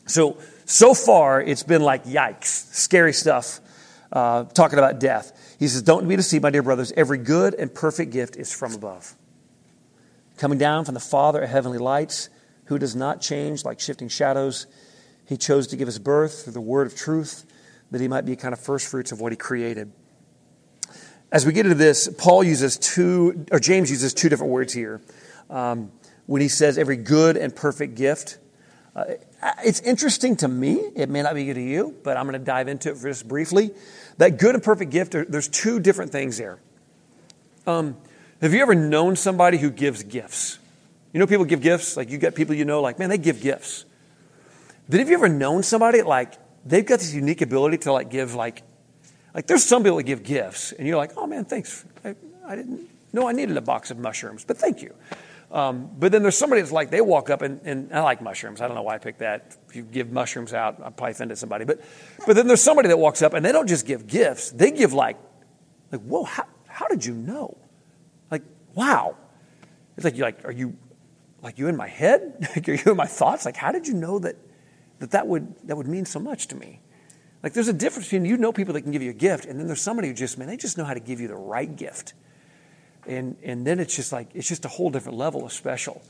So, 0.06 0.38
so 0.66 0.94
far, 0.94 1.42
it's 1.42 1.64
been 1.64 1.82
like 1.82 2.04
yikes, 2.04 2.46
scary 2.46 3.14
stuff, 3.14 3.62
uh, 4.12 4.44
talking 4.46 4.80
about 4.80 5.00
death. 5.00 5.56
He 5.60 5.68
says, 5.68 5.82
Don't 5.82 6.08
be 6.08 6.16
deceived, 6.16 6.44
my 6.44 6.50
dear 6.50 6.64
brothers. 6.64 6.92
Every 6.98 7.18
good 7.18 7.54
and 7.54 7.74
perfect 7.74 8.12
gift 8.12 8.36
is 8.36 8.54
from 8.54 8.74
above, 8.74 9.16
coming 10.38 10.58
down 10.58 10.86
from 10.86 10.94
the 10.94 11.00
Father 11.00 11.42
of 11.42 11.50
heavenly 11.50 11.78
lights, 11.78 12.30
who 12.66 12.78
does 12.78 12.96
not 12.96 13.22
change 13.22 13.66
like 13.66 13.80
shifting 13.80 14.08
shadows 14.08 14.68
he 15.32 15.38
chose 15.38 15.68
to 15.68 15.78
give 15.78 15.88
us 15.88 15.98
birth 15.98 16.44
through 16.44 16.52
the 16.52 16.60
word 16.60 16.88
of 16.88 16.94
truth 16.96 17.46
that 17.90 18.02
he 18.02 18.10
might 18.10 18.26
be 18.26 18.36
kind 18.36 18.54
of 18.54 18.60
first 18.60 18.86
fruits 18.90 19.14
of 19.14 19.22
what 19.22 19.32
he 19.32 19.38
created. 19.38 19.90
As 21.32 21.46
we 21.46 21.54
get 21.54 21.66
into 21.66 21.78
this, 21.78 22.10
Paul 22.18 22.44
uses 22.44 22.78
two, 22.78 23.46
or 23.50 23.58
James 23.58 23.90
uses 23.90 24.14
two 24.14 24.28
different 24.28 24.52
words 24.52 24.74
here. 24.74 25.00
Um, 25.50 25.94
when 26.26 26.42
he 26.42 26.50
says 26.50 26.78
every 26.78 26.98
good 26.98 27.38
and 27.38 27.56
perfect 27.56 27.96
gift, 27.96 28.40
uh, 28.94 29.06
it's 29.64 29.80
interesting 29.80 30.36
to 30.36 30.50
me. 30.50 30.82
It 30.98 31.10
may 31.10 31.22
not 31.22 31.34
be 31.34 31.46
good 31.46 31.54
to 31.54 31.62
you, 31.62 31.96
but 32.04 32.18
I'm 32.18 32.26
going 32.26 32.38
to 32.38 32.46
dive 32.46 32.68
into 32.68 32.92
it 32.92 32.98
just 33.02 33.26
briefly. 33.26 33.72
That 34.18 34.38
good 34.38 34.56
and 34.56 34.64
perfect 34.64 34.92
gift, 34.92 35.12
there's 35.12 35.48
two 35.48 35.80
different 35.80 36.12
things 36.12 36.38
there. 36.38 36.60
Um, 37.66 37.98
have 38.42 38.54
you 38.54 38.62
ever 38.62 38.76
known 38.76 39.16
somebody 39.16 39.58
who 39.58 39.70
gives 39.70 40.04
gifts? 40.04 40.60
You 41.14 41.20
know, 41.20 41.28
people 41.28 41.46
give 41.46 41.62
gifts. 41.62 41.98
Like 41.98 42.10
you 42.10 42.18
get 42.18 42.36
people 42.36 42.56
you 42.56 42.66
know, 42.66 42.82
like 42.82 43.00
man, 43.00 43.10
they 43.10 43.18
give 43.18 43.42
gifts. 43.42 43.86
But 44.90 45.00
have 45.00 45.10
you 45.10 45.16
ever 45.16 45.30
known 45.30 45.64
somebody 45.64 46.02
like 46.02 46.34
they've 46.66 46.86
got 46.86 47.00
this 47.00 47.14
unique 47.14 47.42
ability 47.42 47.78
to 47.80 47.94
like 47.94 48.10
give 48.10 48.36
like 48.36 48.64
like 49.34 49.48
there's 49.48 49.64
some 49.64 49.84
people 49.84 49.98
that 49.98 50.04
give 50.04 50.24
gifts 50.24 50.72
and 50.72 50.88
you're 50.88 50.98
like, 50.98 51.12
oh 51.18 51.28
man, 51.28 51.46
thanks. 51.46 51.86
I, 52.04 52.16
I 52.46 52.56
didn't 52.56 52.90
know 53.14 53.28
I 53.28 53.32
needed 53.32 53.56
a 53.58 53.62
box 53.62 53.92
of 53.92 53.98
mushrooms, 54.00 54.44
but 54.44 54.58
thank 54.58 54.82
you. 54.82 54.94
Um, 55.52 55.92
but 55.98 56.12
then 56.12 56.22
there's 56.22 56.38
somebody 56.38 56.62
that's 56.62 56.72
like 56.72 56.92
they 56.92 57.02
walk 57.02 57.30
up 57.30 57.42
and, 57.42 57.60
and 57.64 57.94
I 57.94 58.02
like 58.02 58.22
mushrooms. 58.22 58.62
I 58.62 58.68
don't 58.68 58.76
know 58.76 58.84
why 58.84 58.96
I 58.96 58.98
picked 59.00 59.20
that. 59.20 59.58
If 59.68 59.76
you 59.76 59.84
give 59.84 60.12
mushrooms 60.12 60.54
out, 60.54 60.80
I 60.80 60.90
probably 60.90 61.12
offended 61.12 61.38
somebody. 61.38 61.66
But 61.66 61.82
but 62.26 62.36
then 62.36 62.48
there's 62.48 62.64
somebody 62.64 62.88
that 62.88 62.98
walks 62.98 63.22
up 63.22 63.34
and 63.34 63.46
they 63.46 63.52
don't 63.52 63.68
just 63.68 63.86
give 63.86 64.08
gifts. 64.08 64.52
They 64.52 64.72
give 64.72 64.94
like 64.94 65.18
like 65.92 66.02
whoa, 66.02 66.24
how, 66.24 66.46
how 66.68 66.88
did 66.88 67.06
you 67.06 67.14
know? 67.14 67.58
Like 68.30 68.44
wow. 68.74 69.18
It's 69.98 70.06
like 70.06 70.16
you 70.16 70.24
like 70.24 70.46
are 70.46 70.54
you 70.54 70.78
like 71.42 71.60
you 71.60 71.68
in 71.68 71.76
my 71.76 71.88
head? 71.88 72.48
Like, 72.56 72.70
are 72.70 72.74
you 72.74 72.92
in 72.92 72.98
my 72.98 73.08
thoughts? 73.08 73.46
Like 73.46 73.58
how 73.58 73.72
did 73.72 73.88
you 73.88 73.94
know 73.94 74.20
that? 74.20 74.38
that 75.02 75.12
that 75.12 75.28
would, 75.28 75.56
that 75.68 75.76
would 75.76 75.88
mean 75.88 76.06
so 76.06 76.20
much 76.20 76.48
to 76.48 76.56
me. 76.56 76.80
Like 77.44 77.54
there's 77.54 77.68
a 77.68 77.74
difference 77.74 78.08
between 78.08 78.24
you 78.26 78.38
know 78.38 78.54
people 78.54 78.76
that 78.76 78.82
can 78.82 78.92
give 78.92 79.02
you 79.02 79.10
a 79.10 79.16
gift, 79.16 79.46
and 79.46 79.60
then 79.60 79.66
there's 79.66 79.82
somebody 79.82 80.08
who 80.08 80.14
just, 80.14 80.38
man, 80.38 80.48
they 80.48 80.58
just 80.58 80.78
know 80.78 80.86
how 80.86 80.94
to 80.94 81.00
give 81.00 81.20
you 81.20 81.28
the 81.28 81.36
right 81.36 81.76
gift. 81.76 82.14
And, 83.08 83.36
and 83.44 83.66
then 83.66 83.80
it's 83.80 83.96
just 83.96 84.12
like, 84.12 84.30
it's 84.34 84.48
just 84.48 84.66
a 84.66 84.68
whole 84.68 84.90
different 84.90 85.18
level 85.18 85.46
of 85.46 85.52
special. 85.52 86.02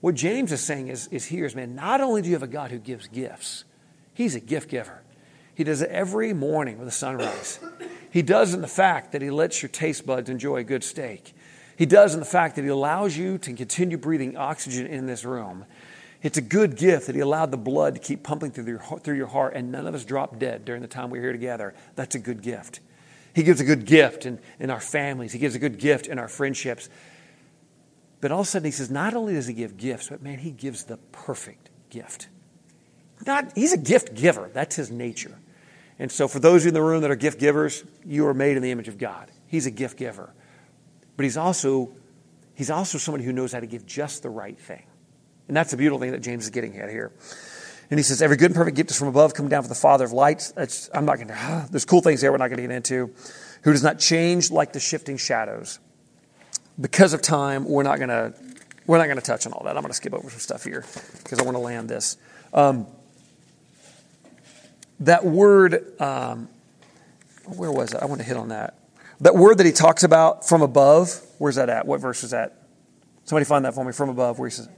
What 0.00 0.14
James 0.14 0.52
is 0.52 0.60
saying 0.60 0.88
is, 0.88 1.06
is 1.08 1.26
here 1.26 1.46
is, 1.46 1.54
man, 1.54 1.74
not 1.74 2.00
only 2.00 2.22
do 2.22 2.28
you 2.28 2.34
have 2.34 2.42
a 2.42 2.48
God 2.48 2.70
who 2.70 2.78
gives 2.78 3.06
gifts, 3.08 3.64
he's 4.12 4.34
a 4.34 4.40
gift 4.40 4.68
giver. 4.68 5.02
He 5.54 5.64
does 5.64 5.82
it 5.82 5.90
every 5.90 6.32
morning 6.32 6.78
with 6.78 6.88
the 6.88 6.92
sunrise. 6.92 7.60
He 8.10 8.22
does 8.22 8.54
in 8.54 8.60
the 8.60 8.68
fact 8.68 9.12
that 9.12 9.22
he 9.22 9.30
lets 9.30 9.62
your 9.62 9.68
taste 9.68 10.04
buds 10.04 10.28
enjoy 10.28 10.58
a 10.58 10.64
good 10.64 10.84
steak. 10.84 11.32
He 11.76 11.86
does 11.86 12.14
in 12.14 12.20
the 12.20 12.26
fact 12.26 12.56
that 12.56 12.62
he 12.62 12.68
allows 12.68 13.16
you 13.16 13.38
to 13.38 13.52
continue 13.52 13.96
breathing 13.96 14.36
oxygen 14.36 14.86
in 14.86 15.06
this 15.06 15.24
room. 15.24 15.64
It's 16.24 16.38
a 16.38 16.42
good 16.42 16.76
gift 16.76 17.06
that 17.06 17.14
He 17.14 17.20
allowed 17.20 17.50
the 17.50 17.58
blood 17.58 17.94
to 17.94 18.00
keep 18.00 18.22
pumping 18.22 18.50
through 18.50 18.64
your, 18.64 18.78
through 18.78 19.16
your 19.16 19.26
heart, 19.26 19.52
and 19.54 19.70
none 19.70 19.86
of 19.86 19.94
us 19.94 20.04
dropped 20.06 20.38
dead 20.38 20.64
during 20.64 20.80
the 20.80 20.88
time 20.88 21.10
we 21.10 21.18
were 21.18 21.24
here 21.24 21.32
together. 21.32 21.74
That's 21.96 22.14
a 22.14 22.18
good 22.18 22.40
gift. 22.40 22.80
He 23.34 23.42
gives 23.42 23.60
a 23.60 23.64
good 23.64 23.84
gift 23.84 24.26
in, 24.26 24.38
in 24.58 24.70
our 24.70 24.80
families, 24.80 25.32
He 25.32 25.38
gives 25.38 25.54
a 25.54 25.58
good 25.58 25.78
gift 25.78 26.06
in 26.06 26.18
our 26.18 26.28
friendships. 26.28 26.88
But 28.20 28.32
all 28.32 28.40
of 28.40 28.46
a 28.46 28.48
sudden, 28.48 28.66
He 28.66 28.70
says, 28.70 28.90
not 28.90 29.14
only 29.14 29.34
does 29.34 29.46
He 29.46 29.54
give 29.54 29.76
gifts, 29.76 30.08
but 30.08 30.22
man, 30.22 30.38
He 30.38 30.50
gives 30.50 30.84
the 30.84 30.96
perfect 31.12 31.70
gift. 31.90 32.28
Not, 33.26 33.52
he's 33.54 33.72
a 33.72 33.78
gift 33.78 34.14
giver, 34.14 34.50
that's 34.52 34.76
His 34.76 34.90
nature. 34.90 35.36
And 35.98 36.10
so, 36.10 36.26
for 36.26 36.40
those 36.40 36.66
in 36.66 36.74
the 36.74 36.82
room 36.82 37.02
that 37.02 37.10
are 37.10 37.16
gift 37.16 37.38
givers, 37.38 37.84
you 38.04 38.26
are 38.26 38.34
made 38.34 38.56
in 38.56 38.62
the 38.62 38.70
image 38.70 38.88
of 38.88 38.98
God. 38.98 39.30
He's 39.46 39.66
a 39.66 39.70
gift 39.70 39.96
giver. 39.96 40.32
But 41.16 41.24
He's 41.24 41.36
also, 41.36 41.92
he's 42.54 42.70
also 42.70 42.98
somebody 42.98 43.24
who 43.24 43.32
knows 43.32 43.52
how 43.52 43.60
to 43.60 43.66
give 43.66 43.86
just 43.86 44.22
the 44.22 44.30
right 44.30 44.58
thing. 44.58 44.84
And 45.46 45.56
that's 45.56 45.70
the 45.70 45.76
beautiful 45.76 46.00
thing 46.00 46.12
that 46.12 46.22
James 46.22 46.44
is 46.44 46.50
getting 46.50 46.76
at 46.78 46.90
here. 46.90 47.12
And 47.94 47.98
he 48.00 48.02
says, 48.02 48.20
Every 48.22 48.36
good 48.36 48.46
and 48.46 48.56
perfect 48.56 48.76
gift 48.76 48.90
is 48.90 48.98
from 48.98 49.06
above, 49.06 49.34
coming 49.34 49.50
down 49.50 49.62
from 49.62 49.68
the 49.68 49.76
Father 49.76 50.04
of 50.04 50.10
lights. 50.10 50.50
That's, 50.50 50.90
I'm 50.92 51.04
not 51.04 51.14
going 51.14 51.28
to, 51.28 51.68
there's 51.70 51.84
cool 51.84 52.00
things 52.00 52.20
there 52.20 52.32
we're 52.32 52.38
not 52.38 52.48
going 52.48 52.56
to 52.56 52.64
get 52.64 52.72
into. 52.72 53.14
Who 53.62 53.70
does 53.70 53.84
not 53.84 54.00
change 54.00 54.50
like 54.50 54.72
the 54.72 54.80
shifting 54.80 55.16
shadows. 55.16 55.78
Because 56.80 57.12
of 57.12 57.22
time, 57.22 57.64
we're 57.66 57.84
not 57.84 57.98
going 57.98 58.08
to, 58.08 58.34
we're 58.88 58.98
not 58.98 59.04
going 59.04 59.18
to 59.18 59.22
touch 59.22 59.46
on 59.46 59.52
all 59.52 59.62
that. 59.66 59.76
I'm 59.76 59.82
going 59.82 59.92
to 59.92 59.96
skip 59.96 60.12
over 60.12 60.28
some 60.28 60.40
stuff 60.40 60.64
here 60.64 60.84
because 61.22 61.38
I 61.38 61.44
want 61.44 61.54
to 61.54 61.60
land 61.60 61.88
this. 61.88 62.16
Um, 62.52 62.88
that 64.98 65.24
word, 65.24 66.00
um, 66.00 66.48
where 67.46 67.70
was 67.70 67.94
it? 67.94 68.02
I 68.02 68.06
want 68.06 68.20
to 68.20 68.26
hit 68.26 68.36
on 68.36 68.48
that. 68.48 68.76
That 69.20 69.36
word 69.36 69.58
that 69.58 69.66
he 69.66 69.72
talks 69.72 70.02
about 70.02 70.48
from 70.48 70.62
above, 70.62 71.22
where's 71.38 71.54
that 71.54 71.68
at? 71.68 71.86
What 71.86 72.00
verse 72.00 72.24
is 72.24 72.32
that? 72.32 72.60
Somebody 73.22 73.44
find 73.44 73.64
that 73.64 73.74
for 73.76 73.84
me 73.84 73.92
from 73.92 74.08
above 74.08 74.40
where 74.40 74.48
he 74.48 74.52
says, 74.52 74.68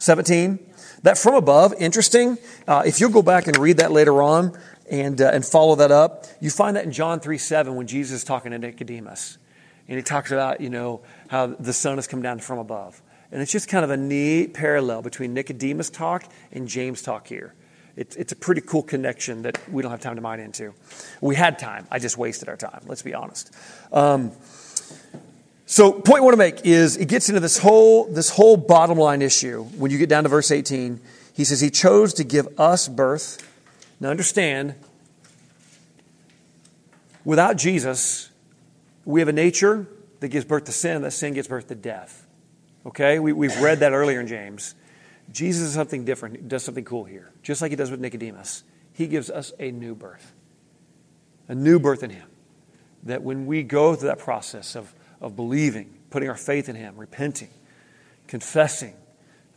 17. 0.00 0.58
That 1.06 1.16
from 1.16 1.36
above, 1.36 1.72
interesting. 1.78 2.36
Uh, 2.66 2.82
if 2.84 2.98
you'll 2.98 3.12
go 3.12 3.22
back 3.22 3.46
and 3.46 3.56
read 3.58 3.76
that 3.76 3.92
later 3.92 4.22
on 4.22 4.58
and, 4.90 5.20
uh, 5.20 5.30
and 5.32 5.46
follow 5.46 5.76
that 5.76 5.92
up, 5.92 6.24
you 6.40 6.50
find 6.50 6.76
that 6.76 6.84
in 6.84 6.90
John 6.90 7.20
3 7.20 7.38
7 7.38 7.76
when 7.76 7.86
Jesus 7.86 8.16
is 8.16 8.24
talking 8.24 8.50
to 8.50 8.58
Nicodemus. 8.58 9.38
And 9.86 9.96
he 9.96 10.02
talks 10.02 10.32
about, 10.32 10.60
you 10.60 10.68
know, 10.68 11.02
how 11.28 11.46
the 11.46 11.72
sun 11.72 11.98
has 11.98 12.08
come 12.08 12.22
down 12.22 12.40
from 12.40 12.58
above. 12.58 13.00
And 13.30 13.40
it's 13.40 13.52
just 13.52 13.68
kind 13.68 13.84
of 13.84 13.92
a 13.92 13.96
neat 13.96 14.52
parallel 14.52 15.00
between 15.02 15.32
Nicodemus' 15.32 15.90
talk 15.90 16.24
and 16.50 16.66
James' 16.66 17.02
talk 17.02 17.28
here. 17.28 17.54
It's, 17.94 18.16
it's 18.16 18.32
a 18.32 18.36
pretty 18.36 18.60
cool 18.60 18.82
connection 18.82 19.42
that 19.42 19.60
we 19.70 19.82
don't 19.82 19.92
have 19.92 20.00
time 20.00 20.16
to 20.16 20.20
mine 20.20 20.40
into. 20.40 20.74
We 21.20 21.36
had 21.36 21.60
time. 21.60 21.86
I 21.88 22.00
just 22.00 22.18
wasted 22.18 22.48
our 22.48 22.56
time, 22.56 22.80
let's 22.86 23.02
be 23.02 23.14
honest. 23.14 23.54
Um, 23.92 24.32
so, 25.68 25.92
point 25.92 26.20
I 26.20 26.24
want 26.24 26.34
to 26.34 26.38
make 26.38 26.64
is 26.64 26.96
it 26.96 27.08
gets 27.08 27.28
into 27.28 27.40
this 27.40 27.58
whole, 27.58 28.04
this 28.04 28.30
whole 28.30 28.56
bottom 28.56 28.96
line 28.96 29.20
issue. 29.20 29.64
When 29.64 29.90
you 29.90 29.98
get 29.98 30.08
down 30.08 30.22
to 30.22 30.28
verse 30.28 30.52
18, 30.52 31.00
he 31.34 31.42
says, 31.44 31.60
He 31.60 31.70
chose 31.70 32.14
to 32.14 32.24
give 32.24 32.48
us 32.58 32.86
birth. 32.86 33.42
Now, 33.98 34.10
understand, 34.10 34.76
without 37.24 37.56
Jesus, 37.56 38.30
we 39.04 39.20
have 39.20 39.28
a 39.28 39.32
nature 39.32 39.88
that 40.20 40.28
gives 40.28 40.44
birth 40.44 40.64
to 40.66 40.72
sin, 40.72 41.02
that 41.02 41.10
sin 41.10 41.34
gives 41.34 41.48
birth 41.48 41.66
to 41.66 41.74
death. 41.74 42.24
Okay? 42.86 43.18
We, 43.18 43.32
we've 43.32 43.60
read 43.60 43.80
that 43.80 43.92
earlier 43.92 44.20
in 44.20 44.28
James. 44.28 44.76
Jesus 45.32 45.68
is 45.68 45.74
something 45.74 46.04
different, 46.04 46.36
he 46.36 46.42
does 46.42 46.62
something 46.62 46.84
cool 46.84 47.02
here. 47.02 47.32
Just 47.42 47.60
like 47.60 47.72
he 47.72 47.76
does 47.76 47.90
with 47.90 47.98
Nicodemus, 47.98 48.62
he 48.92 49.08
gives 49.08 49.30
us 49.30 49.52
a 49.58 49.72
new 49.72 49.96
birth. 49.96 50.32
A 51.48 51.56
new 51.56 51.80
birth 51.80 52.04
in 52.04 52.10
him. 52.10 52.28
That 53.02 53.22
when 53.22 53.46
we 53.46 53.64
go 53.64 53.96
through 53.96 54.08
that 54.08 54.20
process 54.20 54.76
of, 54.76 54.94
of 55.20 55.36
believing, 55.36 55.98
putting 56.10 56.28
our 56.28 56.36
faith 56.36 56.68
in 56.68 56.76
him, 56.76 56.96
repenting, 56.96 57.50
confessing, 58.26 58.94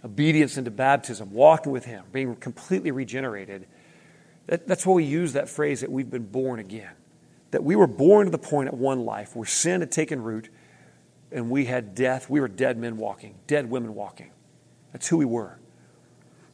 obedience 0.03 0.57
into 0.57 0.71
baptism, 0.71 1.31
walking 1.31 1.71
with 1.71 1.85
him, 1.85 2.05
being 2.11 2.35
completely 2.35 2.91
regenerated, 2.91 3.67
that, 4.47 4.67
that's 4.67 4.85
why 4.85 4.95
we 4.95 5.03
use 5.03 5.33
that 5.33 5.49
phrase 5.49 5.81
that 5.81 5.91
we've 5.91 6.09
been 6.09 6.25
born 6.25 6.59
again. 6.59 6.91
That 7.51 7.63
we 7.63 7.75
were 7.75 7.87
born 7.87 8.25
to 8.25 8.31
the 8.31 8.37
point 8.37 8.67
at 8.67 8.73
one 8.73 9.05
life 9.05 9.35
where 9.35 9.45
sin 9.45 9.81
had 9.81 9.91
taken 9.91 10.21
root 10.21 10.49
and 11.31 11.49
we 11.49 11.65
had 11.65 11.95
death. 11.95 12.29
We 12.29 12.39
were 12.39 12.47
dead 12.47 12.77
men 12.77 12.97
walking, 12.97 13.35
dead 13.47 13.69
women 13.69 13.93
walking. 13.93 14.31
That's 14.91 15.07
who 15.07 15.17
we 15.17 15.25
were. 15.25 15.59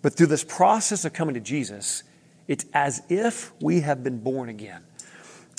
But 0.01 0.13
through 0.13 0.27
this 0.27 0.43
process 0.43 1.05
of 1.05 1.13
coming 1.13 1.35
to 1.35 1.39
Jesus, 1.39 2.03
it's 2.47 2.65
as 2.73 3.01
if 3.09 3.51
we 3.61 3.81
have 3.81 4.03
been 4.03 4.19
born 4.19 4.49
again. 4.49 4.83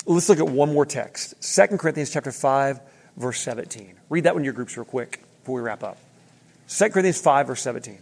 Let's 0.05 0.29
look 0.29 0.39
at 0.39 0.47
one 0.47 0.71
more 0.71 0.85
text. 0.85 1.33
2 1.41 1.77
Corinthians 1.77 2.11
chapter 2.11 2.31
5, 2.31 2.79
verse 3.17 3.39
17. 3.41 3.95
Read 4.09 4.23
that 4.23 4.35
one 4.35 4.41
in 4.41 4.45
your 4.45 4.53
groups 4.53 4.77
real 4.77 4.85
quick 4.85 5.23
before 5.41 5.55
we 5.55 5.61
wrap 5.61 5.83
up. 5.83 5.97
2 6.69 6.89
Corinthians 6.89 7.19
5, 7.19 7.47
verse 7.47 7.61
17. 7.61 7.97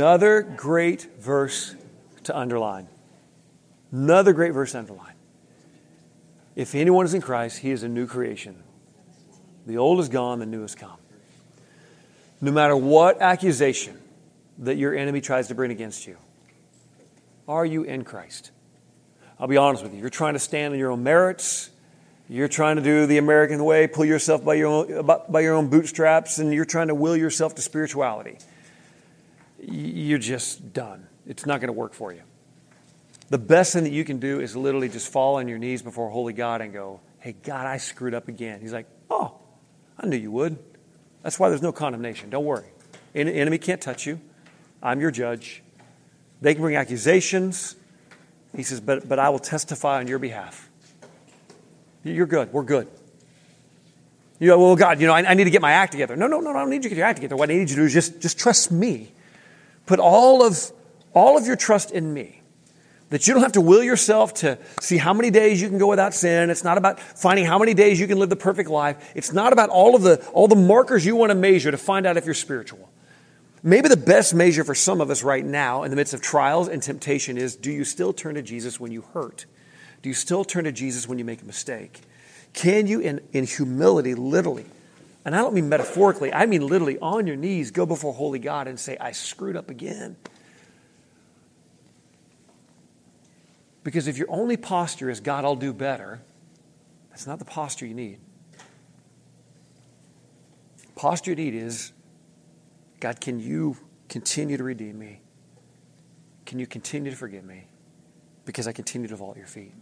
Another 0.00 0.40
great 0.40 1.08
verse 1.18 1.74
to 2.22 2.34
underline. 2.34 2.88
Another 3.92 4.32
great 4.32 4.54
verse 4.54 4.72
to 4.72 4.78
underline. 4.78 5.12
If 6.56 6.74
anyone 6.74 7.04
is 7.04 7.12
in 7.12 7.20
Christ, 7.20 7.58
he 7.58 7.70
is 7.70 7.82
a 7.82 7.88
new 7.88 8.06
creation. 8.06 8.62
The 9.66 9.76
old 9.76 10.00
is 10.00 10.08
gone, 10.08 10.38
the 10.38 10.46
new 10.46 10.62
has 10.62 10.74
come. 10.74 10.96
No 12.40 12.50
matter 12.50 12.74
what 12.74 13.20
accusation 13.20 14.00
that 14.60 14.76
your 14.76 14.96
enemy 14.96 15.20
tries 15.20 15.48
to 15.48 15.54
bring 15.54 15.70
against 15.70 16.06
you, 16.06 16.16
are 17.46 17.66
you 17.66 17.82
in 17.82 18.02
Christ? 18.02 18.52
I'll 19.38 19.48
be 19.48 19.58
honest 19.58 19.82
with 19.82 19.92
you. 19.92 20.00
You're 20.00 20.08
trying 20.08 20.32
to 20.32 20.40
stand 20.40 20.72
on 20.72 20.78
your 20.78 20.92
own 20.92 21.02
merits. 21.02 21.68
You're 22.26 22.48
trying 22.48 22.76
to 22.76 22.82
do 22.82 23.04
the 23.04 23.18
American 23.18 23.62
way, 23.62 23.86
pull 23.86 24.06
yourself 24.06 24.42
by 24.46 24.54
your 24.54 24.68
own, 24.68 25.06
by 25.28 25.40
your 25.40 25.56
own 25.56 25.68
bootstraps, 25.68 26.38
and 26.38 26.54
you're 26.54 26.64
trying 26.64 26.88
to 26.88 26.94
will 26.94 27.18
yourself 27.18 27.54
to 27.56 27.60
spirituality 27.60 28.38
you're 29.62 30.18
just 30.18 30.72
done. 30.72 31.06
It's 31.26 31.46
not 31.46 31.60
going 31.60 31.68
to 31.68 31.72
work 31.72 31.94
for 31.94 32.12
you. 32.12 32.22
The 33.28 33.38
best 33.38 33.72
thing 33.72 33.84
that 33.84 33.92
you 33.92 34.04
can 34.04 34.18
do 34.18 34.40
is 34.40 34.56
literally 34.56 34.88
just 34.88 35.12
fall 35.12 35.36
on 35.36 35.46
your 35.46 35.58
knees 35.58 35.82
before 35.82 36.10
Holy 36.10 36.32
God 36.32 36.60
and 36.60 36.72
go, 36.72 37.00
Hey, 37.20 37.32
God, 37.32 37.66
I 37.66 37.76
screwed 37.76 38.14
up 38.14 38.28
again. 38.28 38.60
He's 38.60 38.72
like, 38.72 38.86
Oh, 39.08 39.38
I 39.98 40.06
knew 40.06 40.16
you 40.16 40.32
would. 40.32 40.58
That's 41.22 41.38
why 41.38 41.48
there's 41.48 41.62
no 41.62 41.72
condemnation. 41.72 42.30
Don't 42.30 42.44
worry. 42.44 42.66
An 43.14 43.28
enemy 43.28 43.58
can't 43.58 43.80
touch 43.80 44.06
you. 44.06 44.20
I'm 44.82 45.00
your 45.00 45.10
judge. 45.10 45.62
They 46.40 46.54
can 46.54 46.62
bring 46.62 46.76
accusations. 46.76 47.76
He 48.56 48.64
says, 48.64 48.80
But, 48.80 49.08
but 49.08 49.18
I 49.18 49.28
will 49.28 49.38
testify 49.38 49.98
on 49.98 50.08
your 50.08 50.18
behalf. 50.18 50.68
You're 52.02 52.26
good. 52.26 52.52
We're 52.52 52.64
good. 52.64 52.88
You 54.40 54.48
know, 54.48 54.58
well, 54.58 54.74
God, 54.74 55.00
you 55.00 55.06
know, 55.06 55.12
I, 55.12 55.20
I 55.20 55.34
need 55.34 55.44
to 55.44 55.50
get 55.50 55.60
my 55.60 55.72
act 55.72 55.92
together. 55.92 56.16
No, 56.16 56.26
no, 56.26 56.40
no, 56.40 56.50
I 56.50 56.54
don't 56.54 56.70
need 56.70 56.76
you 56.76 56.82
to 56.84 56.88
get 56.88 56.98
your 56.98 57.06
act 57.06 57.18
together. 57.18 57.36
What 57.36 57.50
I 57.50 57.52
need 57.52 57.60
you 57.60 57.66
to 57.66 57.74
do 57.76 57.84
is 57.84 57.92
just, 57.92 58.20
just 58.20 58.38
trust 58.38 58.72
me 58.72 59.12
Put 59.90 59.98
all 59.98 60.44
of, 60.44 60.56
all 61.14 61.36
of 61.36 61.48
your 61.48 61.56
trust 61.56 61.90
in 61.90 62.14
me. 62.14 62.42
That 63.08 63.26
you 63.26 63.34
don't 63.34 63.42
have 63.42 63.54
to 63.54 63.60
will 63.60 63.82
yourself 63.82 64.34
to 64.34 64.56
see 64.80 64.98
how 64.98 65.12
many 65.12 65.32
days 65.32 65.60
you 65.60 65.68
can 65.68 65.78
go 65.78 65.88
without 65.88 66.14
sin. 66.14 66.48
It's 66.48 66.62
not 66.62 66.78
about 66.78 67.00
finding 67.00 67.44
how 67.44 67.58
many 67.58 67.74
days 67.74 67.98
you 67.98 68.06
can 68.06 68.16
live 68.20 68.30
the 68.30 68.36
perfect 68.36 68.70
life. 68.70 69.12
It's 69.16 69.32
not 69.32 69.52
about 69.52 69.68
all 69.68 69.96
of 69.96 70.02
the, 70.02 70.24
all 70.28 70.46
the 70.46 70.54
markers 70.54 71.04
you 71.04 71.16
want 71.16 71.30
to 71.30 71.34
measure 71.34 71.72
to 71.72 71.76
find 71.76 72.06
out 72.06 72.16
if 72.16 72.24
you're 72.24 72.34
spiritual. 72.34 72.88
Maybe 73.64 73.88
the 73.88 73.96
best 73.96 74.32
measure 74.32 74.62
for 74.62 74.76
some 74.76 75.00
of 75.00 75.10
us 75.10 75.24
right 75.24 75.44
now 75.44 75.82
in 75.82 75.90
the 75.90 75.96
midst 75.96 76.14
of 76.14 76.22
trials 76.22 76.68
and 76.68 76.80
temptation 76.80 77.36
is 77.36 77.56
do 77.56 77.72
you 77.72 77.82
still 77.82 78.12
turn 78.12 78.36
to 78.36 78.42
Jesus 78.42 78.78
when 78.78 78.92
you 78.92 79.02
hurt? 79.12 79.46
Do 80.02 80.08
you 80.08 80.14
still 80.14 80.44
turn 80.44 80.62
to 80.66 80.72
Jesus 80.72 81.08
when 81.08 81.18
you 81.18 81.24
make 81.24 81.42
a 81.42 81.46
mistake? 81.46 82.00
Can 82.52 82.86
you, 82.86 83.00
in, 83.00 83.22
in 83.32 83.42
humility, 83.42 84.14
literally, 84.14 84.66
and 85.24 85.34
I 85.34 85.38
don't 85.38 85.54
mean 85.54 85.68
metaphorically, 85.68 86.32
I 86.32 86.46
mean 86.46 86.66
literally 86.66 86.98
on 87.00 87.26
your 87.26 87.36
knees, 87.36 87.70
go 87.70 87.84
before 87.84 88.14
Holy 88.14 88.38
God 88.38 88.66
and 88.68 88.80
say, 88.80 88.96
I 88.98 89.12
screwed 89.12 89.56
up 89.56 89.68
again. 89.68 90.16
Because 93.84 94.08
if 94.08 94.18
your 94.18 94.30
only 94.30 94.56
posture 94.56 95.10
is, 95.10 95.20
God, 95.20 95.44
I'll 95.44 95.56
do 95.56 95.72
better, 95.72 96.20
that's 97.10 97.26
not 97.26 97.38
the 97.38 97.44
posture 97.44 97.86
you 97.86 97.94
need. 97.94 98.18
Posture 100.96 101.30
you 101.30 101.36
need 101.36 101.54
is, 101.54 101.92
God, 102.98 103.20
can 103.20 103.40
you 103.40 103.76
continue 104.08 104.56
to 104.56 104.64
redeem 104.64 104.98
me? 104.98 105.20
Can 106.44 106.58
you 106.58 106.66
continue 106.66 107.10
to 107.10 107.16
forgive 107.16 107.44
me? 107.44 107.64
Because 108.44 108.66
I 108.66 108.72
continue 108.72 109.08
to 109.08 109.16
fall 109.16 109.30
at 109.30 109.36
your 109.36 109.46
feet. 109.46 109.72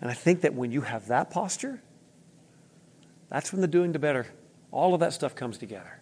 And 0.00 0.10
I 0.10 0.14
think 0.14 0.42
that 0.42 0.54
when 0.54 0.70
you 0.70 0.82
have 0.82 1.08
that 1.08 1.30
posture, 1.30 1.82
that's 3.30 3.52
when 3.52 3.60
the 3.60 3.68
doing 3.68 3.92
the 3.92 3.98
better, 3.98 4.26
all 4.70 4.94
of 4.94 5.00
that 5.00 5.12
stuff 5.12 5.34
comes 5.34 5.58
together. 5.58 6.00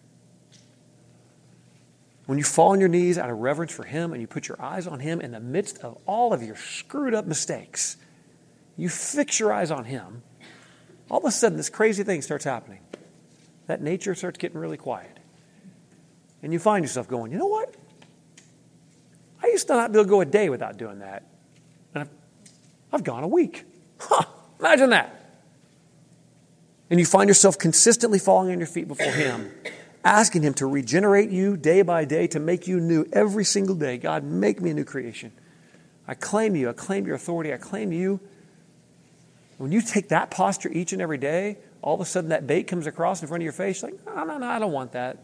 When 2.25 2.37
you 2.37 2.43
fall 2.43 2.71
on 2.71 2.79
your 2.79 2.89
knees 2.89 3.17
out 3.17 3.29
of 3.29 3.37
reverence 3.37 3.71
for 3.71 3.83
Him 3.83 4.11
and 4.11 4.21
you 4.21 4.27
put 4.27 4.47
your 4.47 4.61
eyes 4.61 4.85
on 4.85 4.99
Him 4.99 5.21
in 5.21 5.31
the 5.31 5.39
midst 5.39 5.79
of 5.79 5.97
all 6.05 6.33
of 6.33 6.43
your 6.43 6.55
screwed 6.55 7.13
up 7.13 7.25
mistakes, 7.25 7.97
you 8.75 8.89
fix 8.89 9.39
your 9.39 9.53
eyes 9.53 9.71
on 9.71 9.85
Him, 9.85 10.23
all 11.09 11.19
of 11.19 11.25
a 11.25 11.31
sudden 11.31 11.57
this 11.57 11.69
crazy 11.69 12.03
thing 12.03 12.21
starts 12.21 12.43
happening. 12.43 12.79
That 13.67 13.81
nature 13.81 14.13
starts 14.13 14.37
getting 14.37 14.57
really 14.57 14.77
quiet. 14.77 15.19
And 16.43 16.53
you 16.53 16.59
find 16.59 16.83
yourself 16.83 17.07
going, 17.07 17.31
you 17.31 17.37
know 17.37 17.47
what? 17.47 17.75
I 19.41 19.47
used 19.47 19.67
to 19.67 19.73
not 19.73 19.91
be 19.91 19.99
able 19.99 20.05
to 20.05 20.09
go 20.09 20.21
a 20.21 20.25
day 20.25 20.49
without 20.49 20.77
doing 20.77 20.99
that. 20.99 21.23
And 21.93 22.03
I've, 22.03 22.09
I've 22.91 23.03
gone 23.03 23.23
a 23.23 23.27
week. 23.27 23.63
Huh, 23.99 24.25
imagine 24.59 24.89
that 24.91 25.16
and 26.89 26.99
you 26.99 27.05
find 27.05 27.27
yourself 27.27 27.57
consistently 27.57 28.19
falling 28.19 28.51
on 28.51 28.59
your 28.59 28.67
feet 28.67 28.87
before 28.87 29.11
Him, 29.11 29.51
asking 30.03 30.43
Him 30.43 30.53
to 30.55 30.65
regenerate 30.65 31.29
you 31.29 31.57
day 31.57 31.81
by 31.81 32.05
day, 32.05 32.27
to 32.27 32.39
make 32.39 32.67
you 32.67 32.79
new 32.79 33.05
every 33.11 33.43
single 33.43 33.75
day. 33.75 33.97
God, 33.97 34.23
make 34.23 34.61
me 34.61 34.71
a 34.71 34.73
new 34.73 34.85
creation. 34.85 35.31
I 36.07 36.13
claim 36.13 36.55
you. 36.55 36.69
I 36.69 36.73
claim 36.73 37.05
your 37.05 37.15
authority. 37.15 37.53
I 37.53 37.57
claim 37.57 37.91
you. 37.91 38.19
When 39.57 39.71
you 39.71 39.81
take 39.81 40.09
that 40.09 40.31
posture 40.31 40.69
each 40.71 40.93
and 40.93 41.01
every 41.01 41.17
day, 41.17 41.57
all 41.81 41.95
of 41.95 42.01
a 42.01 42.05
sudden 42.05 42.29
that 42.29 42.47
bait 42.47 42.63
comes 42.63 42.87
across 42.87 43.21
in 43.21 43.27
front 43.27 43.41
of 43.41 43.45
your 43.45 43.53
face, 43.53 43.83
like, 43.83 43.93
no, 44.05 44.23
no, 44.23 44.37
no, 44.37 44.47
I 44.47 44.59
don't 44.59 44.71
want 44.71 44.93
that. 44.93 45.17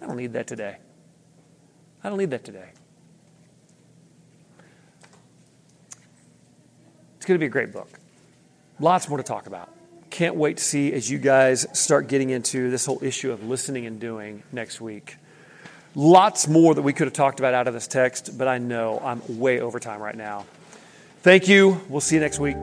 I 0.00 0.06
don't 0.06 0.16
need 0.16 0.32
that 0.34 0.46
today. 0.46 0.76
I 2.02 2.08
don't 2.08 2.18
need 2.18 2.30
that 2.30 2.44
today. 2.44 2.70
It's 7.16 7.26
going 7.26 7.36
to 7.36 7.42
be 7.42 7.46
a 7.46 7.50
great 7.50 7.72
book. 7.72 7.88
Lots 8.78 9.08
more 9.08 9.18
to 9.18 9.24
talk 9.24 9.46
about 9.46 9.73
can't 10.14 10.36
wait 10.36 10.58
to 10.58 10.62
see 10.62 10.92
as 10.92 11.10
you 11.10 11.18
guys 11.18 11.66
start 11.72 12.06
getting 12.06 12.30
into 12.30 12.70
this 12.70 12.86
whole 12.86 13.02
issue 13.02 13.32
of 13.32 13.42
listening 13.42 13.84
and 13.84 13.98
doing 13.98 14.44
next 14.52 14.80
week. 14.80 15.16
Lots 15.96 16.46
more 16.46 16.72
that 16.72 16.82
we 16.82 16.92
could 16.92 17.08
have 17.08 17.14
talked 17.14 17.40
about 17.40 17.52
out 17.52 17.66
of 17.66 17.74
this 17.74 17.88
text, 17.88 18.38
but 18.38 18.46
I 18.46 18.58
know 18.58 19.00
I'm 19.02 19.40
way 19.40 19.58
over 19.58 19.80
time 19.80 20.00
right 20.00 20.14
now. 20.14 20.46
Thank 21.22 21.48
you. 21.48 21.80
We'll 21.88 22.00
see 22.00 22.14
you 22.14 22.20
next 22.20 22.38
week. 22.38 22.54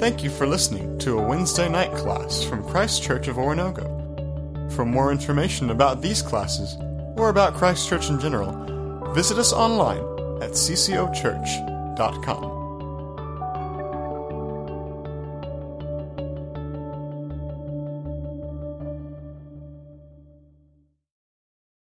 Thank 0.00 0.24
you 0.24 0.30
for 0.30 0.44
listening 0.44 0.98
to 0.98 1.20
a 1.20 1.22
Wednesday 1.22 1.68
night 1.68 1.92
class 1.92 2.42
from 2.42 2.68
Christ 2.68 3.04
Church 3.04 3.28
of 3.28 3.36
Oronogo. 3.36 4.72
For 4.72 4.84
more 4.84 5.12
information 5.12 5.70
about 5.70 6.02
these 6.02 6.20
classes 6.20 6.76
or 7.16 7.28
about 7.28 7.54
Christ 7.54 7.88
Church 7.88 8.10
in 8.10 8.18
general, 8.18 9.12
visit 9.12 9.38
us 9.38 9.52
online 9.52 10.02
at 10.42 10.50
ccochurch.com. 10.50 12.59